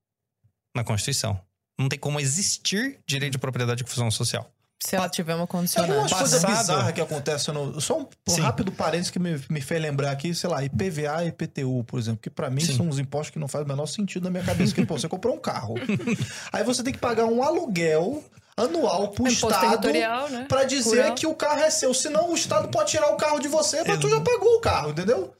na 0.74 0.84
Constituição. 0.84 1.40
Não 1.76 1.88
tem 1.88 1.98
como 1.98 2.20
existir 2.20 3.00
direito 3.04 3.32
de 3.32 3.38
propriedade 3.38 3.82
com 3.82 3.90
função 3.90 4.10
social. 4.10 4.48
Se 4.82 4.96
ela 4.96 5.08
tiver 5.08 5.34
uma 5.34 5.46
Tem 5.46 5.58
umas 5.60 6.12
coisas 6.12 6.42
Passado- 6.42 6.60
bizarras 6.60 6.92
que 6.92 7.00
acontecem 7.00 7.54
no. 7.54 7.80
Só 7.80 8.00
um 8.00 8.06
Sim. 8.28 8.42
rápido 8.42 8.70
parênteses 8.70 9.10
que 9.10 9.18
me, 9.18 9.40
me 9.48 9.60
fez 9.62 9.80
lembrar 9.80 10.10
aqui, 10.10 10.34
sei 10.34 10.50
lá, 10.50 10.62
IPVA 10.62 11.24
e 11.24 11.28
IPTU, 11.28 11.84
por 11.84 11.98
exemplo, 11.98 12.20
que 12.20 12.28
pra 12.28 12.50
mim 12.50 12.60
Sim. 12.60 12.76
são 12.76 12.88
uns 12.88 12.98
impostos 12.98 13.30
que 13.30 13.38
não 13.38 13.48
fazem 13.48 13.64
o 13.64 13.68
menor 13.68 13.86
sentido 13.86 14.24
na 14.24 14.30
minha 14.30 14.44
cabeça. 14.44 14.74
Que, 14.74 14.84
pô, 14.84 14.98
você 14.98 15.08
comprou 15.08 15.34
um 15.34 15.40
carro. 15.40 15.74
aí 16.52 16.62
você 16.64 16.82
tem 16.82 16.92
que 16.92 16.98
pagar 16.98 17.24
um 17.24 17.42
aluguel 17.42 18.22
anual 18.56 19.08
pro 19.08 19.26
Imposto 19.26 19.48
Estado 19.48 19.88
né? 19.90 20.44
pra 20.48 20.64
dizer 20.64 21.00
Rural. 21.02 21.14
que 21.14 21.26
o 21.26 21.34
carro 21.34 21.60
é 21.60 21.70
seu. 21.70 21.94
Senão 21.94 22.30
o 22.30 22.34
Estado 22.34 22.68
pode 22.68 22.90
tirar 22.90 23.08
o 23.10 23.16
carro 23.16 23.38
de 23.40 23.48
você, 23.48 23.82
mas 23.84 23.98
tu 23.98 24.08
já 24.10 24.20
pagou 24.20 24.56
o 24.56 24.60
carro, 24.60 24.90
entendeu? 24.90 25.32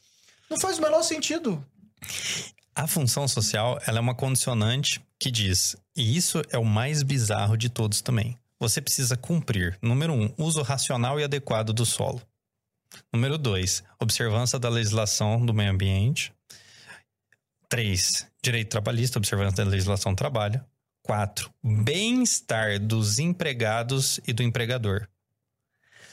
Não 0.51 0.59
faz 0.59 0.78
o 0.78 0.82
menor 0.82 1.03
sentido. 1.03 1.62
A 2.74 2.87
função 2.87 3.28
social, 3.28 3.78
ela 3.87 3.99
é 3.99 4.01
uma 4.01 4.14
condicionante 4.14 5.01
que 5.18 5.30
diz, 5.30 5.76
e 5.97 6.16
isso 6.16 6.43
é 6.51 6.59
o 6.59 6.64
mais 6.64 7.03
bizarro 7.03 7.57
de 7.57 7.68
todos 7.68 8.01
também. 8.03 8.37
Você 8.64 8.80
precisa 8.80 9.14
cumprir, 9.14 9.78
número 9.82 10.14
um, 10.14 10.32
uso 10.38 10.62
racional 10.62 11.20
e 11.20 11.24
adequado 11.24 11.70
do 11.74 11.84
solo. 11.84 12.22
Número 13.12 13.36
dois, 13.36 13.84
observância 14.00 14.58
da 14.58 14.70
legislação 14.70 15.44
do 15.44 15.52
meio 15.52 15.70
ambiente. 15.70 16.32
Três, 17.68 18.26
direito 18.42 18.70
trabalhista, 18.70 19.18
observância 19.18 19.62
da 19.62 19.70
legislação 19.70 20.14
do 20.14 20.16
trabalho. 20.16 20.64
Quatro, 21.02 21.52
bem-estar 21.62 22.80
dos 22.80 23.18
empregados 23.18 24.18
e 24.26 24.32
do 24.32 24.42
empregador. 24.42 25.06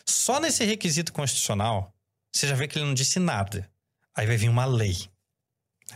Só 0.06 0.38
nesse 0.38 0.66
requisito 0.66 1.14
constitucional, 1.14 1.96
você 2.36 2.50
já 2.50 2.56
vê 2.56 2.68
que 2.68 2.78
ele 2.78 2.86
não 2.86 2.94
disse 2.94 3.18
nada. 3.18 3.72
Aí 4.14 4.28
vai 4.28 4.36
vir 4.36 4.50
uma 4.50 4.66
lei. 4.66 4.98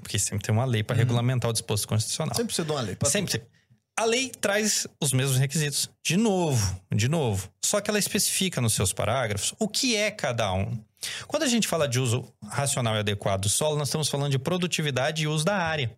Porque 0.02 0.18
sempre 0.18 0.46
tem 0.46 0.56
uma 0.56 0.64
lei 0.64 0.84
para 0.84 0.96
regulamentar 0.96 1.50
o 1.50 1.54
disposto 1.54 1.86
constitucional. 1.86 2.34
Sempre 2.34 2.46
precisa 2.46 2.66
de 2.66 2.72
uma 2.72 2.82
lei. 2.82 2.98
Sempre. 3.04 3.46
A 3.98 4.04
lei 4.04 4.30
traz 4.30 4.86
os 5.02 5.14
mesmos 5.14 5.38
requisitos. 5.38 5.90
De 6.04 6.18
novo, 6.18 6.82
de 6.94 7.08
novo. 7.08 7.50
Só 7.64 7.80
que 7.80 7.90
ela 7.90 7.98
especifica 7.98 8.60
nos 8.60 8.74
seus 8.74 8.92
parágrafos 8.92 9.54
o 9.58 9.70
que 9.70 9.96
é 9.96 10.12
cada 10.12 10.52
um. 10.54 10.78
Quando 11.28 11.44
a 11.44 11.48
gente 11.48 11.68
fala 11.68 11.88
de 11.88 12.00
uso 12.00 12.26
racional 12.44 12.96
e 12.96 13.00
adequado 13.00 13.44
do 13.44 13.50
solo, 13.50 13.78
nós 13.78 13.88
estamos 13.88 14.10
falando 14.10 14.32
de 14.32 14.40
produtividade 14.40 15.24
e 15.24 15.28
uso 15.28 15.46
da 15.46 15.56
área. 15.56 15.96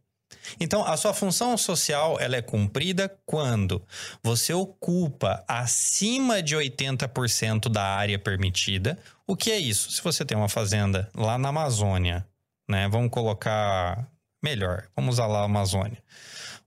Então, 0.60 0.86
a 0.86 0.96
sua 0.96 1.14
função 1.14 1.58
social 1.58 2.20
ela 2.20 2.36
é 2.36 2.42
cumprida 2.42 3.10
quando 3.26 3.82
você 4.22 4.54
ocupa 4.54 5.44
acima 5.48 6.44
de 6.44 6.56
80% 6.56 7.70
da 7.70 7.84
área 7.84 8.20
permitida. 8.20 9.00
O 9.26 9.36
que 9.36 9.52
é 9.52 9.58
isso? 9.58 9.92
Se 9.92 10.04
você 10.04 10.24
tem 10.24 10.38
uma 10.38 10.50
fazenda 10.50 11.10
lá 11.16 11.38
na 11.38 11.50
Amazônia, 11.50 12.28
né? 12.70 12.88
Vamos 12.90 13.10
colocar 13.10 14.08
melhor, 14.44 14.88
vamos 14.96 15.16
usar 15.16 15.28
lá 15.28 15.42
a 15.42 15.46
Amazônia. 15.46 16.02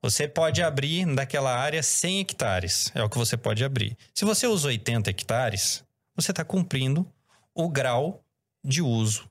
Você 0.03 0.27
pode 0.27 0.63
abrir 0.63 1.07
daquela 1.15 1.55
área 1.55 1.83
100 1.83 2.21
hectares, 2.21 2.91
é 2.95 3.03
o 3.03 3.09
que 3.09 3.19
você 3.19 3.37
pode 3.37 3.63
abrir. 3.63 3.97
Se 4.15 4.25
você 4.25 4.47
usa 4.47 4.69
80 4.69 5.11
hectares, 5.11 5.85
você 6.17 6.31
está 6.31 6.45
cumprindo 6.45 7.07
o 7.55 7.69
grau 7.69 8.25
de 8.65 8.81
uso 8.81 9.31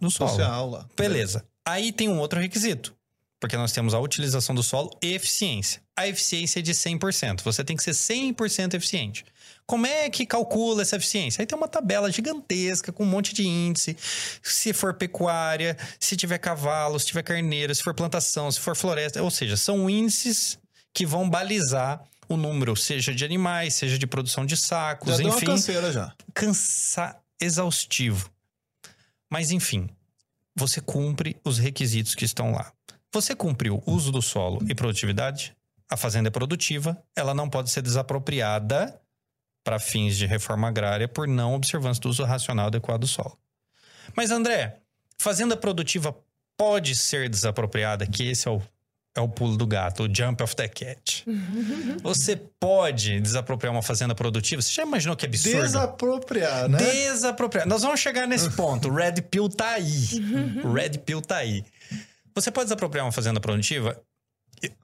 do 0.00 0.10
solo. 0.10 0.30
Social 0.30 0.70
lá. 0.70 0.88
Beleza. 0.96 1.46
Aí 1.64 1.92
tem 1.92 2.08
um 2.08 2.18
outro 2.18 2.40
requisito. 2.40 2.94
Porque 3.38 3.56
nós 3.56 3.72
temos 3.72 3.92
a 3.92 3.98
utilização 3.98 4.54
do 4.54 4.62
solo 4.62 4.90
e 5.02 5.14
eficiência. 5.14 5.82
A 5.96 6.06
eficiência 6.06 6.60
é 6.60 6.62
de 6.62 6.72
100%. 6.72 7.42
Você 7.42 7.64
tem 7.64 7.76
que 7.76 7.82
ser 7.82 7.90
100% 7.90 8.74
eficiente. 8.74 9.24
Como 9.66 9.86
é 9.86 10.10
que 10.10 10.26
calcula 10.26 10.82
essa 10.82 10.96
eficiência? 10.96 11.40
Aí 11.42 11.46
tem 11.46 11.56
uma 11.56 11.68
tabela 11.68 12.10
gigantesca 12.10 12.92
com 12.92 13.04
um 13.04 13.06
monte 13.06 13.32
de 13.32 13.46
índice. 13.46 13.96
Se 14.42 14.72
for 14.72 14.94
pecuária, 14.94 15.76
se 15.98 16.16
tiver 16.16 16.38
cavalo, 16.38 16.98
se 16.98 17.06
tiver 17.06 17.22
carneiro, 17.22 17.74
se 17.74 17.82
for 17.82 17.94
plantação, 17.94 18.50
se 18.50 18.60
for 18.60 18.76
floresta. 18.76 19.22
Ou 19.22 19.30
seja, 19.30 19.56
são 19.56 19.88
índices 19.88 20.58
que 20.92 21.06
vão 21.06 21.28
balizar 21.28 22.02
o 22.28 22.36
número, 22.36 22.76
seja 22.76 23.14
de 23.14 23.24
animais, 23.24 23.74
seja 23.74 23.98
de 23.98 24.06
produção 24.06 24.44
de 24.46 24.56
sacos, 24.56 25.10
Já 25.12 25.16
deu 25.18 25.26
uma 25.26 25.36
enfim 25.36 25.46
canseira 25.46 25.92
já. 25.92 26.12
cansa 26.34 27.16
exaustivo. 27.40 28.30
Mas 29.30 29.50
enfim, 29.50 29.88
você 30.54 30.80
cumpre 30.80 31.36
os 31.44 31.58
requisitos 31.58 32.14
que 32.14 32.24
estão 32.24 32.52
lá. 32.52 32.72
Você 33.12 33.34
cumpriu 33.34 33.82
o 33.86 33.92
uso 33.92 34.10
do 34.10 34.22
solo 34.22 34.62
e 34.68 34.74
produtividade, 34.74 35.54
a 35.90 35.96
fazenda 35.96 36.28
é 36.28 36.30
produtiva, 36.30 37.02
ela 37.14 37.34
não 37.34 37.50
pode 37.50 37.70
ser 37.70 37.82
desapropriada 37.82 38.98
para 39.64 39.78
fins 39.78 40.16
de 40.16 40.26
reforma 40.26 40.68
agrária 40.68 41.08
por 41.08 41.26
não 41.28 41.54
observância 41.54 42.00
do 42.00 42.08
uso 42.08 42.24
racional 42.24 42.66
adequado 42.66 43.00
do 43.00 43.06
solo. 43.06 43.38
Mas 44.16 44.30
André, 44.30 44.78
fazenda 45.18 45.56
produtiva 45.56 46.14
pode 46.56 46.94
ser 46.96 47.28
desapropriada, 47.28 48.06
que 48.06 48.28
esse 48.28 48.48
é 48.48 48.50
o, 48.50 48.60
é 49.16 49.20
o 49.20 49.28
pulo 49.28 49.56
do 49.56 49.66
gato, 49.66 50.04
o 50.04 50.14
jump 50.14 50.42
of 50.42 50.54
the 50.56 50.68
cat. 50.68 51.24
Você 52.02 52.36
pode 52.36 53.20
desapropriar 53.20 53.72
uma 53.72 53.82
fazenda 53.82 54.14
produtiva? 54.14 54.60
Você 54.60 54.72
já 54.72 54.82
imaginou 54.82 55.16
que 55.16 55.26
absurdo? 55.26 55.62
Desapropriar, 55.62 56.68
né? 56.68 56.78
Desapropriar. 56.78 57.66
Nós 57.66 57.82
vamos 57.82 58.00
chegar 58.00 58.26
nesse 58.26 58.50
ponto. 58.56 58.88
O 58.88 58.94
Red 58.94 59.22
Pill 59.30 59.48
tá 59.48 59.70
aí. 59.70 60.08
O 60.64 60.70
Red 60.72 60.98
Pill 61.04 61.20
tá 61.22 61.36
aí. 61.36 61.64
Você 62.34 62.50
pode 62.50 62.66
desapropriar 62.66 63.04
uma 63.04 63.12
fazenda 63.12 63.40
produtiva? 63.40 64.00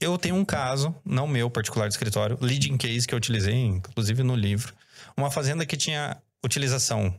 Eu 0.01 0.19
tenho 0.19 0.35
um 0.35 0.45
caso, 0.45 0.95
não 1.05 1.27
meu 1.27 1.49
particular 1.51 1.87
de 1.89 1.95
escritório, 1.95 2.37
leading 2.41 2.77
case 2.77 3.07
que 3.07 3.15
eu 3.15 3.19
utilizei, 3.19 3.55
inclusive 3.55 4.23
no 4.23 4.35
livro. 4.35 4.75
Uma 5.17 5.31
fazenda 5.31 5.65
que 5.65 5.77
tinha 5.77 6.21
utilização 6.45 7.15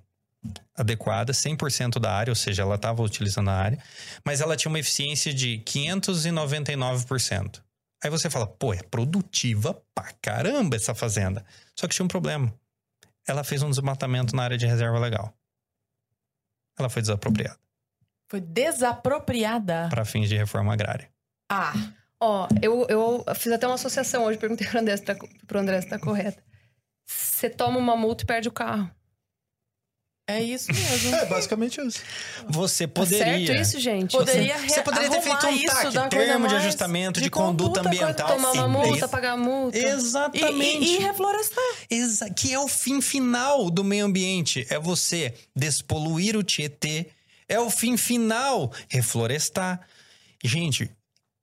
adequada, 0.76 1.34
100% 1.34 2.00
da 2.00 2.14
área, 2.14 2.32
ou 2.32 2.36
seja, 2.36 2.62
ela 2.64 2.76
estava 2.76 3.02
utilizando 3.02 3.50
a 3.50 3.54
área, 3.54 3.78
mas 4.26 4.42
ela 4.42 4.56
tinha 4.56 4.70
uma 4.70 4.80
eficiência 4.80 5.34
de 5.34 5.62
599%. 5.66 7.62
Aí 8.04 8.10
você 8.10 8.30
fala, 8.30 8.48
pô, 8.48 8.74
é 8.74 8.82
produtiva 8.84 9.82
pra 9.94 10.12
caramba 10.22 10.76
essa 10.78 10.96
fazenda. 10.96 11.46
Só 11.78 11.88
que 11.88 11.96
tinha 11.96 12.06
um 12.06 12.10
problema. 12.10 12.54
Ela 13.28 13.44
fez 13.44 13.62
um 13.62 13.70
desmatamento 13.70 14.36
na 14.36 14.44
área 14.44 14.58
de 14.58 14.66
reserva 14.66 14.98
legal. 14.98 15.34
Ela 16.78 16.90
foi 16.90 17.02
desapropriada 17.02 17.60
Foi 18.30 18.40
desapropriada. 18.40 19.88
para 19.90 20.06
fins 20.06 20.30
de 20.30 20.38
reforma 20.38 20.72
agrária. 20.72 21.10
Ah, 21.52 21.74
Ó, 22.22 22.48
eu, 22.62 22.86
eu 22.90 23.24
fiz 23.36 23.52
até 23.52 23.66
uma 23.66 23.76
associação 23.76 24.26
hoje, 24.26 24.38
perguntei 24.38 24.68
pro 24.68 24.80
André 24.80 24.98
se 24.98 25.04
tá, 25.04 25.16
pro 25.48 25.60
André 25.60 25.80
se 25.82 25.88
tá 25.88 25.98
correta. 25.98 26.44
Você 27.08 27.50
toma 27.50 27.78
uma 27.80 27.96
multa 27.96 28.24
e 28.24 28.28
perde 28.28 28.50
o 28.50 28.52
carro. 28.52 28.90
É 30.30 30.40
isso 30.44 30.72
mesmo. 30.72 31.16
É, 31.16 31.26
basicamente 31.26 31.82
isso. 31.82 32.04
Você 32.48 32.88
Tá 32.88 32.94
poderia. 33.02 33.48
certo 33.48 33.62
isso, 33.62 33.80
gente? 33.80 34.12
Poderia 34.16 34.58
Você, 34.60 34.70
você 34.70 34.82
poderia 34.84 35.10
ter 35.10 35.22
feito 35.22 35.48
um 35.48 35.66
TAC, 35.92 36.10
termo 36.12 36.48
de 36.48 36.54
ajustamento 36.56 37.20
de, 37.20 37.24
de 37.24 37.30
conduta, 37.32 37.80
conduta, 37.80 37.88
ambiental. 37.88 38.28
Tomar 38.36 38.52
uma 38.52 38.68
simples. 38.68 38.90
multa, 38.92 39.08
pagar 39.08 39.36
multa. 39.36 39.76
E, 39.78 39.84
Exatamente. 39.86 40.86
e, 40.86 40.96
e 40.98 41.00
reflorestar. 41.00 41.64
Exa- 41.90 42.30
que 42.30 42.54
é 42.54 42.60
o 42.60 42.68
fim 42.68 43.02
final 43.02 43.72
do 43.72 43.84
meio 43.84 44.06
ambiente. 44.06 44.68
É 44.70 44.78
você 44.78 45.34
despoluir 45.56 46.38
o 46.38 46.44
Tietê. 46.44 47.08
É 47.48 47.60
o 47.60 47.72
fim 47.72 47.98
final. 47.98 48.72
Reflorestar. 48.88 49.82
Gente, 50.44 50.92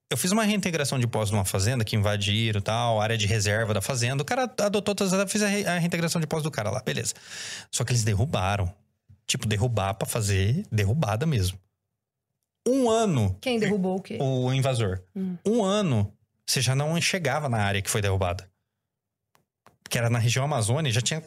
eu 0.09 0.17
fiz 0.17 0.31
uma 0.31 0.43
reintegração 0.43 0.97
de 0.99 1.05
poços 1.07 1.31
numa 1.31 1.43
fazenda 1.45 1.83
que 1.83 1.95
invadiram 1.95 2.61
tal, 2.61 3.01
área 3.01 3.17
de 3.17 3.25
reserva 3.27 3.73
da 3.73 3.81
fazenda. 3.81 4.21
O 4.21 4.25
cara 4.25 4.43
adotou 4.43 4.95
todas 4.95 5.11
as. 5.13 5.31
Fiz 5.31 5.41
a, 5.41 5.47
re- 5.47 5.65
a 5.65 5.77
reintegração 5.77 6.21
de 6.21 6.27
poços 6.27 6.43
do 6.43 6.51
cara 6.51 6.69
lá, 6.69 6.81
beleza. 6.81 7.13
Só 7.71 7.83
que 7.83 7.91
eles 7.91 8.03
derrubaram. 8.03 8.73
Tipo, 9.25 9.45
derrubar 9.45 9.93
pra 9.95 10.07
fazer 10.07 10.65
derrubada 10.71 11.25
mesmo. 11.25 11.59
Um 12.65 12.89
ano 12.89 13.37
Quem 13.41 13.59
derrubou 13.59 13.97
o 13.97 14.01
quê? 14.01 14.17
o 14.21 14.53
invasor. 14.53 15.01
Hum. 15.15 15.37
Um 15.45 15.63
ano, 15.63 16.13
você 16.45 16.61
já 16.61 16.73
não 16.75 16.99
chegava 17.01 17.49
na 17.49 17.57
área 17.57 17.81
que 17.81 17.89
foi 17.89 18.01
derrubada. 18.01 18.49
Que 19.89 19.97
era 19.97 20.09
na 20.09 20.19
região 20.19 20.43
Amazônia, 20.45 20.91
já 20.91 21.01
tinha 21.01 21.23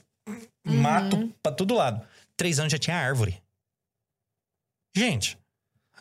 mato 0.64 1.32
pra 1.42 1.52
todo 1.52 1.74
lado. 1.74 2.06
Três 2.36 2.58
anos 2.58 2.72
já 2.72 2.78
tinha 2.78 2.96
árvore. 2.96 3.42
Gente, 4.96 5.38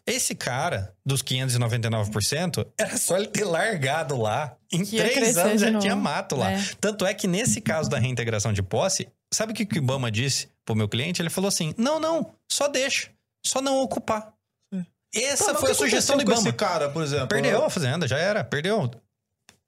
esse 0.06 0.34
cara 0.36 0.94
dos 1.06 1.22
599%, 1.24 2.66
era 2.78 2.98
só 2.98 3.18
ele 3.18 3.28
ter 3.28 3.44
largado 3.44 4.18
lá. 4.20 4.56
Em 4.72 4.84
Que 4.86 4.98
três 4.98 5.38
anos 5.38 5.62
de 5.62 5.72
já 5.72 5.80
tinha 5.80 5.96
mato 5.96 6.36
lá. 6.36 6.52
É. 6.52 6.60
Tanto 6.80 7.06
é 7.06 7.14
que 7.14 7.28
nesse 7.28 7.62
caso 7.62 7.90
da 7.90 7.98
reintegração 7.98 8.54
de 8.54 8.62
posse, 8.62 9.08
sabe 9.34 9.52
o 9.52 9.56
que 9.56 9.64
o 9.64 9.78
Ibama 9.78 10.12
disse 10.12 10.48
pro 10.66 10.76
meu 10.76 10.88
cliente? 10.88 11.22
Ele 11.22 11.30
falou 11.30 11.48
assim: 11.48 11.74
não, 11.78 12.00
não, 12.00 12.32
só 12.52 12.68
deixa. 12.68 13.10
Só 13.46 13.62
não 13.62 13.78
ocupar. 13.82 14.34
Essa 15.14 15.46
Tá, 15.46 15.52
mas 15.54 15.62
foi 15.62 15.72
a 15.72 15.76
sugestão 15.76 16.16
do 16.18 16.22
Ibama. 16.22 16.38
esse 16.40 16.54
cara, 16.54 16.90
por 16.90 17.02
exemplo? 17.02 17.28
Perdeu 17.28 17.66
a 17.66 17.70
fazenda, 17.70 18.08
já 18.08 18.18
era, 18.20 18.44
perdeu. 18.44 18.92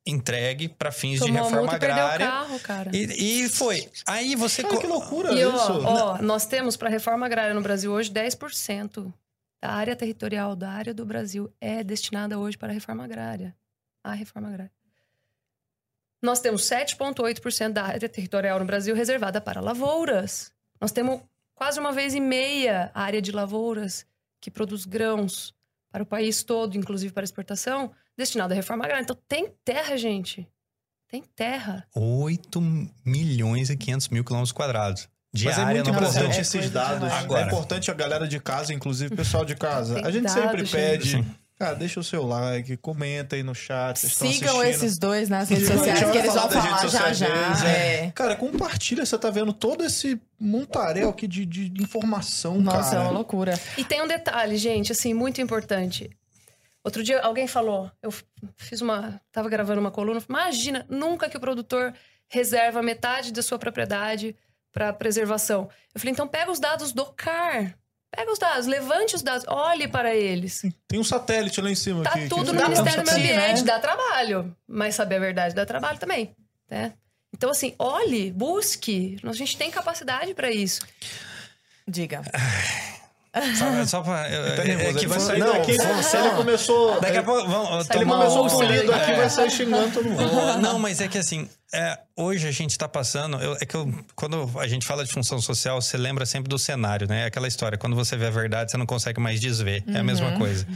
Entregue 0.05 0.67
para 0.67 0.91
fins 0.91 1.19
Tomou 1.19 1.31
de 1.31 1.37
reforma 1.37 1.61
multa 1.61 1.75
e 1.75 1.79
perdeu 1.79 2.03
o 2.03 2.07
agrária. 2.07 2.25
carro, 2.27 2.59
cara. 2.59 2.89
E, 2.95 3.43
e 3.45 3.49
foi. 3.49 3.87
Aí 4.07 4.35
você. 4.35 4.63
Cara, 4.63 4.73
co- 4.75 4.81
que 4.81 4.87
loucura 4.87 5.31
E 5.31 5.45
ó, 5.45 5.55
isso. 5.55 5.81
ó, 5.85 6.17
nós 6.21 6.47
temos 6.47 6.75
para 6.75 6.89
reforma 6.89 7.25
agrária 7.27 7.53
no 7.53 7.61
Brasil 7.61 7.91
hoje 7.91 8.09
10% 8.11 9.13
da 9.61 9.69
área 9.69 9.95
territorial 9.95 10.55
da 10.55 10.71
área 10.71 10.93
do 10.93 11.05
Brasil 11.05 11.53
é 11.61 11.83
destinada 11.83 12.39
hoje 12.39 12.57
para 12.57 12.69
a 12.69 12.73
reforma 12.73 13.03
agrária. 13.03 13.55
A 14.03 14.13
reforma 14.13 14.47
agrária. 14.47 14.71
Nós 16.19 16.39
temos 16.39 16.63
7,8% 16.63 17.73
da 17.73 17.83
área 17.83 18.09
territorial 18.09 18.59
no 18.59 18.65
Brasil 18.65 18.95
reservada 18.95 19.39
para 19.39 19.61
lavouras. 19.61 20.51
Nós 20.79 20.91
temos 20.91 21.21
quase 21.53 21.79
uma 21.79 21.91
vez 21.91 22.15
e 22.15 22.19
meia 22.19 22.91
a 22.93 23.03
área 23.03 23.21
de 23.21 23.31
lavouras 23.31 24.05
que 24.39 24.49
produz 24.49 24.85
grãos 24.85 25.53
para 25.91 26.01
o 26.01 26.05
país 26.05 26.41
todo, 26.41 26.75
inclusive 26.75 27.13
para 27.13 27.23
exportação, 27.23 27.91
destinada 28.17 28.53
à 28.53 28.55
reforma 28.55 28.83
agrária. 28.85 29.03
Então 29.03 29.17
tem 29.27 29.53
terra, 29.63 29.95
gente. 29.95 30.47
Tem 31.07 31.21
terra. 31.21 31.87
8 31.93 32.59
milhões 33.05 33.69
e 33.69 33.77
500 33.77 34.09
mil 34.09 34.23
quilômetros 34.23 34.51
quadrados 34.51 35.07
de 35.33 35.45
Mas 35.45 35.57
é 35.57 35.65
muito 35.65 35.89
importante 35.89 36.37
É 36.37 36.41
esses 36.41 36.69
dados. 36.69 37.11
Agora. 37.11 37.43
É 37.43 37.47
importante 37.47 37.89
a 37.89 37.93
galera 37.93 38.27
de 38.27 38.39
casa, 38.39 38.73
inclusive 38.73 39.13
o 39.13 39.17
pessoal 39.17 39.45
de 39.45 39.55
casa. 39.55 39.95
Tem 39.95 40.05
a 40.05 40.11
gente 40.11 40.23
dados, 40.23 40.41
sempre 40.41 40.65
gente. 40.65 40.71
pede. 40.71 41.11
Sim. 41.11 41.25
Cara, 41.57 41.75
deixa 41.75 41.99
o 41.99 42.03
seu 42.03 42.25
like, 42.25 42.75
comenta 42.77 43.35
aí 43.35 43.43
no 43.43 43.53
chat. 43.53 43.99
Sigam 43.99 44.29
assistindo. 44.31 44.63
esses 44.63 44.97
dois 44.97 45.29
nas 45.29 45.47
redes 45.47 45.67
gente 45.67 45.77
sociais 45.77 46.11
que 46.11 46.17
eles 46.17 46.33
vão 46.33 46.49
falar 46.49 46.87
já 46.87 47.13
já. 47.13 47.27
deles, 47.27 47.63
É. 47.63 48.11
Cara, 48.15 48.35
compartilha, 48.35 49.05
você 49.05 49.15
tá 49.15 49.29
vendo 49.29 49.53
todo 49.53 49.83
esse 49.85 50.19
montaréu 50.39 51.09
aqui 51.09 51.27
de, 51.27 51.45
de 51.45 51.71
informação, 51.83 52.59
Nossa, 52.59 52.89
é 52.89 52.91
cara. 52.93 53.03
uma 53.03 53.11
loucura. 53.11 53.53
E 53.77 53.83
tem 53.85 54.01
um 54.01 54.07
detalhe, 54.07 54.57
gente, 54.57 54.91
assim, 54.91 55.13
muito 55.13 55.39
importante. 55.39 56.09
Outro 56.83 57.03
dia 57.03 57.21
alguém 57.21 57.45
falou, 57.45 57.91
eu 58.01 58.11
fiz 58.57 58.81
uma, 58.81 59.21
tava 59.31 59.47
gravando 59.47 59.79
uma 59.79 59.91
coluna, 59.91 60.19
imagina, 60.27 60.83
nunca 60.89 61.29
que 61.29 61.37
o 61.37 61.39
produtor 61.39 61.93
reserva 62.27 62.81
metade 62.81 63.31
da 63.31 63.43
sua 63.43 63.59
propriedade 63.59 64.35
para 64.71 64.93
preservação. 64.93 65.69
Eu 65.93 65.99
falei, 65.99 66.13
então 66.13 66.27
pega 66.27 66.51
os 66.51 66.59
dados 66.59 66.91
do 66.93 67.05
CAR. 67.05 67.77
Pega 68.13 68.29
os 68.29 68.39
dados, 68.39 68.67
levante 68.67 69.15
os 69.15 69.21
dados, 69.21 69.45
olhe 69.47 69.87
para 69.87 70.13
eles. 70.13 70.63
Tem 70.85 70.99
um 70.99 71.03
satélite 71.03 71.61
lá 71.61 71.69
em 71.69 71.75
cima. 71.75 72.03
Tá 72.03 72.11
que, 72.11 72.23
que 72.23 72.27
tudo 72.27 72.51
fica 72.51 72.63
no 72.63 72.69
Ministério 72.69 73.03
do 73.03 73.11
Meio 73.13 73.35
Ambiente, 73.35 73.59
né? 73.61 73.63
dá 73.63 73.79
trabalho. 73.79 74.55
Mas 74.67 74.95
saber 74.95 75.15
a 75.15 75.19
verdade 75.19 75.55
dá 75.55 75.65
trabalho 75.65 75.97
também, 75.97 76.35
né? 76.69 76.93
Então, 77.33 77.49
assim, 77.49 77.73
olhe, 77.79 78.31
busque. 78.31 79.17
A 79.23 79.31
gente 79.31 79.55
tem 79.57 79.71
capacidade 79.71 80.33
para 80.33 80.51
isso. 80.51 80.81
Diga. 81.87 82.21
Só, 83.57 83.85
só 83.85 84.01
pra. 84.01 84.23
Tá 84.23 84.63
é- 84.65 84.89
é 84.89 84.93
que 84.93 85.07
vai 85.07 85.19
sair 85.19 85.39
não, 85.39 85.53
daqui. 85.53 85.73
Se 86.03 86.17
ele 86.17 86.29
começou. 86.31 86.99
Daqui 86.99 87.17
a 87.17 87.23
pouco. 87.23 87.47
Vamos, 87.49 87.89
Ele 87.89 88.05
começou 88.05 88.49
polido 88.49 88.93
aqui, 88.93 89.13
vai 89.13 89.29
sair 89.29 89.49
xingando 89.49 89.93
todo 89.93 90.09
mundo. 90.09 90.21
Não, 90.61 90.77
mas 90.77 90.99
é 90.99 91.07
que 91.07 91.17
assim, 91.17 91.47
é, 91.73 91.97
hoje 92.17 92.45
a 92.45 92.51
gente 92.51 92.77
tá 92.77 92.89
passando. 92.89 93.37
eu- 93.41 93.57
é 93.61 93.65
que 93.65 93.73
eu- 93.73 93.89
quando 94.17 94.51
a 94.59 94.67
gente 94.67 94.85
fala 94.85 95.05
de 95.05 95.11
função 95.13 95.39
social, 95.41 95.81
você 95.81 95.95
lembra 95.95 96.25
sempre 96.25 96.49
do 96.49 96.59
cenário, 96.59 97.07
né? 97.07 97.23
Aquela 97.25 97.47
história, 97.47 97.77
quando 97.77 97.95
você 97.95 98.17
vê 98.17 98.27
a 98.27 98.31
verdade, 98.31 98.69
você 98.71 98.75
não 98.77 98.85
consegue 98.85 99.21
mais 99.21 99.39
desver. 99.39 99.81
É 99.87 99.99
a 99.99 100.03
mesma 100.03 100.33
coisa. 100.37 100.67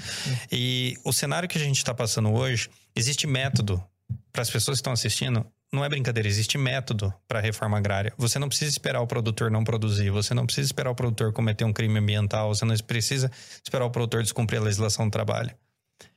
E 0.50 0.96
o 1.04 1.12
cenário 1.12 1.50
que 1.50 1.58
a 1.58 1.62
gente 1.62 1.84
tá 1.84 1.94
passando 1.94 2.32
hoje, 2.34 2.70
existe 2.96 3.28
método 3.28 3.84
para 4.32 4.42
as 4.44 4.50
pessoas 4.50 4.78
que 4.78 4.80
estão 4.82 4.94
assistindo. 4.94 5.46
Não 5.76 5.84
é 5.84 5.90
brincadeira, 5.90 6.26
existe 6.30 6.58
método 6.58 7.14
para 7.28 7.42
reforma 7.42 7.78
agrária. 7.78 8.14
Você 8.18 8.40
não 8.40 8.48
precisa 8.48 8.72
esperar 8.72 9.02
o 9.02 9.08
produtor 9.08 9.52
não 9.52 9.62
produzir, 9.62 10.10
você 10.10 10.34
não 10.34 10.46
precisa 10.46 10.70
esperar 10.70 10.90
o 10.90 10.96
produtor 10.96 11.34
cometer 11.34 11.66
um 11.66 11.74
crime 11.74 12.00
ambiental, 12.00 12.48
você 12.48 12.64
não 12.64 12.74
precisa 12.78 13.30
esperar 13.62 13.84
o 13.84 13.90
produtor 13.92 14.24
descumprir 14.24 14.62
a 14.62 14.64
legislação 14.64 15.06
do 15.06 15.12
trabalho. 15.12 15.52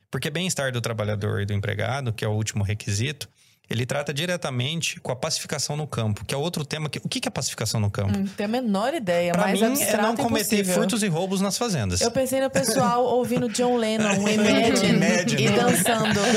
Porque 0.09 0.29
bem-estar 0.29 0.71
do 0.71 0.79
trabalhador 0.79 1.41
e 1.41 1.45
do 1.45 1.51
empregado, 1.51 2.13
que 2.13 2.23
é 2.23 2.27
o 2.27 2.31
último 2.31 2.63
requisito, 2.63 3.27
ele 3.69 3.85
trata 3.85 4.13
diretamente 4.13 4.99
com 4.99 5.11
a 5.11 5.15
pacificação 5.15 5.77
no 5.77 5.85
campo, 5.85 6.25
que 6.25 6.33
é 6.33 6.37
outro 6.37 6.65
tema. 6.65 6.89
Que, 6.89 6.97
o 7.03 7.07
que 7.07 7.27
é 7.27 7.29
pacificação 7.31 7.79
no 7.79 7.91
campo? 7.91 8.17
Não 8.17 8.25
tenho 8.25 8.49
a 8.49 8.51
menor 8.51 8.93
ideia, 8.93 9.31
Para 9.31 9.43
mas 9.47 9.61
mim, 9.61 9.81
é 9.83 9.97
não 9.97 10.15
cometer 10.15 10.55
impossível. 10.55 10.73
furtos 10.73 11.03
e 11.03 11.07
roubos 11.07 11.39
nas 11.39 11.57
fazendas. 11.57 12.01
Eu 12.01 12.09
pensei 12.11 12.41
no 12.41 12.49
pessoal 12.49 13.03
ouvindo 13.15 13.47
John 13.49 13.77
Lennon, 13.77 14.09
um 14.19 14.27
Imagine, 14.27 14.95
Imagine. 14.95 15.45
e 15.45 15.49
dançando. 15.51 16.19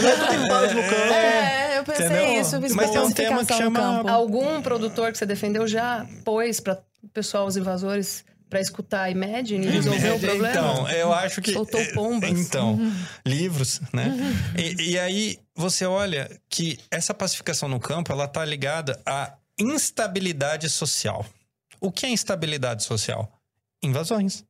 É, 1.12 1.78
eu 1.78 1.84
pensei 1.84 2.06
Entendeu? 2.06 2.40
isso, 2.40 2.60
Mas 2.76 2.90
tem 2.90 3.00
um 3.00 3.10
tema 3.12 3.44
que 3.44 3.54
chama-. 3.54 4.10
Algum 4.10 4.60
produtor 4.62 5.12
que 5.12 5.18
você 5.18 5.26
defendeu 5.26 5.66
já 5.66 6.06
pôs 6.24 6.60
para 6.60 6.74
o 7.02 7.08
pessoal, 7.08 7.46
os 7.46 7.56
invasores, 7.56 8.24
para 8.52 8.60
escutar 8.60 9.10
Imagine 9.10 9.66
e 9.66 9.70
resolver 9.70 10.10
o 10.10 10.20
problema? 10.20 10.50
Então, 10.50 10.88
eu 10.90 11.10
acho 11.10 11.40
que. 11.40 11.54
Soltou 11.54 11.82
pombas. 11.94 12.30
Então, 12.30 12.78
livros, 13.26 13.80
né? 13.94 14.14
E, 14.58 14.90
e 14.90 14.98
aí 14.98 15.38
você 15.56 15.86
olha 15.86 16.30
que 16.50 16.78
essa 16.90 17.14
pacificação 17.14 17.66
no 17.66 17.80
campo 17.80 18.12
ela 18.12 18.28
tá 18.28 18.44
ligada 18.44 19.00
à 19.06 19.32
instabilidade 19.58 20.68
social. 20.68 21.24
O 21.80 21.90
que 21.90 22.04
é 22.04 22.10
instabilidade 22.10 22.84
social? 22.84 23.32
Invasões. 23.82 24.44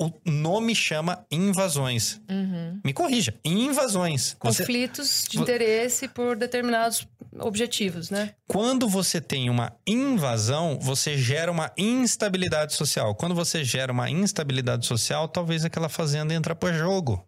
O 0.00 0.10
nome 0.24 0.74
chama 0.74 1.24
invasões. 1.30 2.20
Uhum. 2.28 2.80
Me 2.84 2.92
corrija, 2.92 3.34
invasões. 3.44 4.36
Você, 4.42 4.62
Conflitos 4.62 5.24
de 5.28 5.36
Vo- 5.36 5.42
interesse 5.42 6.08
por 6.08 6.36
determinados 6.36 7.06
objetivos, 7.40 8.10
né? 8.10 8.34
Quando 8.46 8.88
você 8.88 9.20
tem 9.20 9.50
uma 9.50 9.72
invasão, 9.86 10.78
você 10.80 11.16
gera 11.16 11.50
uma 11.50 11.72
instabilidade 11.76 12.74
social. 12.74 13.14
Quando 13.14 13.34
você 13.34 13.64
gera 13.64 13.92
uma 13.92 14.10
instabilidade 14.10 14.86
social, 14.86 15.28
talvez 15.28 15.64
aquela 15.64 15.88
fazenda 15.88 16.34
entre 16.34 16.54
para 16.54 16.72
jogo. 16.72 17.26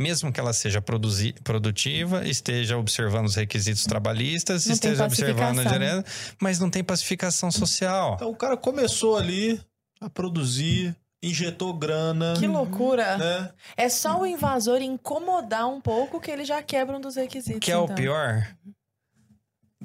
Mesmo 0.00 0.32
que 0.32 0.38
ela 0.38 0.52
seja 0.52 0.80
produtiva, 0.80 2.26
esteja 2.26 2.78
observando 2.78 3.26
os 3.26 3.34
requisitos 3.34 3.82
trabalhistas, 3.82 4.64
Não 4.66 4.74
esteja 4.74 5.04
observando 5.04 5.58
a 5.58 5.64
direita, 5.64 6.04
mas 6.40 6.60
não 6.60 6.70
tem 6.70 6.84
pacificação 6.84 7.50
social. 7.50 8.14
Então, 8.14 8.30
o 8.30 8.36
cara 8.36 8.56
começou 8.56 9.16
ali 9.16 9.60
a 10.00 10.08
produzir, 10.08 10.94
injetou 11.20 11.74
grana. 11.74 12.34
Que 12.38 12.46
loucura. 12.46 13.18
Né? 13.18 13.52
É 13.76 13.88
só 13.88 14.20
o 14.20 14.26
invasor 14.26 14.80
incomodar 14.80 15.68
um 15.68 15.80
pouco 15.80 16.20
que 16.20 16.30
ele 16.30 16.44
já 16.44 16.62
quebra 16.62 16.96
um 16.96 17.00
dos 17.00 17.16
requisitos. 17.16 17.58
que 17.58 17.72
é 17.72 17.76
o 17.76 17.84
então. 17.84 17.96
pior? 17.96 18.46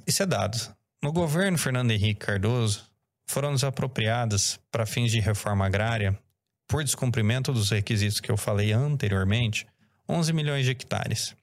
Isso 0.05 0.23
é 0.23 0.25
dado. 0.25 0.57
No 1.01 1.11
governo 1.11 1.57
Fernando 1.57 1.91
Henrique 1.91 2.25
Cardoso, 2.25 2.85
foram 3.25 3.53
desapropriadas 3.53 4.59
para 4.71 4.85
fins 4.85 5.11
de 5.11 5.19
reforma 5.19 5.65
agrária, 5.65 6.17
por 6.67 6.83
descumprimento 6.83 7.53
dos 7.53 7.69
requisitos 7.69 8.19
que 8.19 8.31
eu 8.31 8.37
falei 8.37 8.71
anteriormente, 8.71 9.67
11 10.07 10.33
milhões 10.33 10.65
de 10.65 10.71
hectares. 10.71 11.35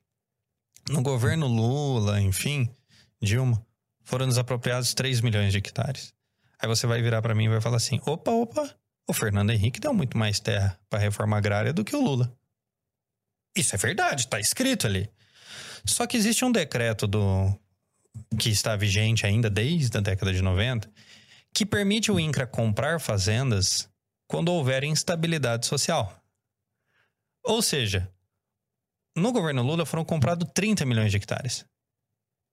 No 0.89 1.03
governo 1.03 1.47
Lula, 1.47 2.21
enfim, 2.21 2.69
Dilma, 3.21 3.65
foram 4.03 4.27
desapropriados 4.27 4.95
3 4.95 5.21
milhões 5.21 5.53
de 5.53 5.59
hectares. 5.59 6.13
Aí 6.59 6.69
você 6.69 6.87
vai 6.87 7.01
virar 7.01 7.23
para 7.23 7.35
mim 7.35 7.45
e 7.45 7.49
vai 7.49 7.61
falar 7.61 7.77
assim: 7.77 8.01
opa, 8.07 8.31
opa, 8.31 8.75
o 9.09 9.13
Fernando 9.13 9.51
Henrique 9.51 9.81
deu 9.81 9.95
muito 9.95 10.17
mais 10.17 10.41
terra 10.41 10.79
para 10.89 10.99
reforma 10.99 11.37
agrária 11.37 11.73
do 11.73 11.85
que 11.85 11.97
o 11.97 12.01
Lula. 12.01 12.33
Isso 13.57 13.75
é 13.75 13.79
verdade, 13.79 14.29
tá 14.29 14.39
escrito 14.39 14.87
ali. 14.87 15.11
Só 15.85 16.07
que 16.07 16.17
existe 16.17 16.45
um 16.45 16.53
decreto 16.53 17.07
do 17.07 17.53
que 18.39 18.51
está 18.51 18.77
vigente 18.77 19.27
ainda 19.27 19.51
desde 19.51 19.97
a 19.99 20.01
década 20.01 20.33
de 20.33 20.43
90, 20.43 20.91
que 21.55 21.67
permite 21.67 22.11
o 22.11 22.19
INCRA 22.19 22.47
comprar 22.47 23.01
fazendas 23.01 23.89
quando 24.29 24.53
houver 24.53 24.85
instabilidade 24.85 25.67
social. 25.67 26.23
Ou 27.45 27.63
seja, 27.63 28.13
no 29.17 29.33
governo 29.33 29.63
Lula 29.63 29.85
foram 29.85 30.05
comprados 30.05 30.49
30 30.55 30.87
milhões 30.87 31.11
de 31.11 31.17
hectares 31.17 31.65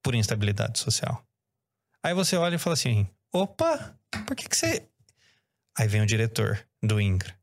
por 0.04 0.16
instabilidade 0.16 0.80
social. 0.80 1.24
Aí 2.04 2.14
você 2.14 2.36
olha 2.38 2.56
e 2.56 2.60
fala 2.60 2.74
assim: 2.74 3.08
opa, 3.34 3.98
por 4.26 4.36
que, 4.36 4.48
que 4.48 4.58
você. 4.58 4.88
Aí 5.78 5.88
vem 5.88 6.02
o 6.02 6.08
diretor 6.08 6.66
do 6.82 7.00
INCRA. 7.00 7.38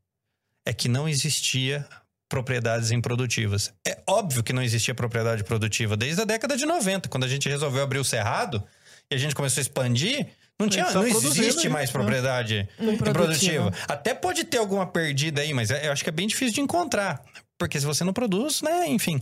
É 0.65 0.73
que 0.73 0.89
não 0.89 1.07
existia 1.07 1.87
propriedades 2.29 2.91
improdutivas. 2.91 3.73
É 3.87 4.01
óbvio 4.07 4.43
que 4.43 4.53
não 4.53 4.61
existia 4.61 4.93
propriedade 4.95 5.43
produtiva 5.43 5.95
desde 5.95 6.21
a 6.21 6.25
década 6.25 6.57
de 6.57 6.65
90, 6.65 7.09
quando 7.09 7.23
a 7.23 7.27
gente 7.27 7.47
resolveu 7.47 7.83
abrir 7.83 7.99
o 7.99 8.03
cerrado 8.03 8.63
e 9.09 9.15
a 9.15 9.17
gente 9.17 9.35
começou 9.35 9.61
a 9.61 9.63
expandir. 9.63 10.27
Não, 10.57 10.69
tinha, 10.69 10.89
não 10.91 11.05
existe 11.05 11.67
né? 11.67 11.73
mais 11.73 11.91
propriedade 11.91 12.67
improdutiva. 12.79 13.73
Até 13.89 14.13
pode 14.13 14.45
ter 14.45 14.57
alguma 14.57 14.85
perdida 14.87 15.41
aí, 15.41 15.53
mas 15.53 15.69
eu 15.69 15.91
acho 15.91 16.03
que 16.03 16.09
é 16.09 16.13
bem 16.13 16.27
difícil 16.27 16.53
de 16.55 16.61
encontrar. 16.61 17.21
Porque 17.57 17.79
se 17.79 17.85
você 17.85 18.03
não 18.03 18.13
produz, 18.13 18.61
né, 18.61 18.87
enfim. 18.87 19.21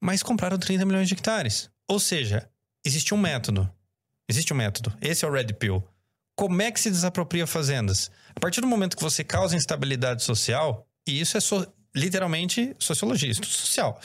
Mas 0.00 0.22
compraram 0.22 0.58
30 0.58 0.86
milhões 0.86 1.06
de 1.08 1.14
hectares. 1.14 1.70
Ou 1.86 2.00
seja, 2.00 2.48
existe 2.84 3.12
um 3.12 3.18
método. 3.18 3.70
Existe 4.28 4.52
um 4.52 4.56
método. 4.56 4.92
Esse 5.00 5.24
é 5.24 5.28
o 5.28 5.32
Red 5.32 5.52
Pill. 5.54 5.82
Como 6.36 6.62
é 6.62 6.70
que 6.70 6.80
se 6.80 6.90
desapropria 6.90 7.46
fazendas? 7.46 8.10
A 8.34 8.40
partir 8.40 8.60
do 8.60 8.66
momento 8.66 8.96
que 8.96 9.02
você 9.02 9.24
causa 9.24 9.56
instabilidade 9.56 10.22
social, 10.22 10.86
e 11.06 11.20
isso 11.20 11.36
é 11.36 11.40
so- 11.40 11.66
literalmente 11.98 12.74
sociologia, 12.78 13.30
estudo 13.30 13.48
social. 13.48 14.00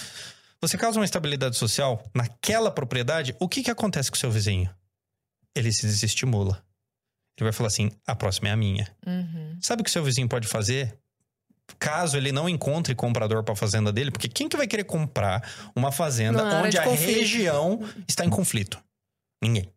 Você 0.61 0.77
causa 0.77 0.99
uma 0.99 1.05
instabilidade 1.05 1.57
social 1.57 2.03
naquela 2.13 2.71
propriedade, 2.71 3.35
o 3.39 3.49
que, 3.49 3.63
que 3.63 3.71
acontece 3.71 4.09
com 4.09 4.15
o 4.15 4.19
seu 4.19 4.31
vizinho? 4.31 4.69
Ele 5.55 5.71
se 5.71 5.85
desestimula. 5.85 6.63
Ele 7.37 7.45
vai 7.45 7.51
falar 7.51 7.67
assim: 7.67 7.91
a 8.07 8.15
próxima 8.15 8.49
é 8.49 8.51
a 8.51 8.57
minha. 8.57 8.87
Uhum. 9.05 9.57
Sabe 9.61 9.81
o 9.81 9.85
que 9.85 9.91
seu 9.91 10.03
vizinho 10.03 10.27
pode 10.29 10.47
fazer? 10.47 10.97
Caso 11.79 12.17
ele 12.17 12.31
não 12.31 12.47
encontre 12.47 12.93
comprador 12.93 13.43
para 13.43 13.53
a 13.53 13.57
fazenda 13.57 13.91
dele, 13.91 14.11
porque 14.11 14.27
quem 14.27 14.47
que 14.49 14.57
vai 14.57 14.67
querer 14.67 14.83
comprar 14.83 15.71
uma 15.75 15.91
fazenda 15.91 16.43
Numa 16.43 16.61
onde 16.61 16.71
de 16.71 16.77
a 16.77 16.83
conflito. 16.83 17.19
região 17.19 17.79
está 18.07 18.25
em 18.25 18.29
conflito? 18.29 18.81
Ninguém, 19.41 19.69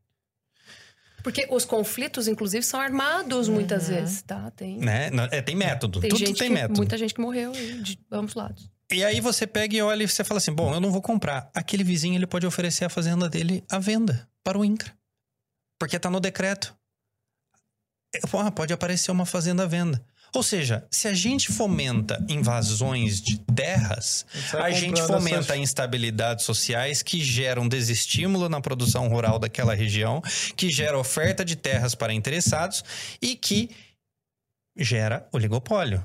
Porque 1.27 1.44
os 1.51 1.65
conflitos, 1.65 2.28
inclusive, 2.28 2.65
são 2.65 2.78
armados 2.78 3.48
muitas 3.48 3.89
vezes, 3.89 4.23
tá? 4.23 4.48
Tem, 4.53 4.78
né? 4.78 5.11
É, 5.32 5.43
tem 5.43 5.57
método, 5.57 6.01
tem 6.01 6.09
tudo 6.09 6.20
gente 6.20 6.39
tem 6.39 6.47
que, 6.47 6.55
método. 6.55 6.77
muita 6.77 6.97
gente 6.97 7.12
que 7.12 7.20
morreu 7.20 7.51
aí, 7.51 7.82
de 7.82 7.98
ambos 8.12 8.36
lados. 8.36 8.70
E 8.93 9.03
aí 9.03 9.20
você 9.20 9.44
pega 9.44 9.74
e 9.77 9.82
olha 9.82 10.05
e 10.05 10.09
você 10.09 10.23
fala 10.23 10.39
assim: 10.39 10.53
bom, 10.53 10.73
eu 10.73 10.78
não 10.78 10.93
vou 10.93 11.03
comprar. 11.03 11.51
Aquele 11.53 11.82
vizinho 11.82 12.15
ele 12.15 12.28
pode 12.28 12.47
oferecer 12.47 12.85
a 12.85 12.89
fazenda 12.89 13.28
dele 13.28 13.65
à 13.69 13.81
venda 13.81 14.28
para 14.44 14.57
o 14.57 14.65
INCRA. 14.65 14.97
Porque 15.81 15.98
tá 15.98 16.09
no 16.09 16.20
decreto. 16.20 16.73
É, 18.15 18.20
pô, 18.28 18.39
pode 18.53 18.73
aparecer 18.73 19.11
uma 19.11 19.27
fazenda 19.27 19.65
à 19.65 19.66
venda. 19.66 20.01
Ou 20.36 20.42
seja, 20.42 20.84
se 20.90 21.08
a 21.08 21.14
gente 21.14 21.50
fomenta 21.50 22.22
invasões 22.28 23.20
de 23.22 23.38
terras, 23.38 24.26
a 24.52 24.70
gente 24.70 25.00
fomenta 25.02 25.38
essas- 25.38 25.56
instabilidades 25.56 26.44
sociais 26.44 27.02
que 27.02 27.24
geram 27.24 27.66
desestímulo 27.66 28.48
na 28.48 28.60
produção 28.60 29.08
rural 29.08 29.38
daquela 29.38 29.74
região, 29.74 30.20
que 30.54 30.68
gera 30.68 30.98
oferta 30.98 31.42
de 31.42 31.56
terras 31.56 31.94
para 31.94 32.12
interessados 32.12 32.84
e 33.22 33.34
que 33.34 33.70
gera 34.76 35.26
oligopólio. 35.32 36.04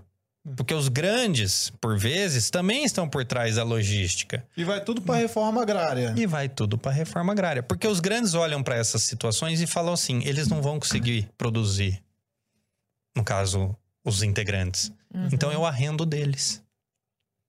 Porque 0.56 0.74
os 0.74 0.88
grandes, 0.88 1.70
por 1.82 2.00
vezes, 2.00 2.50
também 2.50 2.84
estão 2.84 3.08
por 3.08 3.24
trás 3.26 3.58
da 3.58 3.64
logística. 3.64 4.44
E 4.58 4.64
vai 4.64 4.82
tudo 4.84 5.02
pra 5.02 5.16
reforma 5.16 5.62
agrária. 5.62 6.16
E 6.18 6.26
vai 6.26 6.50
tudo 6.50 6.78
para 6.78 6.90
a 6.92 6.96
reforma 6.96 7.32
agrária. 7.34 7.62
Porque 7.62 7.86
os 7.86 8.00
grandes 8.00 8.34
olham 8.34 8.64
para 8.64 8.76
essas 8.76 9.04
situações 9.04 9.62
e 9.62 9.68
falam 9.68 9.94
assim: 9.94 10.22
eles 10.26 10.48
não 10.48 10.62
vão 10.62 10.80
conseguir 10.80 11.30
produzir. 11.38 12.02
No 13.16 13.24
caso, 13.24 13.76
os 14.04 14.24
integrantes. 14.24 14.92
Uhum. 15.14 15.30
Então 15.32 15.52
eu 15.52 15.66
arrendo 15.66 16.06
deles. 16.06 16.62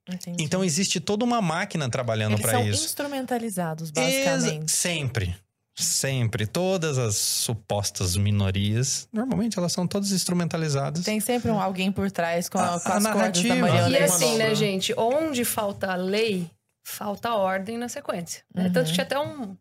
Entendi. 0.08 0.42
Então 0.42 0.64
existe 0.64 0.98
toda 1.00 1.24
uma 1.24 1.40
máquina 1.40 1.88
trabalhando 1.88 2.32
Eles 2.32 2.42
para 2.42 2.50
são 2.52 2.68
isso. 2.68 2.84
instrumentalizados, 2.84 3.90
Exa- 3.94 4.30
basicamente. 4.34 4.72
sempre. 4.72 5.36
Sempre. 5.74 6.46
Todas 6.46 6.98
as 6.98 7.16
supostas 7.16 8.14
minorias, 8.16 9.08
normalmente 9.12 9.58
elas 9.58 9.72
são 9.72 9.86
todas 9.86 10.12
instrumentalizadas. 10.12 11.02
Tem 11.04 11.18
sempre 11.18 11.50
um 11.50 11.58
alguém 11.60 11.90
por 11.90 12.10
trás 12.10 12.48
com, 12.48 12.58
A- 12.58 12.74
a, 12.76 12.80
com 12.80 12.88
a 12.92 12.96
as 12.96 13.02
cordas 13.04 13.04
da 13.04 13.14
narrativa. 13.14 13.56
Mariana. 13.56 13.90
E 13.98 14.02
assim, 14.02 14.36
né, 14.36 14.54
gente? 14.54 14.92
Onde 14.98 15.44
falta 15.46 15.90
a 15.92 15.96
lei, 15.96 16.50
falta 16.84 17.32
ordem 17.34 17.78
na 17.78 17.88
sequência. 17.88 18.42
né? 18.54 18.64
Uhum. 18.66 18.72
Tanto 18.72 18.88
que 18.88 18.92
tinha 18.92 19.04
até 19.04 19.18
um, 19.18 19.56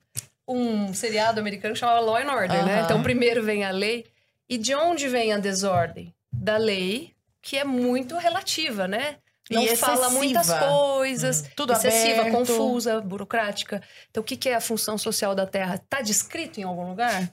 um 0.47 0.93
seriado 0.93 1.39
americano 1.39 1.73
que 1.76 1.80
chamava 1.80 2.01
Law 2.01 2.18
and 2.18 2.30
Order, 2.34 2.65
né? 2.65 2.76
Aham. 2.80 2.85
Então, 2.85 3.03
primeiro 3.03 3.41
vem 3.43 3.63
a 3.63 3.72
lei. 3.72 4.05
E 4.49 4.57
de 4.57 4.76
onde 4.76 5.07
vem 5.07 5.31
a 5.31 5.38
desordem? 5.38 6.13
Da 6.41 6.57
lei, 6.57 7.13
que 7.41 7.57
é 7.57 7.63
muito 7.63 8.18
relativa, 8.18 8.88
né? 8.88 9.18
E 9.49 9.53
Não 9.55 9.68
fala 9.76 9.93
excessiva. 10.07 10.09
muitas 10.18 10.53
coisas, 10.53 11.43
Tudo 11.55 11.73
excessiva, 11.73 12.22
aberto. 12.22 12.35
confusa, 12.38 13.01
burocrática. 13.01 13.81
Então, 14.09 14.22
o 14.22 14.23
que 14.23 14.47
é 14.47 14.55
a 14.55 14.61
função 14.61 14.97
social 14.97 15.35
da 15.35 15.45
Terra? 15.45 15.77
Tá 15.89 16.01
descrito 16.01 16.59
em 16.59 16.63
algum 16.63 16.88
lugar? 16.88 17.30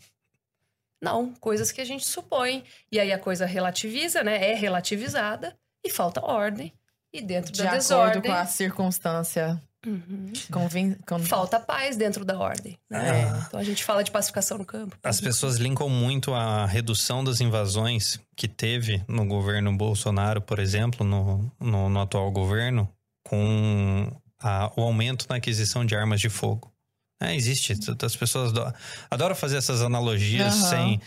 Não, 1.01 1.33
coisas 1.35 1.71
que 1.71 1.81
a 1.81 1.85
gente 1.85 2.05
supõe. 2.05 2.65
E 2.91 2.99
aí 2.99 3.13
a 3.13 3.19
coisa 3.19 3.47
relativiza, 3.47 4.25
né? 4.25 4.51
É 4.51 4.55
relativizada 4.55 5.57
e 5.85 5.89
falta 5.91 6.25
ordem. 6.25 6.73
E 7.13 7.23
dentro 7.23 7.53
De 7.53 7.59
da 7.63 7.65
acordo 7.69 7.79
desordem, 7.81 8.23
com 8.23 8.33
a 8.33 8.47
circunstância. 8.47 9.63
Uhum. 9.87 10.33
Convin... 10.51 10.95
con- 11.07 11.21
falta 11.21 11.61
paz 11.61 11.97
dentro 11.97 12.25
da 12.25 12.39
ordem. 12.39 12.77
Né? 12.91 13.23
É. 13.23 13.43
Então 13.47 13.61
a 13.61 13.65
gente 13.65 13.85
fala 13.85 14.03
de 14.03 14.11
pacificação 14.11 14.59
no 14.59 14.65
campo. 14.65 14.97
As 15.03 15.21
pessoas 15.21 15.57
linkam 15.57 15.89
muito 15.89 16.35
a 16.35 16.67
redução 16.67 17.23
das 17.23 17.41
invasões 17.41 18.19
que 18.37 18.49
teve 18.49 19.05
no 19.07 19.25
governo 19.27 19.75
Bolsonaro, 19.77 20.41
por 20.43 20.59
exemplo, 20.59 21.07
no, 21.07 21.51
no, 21.61 21.89
no 21.89 22.01
atual 22.01 22.31
governo, 22.33 22.89
com 23.25 24.11
a- 24.41 24.73
o 24.77 24.83
aumento 24.83 25.27
na 25.29 25.37
aquisição 25.37 25.85
de 25.85 25.95
armas 25.95 26.21
de 26.21 26.29
fogo. 26.29 26.73
É, 27.21 27.35
existe. 27.35 27.75
As 28.05 28.17
pessoas 28.17 28.51
adoram, 28.51 28.73
adoram 29.11 29.35
fazer 29.35 29.57
essas 29.59 29.83
analogias 29.83 30.55
Aham. 30.55 30.71
sem. 30.71 31.01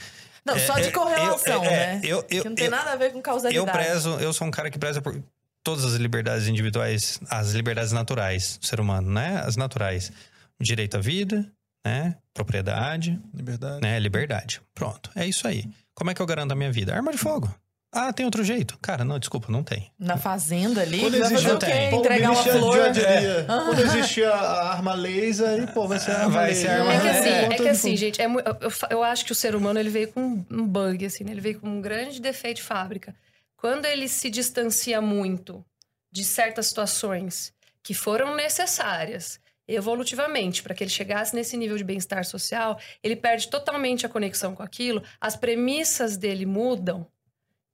Não, 0.45 0.57
só 0.59 0.77
É, 0.77 0.81
de 0.81 0.87
é, 0.87 0.91
correlação, 0.91 1.63
eu- 1.63 1.69
é, 1.69 1.69
né? 1.95 2.01
Eu, 2.03 2.17
eu, 2.29 2.41
que 2.43 2.49
não 2.49 2.55
tem 2.55 2.65
eu- 2.65 2.71
nada 2.71 2.91
a 2.91 2.95
ver 2.95 3.11
com 3.13 3.21
causalidade. 3.21 3.55
eu 3.55 3.65
prezo, 3.71 4.09
eu 4.19 4.33
sou 4.33 4.47
um 4.47 4.51
cara 4.51 4.69
que 4.71 4.79
preza 4.79 5.01
por 5.01 5.21
todas 5.63 5.85
as 5.85 5.93
liberdades 5.93 6.47
individuais, 6.47 7.19
as 7.29 7.51
liberdades 7.51 7.91
naturais 7.91 8.57
do 8.57 8.65
ser 8.65 8.79
humano, 8.79 9.09
né? 9.11 9.41
As 9.45 9.55
naturais. 9.55 10.11
Direito 10.59 10.97
à 10.97 10.99
vida, 10.99 11.45
né? 11.85 12.15
Propriedade, 12.33 13.19
Liberdade. 13.33 13.81
né? 13.81 13.99
Liberdade. 13.99 14.61
Pronto. 14.75 15.09
É 15.15 15.25
isso 15.25 15.47
aí. 15.47 15.65
Como 15.95 16.11
é 16.11 16.13
que 16.13 16.21
eu 16.21 16.25
garanto 16.25 16.51
a 16.51 16.55
minha 16.55 16.71
vida? 16.71 16.93
Arma 16.95 17.11
de 17.11 17.17
fogo. 17.17 17.53
Ah, 17.93 18.13
tem 18.13 18.25
outro 18.25 18.41
jeito? 18.41 18.77
Cara, 18.81 19.03
não, 19.03 19.19
desculpa, 19.19 19.47
não 19.51 19.63
tem. 19.63 19.91
Na 19.99 20.15
fazenda 20.15 20.81
ali, 20.81 20.99
Quando 21.01 21.11
vai 21.19 21.21
fazer 21.23 21.33
existe 21.33 21.51
o 21.51 21.59
quê? 21.59 21.65
tem. 21.65 21.93
Entregar 21.99 22.31
uma 22.31 22.41
flor. 22.43 22.91
de 22.91 22.99
diria, 23.01 23.43
Quando 23.45 23.79
existia 23.81 24.29
a 24.29 24.71
arma 24.71 24.93
laser, 24.93 25.49
aí, 25.49 25.67
pô, 25.67 25.87
vai 25.89 25.99
ser 25.99 26.11
a 26.11 26.19
arma 26.19 26.29
Vai 26.31 26.47
laser. 26.51 26.61
ser 26.61 26.69
a 26.69 26.79
arma 26.79 26.93
É 26.93 26.99
que 27.01 27.07
É, 27.07 27.11
assim, 27.19 27.29
é, 27.29 27.43
é, 27.43 27.49
que 27.49 27.63
de 27.63 27.69
assim, 27.69 27.97
gente, 27.97 28.21
é 28.21 28.25
eu, 28.27 28.71
eu 28.91 29.03
acho 29.03 29.25
que 29.25 29.33
o 29.33 29.35
ser 29.35 29.55
humano 29.55 29.77
ele 29.77 29.89
veio 29.89 30.07
com 30.07 30.21
um 30.49 30.65
bug, 30.65 31.05
assim, 31.05 31.25
né? 31.25 31.31
ele 31.31 31.41
veio 31.41 31.59
com 31.59 31.67
um 31.67 31.81
grande 31.81 32.21
defeito 32.21 32.57
de 32.57 32.63
fábrica. 32.63 33.13
Quando 33.61 33.85
ele 33.85 34.07
se 34.07 34.27
distancia 34.27 34.99
muito 34.99 35.63
de 36.11 36.23
certas 36.23 36.65
situações 36.65 37.53
que 37.83 37.93
foram 37.93 38.35
necessárias 38.35 39.39
evolutivamente 39.67 40.63
para 40.63 40.73
que 40.73 40.83
ele 40.83 40.89
chegasse 40.89 41.35
nesse 41.35 41.55
nível 41.55 41.77
de 41.77 41.83
bem-estar 41.83 42.25
social, 42.25 42.79
ele 43.03 43.15
perde 43.15 43.51
totalmente 43.51 44.03
a 44.03 44.09
conexão 44.09 44.55
com 44.55 44.63
aquilo, 44.63 45.03
as 45.21 45.35
premissas 45.35 46.17
dele 46.17 46.43
mudam 46.43 47.05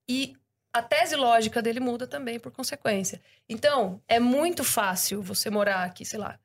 e 0.09 0.35
a 0.73 0.83
tese 0.83 1.15
lógica 1.15 1.61
dele 1.61 1.79
muda 1.79 2.05
também 2.05 2.37
por 2.37 2.51
consequência. 2.51 3.21
Então, 3.47 4.03
é 4.09 4.19
muito 4.19 4.65
fácil 4.65 5.21
você 5.21 5.49
morar 5.49 5.85
aqui, 5.85 6.03
sei 6.03 6.19
lá, 6.19 6.37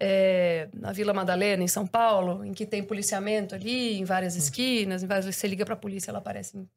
é, 0.00 0.68
na 0.72 0.92
Vila 0.92 1.12
Madalena, 1.12 1.62
em 1.62 1.68
São 1.68 1.86
Paulo, 1.86 2.44
em 2.44 2.52
que 2.52 2.64
tem 2.66 2.82
policiamento 2.82 3.54
ali, 3.54 3.98
em 3.98 4.04
várias 4.04 4.34
Hum. 4.34 4.38
esquinas, 4.38 5.02
em 5.02 5.06
várias... 5.06 5.34
você 5.34 5.46
liga 5.48 5.64
pra 5.64 5.76
polícia, 5.76 6.10
ela 6.10 6.18
aparece 6.18 6.56
em 6.56 6.68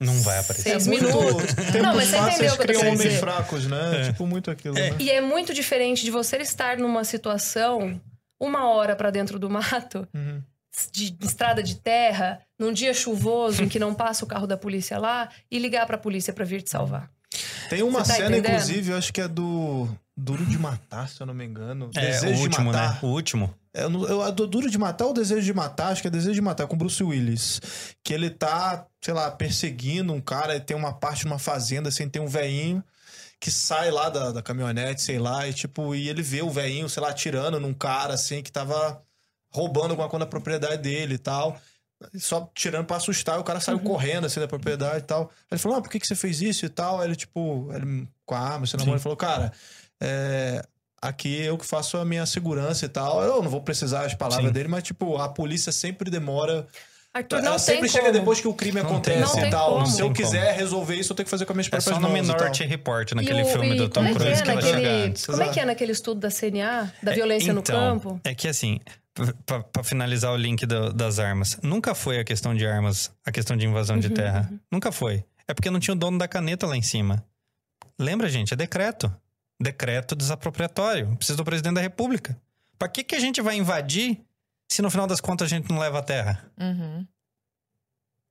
Não 0.00 0.18
vai 0.22 0.38
aparecer. 0.38 0.70
Seis 0.70 0.86
É 0.86 0.90
muito- 0.90 1.04
minutos. 1.06 1.52
Tempos 1.54 1.82
Não, 1.82 1.94
mas 1.96 2.08
você 2.08 2.16
entendeu 2.18 2.54
o 2.54 2.58
que 2.58 2.70
eu 2.70 2.80
tô 2.80 2.86
homens 2.86 3.14
fracos, 3.20 3.66
né? 3.66 4.04
Tipo, 4.04 4.26
muito 4.26 4.50
aquilo, 4.50 4.74
né? 4.74 4.94
E 4.98 5.10
é 5.10 5.20
muito 5.20 5.52
diferente 5.52 6.04
de 6.04 6.10
você 6.10 6.36
estar 6.38 6.78
numa 6.78 7.04
situação 7.04 8.00
uma 8.40 8.68
hora 8.70 8.96
pra 8.96 9.10
dentro 9.10 9.38
do 9.38 9.50
mato, 9.50 10.08
Uhum. 10.14 10.42
de 10.92 11.14
estrada 11.22 11.62
de 11.62 11.74
terra, 11.76 12.40
num 12.58 12.72
dia 12.72 12.94
chuvoso 12.94 13.62
em 13.62 13.68
que 13.68 13.78
não 13.78 13.92
passa 13.92 14.24
o 14.24 14.28
carro 14.28 14.46
da 14.46 14.56
polícia 14.56 14.96
lá, 14.98 15.28
e 15.50 15.58
ligar 15.58 15.86
pra 15.86 15.98
polícia 15.98 16.32
pra 16.32 16.44
vir 16.44 16.62
te 16.62 16.70
salvar. 16.70 17.10
Tem 17.68 17.82
uma 17.82 17.98
tá 18.00 18.06
cena, 18.14 18.28
entendendo? 18.38 18.48
inclusive, 18.54 18.90
eu 18.92 18.96
acho 18.96 19.12
que 19.12 19.20
é 19.20 19.28
do 19.28 19.86
Duro 20.20 20.44
de 20.46 20.58
Matar, 20.58 21.08
se 21.08 21.20
eu 21.20 21.26
não 21.26 21.34
me 21.34 21.44
engano. 21.44 21.90
É, 21.94 22.00
Desejo 22.00 22.40
o 22.40 22.42
último, 22.42 22.66
de 22.66 22.72
Matar. 22.72 22.92
né? 22.94 22.98
O 23.02 23.06
último. 23.06 23.54
É, 23.72 23.84
eu, 23.84 23.90
eu, 24.08 24.32
do 24.32 24.46
Duro 24.46 24.70
de 24.70 24.78
Matar 24.78 25.06
ou 25.06 25.12
Desejo 25.14 25.42
de 25.44 25.52
Matar? 25.54 25.92
Acho 25.92 26.02
que 26.02 26.08
é 26.08 26.10
Desejo 26.10 26.34
de 26.34 26.40
Matar, 26.40 26.66
com 26.66 26.76
Bruce 26.76 27.02
Willis. 27.02 27.60
Que 28.04 28.12
ele 28.14 28.30
tá, 28.30 28.86
sei 29.00 29.14
lá, 29.14 29.30
perseguindo 29.30 30.12
um 30.12 30.20
cara 30.20 30.56
e 30.56 30.60
tem 30.60 30.76
uma 30.76 30.92
parte 30.92 31.24
numa 31.24 31.38
fazenda, 31.38 31.88
assim, 31.88 32.08
tem 32.08 32.20
um 32.20 32.26
veinho 32.28 32.82
que 33.40 33.50
sai 33.50 33.90
lá 33.90 34.08
da, 34.10 34.32
da 34.32 34.42
caminhonete, 34.42 35.00
sei 35.00 35.18
lá, 35.18 35.48
e 35.48 35.54
tipo, 35.54 35.94
e 35.94 36.08
ele 36.08 36.20
vê 36.22 36.42
o 36.42 36.50
veinho, 36.50 36.88
sei 36.90 37.02
lá, 37.02 37.08
atirando 37.10 37.58
num 37.58 37.72
cara, 37.72 38.12
assim, 38.14 38.42
que 38.42 38.52
tava 38.52 39.02
roubando 39.50 39.92
alguma 39.92 40.08
coisa 40.10 40.26
da 40.26 40.30
propriedade 40.30 40.82
dele 40.82 41.14
e 41.14 41.18
tal. 41.18 41.58
Só 42.18 42.50
tirando 42.54 42.86
pra 42.86 42.96
assustar, 42.96 43.38
o 43.38 43.44
cara 43.44 43.60
saiu 43.60 43.76
Uhum. 43.78 43.84
correndo 43.84 44.24
assim 44.26 44.40
da 44.40 44.48
propriedade 44.48 44.98
e 44.98 45.02
tal. 45.06 45.30
Ele 45.50 45.58
falou: 45.60 45.78
ah, 45.78 45.82
por 45.82 45.90
que, 45.90 46.00
que 46.00 46.06
você 46.06 46.14
fez 46.16 46.40
isso 46.40 46.64
e 46.64 46.68
tal? 46.70 46.98
Aí 47.00 47.08
ele, 47.08 47.16
tipo, 47.16 47.70
ele, 47.74 48.08
com 48.24 48.34
a 48.34 48.38
arma, 48.40 48.64
assim, 48.64 48.76
na 48.78 48.84
mão, 48.84 48.92
Sim. 48.92 48.96
ele 48.96 49.02
falou: 49.02 49.16
cara, 49.18 49.52
é, 50.00 50.62
aqui 51.00 51.42
eu 51.42 51.56
que 51.58 51.66
faço 51.66 51.96
a 51.96 52.04
minha 52.04 52.24
segurança 52.26 52.84
e 52.86 52.88
tal. 52.88 53.22
Eu 53.22 53.42
não 53.42 53.50
vou 53.50 53.60
precisar 53.60 54.04
as 54.06 54.14
palavras 54.14 54.46
Sim. 54.48 54.52
dele, 54.52 54.68
mas, 54.68 54.82
tipo, 54.82 55.16
a 55.18 55.28
polícia 55.28 55.70
sempre 55.72 56.10
demora. 56.10 56.66
Arthur, 57.12 57.38
Ela 57.40 57.50
não 57.50 57.58
sempre 57.58 57.88
chega 57.88 58.04
como. 58.06 58.18
depois 58.20 58.40
que 58.40 58.46
o 58.46 58.54
crime 58.54 58.80
Não 58.80 58.88
acontece 58.88 59.34
tem. 59.34 59.48
E 59.48 59.50
tal. 59.50 59.72
como. 59.74 59.86
Se 59.86 60.00
eu 60.00 60.12
quiser 60.12 60.54
resolver 60.54 60.94
isso, 60.94 61.10
eu 61.12 61.16
tenho 61.16 61.24
que 61.24 61.30
fazer 61.30 61.44
com 61.44 61.52
as 61.52 61.56
minhas 61.56 61.66
É 61.66 61.70
próprias 61.70 61.96
só 61.96 62.00
no 62.00 62.08
e. 62.16 62.20
Minority 62.22 62.64
Report, 62.64 63.12
naquele 63.14 63.42
o- 63.42 63.46
filme 63.46 63.74
e 63.74 63.76
do 63.78 63.88
Tom 63.88 64.00
como 64.00 64.08
é 64.08 64.12
que 64.12 64.18
Cruise 64.18 64.40
é 64.40 64.44
que 64.44 64.50
ela 64.50 64.60
naquele- 64.60 64.76
chega 64.84 64.90
antes. 65.06 65.26
Como 65.26 65.42
é 65.42 65.48
que 65.48 65.60
é 65.60 65.64
naquele 65.64 65.90
estudo 65.92 66.20
da 66.20 66.30
CNA, 66.30 66.92
da 67.02 67.10
É, 67.10 67.14
violência 67.16 67.52
no 67.52 67.60
então, 67.60 67.98
campo? 67.98 68.20
É 68.22 68.32
que 68.32 68.46
assim, 68.46 68.78
p- 69.12 69.34
pra 69.44 69.60
pra 69.60 69.82
finalizar 69.82 70.32
o 70.32 70.36
link 70.36 70.64
do- 70.64 70.92
das 70.92 71.18
armas, 71.18 71.58
nunca 71.64 71.96
foi 71.96 72.20
a 72.20 72.24
questão 72.24 72.54
de 72.54 72.64
armas, 72.64 73.10
a 73.26 73.32
questão 73.32 73.56
de 73.56 73.66
invasão 73.66 73.96
Uhum, 73.96 74.00
de 74.02 74.10
terra. 74.10 74.48
Nunca 74.70 74.92
foi. 74.92 75.24
É 75.48 75.52
porque 75.52 75.68
não 75.68 75.80
tinha 75.80 75.94
o 75.94 75.98
dono 75.98 76.16
da 76.16 76.28
caneta 76.28 76.64
lá 76.64 76.76
em 76.76 76.82
cima. 76.82 77.24
Lembra, 77.98 78.28
gente? 78.28 78.54
É 78.54 78.56
decreto. 78.56 79.12
Decreto 79.60 80.16
desapropriatório. 80.16 81.14
Precisa 81.16 81.36
do 81.36 81.44
presidente 81.44 81.74
da 81.74 81.80
república. 81.80 82.40
Pra 82.78 82.88
que, 82.88 83.04
que 83.04 83.14
a 83.14 83.20
gente 83.20 83.42
vai 83.42 83.56
invadir 83.56 84.18
se 84.68 84.80
no 84.80 84.90
final 84.90 85.06
das 85.06 85.20
contas 85.20 85.46
a 85.46 85.48
gente 85.54 85.68
não 85.70 85.78
leva 85.78 85.98
a 85.98 86.02
terra? 86.02 86.50
Uhum. 86.58 87.06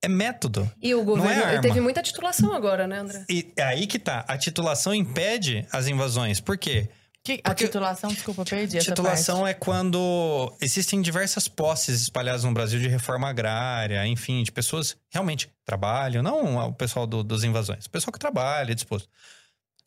É 0.02 0.08
método. 0.08 0.72
E 0.82 0.96
o 0.96 1.02
é 1.02 1.04
governo 1.04 1.44
arma. 1.44 1.62
teve 1.62 1.82
muita 1.82 2.02
titulação 2.02 2.54
agora, 2.54 2.88
né, 2.88 3.00
André? 3.00 3.26
E 3.30 3.52
é 3.58 3.64
aí 3.64 3.86
que 3.86 4.00
tá. 4.00 4.24
A 4.28 4.38
titulação 4.38 4.94
impede 4.94 5.68
as 5.72 5.88
invasões. 5.88 6.40
Por 6.40 6.58
quê? 6.58 6.90
Que- 7.22 7.42
a 7.44 7.50
Porque- 7.50 7.66
titulação, 7.66 8.10
desculpa, 8.10 8.46
perdi 8.46 8.80
Titulação 8.80 9.46
é 9.46 9.54
quando 9.54 10.56
existem 10.62 11.02
diversas 11.02 11.50
posses 11.50 12.02
espalhadas 12.04 12.46
no 12.46 12.54
Brasil 12.54 12.80
de 12.80 12.88
reforma 12.88 13.30
agrária, 13.30 14.08
enfim, 14.08 14.42
de 14.42 14.52
pessoas 14.54 14.96
realmente 15.10 15.50
trabalham, 15.66 16.24
não 16.24 16.56
o 16.70 16.74
pessoal 16.74 17.06
do- 17.06 17.22
dos 17.22 17.44
invasões, 17.44 17.86
o 17.86 17.90
pessoal 17.90 18.14
que 18.14 18.20
trabalha, 18.20 18.74
disposto. 18.74 19.10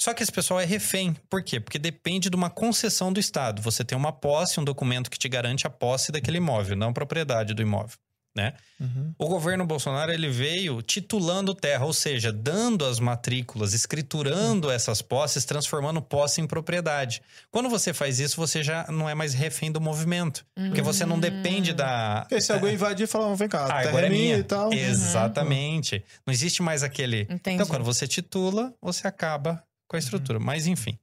Só 0.02 0.12
que 0.12 0.20
esse 0.20 0.32
pessoal 0.32 0.58
é 0.58 0.64
refém. 0.64 1.14
Por 1.30 1.44
quê? 1.44 1.60
Porque 1.60 1.78
depende 1.78 2.28
de 2.28 2.34
uma 2.34 2.50
concessão 2.50 3.12
do 3.12 3.20
Estado. 3.20 3.62
Você 3.62 3.84
tem 3.84 3.96
uma 3.96 4.10
posse, 4.10 4.58
um 4.58 4.64
documento 4.64 5.08
que 5.08 5.16
te 5.16 5.28
garante 5.28 5.64
a 5.64 5.70
posse 5.70 6.10
daquele 6.10 6.38
imóvel, 6.38 6.76
não 6.76 6.88
a 6.88 6.92
propriedade 6.92 7.54
do 7.54 7.62
imóvel. 7.62 7.96
Né? 8.34 8.52
Uhum. 8.80 9.14
O 9.16 9.28
governo 9.28 9.64
Bolsonaro 9.64 10.10
ele 10.10 10.28
veio 10.28 10.82
titulando 10.82 11.54
terra, 11.54 11.84
ou 11.84 11.92
seja, 11.92 12.32
dando 12.32 12.84
as 12.84 12.98
matrículas, 12.98 13.74
escriturando 13.74 14.72
essas 14.72 15.00
posses, 15.00 15.44
transformando 15.44 16.02
posse 16.02 16.40
em 16.40 16.48
propriedade. 16.48 17.22
Quando 17.52 17.68
você 17.68 17.92
faz 17.92 18.18
isso, 18.18 18.36
você 18.36 18.60
já 18.60 18.86
não 18.88 19.08
é 19.08 19.14
mais 19.14 19.34
refém 19.34 19.70
do 19.70 19.80
movimento, 19.80 20.44
porque 20.56 20.82
você 20.82 21.06
não 21.06 21.20
depende 21.20 21.72
da 21.74 22.24
Porque 22.26 22.40
se 22.40 22.50
alguém 22.52 22.74
invadir, 22.74 23.06
fala, 23.06 23.36
vem 23.36 23.48
cá, 23.48 23.66
ah, 23.66 23.68
terra 23.68 23.88
agora 23.90 24.06
é 24.06 24.08
é 24.08 24.10
minha 24.10 24.22
minha. 24.22 24.38
e 24.38 24.42
tal. 24.44 24.72
Exatamente. 24.72 26.02
Não 26.26 26.32
existe 26.32 26.60
mais 26.60 26.82
aquele. 26.82 27.28
Entendi. 27.30 27.56
Então, 27.56 27.66
quando 27.66 27.84
você 27.84 28.08
titula, 28.08 28.74
você 28.80 29.06
acaba 29.06 29.62
com 29.92 29.96
a 29.96 29.98
estrutura. 29.98 30.40
Mas, 30.40 30.66
enfim. 30.66 30.98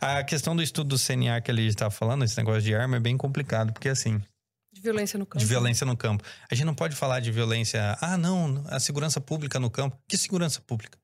A 0.00 0.22
questão 0.24 0.54
do 0.54 0.62
estudo 0.62 0.88
do 0.88 0.98
CNA 0.98 1.40
que 1.40 1.50
ele 1.50 1.64
estava 1.66 1.90
falando, 1.90 2.24
esse 2.24 2.36
negócio 2.36 2.60
de 2.62 2.74
arma, 2.74 2.96
é 2.96 3.00
bem 3.00 3.16
complicado, 3.16 3.72
porque 3.72 3.88
assim. 3.88 4.20
De 4.72 4.80
violência 4.80 5.18
no 5.18 5.24
campo. 5.24 5.38
De 5.38 5.46
violência 5.46 5.86
no 5.86 5.96
campo. 5.96 6.24
A 6.50 6.54
gente 6.54 6.64
não 6.66 6.74
pode 6.74 6.96
falar 6.96 7.20
de 7.20 7.30
violência. 7.30 7.96
Ah, 8.00 8.18
não, 8.18 8.64
a 8.68 8.80
segurança 8.80 9.20
pública 9.20 9.60
no 9.60 9.70
campo. 9.70 9.96
Que 10.08 10.16
segurança 10.18 10.60
pública? 10.60 10.98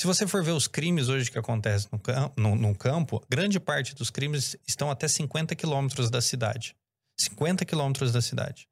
Se 0.00 0.06
você 0.06 0.26
for 0.26 0.44
ver 0.44 0.52
os 0.52 0.68
crimes 0.68 1.08
hoje 1.08 1.30
que 1.30 1.38
acontecem 1.38 1.88
no, 1.90 1.98
cam- 1.98 2.30
no- 2.36 2.54
no 2.54 2.74
campo, 2.74 3.24
grande 3.28 3.58
parte 3.58 3.94
dos 3.94 4.10
crimes 4.10 4.56
estão 4.66 4.90
até 4.90 5.08
50 5.08 5.56
quilômetros 5.56 6.10
da 6.10 6.20
cidade. 6.20 6.76
50 7.18 7.64
quilômetros 7.64 8.12
da 8.12 8.20
cidade. 8.20 8.68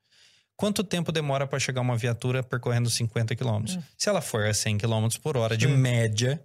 Quanto 0.57 0.83
tempo 0.85 1.11
demora 1.13 1.47
para 1.47 1.59
chegar 1.59 1.81
uma 1.81 1.97
viatura 1.97 2.43
percorrendo 2.43 2.89
50 2.89 3.35
quilômetros? 3.37 3.79
Se 3.99 4.09
ela 4.09 4.21
for 4.23 4.47
a 4.47 4.55
100 4.55 4.79
quilômetros 4.79 5.19
por 5.19 5.37
hora, 5.37 5.57
de 5.57 5.67
Sim. 5.67 5.77
média, 5.77 6.41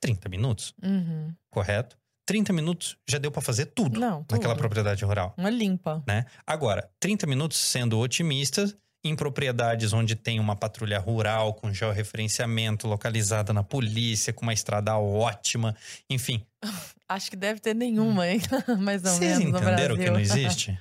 30 0.00 0.28
minutos, 0.28 0.74
Uhum. 0.82 1.32
correto? 1.50 1.96
30 2.26 2.52
minutos 2.52 2.96
já 3.08 3.16
deu 3.18 3.30
para 3.30 3.40
fazer 3.40 3.66
tudo 3.66 3.98
Não, 3.98 4.20
naquela 4.30 4.54
tudo. 4.54 4.58
propriedade 4.58 5.02
rural 5.04 5.34
Uma 5.36 5.48
limpa. 5.50 6.02
né? 6.06 6.26
Agora, 6.46 6.90
30 7.00 7.26
minutos 7.26 7.56
sendo 7.58 7.98
otimista 7.98 8.70
em 9.04 9.14
propriedades 9.16 9.92
onde 9.92 10.14
tem 10.14 10.38
uma 10.38 10.54
patrulha 10.56 10.98
rural 10.98 11.54
com 11.54 11.72
georreferenciamento 11.72 12.86
localizada 12.86 13.52
na 13.52 13.62
polícia, 13.62 14.32
com 14.32 14.42
uma 14.42 14.52
estrada 14.52 14.96
ótima, 14.98 15.74
enfim. 16.10 16.44
Acho 17.08 17.30
que 17.30 17.36
deve 17.36 17.60
ter 17.60 17.74
nenhuma, 17.74 18.28
hein? 18.28 18.40
Mais 18.80 19.02
ou 19.04 19.10
Vocês 19.12 19.38
menos 19.38 19.52
no 19.52 19.58
entenderam 19.58 19.94
Brasil. 19.96 20.04
que 20.04 20.10
não 20.10 20.20
existe? 20.20 20.78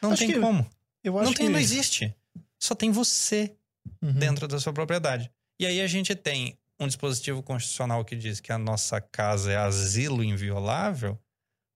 Não 0.00 0.12
Acho 0.12 0.20
tem 0.20 0.32
que- 0.32 0.40
como. 0.40 0.66
Eu 1.04 1.18
acho 1.18 1.26
Não 1.26 1.34
tem, 1.34 1.46
que... 1.46 1.52
não 1.52 1.58
existe. 1.60 2.14
Só 2.58 2.74
tem 2.74 2.90
você 2.90 3.54
Uhum. 4.02 4.12
dentro 4.14 4.48
da 4.48 4.58
sua 4.58 4.72
propriedade. 4.72 5.30
E 5.60 5.66
aí 5.66 5.80
a 5.80 5.86
gente 5.86 6.14
tem 6.14 6.56
um 6.80 6.86
dispositivo 6.86 7.42
constitucional 7.42 8.04
que 8.04 8.14
diz 8.16 8.40
que 8.40 8.52
a 8.52 8.58
nossa 8.58 9.00
casa 9.00 9.50
é 9.52 9.56
asilo 9.56 10.22
inviolável, 10.22 11.18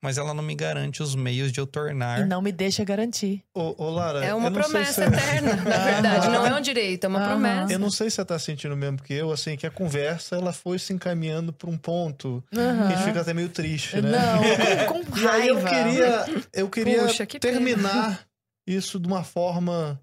mas 0.03 0.17
ela 0.19 0.33
não 0.35 0.43
me 0.43 0.55
garante 0.55 1.03
os 1.03 1.15
meios 1.15 1.53
de 1.53 1.61
eu 1.61 1.67
tornar 1.67 2.21
E 2.21 2.25
não 2.25 2.41
me 2.43 2.53
deixa 2.53 2.85
garantir. 2.85 3.43
Ô, 3.55 3.75
ô, 3.85 3.91
Lara, 3.91 4.25
É 4.25 4.35
uma 4.35 4.47
eu 4.49 4.51
não 4.51 4.63
sei 4.63 4.73
promessa 4.73 5.03
se- 5.05 5.09
eterna, 5.09 5.57
na 5.57 5.79
verdade. 5.85 6.29
Não 6.29 6.47
é 6.47 6.55
um 6.55 6.61
direito, 6.61 7.05
é 7.05 7.09
uma 7.09 7.19
Aham. 7.19 7.29
promessa. 7.29 7.73
Eu 7.73 7.79
não 7.79 7.91
sei 7.91 8.09
se 8.09 8.17
você 8.17 8.25
tá 8.25 8.39
sentindo 8.39 8.77
mesmo 8.77 9.03
que 9.03 9.13
eu, 9.13 9.31
assim, 9.33 9.57
que 9.57 9.67
a 9.67 9.71
conversa 9.71 10.37
ela 10.37 10.53
foi 10.53 10.79
se 10.79 10.93
encaminhando 10.93 11.53
pra 11.53 11.69
um 11.69 11.77
ponto 11.77 12.43
que 12.51 12.59
a 12.59 12.87
gente 12.97 13.05
fica 13.05 13.21
até 13.23 13.35
meio 13.35 13.49
triste, 13.49 14.01
né? 14.01 14.11
Não, 14.19 14.87
com, 14.87 15.05
com 15.05 15.11
E 15.19 15.27
aí 15.29 15.49
eu 15.49 15.57
raiva. 15.57 15.69
queria, 15.69 16.27
eu 16.53 16.69
queria 16.71 17.07
Puxa, 17.07 17.27
que 17.27 17.39
pena. 17.41 17.55
terminar 17.59 18.27
isso 18.67 18.99
de 19.01 19.07
uma 19.09 19.25
forma, 19.25 20.01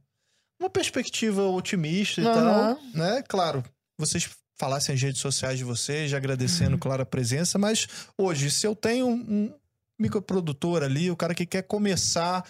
uma 0.62 0.70
perspectiva 0.70 1.44
otimista 1.44 2.22
e 2.22 2.26
Aham. 2.26 2.76
tal, 2.76 2.84
né? 2.94 3.24
Claro, 3.28 3.64
vocês 3.98 4.30
falassem 4.58 4.96
as 4.96 5.02
redes 5.02 5.22
sociais 5.22 5.58
de 5.58 5.64
vocês, 5.64 6.10
já 6.12 6.18
agradecendo, 6.18 6.74
Uhum. 6.74 6.80
claro, 6.80 7.04
a 7.04 7.06
presença, 7.06 7.58
mas 7.58 7.88
hoje, 8.18 8.50
se 8.50 8.66
eu 8.66 8.76
tenho 8.76 9.08
um 9.08 9.54
microprodutor 10.00 10.84
ali, 10.84 11.10
o 11.10 11.16
cara 11.16 11.34
que 11.34 11.46
quer 11.46 11.64
começar 11.64 12.44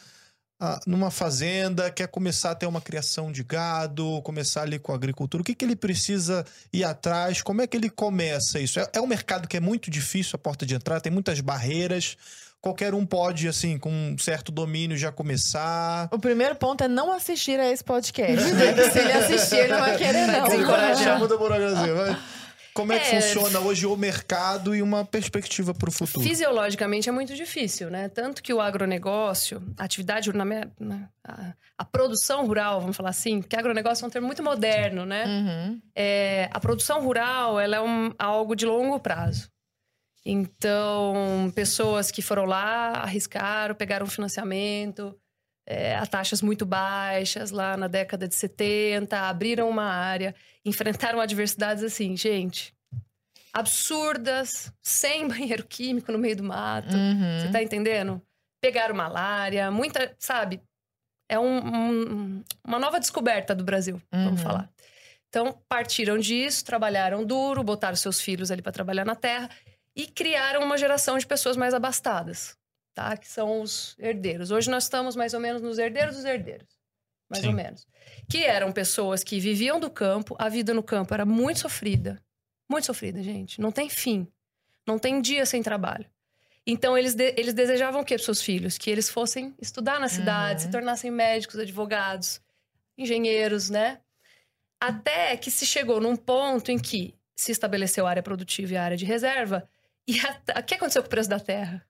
ah, 0.59 0.79
numa 0.87 1.11
fazenda, 1.11 1.91
quer 1.91 2.07
começar 2.07 2.51
a 2.51 2.55
ter 2.55 2.65
uma 2.65 2.81
criação 2.81 3.31
de 3.31 3.43
gado, 3.43 4.21
começar 4.23 4.63
ali 4.63 4.79
com 4.79 4.91
a 4.91 4.95
agricultura, 4.95 5.41
o 5.41 5.45
que, 5.45 5.53
que 5.53 5.63
ele 5.63 5.75
precisa 5.75 6.43
ir 6.73 6.83
atrás? 6.83 7.41
Como 7.43 7.61
é 7.61 7.67
que 7.67 7.77
ele 7.77 7.89
começa 7.89 8.59
isso? 8.59 8.79
É, 8.79 8.89
é 8.93 9.01
um 9.01 9.05
mercado 9.07 9.47
que 9.47 9.55
é 9.55 9.59
muito 9.59 9.91
difícil 9.91 10.31
a 10.35 10.39
porta 10.39 10.65
de 10.65 10.73
entrada, 10.73 11.01
tem 11.01 11.11
muitas 11.11 11.39
barreiras. 11.41 12.17
Qualquer 12.61 12.93
um 12.93 13.05
pode, 13.05 13.47
assim, 13.47 13.77
com 13.77 13.89
um 13.91 14.17
certo 14.17 14.51
domínio 14.51 14.97
já 14.97 15.11
começar. 15.11 16.09
O 16.11 16.19
primeiro 16.19 16.55
ponto 16.55 16.83
é 16.83 16.87
não 16.87 17.13
assistir 17.13 17.59
a 17.59 17.71
esse 17.71 17.83
podcast, 17.83 18.33
né? 18.53 18.89
Se 18.89 18.99
ele 18.99 19.11
assistir, 19.13 19.55
ele 19.57 19.67
não 19.73 19.79
vai 19.79 19.97
querer, 19.97 20.25
não. 20.27 21.27
Do 21.27 21.37
Brasil, 21.37 21.95
vai. 21.95 22.17
Como 22.73 22.93
é 22.93 22.99
que 22.99 23.07
É. 23.15 23.21
funciona 23.21 23.59
hoje 23.59 23.87
o 23.87 23.95
mercado 23.95 24.75
e 24.75 24.83
uma 24.83 25.03
perspectiva 25.03 25.73
para 25.73 25.89
o 25.89 25.91
futuro? 25.91 26.23
Fisiologicamente 26.27 27.09
é 27.09 27.11
muito 27.11 27.33
difícil, 27.35 27.89
né? 27.89 28.07
Tanto 28.07 28.43
que 28.43 28.53
o 28.53 28.61
agronegócio, 28.61 29.63
a 29.79 29.83
atividade, 29.83 30.31
na 30.31 30.45
minha- 30.45 30.71
na- 30.79 31.09
a, 31.27 31.53
a 31.77 31.83
produção 31.85 32.45
rural, 32.45 32.79
vamos 32.79 32.95
falar 32.95 33.09
assim, 33.09 33.41
porque 33.41 33.55
agronegócio 33.55 34.03
é 34.03 34.07
um 34.07 34.11
termo 34.11 34.27
muito 34.27 34.43
moderno, 34.43 35.05
né? 35.07 35.25
Uhum. 35.25 35.81
É, 35.95 36.49
a 36.53 36.59
produção 36.59 37.01
rural 37.01 37.59
ela 37.59 37.77
é 37.77 37.81
um- 37.81 38.13
algo 38.19 38.55
de 38.55 38.65
longo 38.67 38.99
prazo. 38.99 39.49
Então, 40.29 41.51
pessoas 41.55 42.11
que 42.11 42.21
foram 42.21 42.43
lá, 42.45 42.89
arriscaram, 42.97 43.73
pegaram 43.73 44.05
financiamento 44.05 45.17
é, 45.65 45.95
a 45.95 46.05
taxas 46.05 46.41
muito 46.41 46.65
baixas 46.65 47.51
lá 47.51 47.75
na 47.77 47.87
década 47.87 48.27
de 48.27 48.35
70, 48.35 49.17
abriram 49.19 49.69
uma 49.69 49.83
área, 49.85 50.35
enfrentaram 50.65 51.19
adversidades 51.21 51.83
assim, 51.83 52.15
gente, 52.15 52.73
absurdas, 53.53 54.71
sem 54.81 55.27
banheiro 55.29 55.65
químico 55.65 56.11
no 56.11 56.17
meio 56.17 56.35
do 56.35 56.43
mato. 56.43 56.95
Uhum. 56.95 57.39
Você 57.41 57.51
tá 57.51 57.61
entendendo? 57.63 58.21
Pegaram 58.61 58.95
malária, 58.95 59.69
muita, 59.71 60.15
sabe? 60.19 60.61
É 61.29 61.37
um- 61.37 61.57
um- 61.57 62.43
uma 62.65 62.79
nova 62.79 62.99
descoberta 62.99 63.53
do 63.53 63.63
Brasil, 63.63 64.01
vamos 64.11 64.39
Uhum. 64.41 64.45
falar. 64.47 64.69
Então, 65.29 65.61
partiram 65.67 66.17
disso, 66.17 66.63
trabalharam 66.63 67.25
duro, 67.25 67.61
botaram 67.63 67.95
seus 67.97 68.19
filhos 68.21 68.49
ali 68.49 68.61
para 68.61 68.71
trabalhar 68.71 69.05
na 69.05 69.15
terra 69.15 69.49
e 69.97 70.05
criaram 70.07 70.63
uma 70.63 70.77
geração 70.77 71.17
de 71.17 71.25
pessoas 71.25 71.57
mais 71.57 71.73
abastadas, 71.73 72.55
tá? 72.93 73.17
Que 73.17 73.27
são 73.27 73.61
os 73.61 73.95
herdeiros. 73.97 74.51
Hoje 74.51 74.69
nós 74.69 74.83
estamos 74.83 75.15
mais 75.15 75.33
ou 75.33 75.39
menos 75.39 75.61
nos 75.61 75.79
herdeiros 75.79 76.15
dos 76.15 76.23
herdeiros. 76.23 76.67
Mais 77.29 77.41
Sim. 77.41 77.49
ou 77.49 77.53
menos. 77.55 77.85
Que 78.29 78.45
eram 78.45 78.71
pessoas 78.71 79.23
que 79.23 79.39
viviam 79.39 79.79
do 79.79 79.89
campo, 79.89 80.35
a 80.39 80.47
vida 80.47 80.73
no 80.73 80.83
campo 80.83 81.13
era 81.13 81.25
muito 81.25 81.59
sofrida. 81.59 82.21
Muito 82.69 82.85
sofrida, 82.85 83.21
gente. 83.23 83.59
Não 83.59 83.71
tem 83.71 83.89
fim. 83.89 84.27
Não 84.85 84.99
tem 84.99 85.19
dia 85.19 85.45
sem 85.45 85.61
trabalho. 85.63 86.05
Então, 86.65 86.97
eles, 86.97 87.15
de- 87.15 87.33
eles 87.37 87.53
desejavam 87.53 88.01
o 88.01 88.05
quê 88.05 88.15
para 88.15 88.23
seus 88.23 88.41
filhos? 88.41 88.77
Que 88.77 88.89
eles 88.89 89.09
fossem 89.09 89.55
estudar 89.59 89.99
na 89.99 90.07
cidade, 90.07 90.61
Uhum. 90.61 90.65
se 90.67 90.71
tornassem 90.71 91.09
médicos, 91.09 91.57
advogados, 91.59 92.39
engenheiros, 92.97 93.69
né? 93.69 93.99
Até 94.79 95.35
que 95.37 95.49
se 95.49 95.65
chegou 95.65 95.99
num 95.99 96.15
ponto 96.15 96.71
em 96.71 96.77
que 96.77 97.15
se 97.35 97.51
estabeleceu 97.51 98.05
a 98.05 98.09
área 98.09 98.23
produtiva 98.23 98.73
e 98.73 98.77
a 98.77 98.83
área 98.83 98.97
de 98.97 99.05
reserva. 99.05 99.67
E 100.07 100.19
a- 100.19 100.59
o 100.59 100.63
que 100.63 100.75
aconteceu 100.75 101.01
com 101.03 101.07
o 101.07 101.09
preço 101.09 101.29
da 101.29 101.39
terra? 101.39 101.85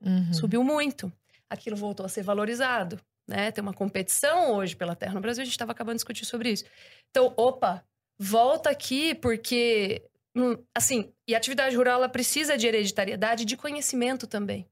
Uhum. 0.00 0.32
Subiu 0.32 0.62
muito. 0.64 1.12
Aquilo 1.48 1.76
voltou 1.76 2.04
a 2.04 2.08
ser 2.08 2.22
valorizado. 2.22 3.00
né? 3.26 3.50
Tem 3.50 3.62
uma 3.62 3.72
competição 3.72 4.52
hoje 4.52 4.76
pela 4.76 4.94
terra 4.94 5.14
no 5.14 5.20
Brasil, 5.22 5.40
a 5.40 5.44
gente 5.46 5.54
estava 5.54 5.72
acabando 5.72 5.94
de 5.94 5.98
discutir 6.00 6.26
sobre 6.26 6.50
isso. 6.50 6.64
Então, 7.08 7.32
opa, 7.38 7.82
volta 8.18 8.68
aqui 8.68 9.14
porque, 9.14 10.06
hum, 10.36 10.56
assim, 10.76 11.10
e 11.26 11.34
a 11.34 11.38
atividade 11.38 11.74
rural 11.74 11.94
ela 12.00 12.08
precisa 12.08 12.58
de 12.58 12.66
hereditariedade 12.66 13.44
e 13.44 13.46
de 13.46 13.56
conhecimento 13.56 14.26
também. 14.26 14.68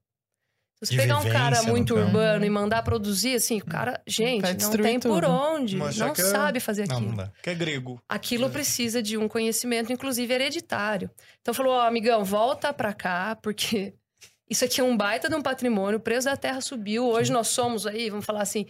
Se 0.83 0.93
você 0.95 1.01
pegar 1.01 1.17
um 1.19 1.29
cara 1.29 1.63
muito 1.63 1.95
urbano 1.95 2.45
e 2.45 2.49
mandar 2.49 2.83
produzir, 2.83 3.35
assim, 3.35 3.59
o 3.59 3.65
cara, 3.65 4.01
gente, 4.07 4.41
não 4.61 4.71
tem 4.71 4.99
por 4.99 5.21
tudo. 5.21 5.31
onde, 5.31 5.77
Mas 5.77 5.97
não 5.97 6.09
é- 6.11 6.15
sabe 6.15 6.59
fazer 6.59 6.87
Não, 6.87 6.95
aquilo. 6.97 7.09
não 7.11 7.17
dá. 7.17 7.31
Que 7.41 7.49
é 7.51 7.55
grego. 7.55 8.01
Aquilo 8.09 8.49
precisa 8.49 9.01
de 9.01 9.17
um 9.17 9.27
conhecimento, 9.27 9.91
inclusive 9.93 10.33
hereditário. 10.33 11.09
Então 11.41 11.53
falou, 11.53 11.73
ó, 11.73 11.81
amigão, 11.87 12.23
volta 12.23 12.73
pra 12.73 12.93
cá, 12.93 13.35
porque 13.41 13.93
isso 14.49 14.65
aqui 14.65 14.81
é 14.81 14.83
um 14.83 14.95
baita 14.97 15.29
de 15.29 15.35
um 15.35 15.41
patrimônio, 15.41 15.97
o 15.97 16.01
preço 16.01 16.25
da 16.25 16.35
terra 16.37 16.59
subiu. 16.61 17.05
Hoje 17.07 17.31
nós 17.31 17.47
somos 17.47 17.87
aí, 17.87 18.09
vamos 18.09 18.25
falar 18.25 18.41
assim, 18.41 18.65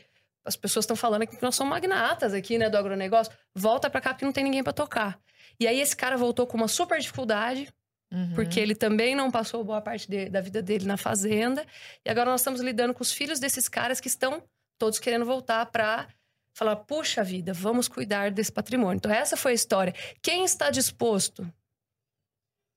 as 0.46 0.56
pessoas 0.56 0.84
estão 0.84 0.96
falando 0.96 1.24
aqui 1.24 1.36
que 1.38 1.44
nós 1.44 1.56
somos 1.56 1.72
magnatas 1.72 2.34
aqui, 2.34 2.58
né, 2.58 2.70
do 2.70 2.78
agronegócio. 2.78 3.32
Volta 3.56 3.90
pra 3.90 4.02
cá 4.02 4.10
porque 4.14 4.26
não 4.26 4.34
tem 4.34 4.44
ninguém 4.44 4.64
pra 4.64 4.74
tocar. 4.74 5.18
E 5.60 5.66
aí 5.68 5.80
esse 5.80 5.96
cara 5.96 6.18
voltou 6.18 6.46
com 6.46 6.58
uma 6.58 6.68
super 6.68 7.00
dificuldade, 7.00 7.70
Uhum. 8.14 8.34
porque 8.36 8.60
ele 8.60 8.76
também 8.76 9.16
não 9.16 9.32
passou 9.32 9.64
boa 9.64 9.82
parte 9.82 10.08
de- 10.08 10.30
da 10.30 10.40
vida 10.40 10.62
dele 10.62 10.86
na 10.86 10.98
fazenda. 10.98 11.66
E 12.06 12.10
agora 12.12 12.30
nós 12.30 12.42
estamos 12.42 12.62
lidando 12.62 12.94
com 12.94 13.02
os 13.02 13.12
filhos 13.12 13.40
desses 13.40 13.68
caras 13.68 14.00
que 14.00 14.08
estão 14.08 14.44
todos 14.80 15.00
querendo 15.00 15.26
voltar 15.26 15.66
para 15.66 16.08
falar: 16.56 16.76
puxa 16.76 17.24
vida, 17.24 17.52
vamos 17.54 17.88
cuidar 17.88 18.30
desse 18.32 18.52
patrimônio. 18.52 18.98
Então, 18.98 19.12
essa 19.12 19.36
foi 19.36 19.54
a 19.54 19.56
história. 19.56 19.94
Quem 20.22 20.46
está 20.46 20.70
disposto? 20.70 21.52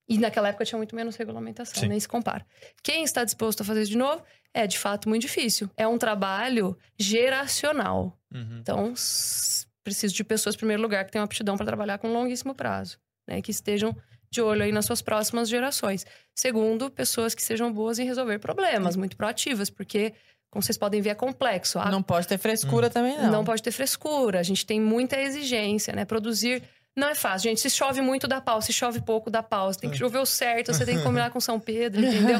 E 0.08 0.18
naquela 0.18 0.48
época 0.48 0.64
tinha 0.64 0.76
muito 0.78 0.94
menos 0.94 1.16
regulamentação, 1.16 1.80
Sim. 1.82 1.88
nem 1.88 1.98
se 1.98 2.06
compara. 2.08 2.46
Quem 2.82 3.02
está 3.02 3.24
disposto 3.24 3.62
a 3.62 3.64
fazer 3.64 3.82
isso 3.82 3.90
de 3.90 3.98
novo 3.98 4.22
é 4.54 4.64
de 4.66 4.78
fato 4.78 5.08
muito 5.08 5.22
difícil. 5.22 5.68
É 5.76 5.86
um 5.86 5.98
trabalho 5.98 6.78
geracional. 6.98 8.16
Então, 8.32 8.92
s- 8.92 9.66
preciso 9.82 10.14
de 10.14 10.22
pessoas, 10.24 10.54
em 10.54 10.58
primeiro 10.58 10.80
lugar, 10.82 11.04
que 11.04 11.10
tenham 11.12 11.24
aptidão 11.24 11.56
para 11.56 11.66
trabalhar 11.66 11.98
com 11.98 12.12
longuíssimo 12.12 12.54
prazo, 12.54 12.98
né? 13.28 13.42
Que 13.42 13.50
estejam 13.50 13.96
de 14.36 14.42
olho 14.42 14.62
aí 14.62 14.70
nas 14.72 14.84
suas 14.86 15.02
próximas 15.02 15.48
gerações. 15.48 16.06
Segundo, 16.34 16.90
pessoas 16.90 17.34
que 17.34 17.42
sejam 17.42 17.72
boas 17.72 17.98
em 17.98 18.04
resolver 18.06 18.38
problemas, 18.38 18.94
muito 18.96 19.16
proativas, 19.16 19.68
porque, 19.70 20.12
como 20.50 20.62
vocês 20.62 20.78
podem 20.78 21.00
ver, 21.02 21.10
é 21.10 21.14
complexo. 21.14 21.78
A- 21.78 21.90
Não 21.90 22.02
pode 22.02 22.28
ter 22.28 22.38
frescura 22.38 22.88
também, 22.90 23.16
não. 23.18 23.30
não. 23.32 23.44
pode 23.44 23.62
ter 23.62 23.72
frescura. 23.72 24.38
A 24.40 24.42
gente 24.42 24.64
tem 24.64 24.80
muita 24.80 25.20
exigência, 25.20 25.92
né? 25.94 26.04
Produzir 26.04 26.62
não 26.96 27.08
é 27.08 27.14
fácil, 27.14 27.50
gente. 27.50 27.60
Se 27.60 27.68
chove 27.68 28.00
muito, 28.00 28.26
dá 28.26 28.40
pau. 28.40 28.62
Se 28.62 28.72
chove 28.72 29.00
pouco, 29.02 29.30
dá 29.30 29.42
pau. 29.42 29.70
Você 29.72 29.80
tem 29.80 29.90
que 29.90 29.98
chover 29.98 30.18
o 30.18 30.24
certo, 30.26 30.72
você 30.72 30.84
tem 30.86 30.96
que 30.96 31.02
combinar 31.02 31.30
com 31.30 31.40
São 31.40 31.60
Pedro, 31.60 32.00
entendeu? 32.06 32.38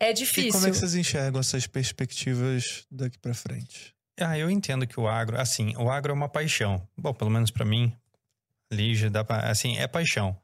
É 0.00 0.10
E 0.10 0.14
difícil. 0.14 0.52
como 0.52 0.66
é 0.66 0.70
que 0.70 0.76
vocês 0.76 0.94
enxergam 0.94 1.38
essas 1.40 1.66
perspectivas 1.68 2.84
daqui 2.90 3.18
pra 3.18 3.32
frente? 3.34 3.94
Ah, 4.20 4.36
eu 4.38 4.50
entendo 4.50 4.86
que 4.86 4.98
o 5.00 5.06
agro, 5.08 5.40
assim, 5.40 5.74
o 5.76 5.88
agro 5.90 6.10
é 6.12 6.14
uma 6.14 6.28
paixão. 6.28 6.86
Bom, 6.96 7.12
pelo 7.14 7.30
menos 7.30 7.50
pra 7.50 7.64
mim, 7.64 7.92
Lígia, 8.72 9.10
dá 9.10 9.22
pra, 9.24 9.50
assim, 9.50 9.76
é 9.78 9.86
paixão. 9.86 10.36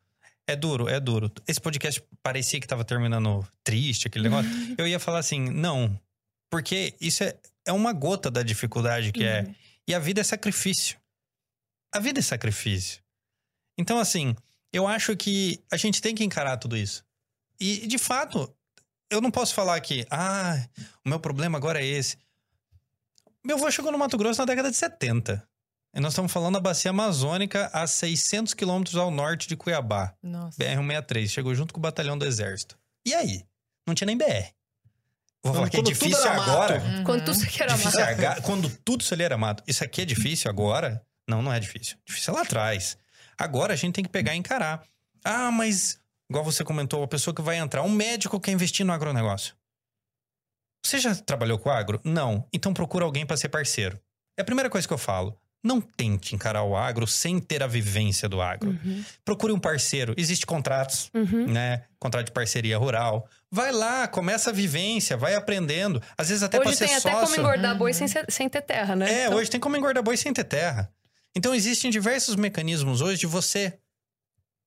É 0.48 0.56
duro, 0.56 0.88
é 0.88 0.98
duro. 0.98 1.30
Esse 1.46 1.60
podcast 1.60 2.02
parecia 2.22 2.58
que 2.58 2.66
tava 2.66 2.82
terminando 2.82 3.46
triste, 3.62 4.08
aquele 4.08 4.24
negócio. 4.24 4.50
eu 4.78 4.88
ia 4.88 4.98
falar 4.98 5.18
assim, 5.18 5.40
não. 5.50 6.00
Porque 6.50 6.94
isso 6.98 7.22
é, 7.22 7.36
é 7.66 7.72
uma 7.72 7.92
gota 7.92 8.30
da 8.30 8.42
dificuldade 8.42 9.12
que 9.12 9.24
é. 9.24 9.46
E 9.86 9.94
a 9.94 9.98
vida 9.98 10.22
é 10.22 10.24
sacrifício. 10.24 10.98
A 11.94 12.00
vida 12.00 12.20
é 12.20 12.22
sacrifício. 12.22 13.02
Então, 13.76 13.98
assim, 13.98 14.34
eu 14.72 14.86
acho 14.86 15.14
que 15.18 15.62
a 15.70 15.76
gente 15.76 16.00
tem 16.00 16.14
que 16.14 16.24
encarar 16.24 16.56
tudo 16.56 16.78
isso. 16.78 17.04
E, 17.60 17.86
de 17.86 17.98
fato, 17.98 18.50
eu 19.10 19.20
não 19.20 19.30
posso 19.30 19.54
falar 19.54 19.78
que, 19.80 20.06
ah, 20.10 20.66
o 21.04 21.10
meu 21.10 21.20
problema 21.20 21.58
agora 21.58 21.82
é 21.82 21.86
esse. 21.86 22.16
Meu 23.44 23.56
avô 23.56 23.70
chegou 23.70 23.92
no 23.92 23.98
Mato 23.98 24.16
Grosso 24.16 24.40
na 24.40 24.46
década 24.46 24.70
de 24.70 24.76
70. 24.76 25.46
E 25.94 26.00
nós 26.00 26.12
estamos 26.12 26.30
falando 26.30 26.54
da 26.54 26.60
bacia 26.60 26.90
amazônica 26.90 27.70
a 27.72 27.86
600 27.86 28.54
quilômetros 28.54 28.96
ao 28.96 29.10
norte 29.10 29.48
de 29.48 29.56
Cuiabá. 29.56 30.14
Nossa. 30.22 30.56
BR-163. 30.62 31.28
Chegou 31.28 31.54
junto 31.54 31.72
com 31.74 31.80
o 31.80 31.82
batalhão 31.82 32.16
do 32.16 32.24
exército. 32.26 32.78
E 33.06 33.14
aí? 33.14 33.44
Não 33.86 33.94
tinha 33.94 34.06
nem 34.06 34.16
BR. 34.16 34.52
Vou 35.42 35.54
falar 35.54 35.70
que 35.70 35.76
é 35.76 35.80
Quando 35.80 35.86
tudo 35.86 35.94
difícil 35.94 36.26
era 36.26 36.36
mato. 36.36 36.50
agora. 36.50 36.80
Uhum. 36.82 37.04
Quando 37.04 37.24
tu 37.24 37.34
você 37.34 37.46
quer 37.46 37.68
Difícil 37.68 38.00
amar. 38.00 38.08
é 38.08 38.12
aga- 38.12 38.42
quando 38.42 38.68
tudo 38.84 39.00
isso 39.00 39.14
ali 39.14 39.22
era 39.22 39.38
mato. 39.38 39.62
Isso 39.66 39.82
aqui 39.82 40.02
é 40.02 40.04
difícil 40.04 40.50
agora? 40.50 41.02
Não, 41.28 41.40
não 41.42 41.52
é 41.52 41.58
difícil. 41.58 41.96
Difícil 42.06 42.32
é 42.32 42.36
lá 42.36 42.42
atrás. 42.42 42.98
Agora 43.38 43.72
a 43.72 43.76
gente 43.76 43.94
tem 43.94 44.04
que 44.04 44.10
pegar 44.10 44.34
e 44.34 44.36
encarar. 44.38 44.82
Ah, 45.24 45.50
mas, 45.50 45.98
igual 46.28 46.44
você 46.44 46.62
comentou, 46.64 47.02
a 47.02 47.08
pessoa 47.08 47.34
que 47.34 47.40
vai 47.42 47.56
entrar, 47.56 47.82
um 47.82 47.88
médico 47.90 48.38
quer 48.40 48.50
investir 48.52 48.84
no 48.84 48.92
agronegócio. 48.92 49.54
Você 50.84 50.98
já 50.98 51.14
trabalhou 51.14 51.58
com 51.58 51.70
agro? 51.70 52.00
Não. 52.04 52.46
Então 52.52 52.74
procura 52.74 53.04
alguém 53.04 53.24
para 53.26 53.36
ser 53.36 53.48
parceiro. 53.48 53.98
É 54.36 54.42
a 54.42 54.44
primeira 54.44 54.68
coisa 54.70 54.86
que 54.86 54.94
eu 54.94 54.98
falo. 54.98 55.38
Não 55.62 55.80
tente 55.80 56.34
encarar 56.36 56.62
o 56.62 56.76
agro 56.76 57.06
sem 57.06 57.40
ter 57.40 57.62
a 57.62 57.66
vivência 57.66 58.28
do 58.28 58.40
agro. 58.40 58.70
Uhum, 58.70 59.04
Procure 59.24 59.52
um 59.52 59.58
parceiro. 59.58 60.14
Existem 60.16 60.46
contratos 60.46 61.10
uhum. 61.12 61.46
né? 61.48 61.82
Contrato 61.98 62.26
de 62.26 62.32
parceria 62.32 62.78
rural. 62.78 63.28
Vai 63.50 63.72
lá, 63.72 64.06
começa 64.06 64.50
a 64.50 64.52
vivência, 64.52 65.16
vai 65.16 65.34
aprendendo. 65.34 66.00
Às 66.16 66.28
vezes 66.28 66.42
até 66.44 66.58
pra 66.60 66.68
Hoje 66.68 66.78
ser 66.78 66.86
tem 66.86 66.94
até 66.94 67.10
sócio. 67.10 67.26
como 67.34 67.40
engordar 67.40 67.76
boi 67.76 67.90
Uhum. 67.90 67.94
sem, 67.98 68.06
ser- 68.08 68.26
sem 68.30 68.48
ter 68.48 68.62
terra, 68.62 68.94
né? 68.94 69.10
É, 69.12 69.26
Então, 69.26 69.36
hoje 69.38 69.50
tem 69.50 69.58
como 69.58 69.76
engordar 69.76 70.02
boi 70.02 70.16
sem 70.16 70.32
ter 70.32 70.44
terra. 70.44 70.92
Então 71.34 71.52
existem 71.54 71.90
diversos 71.90 72.36
mecanismos 72.36 73.00
hoje 73.00 73.18
de 73.20 73.26
você 73.26 73.78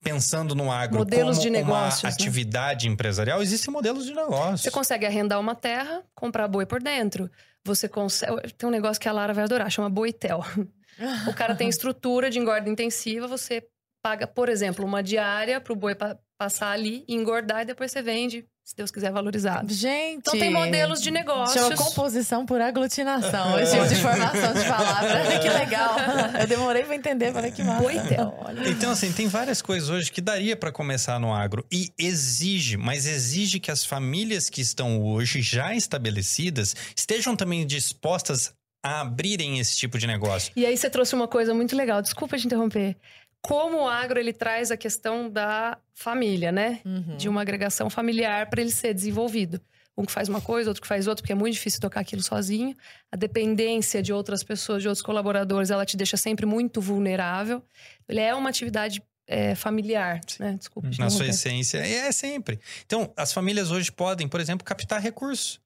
pensando 0.04 0.56
no 0.56 0.72
agro 0.72 1.00
Modelos 1.00 1.38
como 1.38 1.42
de 1.42 1.50
negócios, 1.52 2.04
uma 2.04 2.10
né? 2.10 2.16
atividade 2.16 2.88
empresarial, 2.88 3.42
existem 3.42 3.72
modelos 3.72 4.06
de 4.06 4.14
negócio. 4.14 4.58
Você 4.58 4.72
consegue 4.72 5.06
arrendar 5.06 5.40
uma 5.40 5.54
terra, 5.56 6.02
comprar 6.16 6.48
boi 6.48 6.66
por 6.66 6.82
dentro. 6.82 7.30
Você 7.64 7.88
consegue. 7.88 8.52
Tem 8.58 8.68
um 8.68 8.72
negócio 8.72 9.00
que 9.00 9.08
a 9.08 9.12
Lara 9.12 9.34
vai 9.34 9.44
adorar, 9.44 9.70
chama 9.72 9.90
boitel. 9.90 10.44
O 11.28 11.34
cara 11.34 11.56
tem 11.56 11.68
estrutura 11.70 12.30
de 12.30 12.40
engorda 12.40 12.70
intensiva, 12.70 13.28
você 13.28 13.64
paga, 14.04 14.26
por 14.28 14.50
exemplo, 14.50 14.84
uma 14.86 15.02
diária 15.04 15.62
pro 15.62 15.76
boi 15.76 15.94
pa- 15.96 16.18
passar 16.40 16.72
ali, 16.72 17.04
engordar 17.08 17.62
e 17.62 17.66
depois 17.66 17.92
você 17.92 18.02
vende, 18.02 18.44
se 18.66 18.76
Deus 18.76 18.90
quiser, 18.90 19.12
valorizado. 19.12 19.72
Gente. 19.72 20.18
Então 20.22 20.34
tem 20.40 20.50
modelos 20.52 21.00
de 21.00 21.12
negócios. 21.12 21.54
Chama 21.54 21.76
composição 21.76 22.44
por 22.46 22.60
aglutinação. 22.60 23.60
Esse 23.60 23.74
tipo 23.74 23.88
de 23.88 23.96
formação 23.98 24.54
de 24.54 24.66
palavra. 24.68 25.38
que 25.40 25.50
legal. 25.50 25.96
Eu 26.40 26.48
demorei 26.48 26.84
pra 26.84 26.96
entender, 26.96 27.32
falei 27.32 27.52
que 27.52 27.64
massa. 27.64 27.84
Boitel, 27.84 28.36
olha. 28.40 28.70
Então, 28.70 28.92
assim, 28.92 29.12
tem 29.12 29.28
várias 29.28 29.62
coisas 29.62 29.90
hoje 29.90 30.12
que 30.12 30.20
daria 30.22 30.56
para 30.56 30.72
começar 30.72 31.20
no 31.20 31.32
agro. 31.32 31.64
E 31.72 31.92
exige, 32.00 32.78
mas 32.78 33.06
exige 33.06 33.60
que 33.60 33.70
as 33.70 33.86
famílias 33.86 34.50
que 34.50 34.62
estão 34.62 35.00
hoje 35.04 35.44
já 35.44 35.76
estabelecidas 35.76 36.76
estejam 36.98 37.36
também 37.36 37.68
dispostas 37.68 38.52
a 38.84 39.02
abrirem 39.02 39.60
esse 39.60 39.78
tipo 39.78 39.98
de 39.98 40.08
negócio. 40.08 40.52
E 40.56 40.66
aí 40.66 40.76
você 40.76 40.90
trouxe 40.90 41.14
uma 41.16 41.28
coisa 41.28 41.54
muito 41.54 41.76
legal, 41.76 42.02
desculpa 42.02 42.38
te 42.38 42.46
interromper. 42.46 42.96
Como 43.42 43.84
o 43.84 43.88
agro 43.88 44.20
ele 44.20 44.34
traz 44.34 44.72
a 44.72 44.78
questão 44.78 45.30
da 45.30 45.78
família, 45.94 46.52
né? 46.52 46.80
Uhum. 46.86 47.18
De 47.18 47.28
uma 47.28 47.42
agregação 47.42 47.90
familiar 47.90 48.50
para 48.50 48.62
ele 48.62 48.72
ser 48.72 48.94
desenvolvido. 48.94 49.60
Um 49.98 50.06
que 50.06 50.12
faz 50.12 50.30
uma 50.30 50.40
coisa, 50.40 50.70
outro 50.70 50.82
que 50.82 50.88
faz 50.88 51.08
outra, 51.08 51.22
porque 51.22 51.34
é 51.34 51.36
muito 51.36 51.54
difícil 51.54 51.82
tocar 51.82 52.00
aquilo 52.00 52.22
sozinho. 52.22 52.76
A 53.12 53.18
dependência 53.18 54.02
de 54.02 54.14
outras 54.14 54.44
pessoas, 54.44 54.82
de 54.82 54.88
outros 54.88 55.04
colaboradores, 55.04 55.70
ela 55.70 55.86
te 55.86 55.98
deixa 55.98 56.18
sempre 56.18 56.46
muito 56.46 56.80
vulnerável. 56.80 57.64
Ele 58.08 58.20
é 58.20 58.34
uma 58.34 58.50
atividade 58.50 59.04
é, 59.28 59.56
familiar, 59.56 60.22
né? 60.40 60.56
Desculpa. 60.58 60.90
Na 60.98 61.10
sua 61.10 61.28
essência, 61.28 61.80
é 61.80 62.12
sempre. 62.12 62.60
Então, 62.86 63.12
as 63.18 63.34
famílias 63.34 63.72
hoje 63.72 63.92
podem, 63.92 64.28
por 64.28 64.40
exemplo, 64.40 64.66
captar 64.66 65.02
recursos. 65.02 65.60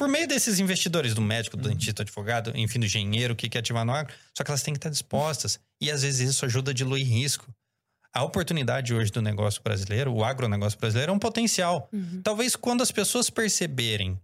Por 0.00 0.08
meio 0.08 0.26
desses 0.26 0.58
investidores, 0.58 1.12
do 1.12 1.20
médico, 1.20 1.58
do 1.58 1.68
dentista, 1.68 2.02
do 2.02 2.08
advogado, 2.08 2.52
enfim, 2.54 2.80
do 2.80 2.86
engenheiro 2.86 3.36
que 3.36 3.50
quer 3.50 3.58
ativar 3.58 3.84
no 3.84 3.92
agro. 3.92 4.14
Só 4.34 4.42
que 4.42 4.50
elas 4.50 4.62
têm 4.62 4.72
que 4.72 4.78
estar 4.78 4.88
dispostas. 4.88 5.60
E 5.78 5.90
às 5.90 6.00
vezes 6.00 6.30
isso 6.30 6.46
ajuda 6.46 6.70
a 6.70 6.74
diluir 6.74 7.06
risco. 7.06 7.46
A 8.10 8.24
oportunidade 8.24 8.94
hoje 8.94 9.12
do 9.12 9.20
negócio 9.20 9.62
brasileiro, 9.62 10.10
o 10.10 10.24
agronegócio 10.24 10.78
brasileiro, 10.78 11.12
é 11.12 11.14
um 11.14 11.18
potencial. 11.18 11.86
Uhum. 11.92 12.22
Talvez 12.22 12.56
quando 12.56 12.82
as 12.82 12.90
pessoas 12.90 13.28
perceberem 13.28 14.18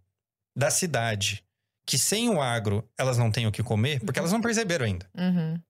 da 0.56 0.70
cidade 0.70 1.44
que 1.84 1.98
sem 1.98 2.30
o 2.30 2.40
agro 2.40 2.82
elas 2.96 3.18
não 3.18 3.30
têm 3.30 3.46
o 3.46 3.52
que 3.52 3.62
comer, 3.62 4.00
porque 4.00 4.18
elas 4.18 4.32
não 4.32 4.40
perceberam 4.40 4.86
ainda. 4.86 5.06
Uhum. 5.14 5.60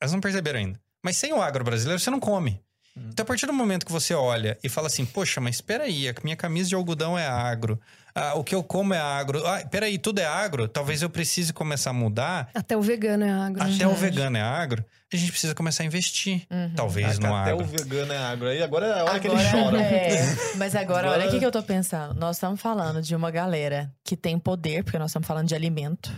Elas 0.00 0.12
não 0.14 0.20
perceberam 0.22 0.60
ainda. 0.60 0.80
Mas 1.04 1.18
sem 1.18 1.34
o 1.34 1.42
agro 1.42 1.62
brasileiro, 1.62 2.00
você 2.00 2.08
não 2.08 2.20
come. 2.20 2.58
Hum. 2.96 3.10
Então, 3.12 3.22
a 3.22 3.26
partir 3.26 3.44
do 3.44 3.52
momento 3.52 3.84
que 3.84 3.92
você 3.92 4.14
olha 4.14 4.58
e 4.64 4.68
fala 4.70 4.86
assim, 4.86 5.04
poxa, 5.04 5.42
mas 5.42 5.56
espera 5.56 5.84
aí, 5.84 6.08
a 6.08 6.14
minha 6.24 6.36
camisa 6.36 6.70
de 6.70 6.74
algodão 6.74 7.18
é 7.18 7.26
agro, 7.26 7.78
ah, 8.16 8.32
o 8.34 8.42
que 8.42 8.54
eu 8.54 8.62
como 8.64 8.94
é 8.94 8.98
agro, 8.98 9.46
ah, 9.46 9.62
peraí, 9.70 9.98
tudo 9.98 10.18
é 10.20 10.24
agro, 10.24 10.66
talvez 10.66 11.02
eu 11.02 11.10
precise 11.10 11.52
começar 11.52 11.90
a 11.90 11.92
mudar, 11.92 12.48
Até 12.54 12.76
o 12.76 12.80
vegano 12.80 13.24
é 13.24 13.30
agro. 13.30 13.62
até 13.62 13.70
gente. 13.70 13.84
o 13.84 13.94
vegano 13.94 14.36
é 14.38 14.40
agro, 14.40 14.82
a 15.12 15.16
gente 15.16 15.30
precisa 15.30 15.54
começar 15.54 15.82
a 15.82 15.86
investir, 15.86 16.46
Uhum. 16.50 16.72
talvez 16.74 17.18
no 17.18 17.34
Até 17.34 17.50
agro. 17.52 17.64
o 17.64 17.68
vegano 17.68 18.12
é 18.12 18.16
agro. 18.18 18.48
Aí 18.48 18.62
agora 18.62 18.86
é 18.86 19.00
a 19.00 19.04
hora 19.04 19.20
que 19.20 19.28
ele 19.28 19.36
Agora, 19.36 19.50
chora. 19.64 19.82
é, 19.82 20.20
mas 20.56 20.74
agora, 20.74 21.06
Agora- 21.08 21.20
olha 21.20 21.28
o 21.28 21.30
que, 21.30 21.38
que 21.38 21.46
eu 21.46 21.52
tô 21.52 21.62
pensando. 21.62 22.14
Nós 22.18 22.36
estamos 22.36 22.60
falando 22.60 23.02
de 23.02 23.14
uma 23.14 23.30
galera 23.30 23.92
que 24.02 24.16
tem 24.16 24.38
poder, 24.38 24.82
porque 24.82 24.98
nós 24.98 25.10
estamos 25.10 25.28
falando 25.28 25.46
de 25.48 25.54
alimento, 25.54 26.10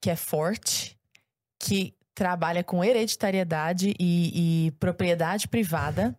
que 0.00 0.10
é 0.10 0.16
forte, 0.16 0.96
que 1.58 1.94
trabalha 2.14 2.62
com 2.62 2.84
hereditariedade 2.84 3.94
e, 3.98 4.66
e 4.66 4.70
propriedade 4.72 5.48
privada, 5.48 6.16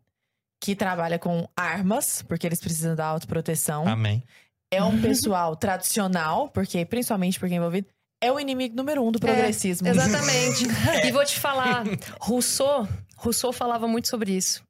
que 0.59 0.75
trabalha 0.75 1.17
com 1.19 1.47
armas, 1.55 2.21
porque 2.27 2.45
eles 2.47 2.59
precisam 2.59 2.95
da 2.95 3.05
autoproteção. 3.05 3.87
Amém. 3.87 4.23
É 4.71 4.83
um 4.83 5.01
pessoal 5.01 5.55
tradicional, 5.55 6.49
porque 6.49 6.85
principalmente 6.85 7.39
porque 7.39 7.53
é 7.55 7.57
envolvido. 7.57 7.87
é 8.21 8.31
o 8.31 8.39
inimigo 8.39 8.75
número 8.75 9.03
um 9.03 9.11
do 9.11 9.19
progressismo. 9.19 9.87
É, 9.87 9.91
exatamente. 9.91 10.65
E 11.05 11.11
vou 11.11 11.25
te 11.25 11.39
falar, 11.39 11.83
Rousseau, 12.19 12.87
Rousseau 13.15 13.51
falava 13.51 13.87
muito 13.87 14.07
sobre 14.07 14.31
isso. 14.31 14.63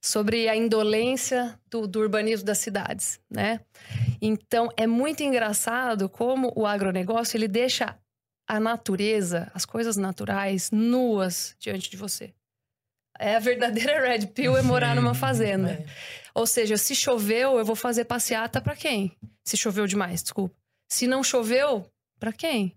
Sobre 0.00 0.48
a 0.48 0.54
indolência 0.54 1.58
do, 1.70 1.86
do 1.86 1.98
urbanismo 1.98 2.46
das 2.46 2.58
cidades, 2.58 3.18
né? 3.28 3.60
Então, 4.20 4.68
é 4.76 4.86
muito 4.86 5.22
engraçado 5.22 6.08
como 6.08 6.52
o 6.54 6.66
agronegócio, 6.66 7.36
ele 7.36 7.48
deixa 7.48 7.96
a 8.46 8.60
natureza, 8.60 9.50
as 9.54 9.64
coisas 9.64 9.96
naturais, 9.96 10.70
nuas 10.70 11.56
diante 11.58 11.90
de 11.90 11.96
você. 11.96 12.32
É 13.18 13.34
a 13.34 13.40
verdadeira 13.40 14.00
red 14.00 14.26
pill 14.28 14.56
é 14.56 14.62
morar 14.62 14.94
numa 14.94 15.14
fazenda. 15.14 15.70
É. 15.70 15.84
Ou 16.38 16.46
seja, 16.46 16.76
se 16.76 16.94
choveu, 16.94 17.58
eu 17.58 17.64
vou 17.64 17.74
fazer 17.76 18.04
passeata 18.04 18.60
pra 18.60 18.76
quem? 18.76 19.12
Se 19.44 19.56
choveu 19.56 19.86
demais, 19.86 20.22
desculpa. 20.22 20.54
Se 20.88 21.06
não 21.06 21.22
choveu, 21.24 21.90
pra 22.18 22.32
quem? 22.32 22.74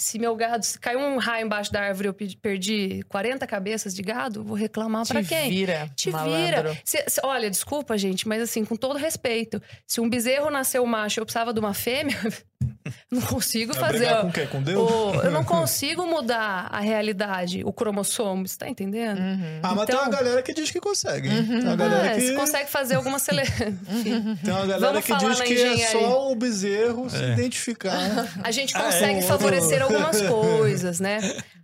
Se 0.00 0.18
meu 0.18 0.34
gado, 0.34 0.64
se 0.64 0.78
caiu 0.78 0.98
um 0.98 1.18
raio 1.18 1.46
embaixo 1.46 1.70
da 1.72 1.80
árvore 1.82 2.08
e 2.08 2.10
eu 2.10 2.14
pe- 2.14 2.36
perdi 2.42 3.02
40 3.08 3.46
cabeças 3.46 3.94
de 3.94 4.02
gado, 4.02 4.42
vou 4.42 4.56
reclamar 4.56 5.06
pra 5.06 5.22
Te 5.22 5.28
quem? 5.28 5.48
vira, 5.50 5.88
Te 5.94 6.10
malandro. 6.10 6.62
vira. 6.70 6.80
Se- 6.84 7.04
se- 7.08 7.20
olha, 7.22 7.48
desculpa, 7.48 7.96
gente, 7.96 8.26
mas 8.26 8.42
assim, 8.42 8.64
com 8.64 8.74
todo 8.74 8.98
respeito, 8.98 9.62
se 9.86 10.00
um 10.00 10.08
bezerro 10.08 10.50
nasceu 10.50 10.84
macho 10.84 11.18
e 11.18 11.20
eu 11.20 11.24
precisava 11.26 11.52
de 11.54 11.60
uma 11.60 11.72
fêmea, 11.74 12.16
não 13.10 13.20
consigo 13.22 13.74
fazer. 13.74 14.06
ó, 14.12 14.20
com 14.22 14.28
o 14.28 14.32
quê? 14.32 14.46
Com 14.46 14.62
Deus? 14.62 14.90
o- 14.90 15.14
eu 15.22 15.30
não 15.30 15.42
consigo 15.44 16.06
mudar 16.06 16.68
a 16.70 16.80
realidade, 16.80 17.62
o 17.64 17.72
cromossomo, 17.72 18.46
você 18.46 18.58
tá 18.58 18.68
entendendo? 18.68 19.18
Uhum. 19.18 19.60
Ah, 19.62 19.74
mas 19.74 19.86
tem 19.86 19.94
Então- 19.94 20.08
uma 20.08 20.10
galera 20.16 20.42
que 20.42 20.52
diz 20.52 20.70
que 20.70 20.80
consegue. 20.80 21.28
hein? 21.28 21.46
Tem 21.46 21.60
uma 21.62 21.76
galera 21.76 22.06
É, 22.08 22.14
que... 22.16 22.20
Você 22.28 22.34
consegue 22.34 22.70
fazer 22.70 22.94
alguma 22.96 23.18
seleção. 23.18 23.54
Tem 24.04 24.52
uma 24.52 24.66
galera 24.66 24.78
Vamos 24.78 25.04
que 25.04 25.16
diz 25.16 25.40
que 25.40 25.82
é 25.82 25.86
só 25.88 26.30
o 26.30 26.34
bezerro 26.36 27.08
se 27.08 27.16
É. 27.16 27.32
identificar. 27.32 27.98
A 28.42 28.50
gente 28.50 28.76
Ah, 28.76 28.82
consegue 28.82 29.18
é. 29.20 29.22
favorecer 29.22 29.82
algumas 29.82 30.20
coisas, 30.22 31.00
né? 31.00 31.18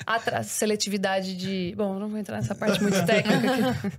A 0.07 0.19
tra- 0.19 0.43
seletividade 0.43 1.37
de. 1.37 1.75
Bom, 1.77 1.99
não 1.99 2.09
vou 2.09 2.19
entrar 2.19 2.37
nessa 2.37 2.55
parte 2.55 2.83
muito 2.83 3.05
técnica 3.05 3.71
aqui. 3.71 3.93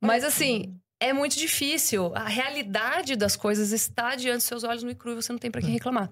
Mas 0.00 0.24
assim, 0.24 0.74
é 1.08 1.12
muito 1.12 1.36
difícil. 1.38 2.12
A 2.14 2.28
realidade 2.28 3.16
das 3.16 3.36
coisas 3.36 3.72
está 3.72 4.14
diante 4.14 4.36
dos 4.38 4.44
seus 4.44 4.64
olhos 4.64 4.82
no 4.82 4.94
cru 4.94 5.12
e 5.12 5.14
você 5.16 5.32
não 5.32 5.38
tem 5.38 5.50
para 5.50 5.60
quem 5.60 5.70
reclamar. 5.70 6.10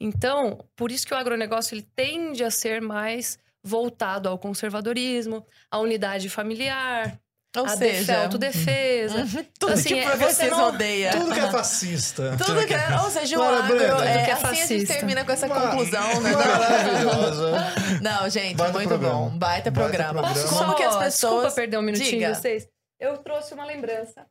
Então, 0.00 0.64
por 0.76 0.90
isso 0.92 1.06
que 1.06 1.14
o 1.14 1.16
agronegócio 1.16 1.74
ele 1.74 1.86
tende 1.96 2.44
a 2.44 2.50
ser 2.50 2.80
mais 2.80 3.38
voltado 3.62 4.28
ao 4.28 4.38
conservadorismo, 4.38 5.46
à 5.70 5.78
unidade 5.78 6.28
familiar, 6.28 7.18
Ou 7.56 7.64
à 7.64 7.68
seja, 7.70 7.98
defe- 7.98 8.12
autodefesa. 8.12 9.26
tudo 9.58 9.72
assim, 9.72 9.88
que 9.88 9.94
é- 10.00 10.50
não- 10.50 10.68
odeia. 10.68 11.10
Tudo 11.12 11.32
que 11.32 11.40
é 11.40 11.50
fascista. 11.50 12.36
Tudo 12.36 12.66
que 12.66 12.74
é, 12.74 13.00
ou 13.00 13.10
seja, 13.10 13.36
o 13.36 13.40
Laura 13.40 13.64
agro, 13.64 13.76
Brenda. 13.78 14.04
é, 14.04 14.24
que 14.24 14.30
é 14.30 14.32
assim 14.34 14.44
a 14.46 14.48
gente 14.54 14.60
fascista. 14.60 14.94
termina 14.94 15.24
com 15.24 15.32
essa 15.32 15.46
Mar- 15.46 15.70
conclusão, 15.70 16.20
né? 16.20 16.30
Maravilhosa. 16.32 17.74
Não, 18.02 18.28
gente, 18.28 18.56
Baita 18.56 18.72
muito 18.74 18.88
programa. 18.88 19.14
bom. 19.14 19.28
Baita 19.30 19.38
Baita 19.38 19.72
programa. 19.72 20.22
programa. 20.22 20.48
Como 20.48 20.58
Só- 20.66 20.74
que 20.74 20.82
as 20.82 20.88
Desculpa 20.90 21.04
pessoas... 21.04 21.54
perder 21.54 21.78
um 21.78 21.82
minutinho 21.82 22.10
Diga. 22.10 22.32
de 22.32 22.38
vocês. 22.38 22.68
Eu 23.00 23.16
trouxe 23.18 23.54
uma 23.54 23.64
lembrança. 23.64 24.26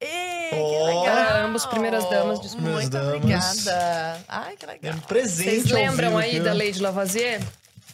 Que 0.00 0.56
legal. 0.56 1.04
Caramba, 1.04 1.68
primeiras 1.68 2.10
damas, 2.10 2.40
desculpa. 2.40 2.68
Muito 2.68 2.90
Primeiras 2.90 3.66
obrigada. 3.66 4.24
Ai, 4.28 4.56
que 4.56 4.64
É 4.64 4.68
legal. 4.68 4.94
um 4.94 5.00
presente 5.00 5.50
Vocês 5.50 5.70
lembram 5.70 6.18
aí 6.18 6.40
da 6.40 6.52
lei 6.52 6.72
de 6.72 6.80
Lavoisier? 6.80 7.40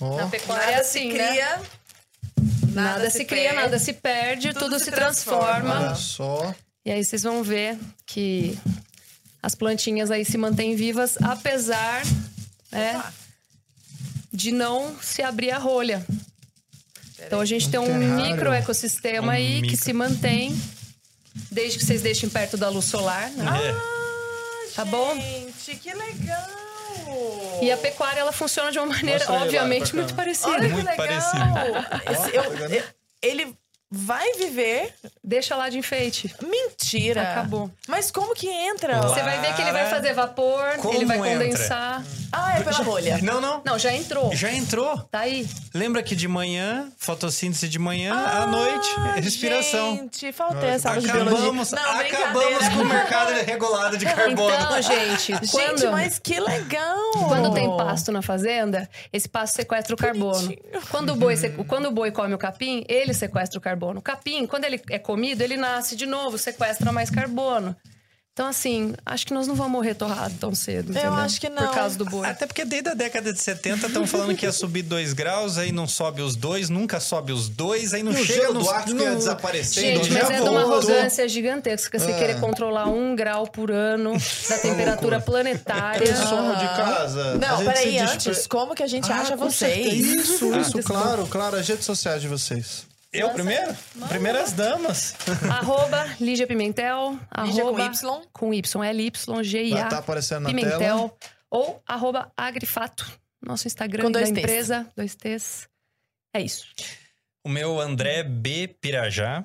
Ó. 0.01 0.17
Na 0.17 0.27
pecuária 0.29 0.65
é 0.65 0.71
Nada 0.71 0.81
assim, 0.81 1.11
se 1.11 1.19
né? 1.19 1.29
cria, 1.29 1.61
Nada, 2.73 3.11
se 3.11 3.25
cria, 3.25 3.43
perde. 3.51 3.57
nada 3.61 3.79
se 3.79 3.93
perde, 3.93 4.53
tudo, 4.55 4.79
se, 4.79 4.91
transforma. 4.91 5.81
Olha 5.81 5.95
só. 5.95 6.55
E 6.85 6.91
aí 6.91 7.05
vocês 7.05 7.23
vão 7.23 7.43
ver 7.43 7.79
que 8.07 8.59
as 9.43 9.55
plantinhas 9.55 10.11
aí 10.11 10.25
se 10.25 10.39
mantêm 10.39 10.75
vivas, 10.77 11.17
apesar 11.23 12.03
né, 12.73 13.03
de 14.33 14.53
não 14.53 14.97
se 15.03 15.23
abrir 15.23 15.51
a 15.51 15.59
rolha. 15.59 16.05
Então 17.27 17.41
a 17.41 17.45
gente 17.45 17.69
tem 17.71 17.79
um 17.79 17.85
terrário. 17.87 18.15
micro 18.17 18.53
ecossistema 18.53 19.27
Um 19.29 19.31
aí 19.31 19.57
que 19.57 19.73
micro. 19.73 19.77
se 19.85 19.93
mantém, 19.93 20.59
desde 21.51 21.79
que 21.79 21.85
vocês 21.85 22.03
deixem 22.03 22.29
perto 22.29 22.57
da 22.57 22.69
luz 22.69 22.85
solar. 22.87 23.31
Né? 23.31 23.45
É. 23.69 24.71
Tá 24.75 24.85
bom? 24.85 25.15
Gente, 25.15 25.77
que 25.77 25.93
legal. 25.95 26.49
E 27.63 27.71
a 27.71 27.77
pecuária 27.77 28.21
ela 28.21 28.33
funciona 28.33 28.71
de 28.73 28.79
uma 28.79 28.87
maneira, 28.87 29.19
Mostra 29.27 29.35
obviamente, 29.45 29.95
muito 29.95 30.15
parecida. 30.15 30.49
Olha 30.51 30.69
que 30.69 30.75
Muito 30.75 30.87
legal. 30.87 30.97
parecido. 31.07 32.13
Esse- 32.13 32.37
eu- 32.37 32.69
eu- 32.79 32.85
ele 33.23 33.57
vai 33.91 34.33
viver... 34.35 34.95
Deixa 35.23 35.55
lá 35.55 35.69
de 35.69 35.79
enfeite. 35.79 36.35
Mentira. 36.43 37.23
Acabou. 37.23 37.71
Mas 37.87 38.11
como 38.11 38.35
que 38.35 38.49
entra? 38.49 39.01
Você 39.03 39.23
vai 39.23 39.39
ver 39.41 39.55
que 39.55 39.63
ele 39.63 39.71
vai 39.71 39.89
fazer 39.89 40.13
vapor, 40.15 40.77
Como 40.79 40.95
ele 40.95 41.05
vai 41.05 41.19
entra? 41.19 41.31
condensar. 41.33 42.05
Ah, 42.33 42.59
é 42.59 42.63
pela 42.63 42.79
rolha. 42.79 43.19
Não, 43.23 43.41
não. 43.41 43.63
Não, 43.65 43.79
já 43.79 43.93
entrou. 43.93 44.35
Já 44.35 44.51
entrou. 44.51 44.97
Tá 45.11 45.21
aí. 45.21 45.47
Lembra 45.75 46.03
que 46.03 46.17
de 46.17 46.27
manhã, 46.27 46.91
fotossíntese 46.97 47.69
de 47.69 47.79
manhã, 47.79 48.13
Ah, 48.15 48.43
à 48.43 48.47
noite, 48.47 48.89
respiração. 49.23 49.97
Gente, 49.97 50.33
faltei 50.33 50.71
essa 50.71 50.89
aula 50.89 51.01
de 51.01 51.07
biologia. 51.13 51.37
Acabamos, 51.39 51.71
Não, 51.71 51.91
acabamos 52.01 52.69
com 52.71 52.81
o 52.81 52.85
mercado 52.87 53.33
regulado 53.45 53.97
de 53.99 54.05
carbono. 54.07 54.55
Então, 54.55 54.83
gente, 54.83 55.33
Gente, 55.35 55.49
quando, 55.51 55.93
mas 55.93 56.19
que 56.19 56.41
legal! 56.41 56.97
quando 57.29 57.53
tem 57.55 57.69
pasto 57.77 58.11
na 58.11 58.23
fazenda, 58.23 58.89
esse 59.13 59.29
pasto 59.29 59.55
sequestra 59.57 59.95
o 59.95 59.99
carbono. 59.99 60.33
Bonitinho. 60.41 60.83
Quando 60.91 61.11
o, 61.13 61.17
boi 61.17 61.37
sequ- 61.37 61.65
quando 61.67 61.87
o 61.87 61.91
boi 61.93 62.11
come 62.11 62.35
o 62.35 62.39
capim, 62.39 62.85
ele 62.89 63.13
sequestra 63.15 63.59
o 63.59 63.61
carbono. 63.61 63.80
O 63.99 64.03
capim, 64.03 64.47
quando 64.47 64.65
ele 64.65 64.81
é 64.91 64.99
comido, 64.99 65.41
ele 65.43 65.57
nasce 65.57 65.97
de 65.97 66.07
novo, 66.07 66.37
sequestra 66.39 66.93
mais 66.93 67.11
carbono. 67.11 67.75
Então, 68.33 68.47
assim, 68.49 68.95
acho 69.05 69.27
que 69.27 69.35
nós 69.35 69.47
não 69.47 69.55
vamos 69.57 69.73
morrer 69.73 69.93
torrado 69.93 70.33
tão 70.41 70.55
cedo. 70.55 70.93
entendeu? 70.93 71.13
acho 71.15 71.39
que 71.39 71.51
não. 71.51 71.67
Por 71.67 71.75
causa 71.75 71.99
do 71.99 72.07
boi. 72.07 72.27
Até 72.27 72.47
porque 72.47 72.65
desde 72.65 72.89
a 72.89 72.95
década 72.95 73.35
de 73.35 73.41
70 73.41 73.89
estão 73.89 74.07
falando 74.07 74.35
que 74.35 74.47
ia 74.47 74.53
subir 74.53 74.83
2 74.83 75.13
graus, 75.13 75.59
aí 75.59 75.73
não 75.73 75.87
sobe 75.87 76.23
os 76.23 76.37
dois, 76.37 76.71
nunca 76.71 77.01
sobe 77.01 77.33
os 77.33 77.51
dois, 77.51 77.93
aí 77.93 78.03
não 78.03 78.13
o 78.13 78.17
chega 78.17 78.33
gelo 78.43 78.55
no, 78.55 78.61
do 78.63 78.71
Ártico 78.71 78.97
no- 78.97 79.03
ia 79.03 79.15
desaparecer. 79.17 79.83
Gente, 79.97 80.09
então 80.09 80.23
mas 80.23 80.31
é 80.31 80.43
de 80.43 80.49
uma 80.49 80.61
arrogância 80.61 81.29
gigantesca 81.29 81.99
você 81.99 82.13
É. 82.13 82.19
querer 82.19 82.41
controlar 82.41 82.87
um 82.89 83.15
grau 83.15 83.47
por 83.47 83.71
ano 83.71 84.13
da 84.49 84.59
temperatura 84.59 85.21
planetária. 85.21 86.07
Pessoal 86.07 86.55
de 86.57 86.67
casa. 86.69 87.33
a 87.33 87.35
Não, 87.35 87.65
peraí, 87.65 87.99
antes, 87.99 88.47
como 88.47 88.75
que 88.75 88.83
a 88.83 88.87
gente 88.87 89.11
Ah, 89.13 89.17
acha 89.21 89.37
com 89.37 89.51
vocês? 89.51 89.75
certeza. 89.85 89.97
Isso, 90.21 90.55
Ah, 90.55 90.59
isso, 90.61 90.83
claro, 90.85 91.27
claro. 91.27 91.57
As 91.57 91.69
redes 91.69 91.85
sociais 91.85 92.23
de 92.23 92.29
vocês. 92.29 92.89
Eu 93.13 93.31
primeiro? 93.31 93.77
Primeiras 94.09 94.53
damas. 94.53 95.15
arroba 95.51 96.05
Lígia 96.21 96.47
Pimentel. 96.47 97.19
Lígia 97.45 97.65
com 97.65 97.79
Y? 97.81 98.23
Com 98.33 98.55
Y, 98.55 98.85
L-Y-G-I-A. 98.85 99.85
Estar 99.85 99.99
aparecendo 99.99 100.43
na 100.45 100.49
Pimentel. 100.51 100.79
tela. 100.79 101.13
Ou 101.51 101.83
arroba 101.87 102.31
Agrifato. 102.37 103.05
Nosso 103.43 103.67
Instagram 103.67 104.05
Com 104.05 104.11
da 104.13 104.21
dois 104.21 104.31
Ts. 104.31 104.39
empresa. 104.39 104.87
Dois 104.97 105.15
T's. 105.17 105.69
É 106.35 106.41
isso. 106.41 106.67
O 107.45 107.49
meu 107.49 107.81
André 107.81 108.23
B 108.23 108.69
Pirajá, 108.81 109.45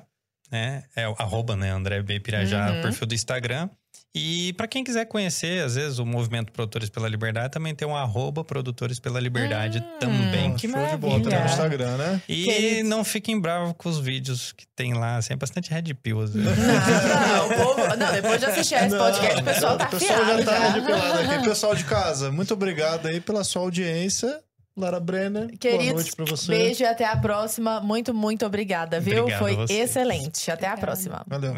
né? 0.52 0.84
É 0.96 1.08
o 1.08 1.16
arroba, 1.18 1.56
né? 1.56 1.72
André 1.72 2.04
B 2.04 2.20
Pirajá, 2.20 2.70
Uhum. 2.72 2.82
perfil 2.84 3.08
do 3.08 3.16
Instagram. 3.16 3.70
E 4.18 4.54
para 4.54 4.66
quem 4.66 4.82
quiser 4.82 5.04
conhecer, 5.06 5.62
às 5.66 5.76
vezes, 5.76 6.00
o 6.00 6.06
movimento 6.06 6.50
Produtores 6.54 6.90
pela 6.90 7.10
Liberdade, 7.10 7.52
também 7.52 7.76
tem 7.76 7.86
um 7.86 7.94
arroba 7.96 8.46
Produtores 8.46 8.98
pela 8.98 9.20
Liberdade 9.20 9.80
Hum. 9.80 10.00
também. 10.00 10.54
Que 10.56 10.70
Show 10.70 10.88
de 10.88 10.96
bola, 10.98 11.22
tá 11.22 11.40
no 11.42 11.46
Instagram, 11.46 11.98
né? 11.98 12.22
E 12.30 12.46
Queridos. 12.46 12.90
não 12.90 13.04
fiquem 13.04 13.38
bravos 13.40 13.74
com 13.78 13.90
os 13.90 14.00
vídeos 14.00 14.54
que 14.54 14.66
tem 14.74 14.94
lá. 14.94 15.18
Assim, 15.18 15.34
é 15.34 15.36
bastante 15.36 15.70
red 15.70 15.94
pill, 16.02 16.22
às 16.22 16.32
vezes. 16.34 16.48
Não, 16.58 17.48
o 17.48 17.54
povo- 17.76 17.96
não, 17.98 18.12
depois 18.14 18.40
de 18.40 18.46
assistir 18.46 18.76
esse 18.76 18.98
podcast, 18.98 19.42
o 19.42 19.44
pessoal 19.44 19.78
tá 19.78 19.86
o 19.88 19.90
pessoal 19.90 20.22
afiado 20.22 20.44
já 20.44 20.46
tá 20.46 20.66
arrepilado 20.66 21.20
aqui. 21.34 21.44
Pessoal 21.50 21.76
de 21.76 21.84
casa, 21.84 22.32
muito 22.32 22.54
obrigado 22.54 23.08
aí 23.08 23.20
pela 23.20 23.44
sua 23.44 23.62
audiência. 23.64 24.40
Lara 24.78 25.00
Brenner, 25.00 25.48
boa 25.48 25.58
Queridos, 25.58 25.94
noite 25.94 26.16
pra 26.16 26.26
você. 26.26 26.48
beijo 26.52 26.84
e 26.84 26.86
até 26.86 27.06
a 27.06 27.16
próxima. 27.18 27.80
Muito, 27.82 28.14
muito 28.14 28.46
obrigada, 28.46 29.00
viu? 29.00 29.24
Obrigado 29.24 29.40
Foi 29.40 29.66
excelente. 29.70 30.50
Até 30.52 30.68
a 30.68 30.76
próxima. 30.78 31.24
Valeu. 31.28 31.54